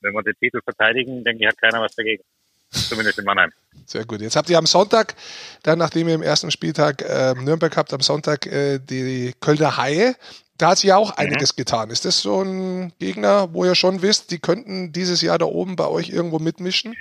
wenn 0.03 0.13
wir 0.13 0.23
den 0.23 0.35
Titel 0.39 0.61
verteidigen, 0.63 1.25
denke 1.25 1.43
ich, 1.43 1.49
hat 1.49 1.59
keiner 1.59 1.81
was 1.81 1.95
dagegen. 1.95 2.23
Zumindest 2.71 3.19
in 3.19 3.25
Mannheim. 3.25 3.53
Sehr 3.85 4.05
gut. 4.05 4.21
Jetzt 4.21 4.37
habt 4.37 4.49
ihr 4.49 4.57
am 4.57 4.67
Sonntag, 4.67 5.17
dann 5.65 5.79
nachdem 5.79 6.07
ihr 6.07 6.15
im 6.15 6.23
ersten 6.23 6.53
Spieltag 6.53 7.03
äh, 7.03 7.35
Nürnberg 7.35 7.77
habt, 7.77 7.93
am 7.93 8.01
Sonntag 8.01 8.47
äh, 8.47 8.79
die 8.79 9.35
Kölner 9.41 9.77
Haie. 9.77 10.15
Da 10.61 10.71
hat 10.71 10.79
sich 10.79 10.89
ja 10.89 10.97
auch 10.99 11.17
einiges 11.17 11.55
mhm. 11.55 11.57
getan. 11.57 11.91
Ist 11.91 12.05
das 12.05 12.21
so 12.21 12.43
ein 12.43 12.93
Gegner, 12.99 13.55
wo 13.55 13.65
ihr 13.65 13.75
schon 13.75 14.03
wisst, 14.03 14.31
die 14.31 14.39
könnten 14.39 14.93
dieses 14.93 15.23
Jahr 15.23 15.39
da 15.39 15.47
oben 15.47 15.75
bei 15.75 15.89
euch 15.89 16.11
irgendwo 16.11 16.39
mitmischen? 16.39 16.95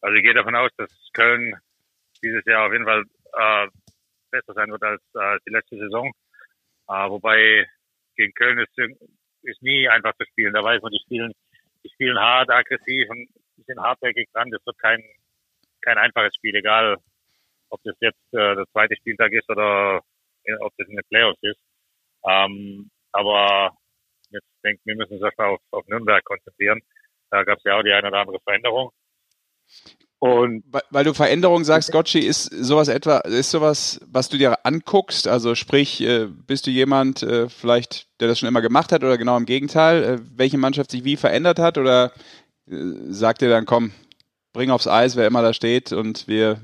Also 0.00 0.16
ich 0.16 0.24
gehe 0.24 0.34
davon 0.34 0.56
aus, 0.56 0.70
dass 0.76 0.90
Köln 1.12 1.54
dieses 2.24 2.44
Jahr 2.44 2.66
auf 2.66 2.72
jeden 2.72 2.86
Fall 2.86 3.04
äh, 3.34 3.68
besser 4.32 4.52
sein 4.54 4.70
wird 4.72 4.82
als 4.82 5.00
äh, 5.14 5.38
die 5.46 5.52
letzte 5.52 5.78
Saison. 5.78 6.10
Äh, 6.88 7.08
wobei 7.08 7.68
gegen 8.16 8.34
Köln 8.34 8.58
ist, 8.58 8.76
ist 9.42 9.62
nie 9.62 9.88
einfach 9.88 10.14
zu 10.16 10.24
spielen. 10.26 10.52
Da 10.52 10.64
weiß 10.64 10.82
man, 10.82 10.90
die 10.90 11.00
spielen, 11.04 11.32
die 11.84 11.90
spielen 11.90 12.18
hart, 12.18 12.50
aggressiv 12.50 13.08
und 13.10 13.28
sind 13.64 13.78
hartnäckig 13.78 14.28
dran. 14.32 14.50
Das 14.50 14.64
wird 14.66 14.78
kein, 14.78 15.00
kein 15.82 15.98
einfaches 15.98 16.34
Spiel, 16.34 16.56
egal 16.56 16.96
ob 17.70 17.80
das 17.84 17.94
jetzt 18.00 18.32
äh, 18.32 18.56
der 18.56 18.66
zweite 18.72 18.96
Spieltag 18.96 19.30
ist 19.32 19.48
oder 19.48 20.00
äh, 20.42 20.54
ob 20.60 20.72
das 20.78 20.88
in 20.88 20.96
den 20.96 21.04
Playoffs 21.08 21.38
ist. 21.42 21.60
Ähm, 22.28 22.90
aber 23.12 23.72
jetzt 24.30 24.46
denke 24.64 24.80
wir 24.84 24.96
müssen 24.96 25.14
uns 25.14 25.22
erstmal 25.22 25.54
auf, 25.54 25.60
auf 25.70 25.86
Nürnberg 25.86 26.24
konzentrieren. 26.24 26.80
Da 27.30 27.44
gab 27.44 27.58
es 27.58 27.64
ja 27.64 27.78
auch 27.78 27.82
die 27.82 27.92
eine 27.92 28.08
oder 28.08 28.18
andere 28.18 28.40
Veränderung. 28.40 28.90
Und 30.20 30.64
weil, 30.90 31.04
du 31.04 31.14
Veränderung 31.14 31.62
sagst, 31.62 31.92
Gotchi, 31.92 32.18
ist 32.18 32.46
sowas 32.46 32.88
etwa, 32.88 33.18
ist 33.18 33.52
sowas, 33.52 34.00
was 34.10 34.28
du 34.28 34.36
dir 34.36 34.66
anguckst? 34.66 35.28
Also 35.28 35.54
sprich, 35.54 36.00
äh, 36.00 36.26
bist 36.26 36.66
du 36.66 36.70
jemand, 36.70 37.22
äh, 37.22 37.48
vielleicht, 37.48 38.08
der 38.20 38.26
das 38.26 38.40
schon 38.40 38.48
immer 38.48 38.60
gemacht 38.60 38.90
hat 38.90 39.04
oder 39.04 39.16
genau 39.16 39.36
im 39.36 39.46
Gegenteil, 39.46 40.02
äh, 40.02 40.18
welche 40.36 40.58
Mannschaft 40.58 40.90
sich 40.90 41.04
wie 41.04 41.16
verändert 41.16 41.60
hat 41.60 41.78
oder 41.78 42.12
sagt 42.66 43.40
dir 43.40 43.48
dann, 43.48 43.64
komm, 43.64 43.92
bring 44.52 44.70
aufs 44.70 44.88
Eis, 44.88 45.16
wer 45.16 45.26
immer 45.26 45.42
da 45.42 45.52
steht 45.52 45.92
und 45.92 46.26
wir 46.28 46.60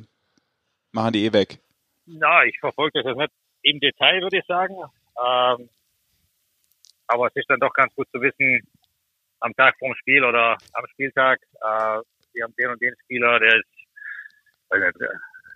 machen 0.93 1.12
die 1.12 1.25
eh 1.25 1.33
weg? 1.33 1.61
Na, 2.07 2.45
ich 2.45 2.59
verfolge 2.59 3.03
das 3.03 3.17
nicht 3.17 3.33
im 3.62 3.81
Detail, 3.81 4.21
würde 4.21 4.39
ich 4.39 4.47
sagen. 4.47 4.75
Ähm, 5.23 5.69
aber 7.07 7.27
es 7.27 7.37
ist 7.37 7.51
dann 7.51 7.61
doch 7.61 7.73
ganz 7.73 7.95
gut 7.95 8.09
zu 8.11 8.21
wissen, 8.21 8.61
am 9.41 9.55
Tag 9.55 9.77
vorm 9.79 9.95
Spiel 9.97 10.25
oder 10.25 10.57
am 10.73 10.87
Spieltag, 10.93 11.41
äh, 11.61 12.01
wir 12.33 12.45
haben 12.45 12.55
den 12.57 12.71
und 12.71 12.81
den 12.81 12.95
Spieler, 13.05 13.39
der 13.39 13.59
ist 13.59 13.69
nicht, 14.71 15.11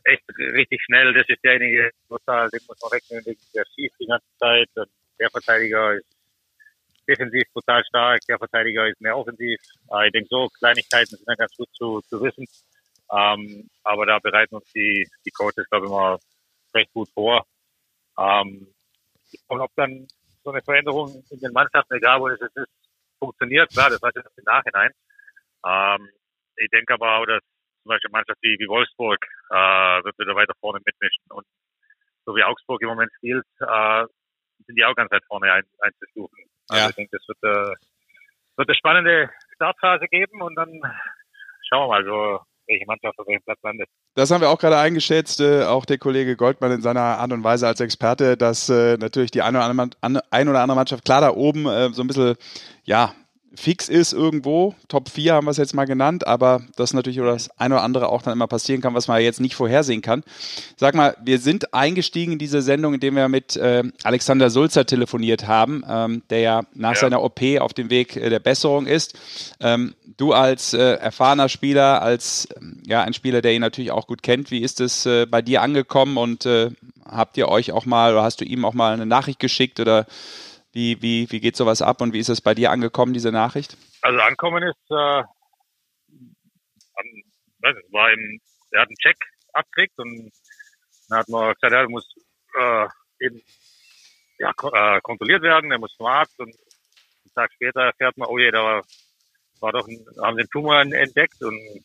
echt 0.04 0.22
richtig 0.38 0.82
schnell. 0.84 1.12
Das 1.12 1.28
ist 1.28 1.42
derjenige, 1.42 1.82
den 1.82 1.90
muss 2.08 2.20
man 2.26 2.50
wegnehmen, 2.50 3.36
der 3.54 3.64
schießt 3.74 3.94
die 4.00 4.06
ganze 4.06 4.26
Zeit. 4.38 4.68
Und 4.74 4.90
der 5.18 5.30
Verteidiger 5.30 5.94
ist 5.94 6.16
defensiv 7.08 7.44
total 7.54 7.82
stark, 7.84 8.20
der 8.28 8.38
Verteidiger 8.38 8.86
ist 8.86 9.00
mehr 9.00 9.16
offensiv. 9.16 9.58
Äh, 9.92 10.06
ich 10.06 10.12
denke, 10.12 10.28
so 10.30 10.48
Kleinigkeiten 10.58 11.16
sind 11.16 11.26
dann 11.26 11.36
ganz 11.36 11.54
gut 11.56 11.68
zu, 11.72 12.00
zu 12.02 12.22
wissen. 12.22 12.46
Ähm, 13.10 13.68
aber 13.82 14.06
da 14.06 14.18
bereiten 14.18 14.56
uns 14.56 14.70
die, 14.72 15.08
die 15.24 15.30
Coaches, 15.30 15.68
glaube 15.70 15.86
ich, 15.86 15.92
immer 15.92 16.18
recht 16.74 16.92
gut 16.92 17.08
vor. 17.10 17.46
Ähm, 18.18 18.68
und 19.48 19.60
ob 19.60 19.70
dann 19.76 20.06
so 20.44 20.50
eine 20.50 20.62
Veränderung 20.62 21.22
in 21.30 21.40
den 21.40 21.52
Mannschaften, 21.52 21.94
egal 21.94 22.20
wo 22.20 22.28
es 22.28 22.40
ist, 22.40 22.72
funktioniert, 23.18 23.70
klar, 23.70 23.90
das 23.90 24.00
weiß 24.00 24.12
ich 24.16 24.24
im 24.36 24.44
Nachhinein. 24.44 24.90
Ähm, 25.66 26.08
ich 26.56 26.68
denke 26.70 26.94
aber 26.94 27.16
auch, 27.16 27.26
dass 27.26 27.42
zum 27.82 27.90
Beispiel 27.90 28.10
Mannschaft 28.10 28.38
wie, 28.42 28.56
wie 28.58 28.68
Wolfsburg 28.68 29.18
äh, 29.50 30.04
wird 30.04 30.18
wieder 30.18 30.34
weiter 30.34 30.54
vorne 30.60 30.80
mitmischen. 30.84 31.24
Und 31.30 31.46
so 32.24 32.34
wie 32.36 32.44
Augsburg 32.44 32.82
im 32.82 32.88
Moment 32.88 33.10
spielt, 33.16 33.46
äh, 33.60 34.04
sind 34.66 34.76
die 34.76 34.84
auch 34.84 34.94
ganz 34.94 35.10
weit 35.10 35.24
vorne 35.26 35.52
ein, 35.52 35.64
einzustufen. 35.80 36.44
Also 36.68 36.82
ja. 36.82 36.90
ich 36.90 36.96
denke, 36.96 37.16
das 37.16 37.28
wird, 37.28 37.42
äh, 37.42 37.74
wird 38.56 38.68
eine 38.68 38.76
spannende, 38.76 39.30
Startphase 39.54 40.06
geben 40.06 40.40
und 40.42 40.54
dann 40.54 40.80
schauen 41.68 41.88
wir 41.88 41.88
mal, 41.88 42.04
so, 42.04 42.40
welche 42.68 42.86
Mannschaft 42.86 43.18
auf 43.18 43.26
welchem 43.26 43.42
Platz 43.42 43.58
landet. 43.62 43.88
Das 44.14 44.30
haben 44.30 44.40
wir 44.40 44.50
auch 44.50 44.58
gerade 44.58 44.78
eingeschätzt, 44.78 45.40
äh, 45.40 45.64
auch 45.64 45.84
der 45.84 45.98
Kollege 45.98 46.36
Goldmann 46.36 46.72
in 46.72 46.82
seiner 46.82 47.00
Art 47.00 47.32
und 47.32 47.42
Weise 47.44 47.66
als 47.66 47.80
Experte, 47.80 48.36
dass 48.36 48.68
äh, 48.68 48.96
natürlich 48.98 49.30
die 49.30 49.42
eine 49.42 49.58
oder 49.58 49.66
andere, 49.66 50.22
ein 50.30 50.48
oder 50.48 50.60
andere 50.60 50.76
Mannschaft 50.76 51.04
klar 51.04 51.20
da 51.20 51.34
oben 51.34 51.66
äh, 51.66 51.90
so 51.92 52.02
ein 52.02 52.06
bisschen, 52.06 52.36
ja, 52.84 53.14
fix 53.54 53.88
ist 53.88 54.12
irgendwo. 54.12 54.74
Top 54.88 55.08
4 55.08 55.34
haben 55.34 55.46
wir 55.46 55.50
es 55.50 55.56
jetzt 55.56 55.74
mal 55.74 55.84
genannt, 55.84 56.26
aber 56.26 56.62
das 56.76 56.94
natürlich 56.94 57.20
oder 57.20 57.32
das 57.32 57.50
eine 57.58 57.74
oder 57.74 57.82
andere 57.82 58.08
auch 58.08 58.22
dann 58.22 58.32
immer 58.32 58.46
passieren 58.46 58.80
kann, 58.80 58.94
was 58.94 59.08
man 59.08 59.20
jetzt 59.20 59.40
nicht 59.40 59.54
vorhersehen 59.54 60.02
kann. 60.02 60.22
Sag 60.76 60.94
mal, 60.94 61.16
wir 61.22 61.38
sind 61.38 61.74
eingestiegen 61.74 62.34
in 62.34 62.38
diese 62.38 62.62
Sendung, 62.62 62.94
indem 62.94 63.16
wir 63.16 63.28
mit 63.28 63.56
äh, 63.56 63.84
Alexander 64.04 64.50
Sulzer 64.50 64.86
telefoniert 64.86 65.46
haben, 65.46 65.82
ähm, 65.88 66.22
der 66.30 66.40
ja 66.40 66.62
nach 66.74 66.94
ja. 66.94 67.00
seiner 67.00 67.22
OP 67.22 67.40
auf 67.58 67.74
dem 67.74 67.90
Weg 67.90 68.16
äh, 68.16 68.30
der 68.30 68.40
Besserung 68.40 68.86
ist. 68.86 69.18
Ähm, 69.60 69.94
du 70.18 70.32
als 70.34 70.74
äh, 70.74 70.96
erfahrener 70.96 71.48
Spieler, 71.48 72.02
als 72.02 72.48
ähm, 72.56 72.82
ja 72.84 73.02
ein 73.02 73.14
Spieler, 73.14 73.40
der 73.40 73.54
ihn 73.54 73.62
natürlich 73.62 73.90
auch 73.90 74.06
gut 74.06 74.22
kennt, 74.22 74.50
wie 74.50 74.62
ist 74.62 74.80
es 74.80 75.06
äh, 75.06 75.24
bei 75.24 75.40
dir 75.40 75.62
angekommen 75.62 76.18
und 76.18 76.44
äh, 76.44 76.70
habt 77.06 77.38
ihr 77.38 77.48
euch 77.48 77.72
auch 77.72 77.86
mal 77.86 78.12
oder 78.12 78.24
hast 78.24 78.40
du 78.42 78.44
ihm 78.44 78.66
auch 78.66 78.74
mal 78.74 78.92
eine 78.92 79.06
Nachricht 79.06 79.40
geschickt 79.40 79.80
oder 79.80 80.06
wie, 80.72 81.00
wie, 81.00 81.30
wie 81.30 81.40
geht 81.40 81.56
sowas 81.56 81.80
ab 81.80 82.02
und 82.02 82.12
wie 82.12 82.18
ist 82.18 82.28
es 82.28 82.40
bei 82.40 82.54
dir 82.54 82.70
angekommen, 82.70 83.14
diese 83.14 83.32
Nachricht? 83.32 83.78
Also 84.02 84.20
ankommen 84.20 84.62
ist, 84.62 84.90
äh, 84.90 84.94
an, 84.94 85.26
weiß 87.60 87.76
nicht, 87.76 87.92
war 87.92 88.12
im, 88.12 88.40
er 88.72 88.82
hat 88.82 88.88
einen 88.88 88.96
Check 88.96 89.16
abgekriegt 89.52 89.98
und 89.98 90.30
dann 91.08 91.20
hat 91.20 91.28
man 91.28 91.54
gesagt, 91.54 91.72
er 91.72 91.88
muss 91.88 92.06
äh, 92.58 92.86
eben 93.20 93.40
ja, 94.38 94.50
äh, 94.50 95.00
kontrolliert 95.00 95.42
werden, 95.42 95.70
er 95.70 95.78
muss 95.78 95.96
zum 95.96 96.06
Arzt 96.06 96.38
und 96.38 96.48
einen 96.48 97.34
Tag 97.34 97.52
später 97.54 97.82
erfährt 97.82 98.16
man, 98.18 98.28
oh 98.28 98.38
je, 98.38 98.50
da 98.50 98.82
war, 99.60 99.72
doch 99.72 99.86
ein, 99.86 100.04
haben 100.20 100.36
den 100.36 100.48
Tumor 100.48 100.80
entdeckt 100.80 101.42
und 101.42 101.84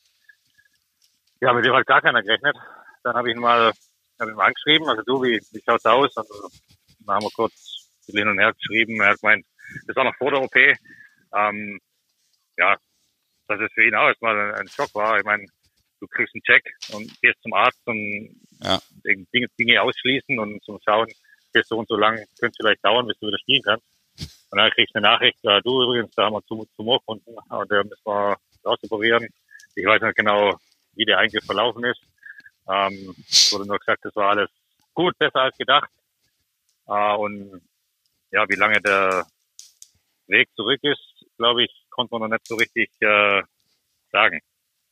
ja, 1.42 1.54
mit 1.54 1.66
dem 1.66 1.74
hat 1.74 1.86
gar 1.86 2.02
keiner 2.02 2.22
gerechnet. 2.22 2.56
Dann 3.04 3.16
habe 3.16 3.30
ich 3.30 3.36
ihn 3.36 3.42
mal, 3.42 3.72
hab 4.20 4.28
ihn 4.28 4.36
mal 4.36 4.46
angeschrieben, 4.46 4.88
also 4.88 5.02
du, 5.04 5.22
wie, 5.24 5.40
wie 5.52 5.62
schaut's 5.66 5.86
aus? 5.86 6.16
Und 6.16 6.28
dann 7.06 7.16
haben 7.16 7.26
wir 7.26 7.32
kurz 7.36 7.90
hin 8.08 8.28
und 8.28 8.40
her 8.40 8.54
geschrieben. 8.54 9.02
Er 9.02 9.10
hat 9.10 9.20
gemeint, 9.20 9.46
das 9.88 9.96
war 9.96 10.06
noch 10.06 10.16
vor 10.16 10.32
der 10.32 10.42
OP. 10.42 10.56
Ähm, 10.56 11.80
ja, 12.58 12.78
dass 13.48 13.60
es 13.60 13.74
für 13.74 13.86
ihn 13.86 13.96
auch 13.96 14.08
erstmal 14.08 14.56
ein, 14.56 14.68
Schock 14.68 14.94
war. 14.96 15.18
Ich 15.18 15.26
meine, 15.26 15.46
du 16.00 16.08
kriegst 16.08 16.34
einen 16.34 16.44
Check 16.44 16.64
und 16.94 17.22
gehst 17.22 17.42
zum 17.42 17.54
Arzt 17.54 17.82
und 17.86 18.42
ja. 18.62 18.80
Dinge, 19.04 19.48
Dinge 19.60 19.82
ausschließen 19.82 20.40
und 20.40 20.64
zum 20.64 20.80
Schauen, 20.86 21.08
bis 21.52 21.68
so 21.68 21.78
und 21.78 21.88
so 21.88 21.98
lang 21.98 22.16
könnte 22.40 22.52
es 22.52 22.58
vielleicht 22.58 22.86
dauern, 22.86 23.08
bis 23.08 23.18
du 23.20 23.28
wieder 23.28 23.40
spielen 23.40 23.62
kannst. 23.64 23.86
Und 24.20 24.58
dann 24.58 24.72
kriegst 24.72 24.94
du 24.94 25.00
eine 25.00 25.08
Nachricht, 25.08 25.38
äh, 25.44 25.62
du 25.62 25.84
übrigens, 25.84 26.14
da 26.16 26.26
haben 26.26 26.34
wir 26.34 26.68
Tumor 26.76 27.00
gefunden 27.00 27.36
und 27.50 27.72
der 27.72 27.84
müssen 27.84 28.06
wir 28.06 28.38
ausoperieren. 28.64 29.28
Ich 29.76 29.86
weiß 29.86 30.02
nicht 30.02 30.16
genau, 30.16 30.56
wie 30.94 31.06
der 31.06 31.18
eigentlich 31.18 31.44
verlaufen 31.44 31.84
ist. 31.84 32.02
Ähm, 32.70 33.16
wurde 33.52 33.68
nur 33.68 33.80
gesagt, 33.80 34.06
das 34.06 34.16
war 34.16 34.30
alles 34.30 34.50
gut, 34.94 35.18
besser 35.18 35.42
als 35.42 35.58
gedacht. 35.58 35.90
Äh, 36.88 37.16
und 37.16 37.62
ja, 38.32 38.48
wie 38.48 38.56
lange 38.56 38.80
der 38.82 39.26
Weg 40.28 40.50
zurück 40.56 40.80
ist, 40.84 41.26
glaube 41.38 41.64
ich, 41.64 41.86
konnte 41.90 42.14
man 42.14 42.30
noch 42.30 42.36
nicht 42.36 42.48
so 42.48 42.56
richtig 42.56 42.90
äh, 43.02 43.42
sagen. 44.12 44.40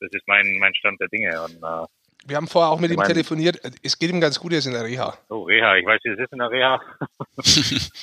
Das 0.00 0.10
ist 0.12 0.26
mein, 0.26 0.58
mein 0.58 0.74
Stand 0.74 1.00
der 1.00 1.08
Dinge. 1.08 1.40
Und, 1.42 1.62
äh, 1.62 1.86
wir 2.26 2.36
haben 2.36 2.46
vorher 2.46 2.70
auch 2.70 2.78
mit 2.78 2.90
ihm 2.90 2.96
mein, 2.96 3.08
telefoniert. 3.08 3.58
Es 3.82 3.98
geht 3.98 4.10
ihm 4.10 4.20
ganz 4.20 4.38
gut, 4.38 4.52
er 4.52 4.58
ist 4.58 4.66
in 4.66 4.72
der 4.72 4.84
Reha. 4.84 5.16
Oh, 5.28 5.42
Reha. 5.42 5.76
Ich 5.76 5.86
weiß, 5.86 6.00
wie 6.04 6.10
es 6.10 6.18
ist 6.18 6.32
in 6.32 6.38
der 6.38 6.50
Reha. 6.50 6.80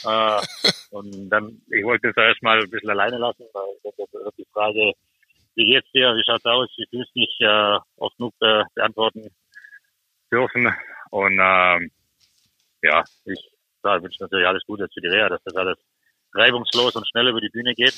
äh, 0.06 0.42
und 0.96 1.30
dann, 1.30 1.62
ich 1.72 1.84
wollte 1.84 2.10
es 2.10 2.18
erstmal 2.18 2.60
ein 2.60 2.70
bisschen 2.70 2.90
alleine 2.90 3.18
lassen, 3.18 3.46
weil 3.54 4.32
die 4.38 4.48
Frage, 4.52 4.94
wie 5.56 5.66
geht's 5.66 5.92
dir, 5.92 6.14
wie 6.16 6.24
schaut's 6.26 6.46
aus, 6.46 6.70
wie 6.78 6.88
fühlst 6.90 7.12
du 7.16 7.20
dich, 7.20 7.38
äh, 7.42 7.80
oft 7.98 8.18
genug 8.18 8.34
äh, 8.42 8.64
beantworten 8.76 9.30
dürfen. 10.32 10.74
Und 11.12 11.40
ähm, 11.42 11.92
ja, 12.82 13.04
ich 13.26 13.50
klar, 13.82 14.02
wünsche 14.02 14.22
natürlich 14.22 14.48
alles 14.48 14.64
Gute 14.66 14.88
für 14.94 15.02
die 15.02 15.08
Reha, 15.08 15.30
dass 15.30 15.42
das 15.44 15.56
alles 15.56 15.78
reibungslos 16.34 16.96
und 16.96 17.08
schnell 17.08 17.30
über 17.30 17.42
die 17.42 17.50
Bühne 17.50 17.74
geht, 17.74 17.96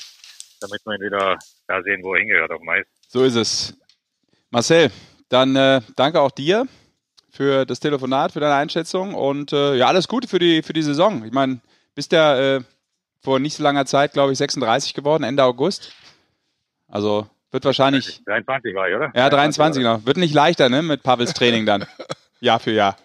damit 0.60 0.80
wir 0.84 0.94
ihn 0.94 1.06
wieder 1.06 1.38
da 1.66 1.82
sehen, 1.82 2.02
wo 2.02 2.14
er 2.14 2.20
hingehört 2.20 2.50
auf 2.50 2.60
dem 2.60 2.68
Eis. 2.68 2.86
So 3.08 3.24
ist 3.24 3.34
es. 3.34 3.78
Marcel, 4.50 4.90
dann 5.32 5.56
äh, 5.56 5.80
danke 5.96 6.20
auch 6.20 6.30
dir 6.30 6.66
für 7.30 7.64
das 7.64 7.80
Telefonat, 7.80 8.32
für 8.32 8.40
deine 8.40 8.54
Einschätzung 8.54 9.14
und 9.14 9.52
äh, 9.52 9.76
ja, 9.76 9.86
alles 9.86 10.06
Gute 10.06 10.28
für 10.28 10.38
die, 10.38 10.62
für 10.62 10.74
die 10.74 10.82
Saison. 10.82 11.24
Ich 11.24 11.32
meine, 11.32 11.60
bist 11.94 12.12
ja 12.12 12.56
äh, 12.56 12.60
vor 13.20 13.38
nicht 13.38 13.56
so 13.56 13.62
langer 13.62 13.86
Zeit, 13.86 14.12
glaube 14.12 14.32
ich, 14.32 14.38
36 14.38 14.92
geworden, 14.92 15.22
Ende 15.22 15.42
August. 15.42 15.92
Also 16.88 17.26
wird 17.50 17.64
wahrscheinlich. 17.64 18.22
23 18.26 18.74
war 18.74 18.88
ich, 18.88 18.96
oder? 18.96 19.12
Ja, 19.14 19.30
23, 19.30 19.82
genau. 19.82 20.04
Wird 20.04 20.18
nicht 20.18 20.34
leichter, 20.34 20.68
ne, 20.68 20.82
mit 20.82 21.02
Pavels 21.02 21.32
Training 21.32 21.64
dann. 21.64 21.86
Jahr 22.40 22.60
für 22.60 22.72
Jahr. 22.72 22.96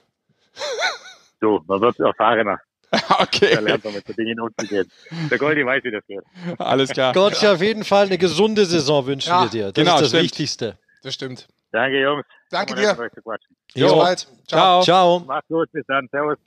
So, 1.40 1.62
man 1.68 1.80
wird 1.82 2.00
erfahrener. 2.00 2.60
Okay. 3.20 3.54
Da 3.54 3.60
lernt 3.60 3.84
man 3.84 3.94
mit 3.94 4.08
den 4.08 4.16
Dingen 4.16 4.40
umzugehen. 4.40 4.90
Der 5.30 5.38
Goldi 5.38 5.66
weiß, 5.66 5.84
wie 5.84 5.92
das 5.92 6.06
geht. 6.08 6.22
Alles 6.58 6.90
klar. 6.90 7.12
Gott, 7.14 7.42
ja, 7.42 7.54
auf 7.54 7.62
jeden 7.62 7.84
Fall 7.84 8.06
eine 8.06 8.18
gesunde 8.18 8.66
Saison 8.66 9.06
wünschen 9.06 9.30
ja, 9.30 9.44
wir 9.44 9.50
dir. 9.50 9.66
Das 9.66 9.74
genau, 9.74 9.96
ist 9.96 10.02
das 10.02 10.10
stimmt. 10.10 10.24
Wichtigste. 10.24 10.78
Das 11.04 11.14
stimmt. 11.14 11.48
Danke, 11.72 12.02
Jungs. 12.02 12.26
Danke 12.50 12.76
dir. 12.76 12.94
Bis 12.94 13.94
bald. 13.94 14.28
Ciao. 14.48 14.84
Ciao. 14.84 15.20
Macht's 15.22 15.48
gut. 15.48 15.72
Bis 15.72 15.86
dann. 15.88 16.08
Servus. 16.12 16.38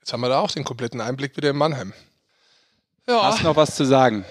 Jetzt 0.00 0.12
haben 0.12 0.20
wir 0.20 0.28
da 0.28 0.40
auch 0.40 0.50
den 0.50 0.64
kompletten 0.64 1.00
Einblick 1.00 1.36
wieder 1.36 1.50
in 1.50 1.56
Mannheim. 1.56 1.92
Ja. 3.06 3.22
Hast 3.22 3.40
du 3.40 3.44
noch 3.44 3.56
was 3.56 3.74
zu 3.74 3.84
sagen? 3.84 4.24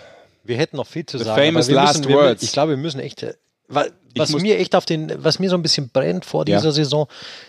Wir 0.43 0.57
hätten 0.57 0.77
noch 0.77 0.87
viel 0.87 1.05
zu 1.05 1.17
The 1.17 1.25
sagen. 1.25 1.41
Famous 1.41 1.69
last 1.69 2.05
müssen, 2.05 2.13
words. 2.13 2.43
ich 2.43 2.51
glaube, 2.51 2.71
wir 2.71 2.77
müssen 2.77 2.99
echt 2.99 3.23
äh, 3.23 3.33
was 3.67 4.33
mir 4.33 4.57
echt 4.57 4.75
auf 4.75 4.85
den, 4.85 5.11
was 5.23 5.39
mir 5.39 5.49
so 5.49 5.55
ein 5.55 5.61
bisschen 5.61 5.89
brennt 5.89 6.25
vor 6.25 6.45
dieser 6.45 6.63
ja. 6.63 6.71
Saison, 6.71 7.07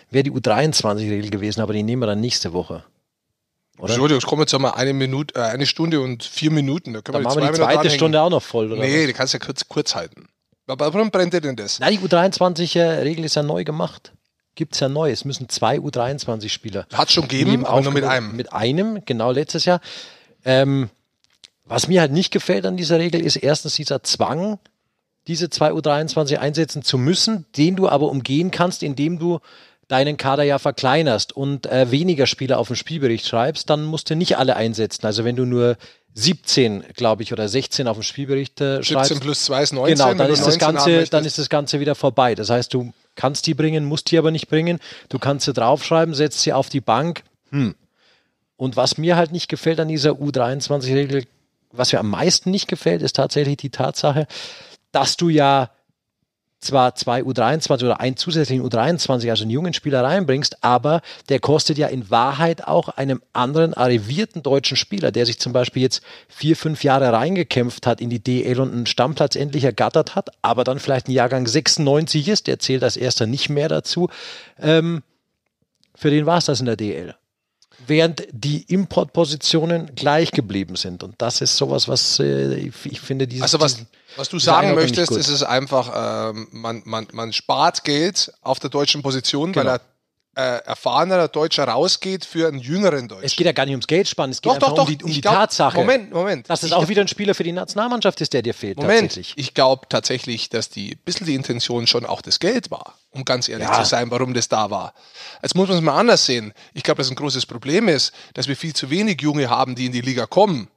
wäre 0.09 0.23
die 0.23 0.31
U23-Regel 0.31 1.29
gewesen, 1.29 1.61
aber 1.61 1.73
die 1.73 1.83
nehmen 1.83 2.01
wir 2.01 2.07
dann 2.07 2.19
nächste 2.19 2.53
Woche. 2.53 2.83
Oder? 3.77 3.91
Entschuldigung, 3.91 4.17
es 4.17 4.25
kommen 4.25 4.41
jetzt 4.41 4.59
mal 4.59 4.71
eine 4.71 4.93
Minute, 4.93 5.35
äh, 5.35 5.43
eine 5.43 5.65
Stunde 5.65 6.01
und 6.01 6.23
vier 6.23 6.51
Minuten. 6.51 6.93
Da 6.93 7.01
können 7.01 7.13
dann 7.13 7.23
wir 7.23 7.29
machen 7.29 7.41
wir 7.41 7.49
die 7.49 7.57
zweite 7.57 7.89
Stunde 7.89 8.21
auch 8.21 8.29
noch 8.29 8.43
voll, 8.43 8.71
oder? 8.71 8.81
Nee, 8.81 9.01
was? 9.01 9.07
die 9.07 9.13
kannst 9.13 9.33
du 9.33 9.37
ja 9.37 9.45
kurz, 9.45 9.67
kurz 9.67 9.95
halten. 9.95 10.27
Aber 10.69 10.93
warum 10.93 11.11
brennt 11.11 11.33
dir 11.33 11.41
denn 11.41 11.55
das? 11.55 11.79
Na, 11.79 11.89
die 11.89 11.99
U23-Regel 11.99 13.25
ist 13.25 13.35
ja 13.35 13.43
neu 13.43 13.63
gemacht. 13.63 14.13
Gibt 14.55 14.73
es 14.73 14.79
ja 14.79 14.89
neu. 14.89 15.11
Es 15.11 15.25
müssen 15.25 15.49
zwei 15.49 15.77
U23-Spieler. 15.77 16.85
Hat 16.93 17.07
es 17.07 17.13
schon 17.13 17.27
gegeben, 17.27 17.65
aber 17.65 17.81
nur 17.81 17.93
mit 17.93 18.03
einem. 18.03 18.35
Mit 18.35 18.53
einem, 18.53 19.03
genau 19.05 19.31
letztes 19.31 19.65
Jahr. 19.65 19.81
Ähm, 20.45 20.89
was 21.65 21.87
mir 21.87 22.01
halt 22.01 22.11
nicht 22.11 22.31
gefällt 22.31 22.65
an 22.65 22.77
dieser 22.77 22.99
Regel 22.99 23.21
ist 23.21 23.35
erstens 23.35 23.75
dieser 23.75 24.03
Zwang, 24.03 24.59
diese 25.27 25.49
zwei 25.49 25.71
U23 25.71 26.37
einsetzen 26.37 26.83
zu 26.83 26.97
müssen, 26.97 27.45
den 27.55 27.75
du 27.75 27.87
aber 27.87 28.09
umgehen 28.09 28.51
kannst, 28.51 28.81
indem 28.81 29.19
du 29.19 29.39
deinen 29.89 30.17
Kader 30.17 30.43
ja 30.43 30.59
verkleinerst 30.59 31.35
und 31.35 31.65
äh, 31.65 31.91
weniger 31.91 32.27
Spieler 32.27 32.59
auf 32.59 32.67
den 32.67 32.77
Spielbericht 32.77 33.27
schreibst, 33.27 33.69
dann 33.69 33.83
musst 33.83 34.09
du 34.09 34.15
nicht 34.15 34.37
alle 34.37 34.55
einsetzen. 34.55 35.05
Also 35.05 35.25
wenn 35.25 35.35
du 35.35 35.45
nur 35.45 35.77
17, 36.13 36.83
glaube 36.95 37.23
ich, 37.23 37.33
oder 37.33 37.49
16 37.49 37.87
auf 37.87 37.97
dem 37.97 38.03
Spielbericht 38.03 38.61
äh, 38.61 38.83
schreibst. 38.83 39.09
17 39.09 39.19
plus 39.19 39.45
2 39.45 39.63
ist 39.63 39.73
19. 39.73 39.97
Genau, 39.97 40.13
dann 40.13 40.31
ist, 40.31 40.45
das 40.45 40.59
Ganze, 40.59 41.05
dann 41.05 41.25
ist 41.25 41.37
das 41.37 41.49
Ganze 41.49 41.79
wieder 41.79 41.95
vorbei. 41.95 42.35
Das 42.35 42.49
heißt, 42.49 42.73
du 42.73 42.93
kannst 43.15 43.47
die 43.47 43.55
bringen, 43.55 43.85
musst 43.85 44.11
die 44.11 44.17
aber 44.17 44.31
nicht 44.31 44.47
bringen. 44.47 44.79
Du 45.09 45.17
kannst 45.17 45.45
sie 45.45 45.53
draufschreiben, 45.53 46.13
setzt 46.13 46.41
sie 46.41 46.53
auf 46.53 46.69
die 46.69 46.81
Bank. 46.81 47.23
Hm. 47.51 47.75
Und 48.57 48.75
was 48.75 48.97
mir 48.97 49.15
halt 49.15 49.31
nicht 49.31 49.49
gefällt 49.49 49.79
an 49.79 49.87
dieser 49.87 50.11
U23-Regel, 50.11 51.25
was 51.71 51.93
mir 51.93 51.99
am 51.99 52.09
meisten 52.09 52.51
nicht 52.51 52.67
gefällt, 52.67 53.01
ist 53.01 53.15
tatsächlich 53.15 53.57
die 53.57 53.69
Tatsache, 53.69 54.27
dass 54.91 55.17
du 55.17 55.29
ja 55.29 55.71
zwar 56.59 56.95
zwei 56.95 57.21
U23 57.21 57.85
oder 57.85 57.99
einen 57.99 58.17
zusätzlichen 58.17 58.65
U23, 58.67 59.29
also 59.29 59.43
einen 59.43 59.51
jungen 59.51 59.73
Spieler 59.73 60.03
reinbringst, 60.03 60.63
aber 60.63 61.01
der 61.29 61.39
kostet 61.39 61.77
ja 61.77 61.87
in 61.87 62.09
Wahrheit 62.09 62.67
auch 62.67 62.89
einem 62.89 63.21
anderen 63.33 63.73
arrivierten 63.73 64.43
deutschen 64.43 64.77
Spieler, 64.77 65.11
der 65.11 65.25
sich 65.25 65.39
zum 65.39 65.53
Beispiel 65.53 65.83
jetzt 65.83 66.01
vier, 66.27 66.55
fünf 66.55 66.83
Jahre 66.83 67.11
reingekämpft 67.13 67.87
hat 67.87 68.01
in 68.01 68.09
die 68.09 68.23
DL 68.23 68.59
und 68.59 68.73
einen 68.73 68.85
Stammplatz 68.85 69.35
endlich 69.35 69.63
ergattert 69.63 70.15
hat, 70.15 70.29
aber 70.41 70.63
dann 70.63 70.79
vielleicht 70.79 71.07
ein 71.07 71.13
Jahrgang 71.13 71.47
96 71.47 72.27
ist, 72.27 72.47
der 72.47 72.59
zählt 72.59 72.83
als 72.83 72.97
erster 72.97 73.25
nicht 73.25 73.49
mehr 73.49 73.69
dazu. 73.69 74.09
Ähm, 74.59 75.03
für 75.95 76.09
den 76.09 76.25
war 76.25 76.37
es 76.37 76.45
das 76.45 76.59
in 76.59 76.65
der 76.65 76.77
DL 76.77 77.15
während 77.87 78.27
die 78.31 78.63
Importpositionen 78.63 79.95
gleich 79.95 80.31
geblieben 80.31 80.75
sind. 80.75 81.03
Und 81.03 81.15
das 81.17 81.41
ist 81.41 81.57
sowas, 81.57 81.87
was 81.87 82.19
äh, 82.19 82.55
ich 82.55 83.01
finde, 83.01 83.27
dieses. 83.27 83.43
Also 83.43 83.59
was, 83.59 83.85
was 84.15 84.29
du 84.29 84.39
sagen 84.39 84.75
möchtest, 84.75 85.11
ist 85.11 85.29
es 85.29 85.43
einfach, 85.43 86.29
äh, 86.29 86.33
man, 86.51 86.81
man, 86.85 87.07
man 87.11 87.33
spart 87.33 87.83
Geld 87.83 88.31
auf 88.41 88.59
der 88.59 88.69
deutschen 88.69 89.01
Position, 89.01 89.53
genau. 89.53 89.65
weil 89.65 89.75
er 89.75 89.81
äh, 90.35 90.41
erfahrener 90.65 91.27
Deutscher 91.27 91.65
rausgeht 91.65 92.23
für 92.25 92.47
einen 92.47 92.59
jüngeren 92.59 93.07
Deutschen. 93.07 93.25
Es 93.25 93.35
geht 93.35 93.45
ja 93.45 93.51
gar 93.51 93.65
nicht 93.65 93.73
ums 93.73 93.87
Geld 93.87 94.07
sparen, 94.07 94.31
es 94.31 94.41
geht 94.41 94.49
doch, 94.49 94.55
einfach 94.55 94.73
doch, 94.73 94.87
um 94.87 94.97
die, 94.97 95.03
um 95.03 95.11
die 95.11 95.21
glaub, 95.21 95.35
Tatsache, 95.35 95.77
Moment, 95.77 96.11
Moment. 96.11 96.49
dass 96.49 96.63
es 96.63 96.71
auch 96.71 96.87
wieder 96.87 97.01
ein 97.01 97.07
Spieler 97.07 97.35
für 97.35 97.43
die 97.43 97.51
Nationalmannschaft 97.51 98.21
ist, 98.21 98.33
der 98.33 98.41
dir 98.41 98.53
fehlt. 98.53 98.77
Moment, 98.77 99.17
ich 99.17 99.53
glaube 99.53 99.87
tatsächlich, 99.89 100.49
dass 100.49 100.69
die 100.69 100.95
bisschen 100.95 101.25
die 101.25 101.35
Intention 101.35 101.87
schon 101.87 102.05
auch 102.05 102.21
das 102.21 102.39
Geld 102.39 102.71
war, 102.71 102.95
um 103.11 103.25
ganz 103.25 103.49
ehrlich 103.49 103.67
ja. 103.67 103.83
zu 103.83 103.89
sein, 103.89 104.11
warum 104.11 104.33
das 104.33 104.47
da 104.47 104.69
war. 104.69 104.93
Jetzt 105.41 105.55
muss 105.55 105.67
man 105.67 105.77
es 105.77 105.83
mal 105.83 105.97
anders 105.97 106.25
sehen. 106.25 106.53
Ich 106.73 106.83
glaube, 106.83 106.99
dass 106.99 107.09
ein 107.09 107.15
großes 107.15 107.45
Problem 107.45 107.87
ist, 107.87 108.13
dass 108.33 108.47
wir 108.47 108.55
viel 108.55 108.73
zu 108.73 108.89
wenig 108.89 109.21
Junge 109.21 109.49
haben, 109.49 109.75
die 109.75 109.87
in 109.87 109.91
die 109.91 110.01
Liga 110.01 110.25
kommen 110.25 110.69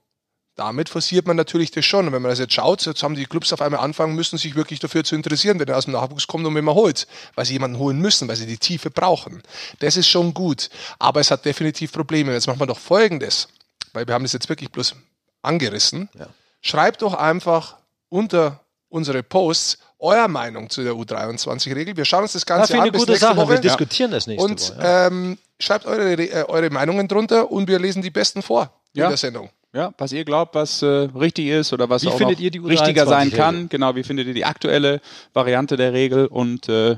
Damit 0.55 0.87
forciert 0.89 1.25
man 1.25 1.35
natürlich 1.35 1.71
das 1.71 1.83
schon. 1.83 2.05
Und 2.07 2.13
wenn 2.13 2.21
man 2.21 2.29
das 2.29 2.37
jetzt 2.39 2.53
schaut, 2.53 2.85
jetzt 2.85 3.01
haben 3.01 3.15
die 3.15 3.25
Clubs 3.25 3.51
auf 3.53 3.61
einmal 3.61 3.79
anfangen 3.79 4.13
müssen, 4.13 4.37
sich 4.37 4.53
wirklich 4.55 4.79
dafür 4.79 5.03
zu 5.03 5.15
interessieren, 5.15 5.59
wenn 5.59 5.67
er 5.67 5.77
aus 5.77 5.85
dem 5.85 5.93
Nachwuchs 5.93 6.27
kommt 6.27 6.45
und 6.45 6.53
wenn 6.53 6.63
man 6.63 6.75
holt, 6.75 7.07
weil 7.33 7.45
sie 7.45 7.53
jemanden 7.53 7.79
holen 7.79 7.97
müssen, 7.97 8.27
weil 8.27 8.35
sie 8.35 8.45
die 8.45 8.57
Tiefe 8.59 8.91
brauchen. 8.91 9.41
Das 9.79 9.97
ist 9.97 10.07
schon 10.07 10.33
gut. 10.35 10.69
Aber 10.99 11.19
es 11.21 11.31
hat 11.31 11.43
definitiv 11.45 11.91
Probleme. 11.91 12.33
Jetzt 12.33 12.45
machen 12.45 12.59
wir 12.59 12.67
doch 12.67 12.77
Folgendes, 12.77 13.47
weil 13.93 14.05
wir 14.05 14.13
haben 14.13 14.23
das 14.23 14.33
jetzt 14.33 14.47
wirklich 14.47 14.71
bloß 14.71 14.95
angerissen. 15.41 16.09
Ja. 16.17 16.27
Schreibt 16.61 17.01
doch 17.01 17.13
einfach 17.15 17.77
unter 18.09 18.59
unsere 18.89 19.23
Posts 19.23 19.79
eure 19.97 20.27
Meinung 20.27 20.69
zu 20.69 20.83
der 20.83 20.93
U23-Regel. 20.93 21.97
Wir 21.97 22.05
schauen 22.05 22.23
uns 22.23 22.33
das 22.33 22.45
Ganze 22.45 22.67
finde 22.67 22.81
an 22.81 22.83
eine 22.83 22.91
bis 22.91 23.01
gute 23.01 23.11
nächste 23.13 23.27
Sache. 23.27 23.37
Woche. 23.37 23.53
Wir 23.53 23.59
diskutieren 23.59 24.11
das 24.11 24.27
nächste 24.27 24.45
Und 24.45 24.69
Woche. 24.69 24.81
Ja. 24.83 25.07
ähm, 25.07 25.37
schreibt 25.59 25.85
eure, 25.85 26.13
äh, 26.13 26.43
eure 26.43 26.69
Meinungen 26.69 27.07
drunter 27.07 27.49
und 27.49 27.67
wir 27.67 27.79
lesen 27.79 28.01
die 28.03 28.11
besten 28.11 28.41
vor 28.43 28.71
Ja. 28.93 29.05
in 29.05 29.09
der 29.09 29.17
Sendung. 29.17 29.49
Ja, 29.73 29.91
was 29.97 30.11
ihr 30.11 30.23
glaubt, 30.23 30.53
was 30.53 30.83
äh, 30.83 30.85
richtig 30.85 31.47
ist 31.47 31.73
oder 31.73 31.89
was 31.89 32.03
Wie 32.03 32.09
auch 32.09 32.17
findet 32.17 32.37
noch 32.37 32.43
ihr 32.43 32.51
die 32.51 32.61
U23 32.61 32.69
richtiger 32.69 33.05
sein 33.07 33.23
Regel? 33.29 33.39
kann. 33.39 33.69
Genau, 33.69 33.95
wie 33.95 34.03
findet 34.03 34.27
ihr 34.27 34.35
die 34.35 34.45
aktuelle 34.45 35.01
Variante 35.33 35.77
der 35.77 35.93
Regel 35.93 36.27
und 36.27 36.69
äh, 36.69 36.97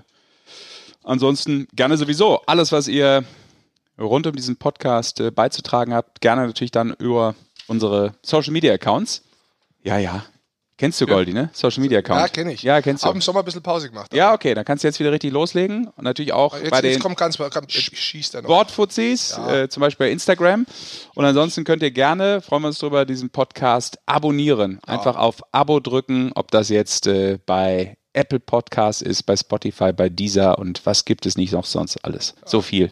ansonsten 1.03 1.67
gerne 1.73 1.95
sowieso 1.95 2.41
alles, 2.47 2.73
was 2.73 2.89
ihr 2.89 3.23
rund 3.97 4.27
um 4.27 4.35
diesen 4.35 4.57
Podcast 4.57 5.21
äh, 5.21 5.31
beizutragen 5.31 5.93
habt, 5.93 6.19
gerne 6.19 6.45
natürlich 6.47 6.71
dann 6.71 6.93
über 6.99 7.35
unsere 7.67 8.13
Social 8.21 8.51
Media 8.51 8.73
Accounts. 8.73 9.23
Ja, 9.83 9.97
ja. 9.97 10.25
Kennst 10.77 10.99
du 10.99 11.05
Goldi, 11.05 11.31
ne? 11.31 11.49
Social 11.53 11.81
Media 11.81 11.99
Account. 11.99 12.19
Ja, 12.19 12.27
kenne 12.27 12.51
ich. 12.53 12.61
Ja, 12.61 12.81
kennst 12.81 13.03
du. 13.03 13.07
Hab 13.07 13.15
im 13.15 13.21
Sommer 13.21 13.39
ein 13.39 13.45
bisschen 13.45 13.63
Pause 13.63 13.89
gemacht. 13.89 14.13
Ja, 14.13 14.33
okay, 14.33 14.53
dann 14.53 14.65
kannst 14.65 14.83
du 14.83 14.89
jetzt 14.89 14.99
wieder 14.99 15.11
richtig 15.11 15.31
loslegen 15.31 15.87
und 15.95 16.03
natürlich 16.03 16.33
auch 16.33 16.53
Jetzt, 16.57 16.69
bei 16.71 16.81
den 16.81 16.91
jetzt 16.91 17.01
kommt 17.01 17.17
ganz, 17.17 17.39
noch. 17.39 17.49
Sportfuzis, 17.49 19.35
Ja. 19.37 19.55
äh, 19.63 19.69
zum 19.69 19.79
Beispiel 19.81 20.07
bei 20.07 20.11
Instagram. 20.11 20.65
Und 21.13 21.23
ansonsten 21.25 21.63
könnt 21.63 21.81
ihr 21.81 21.91
gerne, 21.91 22.41
freuen 22.41 22.63
wir 22.63 22.67
uns 22.67 22.79
drüber, 22.79 23.05
diesen 23.05 23.29
Podcast 23.29 23.99
abonnieren. 24.05 24.79
Einfach 24.85 25.15
auf 25.15 25.41
Abo 25.53 25.79
drücken, 25.79 26.31
ob 26.35 26.51
das 26.51 26.67
jetzt 26.67 27.07
äh, 27.07 27.39
bei 27.45 27.95
Apple 28.11 28.41
Podcast 28.41 29.01
ist, 29.01 29.23
bei 29.23 29.37
Spotify, 29.37 29.93
bei 29.93 30.09
Deezer 30.09 30.59
und 30.59 30.85
was 30.85 31.05
gibt 31.05 31.25
es 31.25 31.37
nicht 31.37 31.53
noch 31.53 31.65
sonst 31.65 32.03
alles. 32.03 32.35
So 32.45 32.61
viel. 32.61 32.91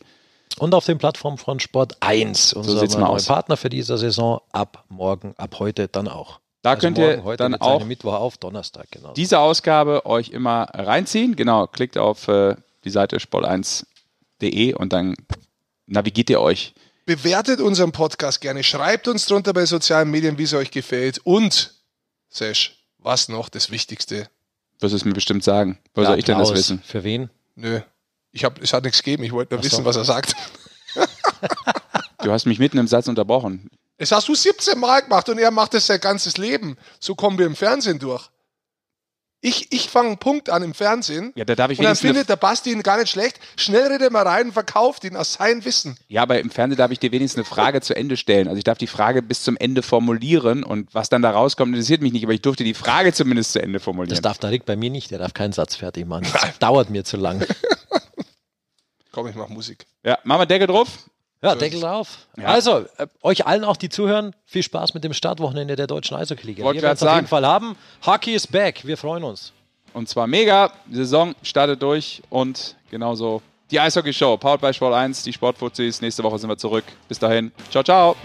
Und 0.59 0.73
auf 0.73 0.86
den 0.86 0.99
Plattformen 0.99 1.38
von 1.38 1.59
Sport 1.59 1.97
1, 1.99 2.53
unser 2.53 2.79
sieht's 2.79 2.93
mal 2.93 3.01
neuer 3.01 3.09
aus. 3.09 3.25
Partner 3.25 3.57
für 3.57 3.69
diese 3.69 3.97
Saison, 3.97 4.39
ab 4.51 4.86
morgen, 4.88 5.34
ab 5.38 5.55
heute 5.59 5.88
dann 5.88 6.07
auch. 6.07 6.39
Da 6.64 6.78
könnt 6.78 6.97
ihr 6.97 7.07
morgen, 7.07 7.24
heute 7.26 7.43
dann 7.43 7.55
auch 7.55 7.84
Mittwoch 7.84 8.14
auf 8.14 8.38
Donnerstag, 8.38 8.88
genau. 8.89 9.14
diese 9.14 9.39
Ausgabe 9.39 10.05
euch 10.05 10.30
immer 10.30 10.70
reinziehen. 10.74 11.36
Genau, 11.36 11.68
klickt 11.68 11.97
auf 11.97 12.30
äh, 12.30 12.55
die 12.86 12.89
Seite 12.89 13.18
sport1.de 13.18 14.74
und 14.74 14.93
dann 14.93 15.16
navigiert 15.88 16.30
ihr 16.30 16.39
euch. 16.39 16.74
Bewertet 17.05 17.59
unseren 17.59 17.91
Podcast 17.91 18.39
gerne. 18.39 18.64
Schreibt 18.64 19.09
uns 19.09 19.26
drunter 19.26 19.51
bei 19.51 19.66
sozialen 19.66 20.09
Medien, 20.09 20.38
wie 20.38 20.43
es 20.43 20.53
euch 20.53 20.72
gefällt. 20.72 21.20
Und, 21.26 21.74
Sesh, 22.30 22.82
was 22.97 23.28
noch 23.28 23.49
das 23.49 23.70
Wichtigste? 23.70 24.30
Wirst 24.80 24.95
es 24.95 25.03
mir 25.03 25.11
bestimmt 25.11 25.43
sagen. 25.43 25.80
Der 25.97 26.05
soll 26.05 26.20
ich 26.20 26.26
denn 26.26 26.38
das 26.38 26.53
wissen? 26.53 26.82
Für 26.86 27.03
wen? 27.03 27.30
Nö. 27.55 27.82
Ich 28.32 28.45
hab, 28.45 28.61
es 28.61 28.72
hat 28.72 28.86
nichts 28.86 29.03
gegeben. 29.03 29.24
Ich 29.24 29.34
wollte 29.34 29.53
nur 29.53 29.59
Ach 29.59 29.64
so. 29.66 29.70
wissen, 29.70 29.86
was 29.86 29.97
er 29.97 30.05
sagt. 30.05 30.34
Du 32.24 32.32
hast 32.32 32.45
mich 32.45 32.57
mitten 32.57 32.78
im 32.78 32.88
Satz 32.88 33.09
unterbrochen. 33.09 33.70
Das 34.03 34.11
hast 34.11 34.27
du 34.27 34.35
17 34.35 34.79
Mal 34.79 35.01
gemacht 35.01 35.29
und 35.29 35.37
er 35.39 35.51
macht 35.51 35.73
es 35.73 35.87
sein 35.87 35.99
ganzes 35.99 36.37
Leben. 36.37 36.77
So 36.99 37.15
kommen 37.15 37.37
wir 37.37 37.45
im 37.45 37.55
Fernsehen 37.55 37.99
durch. 37.99 38.29
Ich, 39.45 39.73
ich 39.73 39.89
fange 39.89 40.07
einen 40.07 40.17
Punkt 40.19 40.49
an 40.49 40.63
im 40.63 40.73
Fernsehen 40.73 41.33
Ja, 41.35 41.43
da 41.43 41.53
darf 41.55 41.69
ich 41.69 41.77
und 41.77 41.83
dann 41.83 41.97
findet 41.97 42.29
der 42.29 42.37
Basti 42.37 42.71
ihn 42.71 42.81
gar 42.81 42.97
nicht 42.97 43.09
schlecht. 43.09 43.41
Schnell 43.57 43.83
redet 43.87 44.03
er 44.03 44.09
mal 44.09 44.25
rein 44.25 44.45
und 44.47 44.53
verkauft 44.53 45.03
ihn 45.03 45.17
aus 45.17 45.33
seinem 45.33 45.65
Wissen. 45.65 45.97
Ja, 46.07 46.21
aber 46.21 46.39
im 46.39 46.49
Fernsehen 46.49 46.77
darf 46.77 46.91
ich 46.91 46.99
dir 46.99 47.11
wenigstens 47.11 47.39
eine 47.39 47.45
Frage 47.53 47.81
zu 47.81 47.93
Ende 47.93 48.15
stellen. 48.15 48.47
Also 48.47 48.57
ich 48.57 48.63
darf 48.63 48.77
die 48.77 48.87
Frage 48.87 49.21
bis 49.21 49.43
zum 49.43 49.57
Ende 49.57 49.81
formulieren 49.83 50.63
und 50.63 50.93
was 50.95 51.09
dann 51.09 51.21
da 51.21 51.31
rauskommt, 51.31 51.73
interessiert 51.73 52.01
mich 52.01 52.13
nicht, 52.13 52.23
aber 52.23 52.31
ich 52.31 52.41
durfte 52.41 52.63
die 52.63 52.73
Frage 52.73 53.11
zumindest 53.11 53.51
zu 53.51 53.61
Ende 53.61 53.79
Das 53.79 53.83
formulieren. 53.83 54.21
darf 54.21 54.37
Darik 54.37 54.63
bei 54.65 54.77
mir 54.77 54.89
nicht, 54.89 55.11
der 55.11 55.19
darf 55.19 55.33
keinen 55.33 55.51
Satz 55.51 55.75
fertig 55.75 56.05
machen. 56.07 56.25
Das 56.31 56.59
dauert 56.59 56.89
mir 56.89 57.03
zu 57.03 57.17
lang. 57.17 57.45
Komm, 59.11 59.27
ich 59.27 59.35
mach 59.35 59.49
Musik. 59.49 59.85
Ja, 60.03 60.19
machen 60.23 60.39
wir 60.41 60.45
Deckel 60.45 60.67
drauf. 60.67 60.87
Ja, 61.43 61.55
Deckel 61.55 61.81
drauf. 61.81 62.19
Ja. 62.37 62.45
Also, 62.45 62.85
äh, 62.97 63.07
euch 63.21 63.45
allen 63.45 63.65
auch, 63.65 63.75
die 63.75 63.89
zuhören, 63.89 64.33
viel 64.45 64.63
Spaß 64.63 64.93
mit 64.93 65.03
dem 65.03 65.13
Startwochenende 65.13 65.75
der 65.75 65.87
deutschen 65.87 66.15
Eishockey-Liga. 66.15 66.63
Wir 66.63 66.81
werden 66.81 66.93
es 66.93 67.03
auf 67.03 67.15
jeden 67.15 67.27
Fall 67.27 67.45
haben. 67.45 67.75
Hockey 68.05 68.33
is 68.33 68.47
back. 68.47 68.85
Wir 68.85 68.97
freuen 68.97 69.23
uns. 69.23 69.51
Und 69.93 70.07
zwar 70.07 70.25
mega. 70.25 70.71
Die 70.87 70.95
Saison 70.95 71.35
startet 71.43 71.81
durch 71.81 72.21
und 72.29 72.75
genauso 72.89 73.41
die 73.71 73.79
Eishockey-Show. 73.79 74.37
Powered 74.37 74.61
by 74.61 74.73
Sport 74.73 74.93
1, 74.93 75.23
die 75.23 75.33
Sportfuzis. 75.33 76.01
Nächste 76.01 76.23
Woche 76.23 76.39
sind 76.39 76.49
wir 76.49 76.57
zurück. 76.57 76.85
Bis 77.09 77.19
dahin. 77.19 77.51
Ciao, 77.69 77.83
ciao. 77.83 78.15